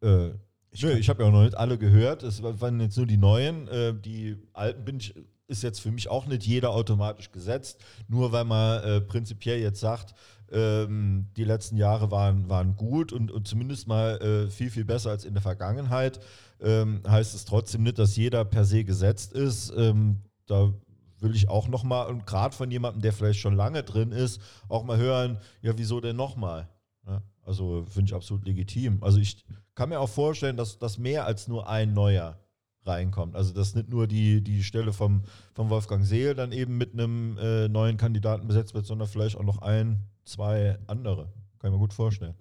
Äh, 0.00 0.30
ich, 0.72 0.82
Nö, 0.82 0.92
ich 0.92 1.08
habe 1.08 1.22
ja 1.22 1.28
auch 1.28 1.32
noch 1.32 1.42
nicht 1.42 1.56
alle 1.56 1.78
gehört. 1.78 2.22
Es 2.22 2.42
waren 2.42 2.80
jetzt 2.80 2.96
nur 2.96 3.06
die 3.06 3.18
neuen. 3.18 3.68
Äh, 3.68 3.94
die 3.94 4.36
alten 4.52 4.84
bin 4.84 4.96
ich, 4.98 5.14
ist 5.46 5.62
jetzt 5.62 5.80
für 5.80 5.90
mich 5.90 6.08
auch 6.08 6.26
nicht 6.26 6.44
jeder 6.46 6.70
automatisch 6.70 7.30
gesetzt. 7.30 7.78
Nur 8.08 8.32
weil 8.32 8.44
man 8.44 8.82
äh, 8.82 9.00
prinzipiell 9.00 9.60
jetzt 9.60 9.80
sagt, 9.80 10.14
ähm, 10.50 11.28
die 11.36 11.44
letzten 11.44 11.76
Jahre 11.76 12.10
waren, 12.10 12.48
waren 12.48 12.76
gut 12.76 13.12
und, 13.12 13.30
und 13.30 13.46
zumindest 13.46 13.86
mal 13.86 14.20
äh, 14.20 14.50
viel, 14.50 14.70
viel 14.70 14.84
besser 14.84 15.10
als 15.10 15.24
in 15.24 15.34
der 15.34 15.42
Vergangenheit, 15.42 16.20
ähm, 16.60 17.02
heißt 17.06 17.34
es 17.34 17.44
trotzdem 17.44 17.82
nicht, 17.82 17.98
dass 17.98 18.16
jeder 18.16 18.44
per 18.44 18.64
se 18.64 18.84
gesetzt 18.84 19.32
ist. 19.32 19.72
Ähm, 19.76 20.20
da 20.46 20.72
will 21.20 21.34
ich 21.34 21.48
auch 21.48 21.68
nochmal, 21.68 22.08
und 22.08 22.26
gerade 22.26 22.54
von 22.54 22.70
jemandem, 22.70 23.02
der 23.02 23.12
vielleicht 23.12 23.40
schon 23.40 23.54
lange 23.54 23.82
drin 23.82 24.12
ist, 24.12 24.40
auch 24.68 24.84
mal 24.84 24.98
hören, 24.98 25.38
ja, 25.60 25.72
wieso 25.76 26.00
denn 26.00 26.16
nochmal? 26.16 26.68
Ja, 27.06 27.22
also 27.44 27.84
finde 27.88 28.10
ich 28.10 28.14
absolut 28.14 28.44
legitim. 28.44 29.02
Also 29.02 29.18
ich 29.18 29.44
kann 29.74 29.88
mir 29.88 30.00
auch 30.00 30.08
vorstellen, 30.08 30.56
dass, 30.56 30.78
dass 30.78 30.98
mehr 30.98 31.26
als 31.26 31.48
nur 31.48 31.68
ein 31.68 31.92
neuer 31.92 32.38
reinkommt. 32.84 33.36
Also 33.36 33.52
dass 33.52 33.74
nicht 33.74 33.88
nur 33.88 34.06
die, 34.06 34.42
die 34.42 34.62
Stelle 34.62 34.92
vom, 34.92 35.22
vom 35.54 35.70
Wolfgang 35.70 36.04
Seel 36.04 36.34
dann 36.34 36.52
eben 36.52 36.76
mit 36.76 36.92
einem 36.92 37.38
äh, 37.38 37.68
neuen 37.68 37.96
Kandidaten 37.96 38.46
besetzt 38.46 38.74
wird, 38.74 38.86
sondern 38.86 39.08
vielleicht 39.08 39.36
auch 39.36 39.44
noch 39.44 39.62
ein, 39.62 40.00
zwei 40.24 40.78
andere. 40.86 41.26
Kann 41.58 41.70
ich 41.70 41.72
mir 41.72 41.78
gut 41.78 41.94
vorstellen. 41.94 42.34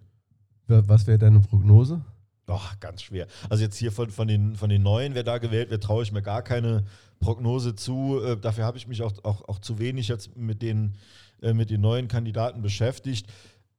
Was 0.68 1.06
wäre 1.06 1.18
deine 1.18 1.40
Prognose? 1.42 2.02
Doch, 2.46 2.80
ganz 2.80 3.04
schwer. 3.04 3.28
Also 3.50 3.64
jetzt 3.64 3.78
hier 3.78 3.92
von, 3.92 4.10
von, 4.10 4.28
den, 4.28 4.56
von 4.56 4.70
den 4.70 4.82
Neuen, 4.82 5.16
wer 5.16 5.24
da 5.24 5.38
gewählt 5.38 5.70
wird, 5.70 5.84
traue 5.84 6.04
ich 6.04 6.12
mir 6.12 6.22
gar 6.22 6.42
keine 6.42 6.84
Prognose 7.20 7.76
zu. 7.76 8.20
Äh, 8.24 8.38
dafür 8.38 8.66
habe 8.66 8.78
ich 8.78 8.88
mich 8.88 9.02
auch, 9.04 9.14
auch, 9.24 9.48
auch 9.48 9.60
zu 9.60 9.80
wenig 9.80 10.08
jetzt 10.08 10.36
mit 10.36 10.62
den, 10.62 10.96
äh, 11.42 11.54
mit 11.54 11.70
den 11.70 11.82
neuen 11.82 12.08
Kandidaten 12.08 12.62
beschäftigt. 12.62 13.28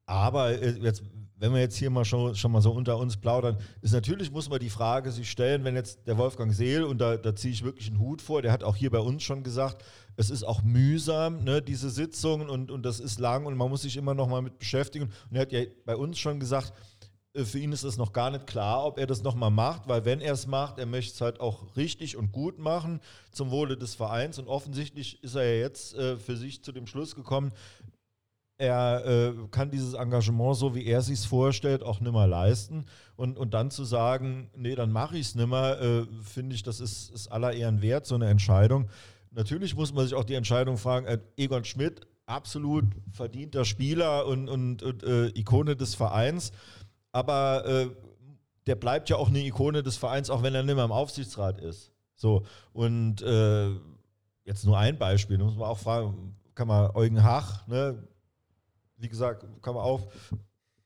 Aber 0.07 0.51
äh, 0.51 0.79
jetzt 0.81 1.03
wenn 1.43 1.53
wir 1.55 1.61
jetzt 1.61 1.77
hier 1.77 1.91
mal 1.91 2.05
schon, 2.05 2.37
schon 2.37 2.53
mal 2.53 2.63
so 2.63 2.71
unter 2.71 2.97
uns 2.99 3.17
plaudern, 3.17 3.59
ist 3.81 3.93
natürlich, 3.93 4.31
muss 4.31 4.49
man 4.49 4.61
die 4.61 4.71
Frage 4.71 5.11
sich 5.11 5.29
stellen, 5.29 5.65
wenn 5.65 5.75
jetzt 5.75 6.07
der 6.07 6.17
Wolfgang 6.17 6.55
Seel, 6.55 6.85
und 6.85 6.99
da, 6.99 7.17
da 7.17 7.35
ziehe 7.35 7.53
ich 7.53 7.65
wirklich 7.65 7.89
einen 7.89 7.99
Hut 7.99 8.23
vor, 8.23 8.43
der 8.43 8.53
hat 8.53 8.63
auch 8.63 8.77
hier 8.77 8.91
bei 8.91 9.01
uns 9.01 9.25
schon 9.25 9.43
gesagt, 9.43 9.85
es 10.15 10.31
ist 10.31 10.45
auch 10.45 10.63
mühsam, 10.63 11.43
ne, 11.43 11.61
diese 11.61 11.91
Sitzungen 11.91 12.49
und, 12.49 12.71
und 12.71 12.87
das 12.87 13.01
ist 13.01 13.19
lang 13.19 13.45
und 13.45 13.57
man 13.57 13.69
muss 13.69 13.83
sich 13.83 13.97
immer 13.97 14.15
noch 14.15 14.29
mal 14.29 14.41
mit 14.41 14.61
beschäftigen. 14.61 15.11
Und 15.31 15.35
er 15.35 15.43
hat 15.43 15.51
ja 15.51 15.63
bei 15.85 15.97
uns 15.97 16.21
schon 16.21 16.39
gesagt, 16.39 16.75
äh, 17.35 17.45
für 17.45 17.59
ihn 17.59 17.73
ist 17.73 17.83
es 17.83 17.97
noch 17.97 18.13
gar 18.13 18.31
nicht 18.31 18.47
klar, 18.47 18.85
ob 18.85 18.97
er 19.01 19.09
das 19.09 19.25
nochmal 19.25 19.51
macht, 19.51 19.89
weil 19.89 20.05
wenn 20.05 20.21
er 20.21 20.35
es 20.35 20.47
macht, 20.47 20.79
er 20.79 20.87
möchte 20.87 21.13
es 21.13 21.21
halt 21.21 21.41
auch 21.41 21.77
richtig 21.77 22.17
und 22.17 22.31
gut 22.31 22.61
machen 22.61 23.01
zum 23.33 23.51
Wohle 23.51 23.77
des 23.77 23.97
Vereins. 23.97 24.39
Und 24.39 24.47
offensichtlich 24.47 25.21
ist 25.25 25.35
er 25.35 25.43
ja 25.45 25.61
jetzt 25.61 25.97
äh, 25.97 26.17
für 26.17 26.37
sich 26.37 26.63
zu 26.63 26.71
dem 26.71 26.87
Schluss 26.87 27.17
gekommen, 27.17 27.51
er 28.63 29.05
äh, 29.05 29.35
kann 29.51 29.71
dieses 29.71 29.95
Engagement, 29.95 30.57
so 30.57 30.75
wie 30.75 30.87
er 30.87 31.03
sich 31.03 31.27
vorstellt, 31.27 31.83
auch 31.83 32.01
nimmer 32.01 32.29
leisten. 32.29 32.87
Und, 33.17 33.37
und 33.37 33.53
dann 33.55 33.71
zu 33.71 33.85
sagen, 33.85 34.51
nee, 34.57 34.77
dann 34.77 34.93
mache 34.93 35.19
ich 35.19 35.27
es 35.27 35.35
nimmer, 35.35 35.81
äh, 35.81 36.07
finde 36.23 36.55
ich, 36.55 36.63
das 36.63 36.79
ist, 36.79 37.11
ist 37.11 37.29
aller 37.29 37.53
Ehren 37.53 37.83
wert, 37.83 38.07
so 38.07 38.15
eine 38.15 38.29
Entscheidung. 38.29 38.89
Natürlich 39.33 39.75
muss 39.75 39.93
man 39.93 40.05
sich 40.05 40.15
auch 40.15 40.25
die 40.25 40.35
Entscheidung 40.35 40.77
fragen, 40.77 41.07
äh, 41.07 41.19
Egon 41.37 41.65
Schmidt, 41.65 42.07
absolut 42.27 42.85
verdienter 43.11 43.65
Spieler 43.65 44.27
und, 44.27 44.49
und, 44.49 44.83
und 44.83 45.03
äh, 45.03 45.29
Ikone 45.39 45.75
des 45.75 45.97
Vereins, 45.97 46.53
aber 47.11 47.67
äh, 47.67 47.89
der 48.67 48.77
bleibt 48.77 49.11
ja 49.11 49.17
auch 49.17 49.29
eine 49.29 49.45
Ikone 49.45 49.83
des 49.83 49.97
Vereins, 49.97 50.31
auch 50.31 50.43
wenn 50.43 50.55
er 50.55 50.63
nicht 50.63 50.77
mehr 50.77 50.85
im 50.85 50.93
Aufsichtsrat 50.93 51.61
ist. 51.61 51.91
So, 52.15 52.45
und 52.73 53.23
äh, 53.23 53.71
jetzt 54.45 54.65
nur 54.65 54.79
ein 54.79 54.99
Beispiel, 54.99 55.39
da 55.39 55.45
muss 55.45 55.57
man 55.57 55.69
auch 55.69 55.79
fragen, 55.79 56.37
kann 56.55 56.69
man 56.69 56.95
Eugen 56.95 57.25
Hach, 57.25 57.67
ne, 57.67 58.07
wie 59.03 59.09
gesagt, 59.09 59.45
kann 59.61 59.75
man 59.75 59.83
auf. 59.83 60.07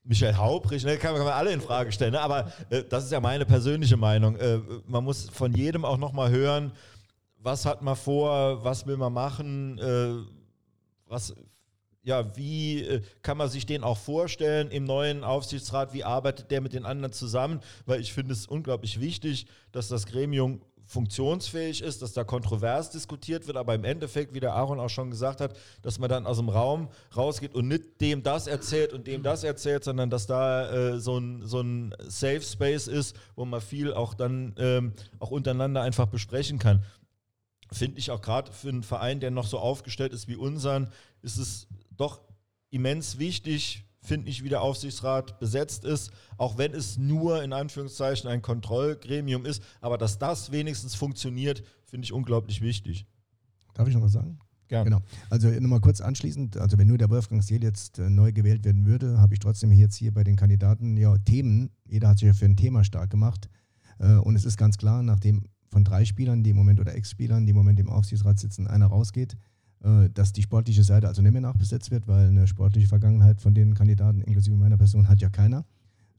Michael 0.03 0.37
Haubrich, 0.37 0.85
ne, 0.85 0.97
kann, 0.97 1.15
kann 1.15 1.25
man 1.25 1.35
alle 1.35 1.53
in 1.53 1.61
Frage 1.61 1.91
stellen, 1.91 2.13
ne? 2.13 2.21
aber 2.21 2.53
äh, 2.71 2.85
das 2.85 3.05
ist 3.05 3.13
ja 3.13 3.21
meine 3.21 3.45
persönliche 3.45 3.97
Meinung. 3.97 4.37
Äh, 4.37 4.61
man 4.87 5.05
muss 5.05 5.29
von 5.29 5.53
jedem 5.53 5.85
auch 5.85 5.99
nochmal 5.99 6.31
hören, 6.31 6.73
was 7.39 7.67
hat 7.67 7.83
man 7.83 7.97
vor, 7.97 8.65
was 8.65 8.87
will 8.87 8.97
man 8.97 9.13
machen, 9.13 9.79
äh, 9.79 10.15
was, 11.09 11.35
ja, 12.05 12.37
wie 12.37 12.83
äh, 12.83 13.03
kann 13.23 13.37
man 13.37 13.49
sich 13.49 13.67
den 13.67 13.83
auch 13.83 13.99
vorstellen 13.99 14.71
im 14.71 14.85
neuen 14.85 15.25
Aufsichtsrat, 15.25 15.93
wie 15.93 16.05
arbeitet 16.05 16.53
der 16.53 16.61
mit 16.61 16.73
den 16.73 16.87
anderen 16.87 17.13
zusammen, 17.13 17.61
weil 17.85 18.01
ich 18.01 18.13
finde 18.13 18.33
es 18.33 18.47
unglaublich 18.47 19.01
wichtig, 19.01 19.47
dass 19.73 19.89
das 19.89 20.07
Gremium 20.07 20.63
funktionsfähig 20.87 21.83
ist, 21.83 22.01
dass 22.01 22.13
da 22.13 22.25
kontrovers 22.25 22.91
diskutiert 22.91 23.47
wird, 23.47 23.57
aber 23.57 23.75
im 23.75 23.85
Endeffekt, 23.85 24.33
wie 24.35 24.41
der 24.41 24.55
Aaron 24.55 24.79
auch 24.79 24.89
schon 24.89 25.11
gesagt 25.11 25.41
hat, 25.41 25.57
dass 25.83 25.99
man 25.99 26.09
dann 26.09 26.27
aus 26.27 26.39
dem 26.39 26.49
Raum 26.49 26.89
rausgeht 27.17 27.55
und 27.55 27.69
nicht 27.69 28.01
dem 28.01 28.23
das 28.23 28.47
erzählt 28.47 28.93
und 28.93 29.07
dem 29.07 29.23
das 29.23 29.43
erzählt, 29.43 29.83
sondern 29.85 30.11
dass 30.11 30.27
da 30.27 30.71
äh, 30.71 31.01
so, 31.01 31.19
ein, 31.19 31.45
so 31.45 31.61
ein 31.61 31.95
Safe 32.07 32.41
Space 32.41 32.87
ist, 32.87 33.17
wo 33.35 33.45
man 33.45 33.61
viel 33.61 33.93
auch 33.93 34.15
dann 34.15 34.55
ähm, 34.59 34.93
auch 35.19 35.31
untereinander 35.31 35.83
einfach 35.83 36.07
besprechen 36.07 36.59
kann. 36.59 36.85
Finde 37.73 37.99
ich 37.99 38.13
auch 38.13 38.23
gerade 38.23 38.53
für 38.53 38.69
einen 38.69 38.85
Verein, 38.85 39.19
der 39.19 39.33
noch 39.33 39.47
so 39.47 39.59
aufgestellt 39.59 40.13
ist 40.13 40.29
wie 40.29 40.37
unseren, 40.37 40.89
ist 41.23 41.37
es 41.37 41.67
doch 41.91 42.21
immens 42.71 43.19
wichtig, 43.19 43.86
finde 44.07 44.29
ich, 44.31 44.43
wie 44.43 44.49
der 44.49 44.63
Aufsichtsrat 44.63 45.39
besetzt 45.39 45.85
ist, 45.85 46.11
auch 46.37 46.59
wenn 46.59 46.73
es 46.73 46.99
nur 46.99 47.43
in 47.43 47.53
Anführungszeichen 47.53 48.31
ein 48.31 48.43
Kontrollgremium 48.43 49.45
ist. 49.45 49.63
Aber 49.81 49.99
dass 49.99 50.19
das 50.19 50.53
wenigstens 50.53 50.95
funktioniert, 50.95 51.63
finde 51.85 52.05
ich 52.05 52.13
unglaublich 52.13 52.61
wichtig. 52.61 53.07
Darf 53.75 53.89
ich 53.89 53.95
noch 53.95 54.03
was 54.03 54.13
sagen? 54.13 54.39
Gerne. 54.69 54.91
Genau. 54.91 55.03
Also 55.31 55.49
nochmal 55.49 55.81
kurz 55.81 56.01
anschließend, 56.01 56.57
also 56.57 56.77
wenn 56.79 56.89
nur 56.89 56.99
der 56.99 57.09
Wolfgang 57.11 57.43
Seel 57.43 57.63
jetzt 57.63 57.99
äh, 57.99 58.11
neu 58.11 58.33
gewählt 58.33 58.65
werden 58.65 58.85
würde, 58.85 59.21
habe 59.21 59.35
ich 59.35 59.39
trotzdem 59.39 59.71
jetzt 59.71 59.97
hier 59.97 60.13
bei 60.13 60.25
den 60.25 60.35
Kandidaten 60.35 60.97
ja 60.97 61.17
Themen, 61.19 61.71
jeder 61.89 62.09
hat 62.09 62.19
sich 62.19 62.27
ja 62.27 62.33
für 62.33 62.47
ein 62.47 62.57
Thema 62.57 62.83
stark 62.83 63.11
gemacht. 63.11 63.49
Äh, 63.99 64.15
und 64.15 64.35
es 64.35 64.45
ist 64.45 64.57
ganz 64.57 64.77
klar, 64.77 65.03
nachdem 65.03 65.45
von 65.71 65.85
drei 65.85 66.05
Spielern, 66.05 66.43
die 66.43 66.51
im 66.51 66.57
Moment 66.57 66.81
oder 66.81 66.95
Ex-Spielern, 66.95 67.47
die 67.47 67.51
im 67.51 67.57
Moment 67.57 67.79
im 67.79 67.89
Aufsichtsrat 67.89 68.39
sitzen, 68.39 68.67
einer 68.67 68.87
rausgeht, 68.87 69.37
dass 69.81 70.33
die 70.33 70.43
sportliche 70.43 70.83
Seite 70.83 71.07
also 71.07 71.23
nicht 71.23 71.33
mehr 71.33 71.43
nachbesetzt 71.43 71.91
wird, 71.91 72.09
weil 72.09 72.29
eine 72.29 72.47
sportliche 72.47 72.89
Vergangenheit 72.89 73.41
von 73.41 73.55
den 73.55 73.75
Kandidaten, 73.75 74.21
inklusive 74.23 74.57
meiner 74.57 74.79
Person, 74.79 75.07
hat 75.07 75.21
ja 75.21 75.29
keiner. 75.29 75.65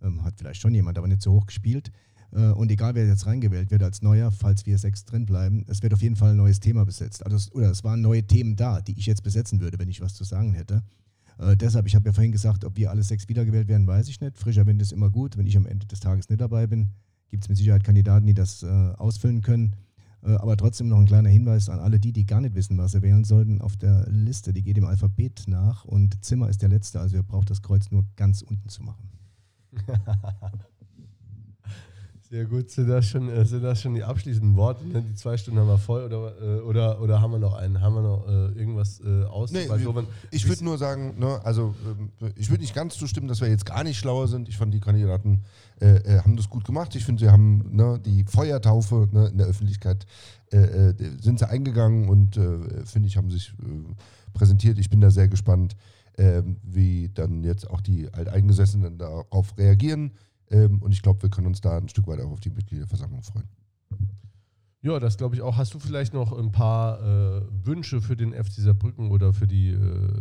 Ähm, 0.02 0.24
hat 0.24 0.36
vielleicht 0.38 0.62
schon 0.62 0.74
jemand, 0.74 0.98
aber 0.98 1.08
nicht 1.08 1.22
so 1.22 1.34
hoch 1.34 1.46
gespielt. 1.48 1.92
Äh, 2.32 2.50
und 2.52 2.72
egal, 2.72 2.96
wer 2.96 3.08
jetzt 3.08 3.26
reingewählt 3.26 3.72
wird 3.72 3.84
als 3.84 4.02
Neuer, 4.02 4.32
falls 4.32 4.66
wir 4.66 4.78
sechs 4.78 5.06
drin 5.06 5.26
bleiben, 5.26 5.66
es 5.68 5.82
wird 5.82 5.94
auf 5.94 6.02
jeden 6.02 6.16
Fall 6.16 6.32
ein 6.32 6.38
neues 6.38 6.60
Thema 6.60 6.86
besetzt. 6.86 7.26
Also 7.26 7.52
oder 7.54 7.72
es 7.72 7.84
waren 7.84 8.02
neue 8.02 8.24
Themen 8.24 8.56
da, 8.56 8.82
die 8.82 8.98
ich 8.98 9.06
jetzt 9.06 9.24
besetzen 9.24 9.60
würde, 9.60 9.80
wenn 9.80 9.90
ich 9.90 10.02
was 10.02 10.14
zu 10.14 10.24
sagen 10.24 10.54
hätte. 10.54 10.84
Äh, 11.40 11.56
deshalb, 11.56 11.88
ich 11.88 11.96
habe 11.96 12.06
ja 12.08 12.14
vorhin 12.14 12.32
gesagt, 12.32 12.66
ob 12.66 12.78
wir 12.78 12.92
alle 12.92 13.04
sechs 13.04 13.28
wiedergewählt 13.28 13.68
werden, 13.68 13.88
weiß 13.88 14.08
ich 14.10 14.22
nicht. 14.22 14.38
Frischer 14.38 14.66
Wind 14.66 14.82
ist 14.82 14.92
immer 14.92 15.10
gut. 15.10 15.38
Wenn 15.38 15.48
ich 15.48 15.58
am 15.58 15.66
Ende 15.66 15.86
des 15.88 16.00
Tages 16.00 16.30
nicht 16.30 16.42
dabei 16.42 16.68
bin, 16.68 16.90
gibt 17.30 17.44
es 17.44 17.50
mit 17.50 17.58
Sicherheit 17.58 17.84
Kandidaten, 17.84 18.26
die 18.26 18.34
das 18.34 18.64
äh, 18.64 18.68
ausfüllen 18.68 19.42
können. 19.42 19.76
Äh, 20.24 20.36
aber 20.36 20.58
trotzdem 20.58 20.88
noch 20.90 21.00
ein 21.00 21.06
kleiner 21.06 21.30
Hinweis 21.30 21.70
an 21.70 21.80
alle 21.80 22.00
die, 22.00 22.12
die 22.12 22.26
gar 22.26 22.42
nicht 22.42 22.56
wissen, 22.56 22.78
was 22.78 22.92
sie 22.92 23.02
wählen 23.02 23.24
sollten. 23.24 23.62
Auf 23.62 23.78
der 23.78 24.06
Liste, 24.10 24.54
die 24.54 24.64
geht 24.64 24.78
im 24.78 24.86
Alphabet 24.86 25.44
nach 25.48 25.86
und 25.86 26.24
Zimmer 26.24 26.50
ist 26.50 26.62
der 26.62 26.70
letzte, 26.70 27.00
also 27.00 27.18
ihr 27.18 27.24
braucht 27.24 27.50
das 27.50 27.62
Kreuz 27.62 27.92
nur 27.92 28.06
ganz 28.16 28.42
unten 28.42 28.70
zu 28.70 28.84
machen. 28.84 29.10
Sehr 32.30 32.44
gut. 32.44 32.70
Sind 32.70 32.90
das 32.90 33.06
schon, 33.06 33.30
äh, 33.30 33.46
sind 33.46 33.64
das 33.64 33.82
schon 33.82 33.96
die 33.96 34.04
abschließenden 34.04 34.58
Worte? 34.58 34.86
Ne? 34.86 35.02
Die 35.02 35.16
zwei 35.16 35.38
Stunden 35.38 35.60
haben 35.62 35.68
wir 35.68 35.78
voll 35.78 36.04
oder, 36.04 36.34
äh, 36.42 36.60
oder, 36.60 37.02
oder 37.02 37.22
haben 37.22 37.32
wir 37.32 37.40
noch 37.40 37.54
einen? 37.54 37.80
Haben 37.80 37.96
wir 37.96 38.02
noch 38.02 38.28
äh, 38.28 38.60
irgendwas 38.60 39.00
äh, 39.00 39.24
aus? 39.24 39.52
Nee, 39.52 39.68
ich 40.32 40.48
würde 40.48 40.66
nur 40.66 40.78
sagen, 40.78 41.18
ne, 41.18 41.40
also 41.46 41.74
ähm, 41.86 42.12
ich 42.36 42.50
würde 42.50 42.62
nicht 42.62 42.76
ganz 42.76 42.98
zustimmen, 42.98 43.30
dass 43.30 43.40
wir 43.40 43.48
jetzt 43.48 43.66
gar 43.66 43.84
nicht 43.86 43.98
schlauer 43.98 44.28
sind. 44.28 44.50
Ich 44.50 44.58
fand, 44.58 44.74
die 44.74 44.82
Kandidaten 44.82 45.44
äh, 45.80 45.96
äh, 45.96 46.20
haben 46.20 46.36
das 46.36 46.50
gut 46.50 46.66
gemacht. 46.66 46.94
Ich 46.96 47.06
finde, 47.06 47.24
sie 47.24 47.32
haben 47.32 47.64
ne, 47.72 47.98
die 48.06 48.26
Feuertaufe 48.26 49.08
ne, 49.12 49.28
in 49.28 49.38
der 49.38 49.48
Öffentlichkeit 49.48 50.06
sind 50.50 51.40
sie 51.40 51.50
eingegangen 51.50 52.08
und 52.08 52.36
finde 52.86 53.10
ich, 53.10 53.18
haben 53.18 53.30
sich 53.30 53.52
präsentiert. 54.34 54.80
Ich 54.80 54.90
bin 54.90 55.02
da 55.02 55.12
sehr 55.12 55.28
gespannt, 55.28 55.76
ähm, 56.20 56.58
wie 56.64 57.10
dann 57.14 57.44
jetzt 57.44 57.70
auch 57.70 57.80
die 57.80 58.12
Alteingesessenen 58.12 58.98
darauf 58.98 59.56
reagieren. 59.56 60.14
Ähm, 60.50 60.82
und 60.82 60.92
ich 60.92 61.02
glaube, 61.02 61.22
wir 61.24 61.30
können 61.30 61.48
uns 61.48 61.62
da 61.62 61.78
ein 61.78 61.90
Stück 61.90 62.08
weit 62.08 62.20
auch 62.22 62.32
auf 62.32 62.40
die 62.40 62.50
Mitgliederversammlung 62.50 63.24
freuen. 63.24 63.48
Ja, 64.82 65.00
das 65.00 65.18
glaube 65.18 65.36
ich 65.36 65.42
auch. 65.42 65.58
Hast 65.58 65.74
du 65.74 65.80
vielleicht 65.80 66.14
noch 66.14 66.32
ein 66.32 66.52
paar 66.52 67.02
äh, 67.02 67.42
Wünsche 67.66 68.00
für 68.00 68.16
den 68.16 68.34
FC 68.34 68.54
Saarbrücken 68.54 69.12
oder 69.12 69.34
für 69.34 69.48
die, 69.48 69.70
äh, 69.70 70.14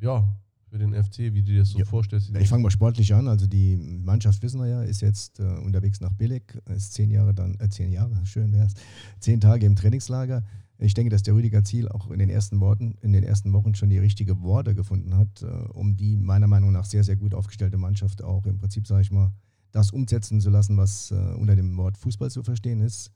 ja, 0.00 0.26
für 0.70 0.78
den 0.78 0.94
FC, 0.94 1.18
wie 1.18 1.42
du 1.42 1.52
dir 1.52 1.60
das 1.60 1.70
so 1.70 1.78
ja. 1.78 1.84
vorstellst? 1.84 2.34
Ich 2.34 2.48
fange 2.48 2.64
mal 2.64 2.70
sportlich 2.70 3.14
an. 3.14 3.28
Also 3.28 3.46
die 3.46 3.76
Mannschaft, 3.76 4.42
wissen 4.42 4.60
wir 4.60 4.66
ja, 4.66 4.82
ist 4.82 5.00
jetzt 5.00 5.38
äh, 5.38 5.44
unterwegs 5.44 6.00
nach 6.00 6.12
Billig, 6.12 6.42
ist 6.74 6.94
zehn 6.94 7.10
Jahre 7.10 7.34
dann, 7.34 7.56
äh, 7.60 7.68
zehn 7.68 7.92
Jahre, 7.92 8.14
schön 8.24 8.52
wäre 8.52 8.66
es, 8.66 8.74
zehn 9.20 9.40
Tage 9.40 9.66
im 9.66 9.76
Trainingslager. 9.76 10.42
Ich 10.78 10.94
denke, 10.94 11.10
dass 11.10 11.22
der 11.22 11.34
Rüdiger 11.34 11.64
Ziel 11.64 11.88
auch 11.88 12.10
in 12.10 12.18
den 12.18 12.28
ersten 12.28 12.60
Worten, 12.60 12.96
in 13.00 13.12
den 13.12 13.24
ersten 13.24 13.52
Wochen 13.52 13.74
schon 13.74 13.88
die 13.88 13.98
richtigen 13.98 14.42
Worte 14.42 14.74
gefunden 14.74 15.16
hat, 15.16 15.42
äh, 15.42 15.46
um 15.72 15.96
die 15.96 16.16
meiner 16.16 16.46
Meinung 16.46 16.72
nach 16.72 16.84
sehr, 16.84 17.02
sehr 17.02 17.16
gut 17.16 17.34
aufgestellte 17.34 17.78
Mannschaft 17.78 18.22
auch 18.22 18.44
im 18.46 18.58
Prinzip, 18.58 18.86
sage 18.86 19.02
ich 19.02 19.10
mal, 19.10 19.32
das 19.72 19.90
umsetzen 19.90 20.40
zu 20.40 20.50
lassen, 20.50 20.76
was 20.76 21.10
äh, 21.10 21.14
unter 21.14 21.56
dem 21.56 21.76
Wort 21.76 21.96
Fußball 21.96 22.30
zu 22.30 22.42
verstehen 22.42 22.80
ist. 22.80 23.10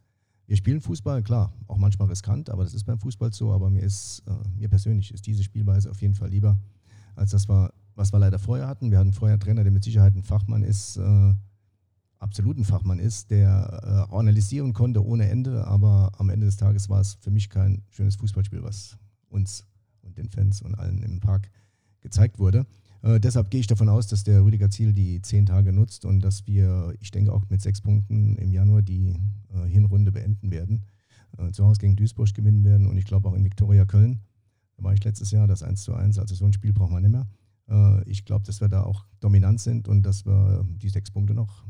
Wir 0.47 0.57
spielen 0.57 0.81
Fußball, 0.81 1.23
klar, 1.23 1.53
auch 1.69 1.77
manchmal 1.77 2.09
riskant, 2.09 2.51
aber 2.51 2.65
das 2.65 2.75
ist 2.75 2.85
beim 2.85 2.99
Fußball 2.99 3.33
so. 3.33 3.53
Aber 3.53 3.71
mir 3.71 3.83
ist, 3.83 4.23
äh, 4.27 4.33
mir 4.59 4.69
persönlich 4.69 5.13
ist 5.13 5.27
diese 5.27 5.45
Spielweise 5.45 5.91
auf 5.91 6.01
jeden 6.01 6.15
Fall 6.15 6.31
lieber, 6.31 6.59
als 7.15 7.31
das 7.31 7.49
war, 7.49 7.73
was 7.95 8.13
wir 8.13 8.19
leider 8.19 8.39
vorher 8.39 8.67
hatten. 8.67 8.91
Wir 8.91 8.99
hatten 8.99 9.13
vorher 9.13 9.35
einen 9.35 9.41
Trainer, 9.41 9.63
der 9.63 9.73
mit 9.73 9.85
Sicherheit 9.85 10.15
ein 10.17 10.23
Fachmann 10.23 10.63
ist, 10.63 10.99
absoluten 12.21 12.65
Fachmann 12.65 12.99
ist, 12.99 13.31
der 13.31 14.07
äh, 14.11 14.15
analysieren 14.15 14.73
konnte 14.73 15.05
ohne 15.05 15.29
Ende, 15.29 15.67
aber 15.67 16.13
am 16.19 16.31
Ende 16.31 16.47
des 16.47 16.57
Tages 16.57 16.89
war 16.89 17.01
es 17.01 17.15
für 17.15 17.31
mich 17.31 17.49
kein 17.49 17.83
schönes 17.91 18.17
Fußballspiel, 18.17 18.63
was 18.63 18.99
uns 19.29 19.67
und 20.03 20.19
den 20.19 20.29
Fans 20.29 20.63
und 20.63 20.75
allen 20.75 21.03
im 21.03 21.21
Park 21.21 21.51
gezeigt 22.01 22.39
wurde. 22.39 22.67
Äh, 23.03 23.21
deshalb 23.21 23.51
gehe 23.51 23.61
ich 23.61 23.67
davon 23.67 23.89
aus, 23.89 24.07
dass 24.07 24.25
der 24.25 24.45
Rüdiger 24.45 24.71
Ziel 24.71 24.93
die 24.93 25.23
zehn 25.23 25.47
Tage 25.47 25.73
nutzt 25.73 26.05
und 26.05 26.21
dass 26.21 26.47
wir, 26.47 26.95
ich 27.01 27.11
denke 27.11 27.33
auch 27.33 27.49
mit 27.49 27.63
sechs 27.63 27.81
Punkten 27.81 28.37
im 28.37 28.53
Januar 28.53 28.83
die 28.83 29.19
äh, 29.55 29.67
Hinrunde 29.67 30.13
beenden 30.13 30.51
werden, 30.51 30.85
äh, 31.39 31.51
zu 31.53 31.65
Hause 31.65 31.81
gegen 31.81 31.97
Duisburg 31.97 32.33
gewinnen 32.35 32.65
werden 32.65 32.87
und 32.87 32.99
ich 32.99 33.07
glaube 33.07 33.29
auch 33.29 33.35
in 33.35 33.45
Viktoria 33.45 33.87
Köln. 33.87 34.21
Da 34.77 34.85
war 34.85 34.93
ich 34.93 35.03
letztes 35.05 35.31
Jahr 35.31 35.47
das 35.47 35.63
1 35.63 35.83
zu 35.83 35.95
1, 35.95 36.19
also 36.19 36.35
so 36.35 36.45
ein 36.45 36.53
Spiel 36.53 36.73
braucht 36.73 36.93
man 36.93 37.03
nicht 37.03 37.13
mehr. 37.13 37.27
Äh, 37.69 38.09
ich 38.09 38.27
glaube, 38.27 38.45
dass 38.45 38.61
wir 38.61 38.69
da 38.69 38.83
auch 38.83 39.07
dominant 39.21 39.61
sind 39.61 39.89
und 39.89 40.03
dass 40.03 40.27
wir 40.27 40.67
die 40.69 40.91
sechs 40.91 41.11
Punkte 41.11 41.33
noch 41.33 41.65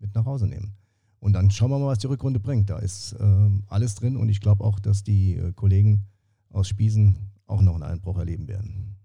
mit 0.00 0.14
nach 0.14 0.24
Hause 0.24 0.46
nehmen. 0.46 0.74
Und 1.20 1.34
dann 1.34 1.50
schauen 1.50 1.70
wir 1.70 1.78
mal, 1.78 1.88
was 1.88 1.98
die 1.98 2.06
Rückrunde 2.06 2.40
bringt. 2.40 2.70
Da 2.70 2.78
ist 2.78 3.12
äh, 3.12 3.50
alles 3.68 3.94
drin 3.94 4.16
und 4.16 4.28
ich 4.28 4.40
glaube 4.40 4.64
auch, 4.64 4.80
dass 4.80 5.04
die 5.04 5.36
äh, 5.36 5.52
Kollegen 5.52 6.06
aus 6.50 6.68
Spiesen 6.68 7.30
auch 7.46 7.60
noch 7.60 7.74
einen 7.74 7.82
Einbruch 7.82 8.18
erleben 8.18 8.48
werden. 8.48 8.96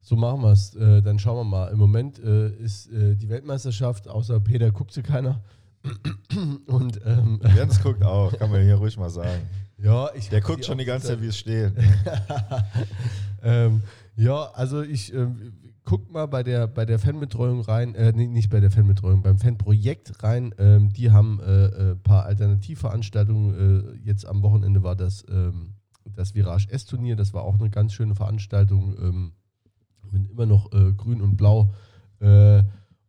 So 0.00 0.16
machen 0.16 0.42
wir 0.42 0.52
es. 0.52 0.74
Äh, 0.76 1.02
dann 1.02 1.18
schauen 1.18 1.36
wir 1.36 1.44
mal. 1.44 1.68
Im 1.68 1.78
Moment 1.78 2.18
äh, 2.20 2.50
ist 2.56 2.90
äh, 2.90 3.16
die 3.16 3.28
Weltmeisterschaft, 3.28 4.08
außer 4.08 4.40
Peter 4.40 4.70
guckt 4.70 4.92
sie 4.92 5.02
keiner. 5.02 5.42
und 6.66 7.00
ähm, 7.04 7.40
Jens 7.56 7.82
guckt 7.82 8.02
auch, 8.04 8.36
kann 8.36 8.50
man 8.50 8.62
hier 8.62 8.76
ruhig 8.76 8.96
mal 8.96 9.10
sagen. 9.10 9.42
Ja, 9.78 10.10
ich 10.14 10.28
Der 10.28 10.42
guckt 10.42 10.64
schon 10.64 10.78
die 10.78 10.84
ganze 10.84 11.08
Zeit, 11.08 11.22
wie 11.22 11.28
es 11.28 11.38
steht. 11.38 11.72
ähm, 13.42 13.82
ja, 14.16 14.50
also 14.52 14.82
ich, 14.82 15.12
ähm, 15.14 15.54
guckt 15.90 16.12
mal 16.12 16.26
bei 16.26 16.44
der, 16.44 16.68
bei 16.68 16.86
der 16.86 17.00
Fanbetreuung 17.00 17.62
rein, 17.62 17.96
äh, 17.96 18.12
nee, 18.14 18.28
nicht 18.28 18.48
bei 18.48 18.60
der 18.60 18.70
Fanbetreuung, 18.70 19.22
beim 19.22 19.38
Fanprojekt 19.38 20.22
rein. 20.22 20.54
Ähm, 20.56 20.92
die 20.92 21.10
haben 21.10 21.40
ein 21.40 21.48
äh, 21.48 21.64
äh, 21.64 21.96
paar 21.96 22.26
Alternativveranstaltungen. 22.26 23.96
Äh, 23.96 23.98
jetzt 24.04 24.24
am 24.24 24.40
Wochenende 24.44 24.84
war 24.84 24.94
das, 24.94 25.24
ähm, 25.28 25.74
das 26.04 26.36
Virage 26.36 26.70
S-Turnier. 26.70 27.16
Das 27.16 27.34
war 27.34 27.42
auch 27.42 27.58
eine 27.58 27.70
ganz 27.70 27.92
schöne 27.92 28.14
Veranstaltung. 28.14 28.94
Ähm, 29.02 29.32
bin 30.12 30.26
immer 30.26 30.46
noch 30.46 30.72
äh, 30.72 30.92
grün 30.92 31.20
und 31.20 31.36
blau. 31.36 31.74
Äh, 32.20 32.62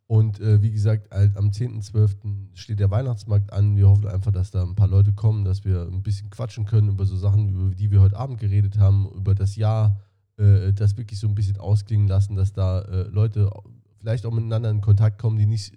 und 0.07 0.41
wie 0.41 0.71
gesagt, 0.71 1.13
am 1.13 1.51
10.12. 1.51 2.49
steht 2.53 2.81
der 2.81 2.91
Weihnachtsmarkt 2.91 3.53
an. 3.53 3.77
Wir 3.77 3.87
hoffen 3.87 4.09
einfach, 4.09 4.33
dass 4.33 4.51
da 4.51 4.61
ein 4.61 4.75
paar 4.75 4.89
Leute 4.89 5.13
kommen, 5.13 5.45
dass 5.45 5.63
wir 5.63 5.83
ein 5.83 6.03
bisschen 6.03 6.29
quatschen 6.29 6.65
können 6.65 6.89
über 6.89 7.05
so 7.05 7.15
Sachen, 7.15 7.47
über 7.47 7.73
die 7.73 7.91
wir 7.91 8.01
heute 8.01 8.17
Abend 8.17 8.37
geredet 8.37 8.77
haben, 8.77 9.07
über 9.15 9.35
das 9.35 9.55
Jahr 9.55 10.01
äh, 10.37 10.73
das 10.73 10.97
wirklich 10.97 11.19
so 11.19 11.27
ein 11.27 11.35
bisschen 11.35 11.57
ausklingen 11.57 12.07
lassen, 12.07 12.35
dass 12.35 12.53
da 12.53 12.81
äh, 12.81 13.03
Leute 13.03 13.49
vielleicht 13.99 14.25
auch 14.25 14.33
miteinander 14.33 14.69
in 14.69 14.81
Kontakt 14.81 15.19
kommen, 15.19 15.37
die 15.37 15.45
nicht 15.45 15.73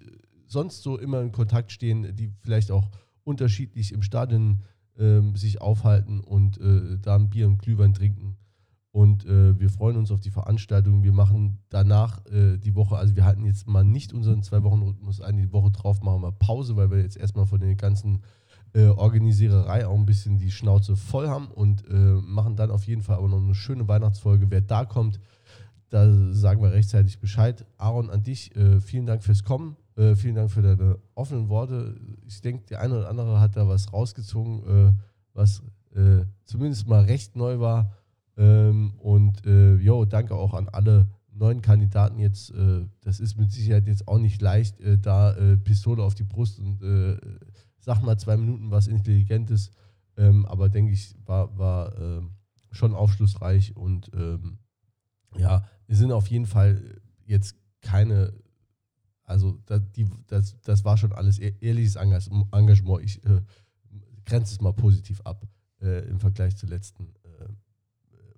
sonst 0.47 0.83
so 0.83 0.97
immer 0.97 1.21
in 1.21 1.31
Kontakt 1.31 1.71
stehen, 1.71 2.15
die 2.15 2.31
vielleicht 2.41 2.71
auch 2.71 2.89
unterschiedlich 3.23 3.91
im 3.91 4.01
Stadion 4.01 4.61
äh, 4.97 5.21
sich 5.35 5.61
aufhalten 5.61 6.19
und 6.19 6.59
äh, 6.59 6.97
da 7.01 7.15
ein 7.15 7.29
Bier 7.29 7.47
und 7.47 7.59
Glühwein 7.59 7.93
trinken. 7.93 8.37
Und 8.91 9.25
äh, 9.25 9.59
wir 9.59 9.69
freuen 9.69 9.97
uns 9.97 10.09
auf 10.09 10.21
die 10.21 10.29
Veranstaltung. 10.29 11.03
Wir 11.03 11.11
machen 11.11 11.59
danach 11.67 12.25
äh, 12.27 12.57
die 12.57 12.75
Woche, 12.75 12.95
also 12.95 13.13
wir 13.17 13.25
halten 13.25 13.43
jetzt 13.43 13.67
mal 13.67 13.83
nicht 13.83 14.13
unseren 14.13 14.41
Zwei-Wochen-Rhythmus 14.41 15.19
ein, 15.19 15.35
die 15.35 15.51
Woche 15.51 15.71
drauf 15.71 16.01
machen 16.01 16.21
wir 16.21 16.31
Pause, 16.31 16.77
weil 16.77 16.89
wir 16.89 16.99
jetzt 16.99 17.17
erstmal 17.17 17.45
von 17.45 17.59
den 17.59 17.75
ganzen 17.75 18.21
äh, 18.75 18.87
Organisiererei 18.87 19.87
auch 19.87 19.95
ein 19.95 20.05
bisschen 20.05 20.37
die 20.37 20.51
Schnauze 20.51 20.97
voll 20.97 21.29
haben 21.29 21.47
und 21.47 21.87
äh, 21.87 21.93
machen 21.93 22.57
dann 22.57 22.71
auf 22.71 22.85
jeden 22.85 23.01
Fall 23.01 23.17
aber 23.17 23.29
noch 23.29 23.41
eine 23.41 23.55
schöne 23.55 23.87
Weihnachtsfolge. 23.87 24.51
Wer 24.51 24.59
da 24.59 24.83
kommt, 24.83 25.21
da 25.89 26.11
sagen 26.33 26.61
wir 26.61 26.73
rechtzeitig 26.73 27.19
Bescheid. 27.19 27.65
Aaron, 27.77 28.09
an 28.09 28.23
dich, 28.23 28.53
äh, 28.55 28.81
vielen 28.81 29.05
Dank 29.05 29.23
fürs 29.23 29.45
Kommen. 29.45 29.77
Äh, 29.95 30.15
vielen 30.15 30.35
Dank 30.35 30.51
für 30.51 30.61
deine 30.61 30.97
offenen 31.13 31.47
Worte. 31.47 31.95
Ich 32.27 32.41
denke, 32.41 32.65
der 32.65 32.81
eine 32.81 32.97
oder 32.97 33.09
andere 33.09 33.39
hat 33.39 33.55
da 33.55 33.65
was 33.65 33.93
rausgezogen, 33.93 34.63
äh, 34.67 34.93
was 35.33 35.63
äh, 35.95 36.25
zumindest 36.43 36.85
mal 36.85 37.05
recht 37.05 37.37
neu 37.37 37.59
war. 37.59 37.93
Ähm, 38.37 38.95
und 38.97 39.45
jo, 39.45 40.03
danke 40.03 40.35
auch 40.35 40.53
an 40.53 40.67
alle 40.67 41.07
neuen 41.31 41.61
Kandidaten 41.61 42.19
jetzt. 42.19 42.53
das 43.01 43.21
ist 43.21 43.37
mit 43.37 43.51
Sicherheit 43.51 43.87
jetzt 43.87 44.07
auch 44.07 44.17
nicht 44.17 44.41
leicht, 44.41 44.75
da 45.01 45.33
Pistole 45.63 46.03
auf 46.03 46.15
die 46.15 46.23
Brust 46.23 46.59
und 46.59 46.81
sag 47.85 48.01
mal 48.01 48.17
zwei 48.17 48.35
Minuten 48.35 48.71
was 48.71 48.87
Intelligentes, 48.87 49.71
ähm, 50.17 50.45
aber 50.47 50.69
denke 50.69 50.91
ich, 50.91 51.15
war, 51.25 51.55
war 51.57 51.95
äh, 51.97 52.21
schon 52.71 52.95
aufschlussreich 52.95 53.77
und 53.77 54.11
ähm, 54.13 54.57
ja, 55.37 55.63
wir 55.85 55.95
sind 55.95 56.11
auf 56.11 56.27
jeden 56.27 56.47
Fall 56.47 56.99
jetzt 57.25 57.55
keine, 57.81 58.33
also 59.23 59.59
das, 59.67 59.81
die, 59.95 60.09
das, 60.27 60.59
das 60.61 60.83
war 60.83 60.97
schon 60.97 61.13
alles 61.13 61.39
e-, 61.39 61.55
ehrliches 61.59 61.95
Engagement. 61.95 63.03
Ich 63.03 63.23
äh, 63.23 63.41
grenze 64.25 64.55
es 64.55 64.61
mal 64.61 64.73
positiv 64.73 65.21
ab 65.21 65.47
äh, 65.79 66.07
im 66.09 66.19
Vergleich 66.19 66.57
zur 66.57 66.69
letzten 66.69 67.13
äh, 67.23 67.47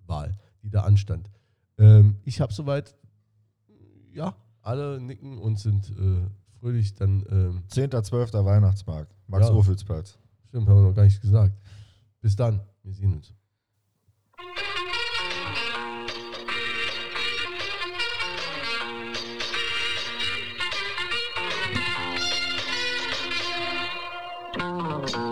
Wahl, 0.06 0.38
die 0.62 0.70
da 0.70 0.82
anstand. 0.82 1.30
Ähm, 1.78 2.18
ich 2.26 2.42
habe 2.42 2.52
soweit, 2.52 2.96
ja, 4.12 4.36
alle 4.62 5.00
nicken 5.00 5.38
und 5.38 5.58
sind 5.58 5.90
äh, 5.92 6.28
fröhlich 6.60 6.94
dann. 6.94 7.26
Ähm, 7.30 7.64
10.12. 7.72 8.46
Weihnachtsmarkt, 8.46 9.14
Max-Urfelsplatz. 9.28 10.14
Ja, 10.14 10.48
stimmt, 10.50 10.68
haben 10.68 10.78
wir 10.78 10.90
noch 10.90 10.96
gar 10.96 11.04
nicht 11.04 11.22
gesagt. 11.22 11.58
Bis 12.22 12.36
dann, 12.36 12.62
wir 12.84 12.94
sehen 12.94 13.14
uns. 13.14 13.34
Oh. 24.60 25.27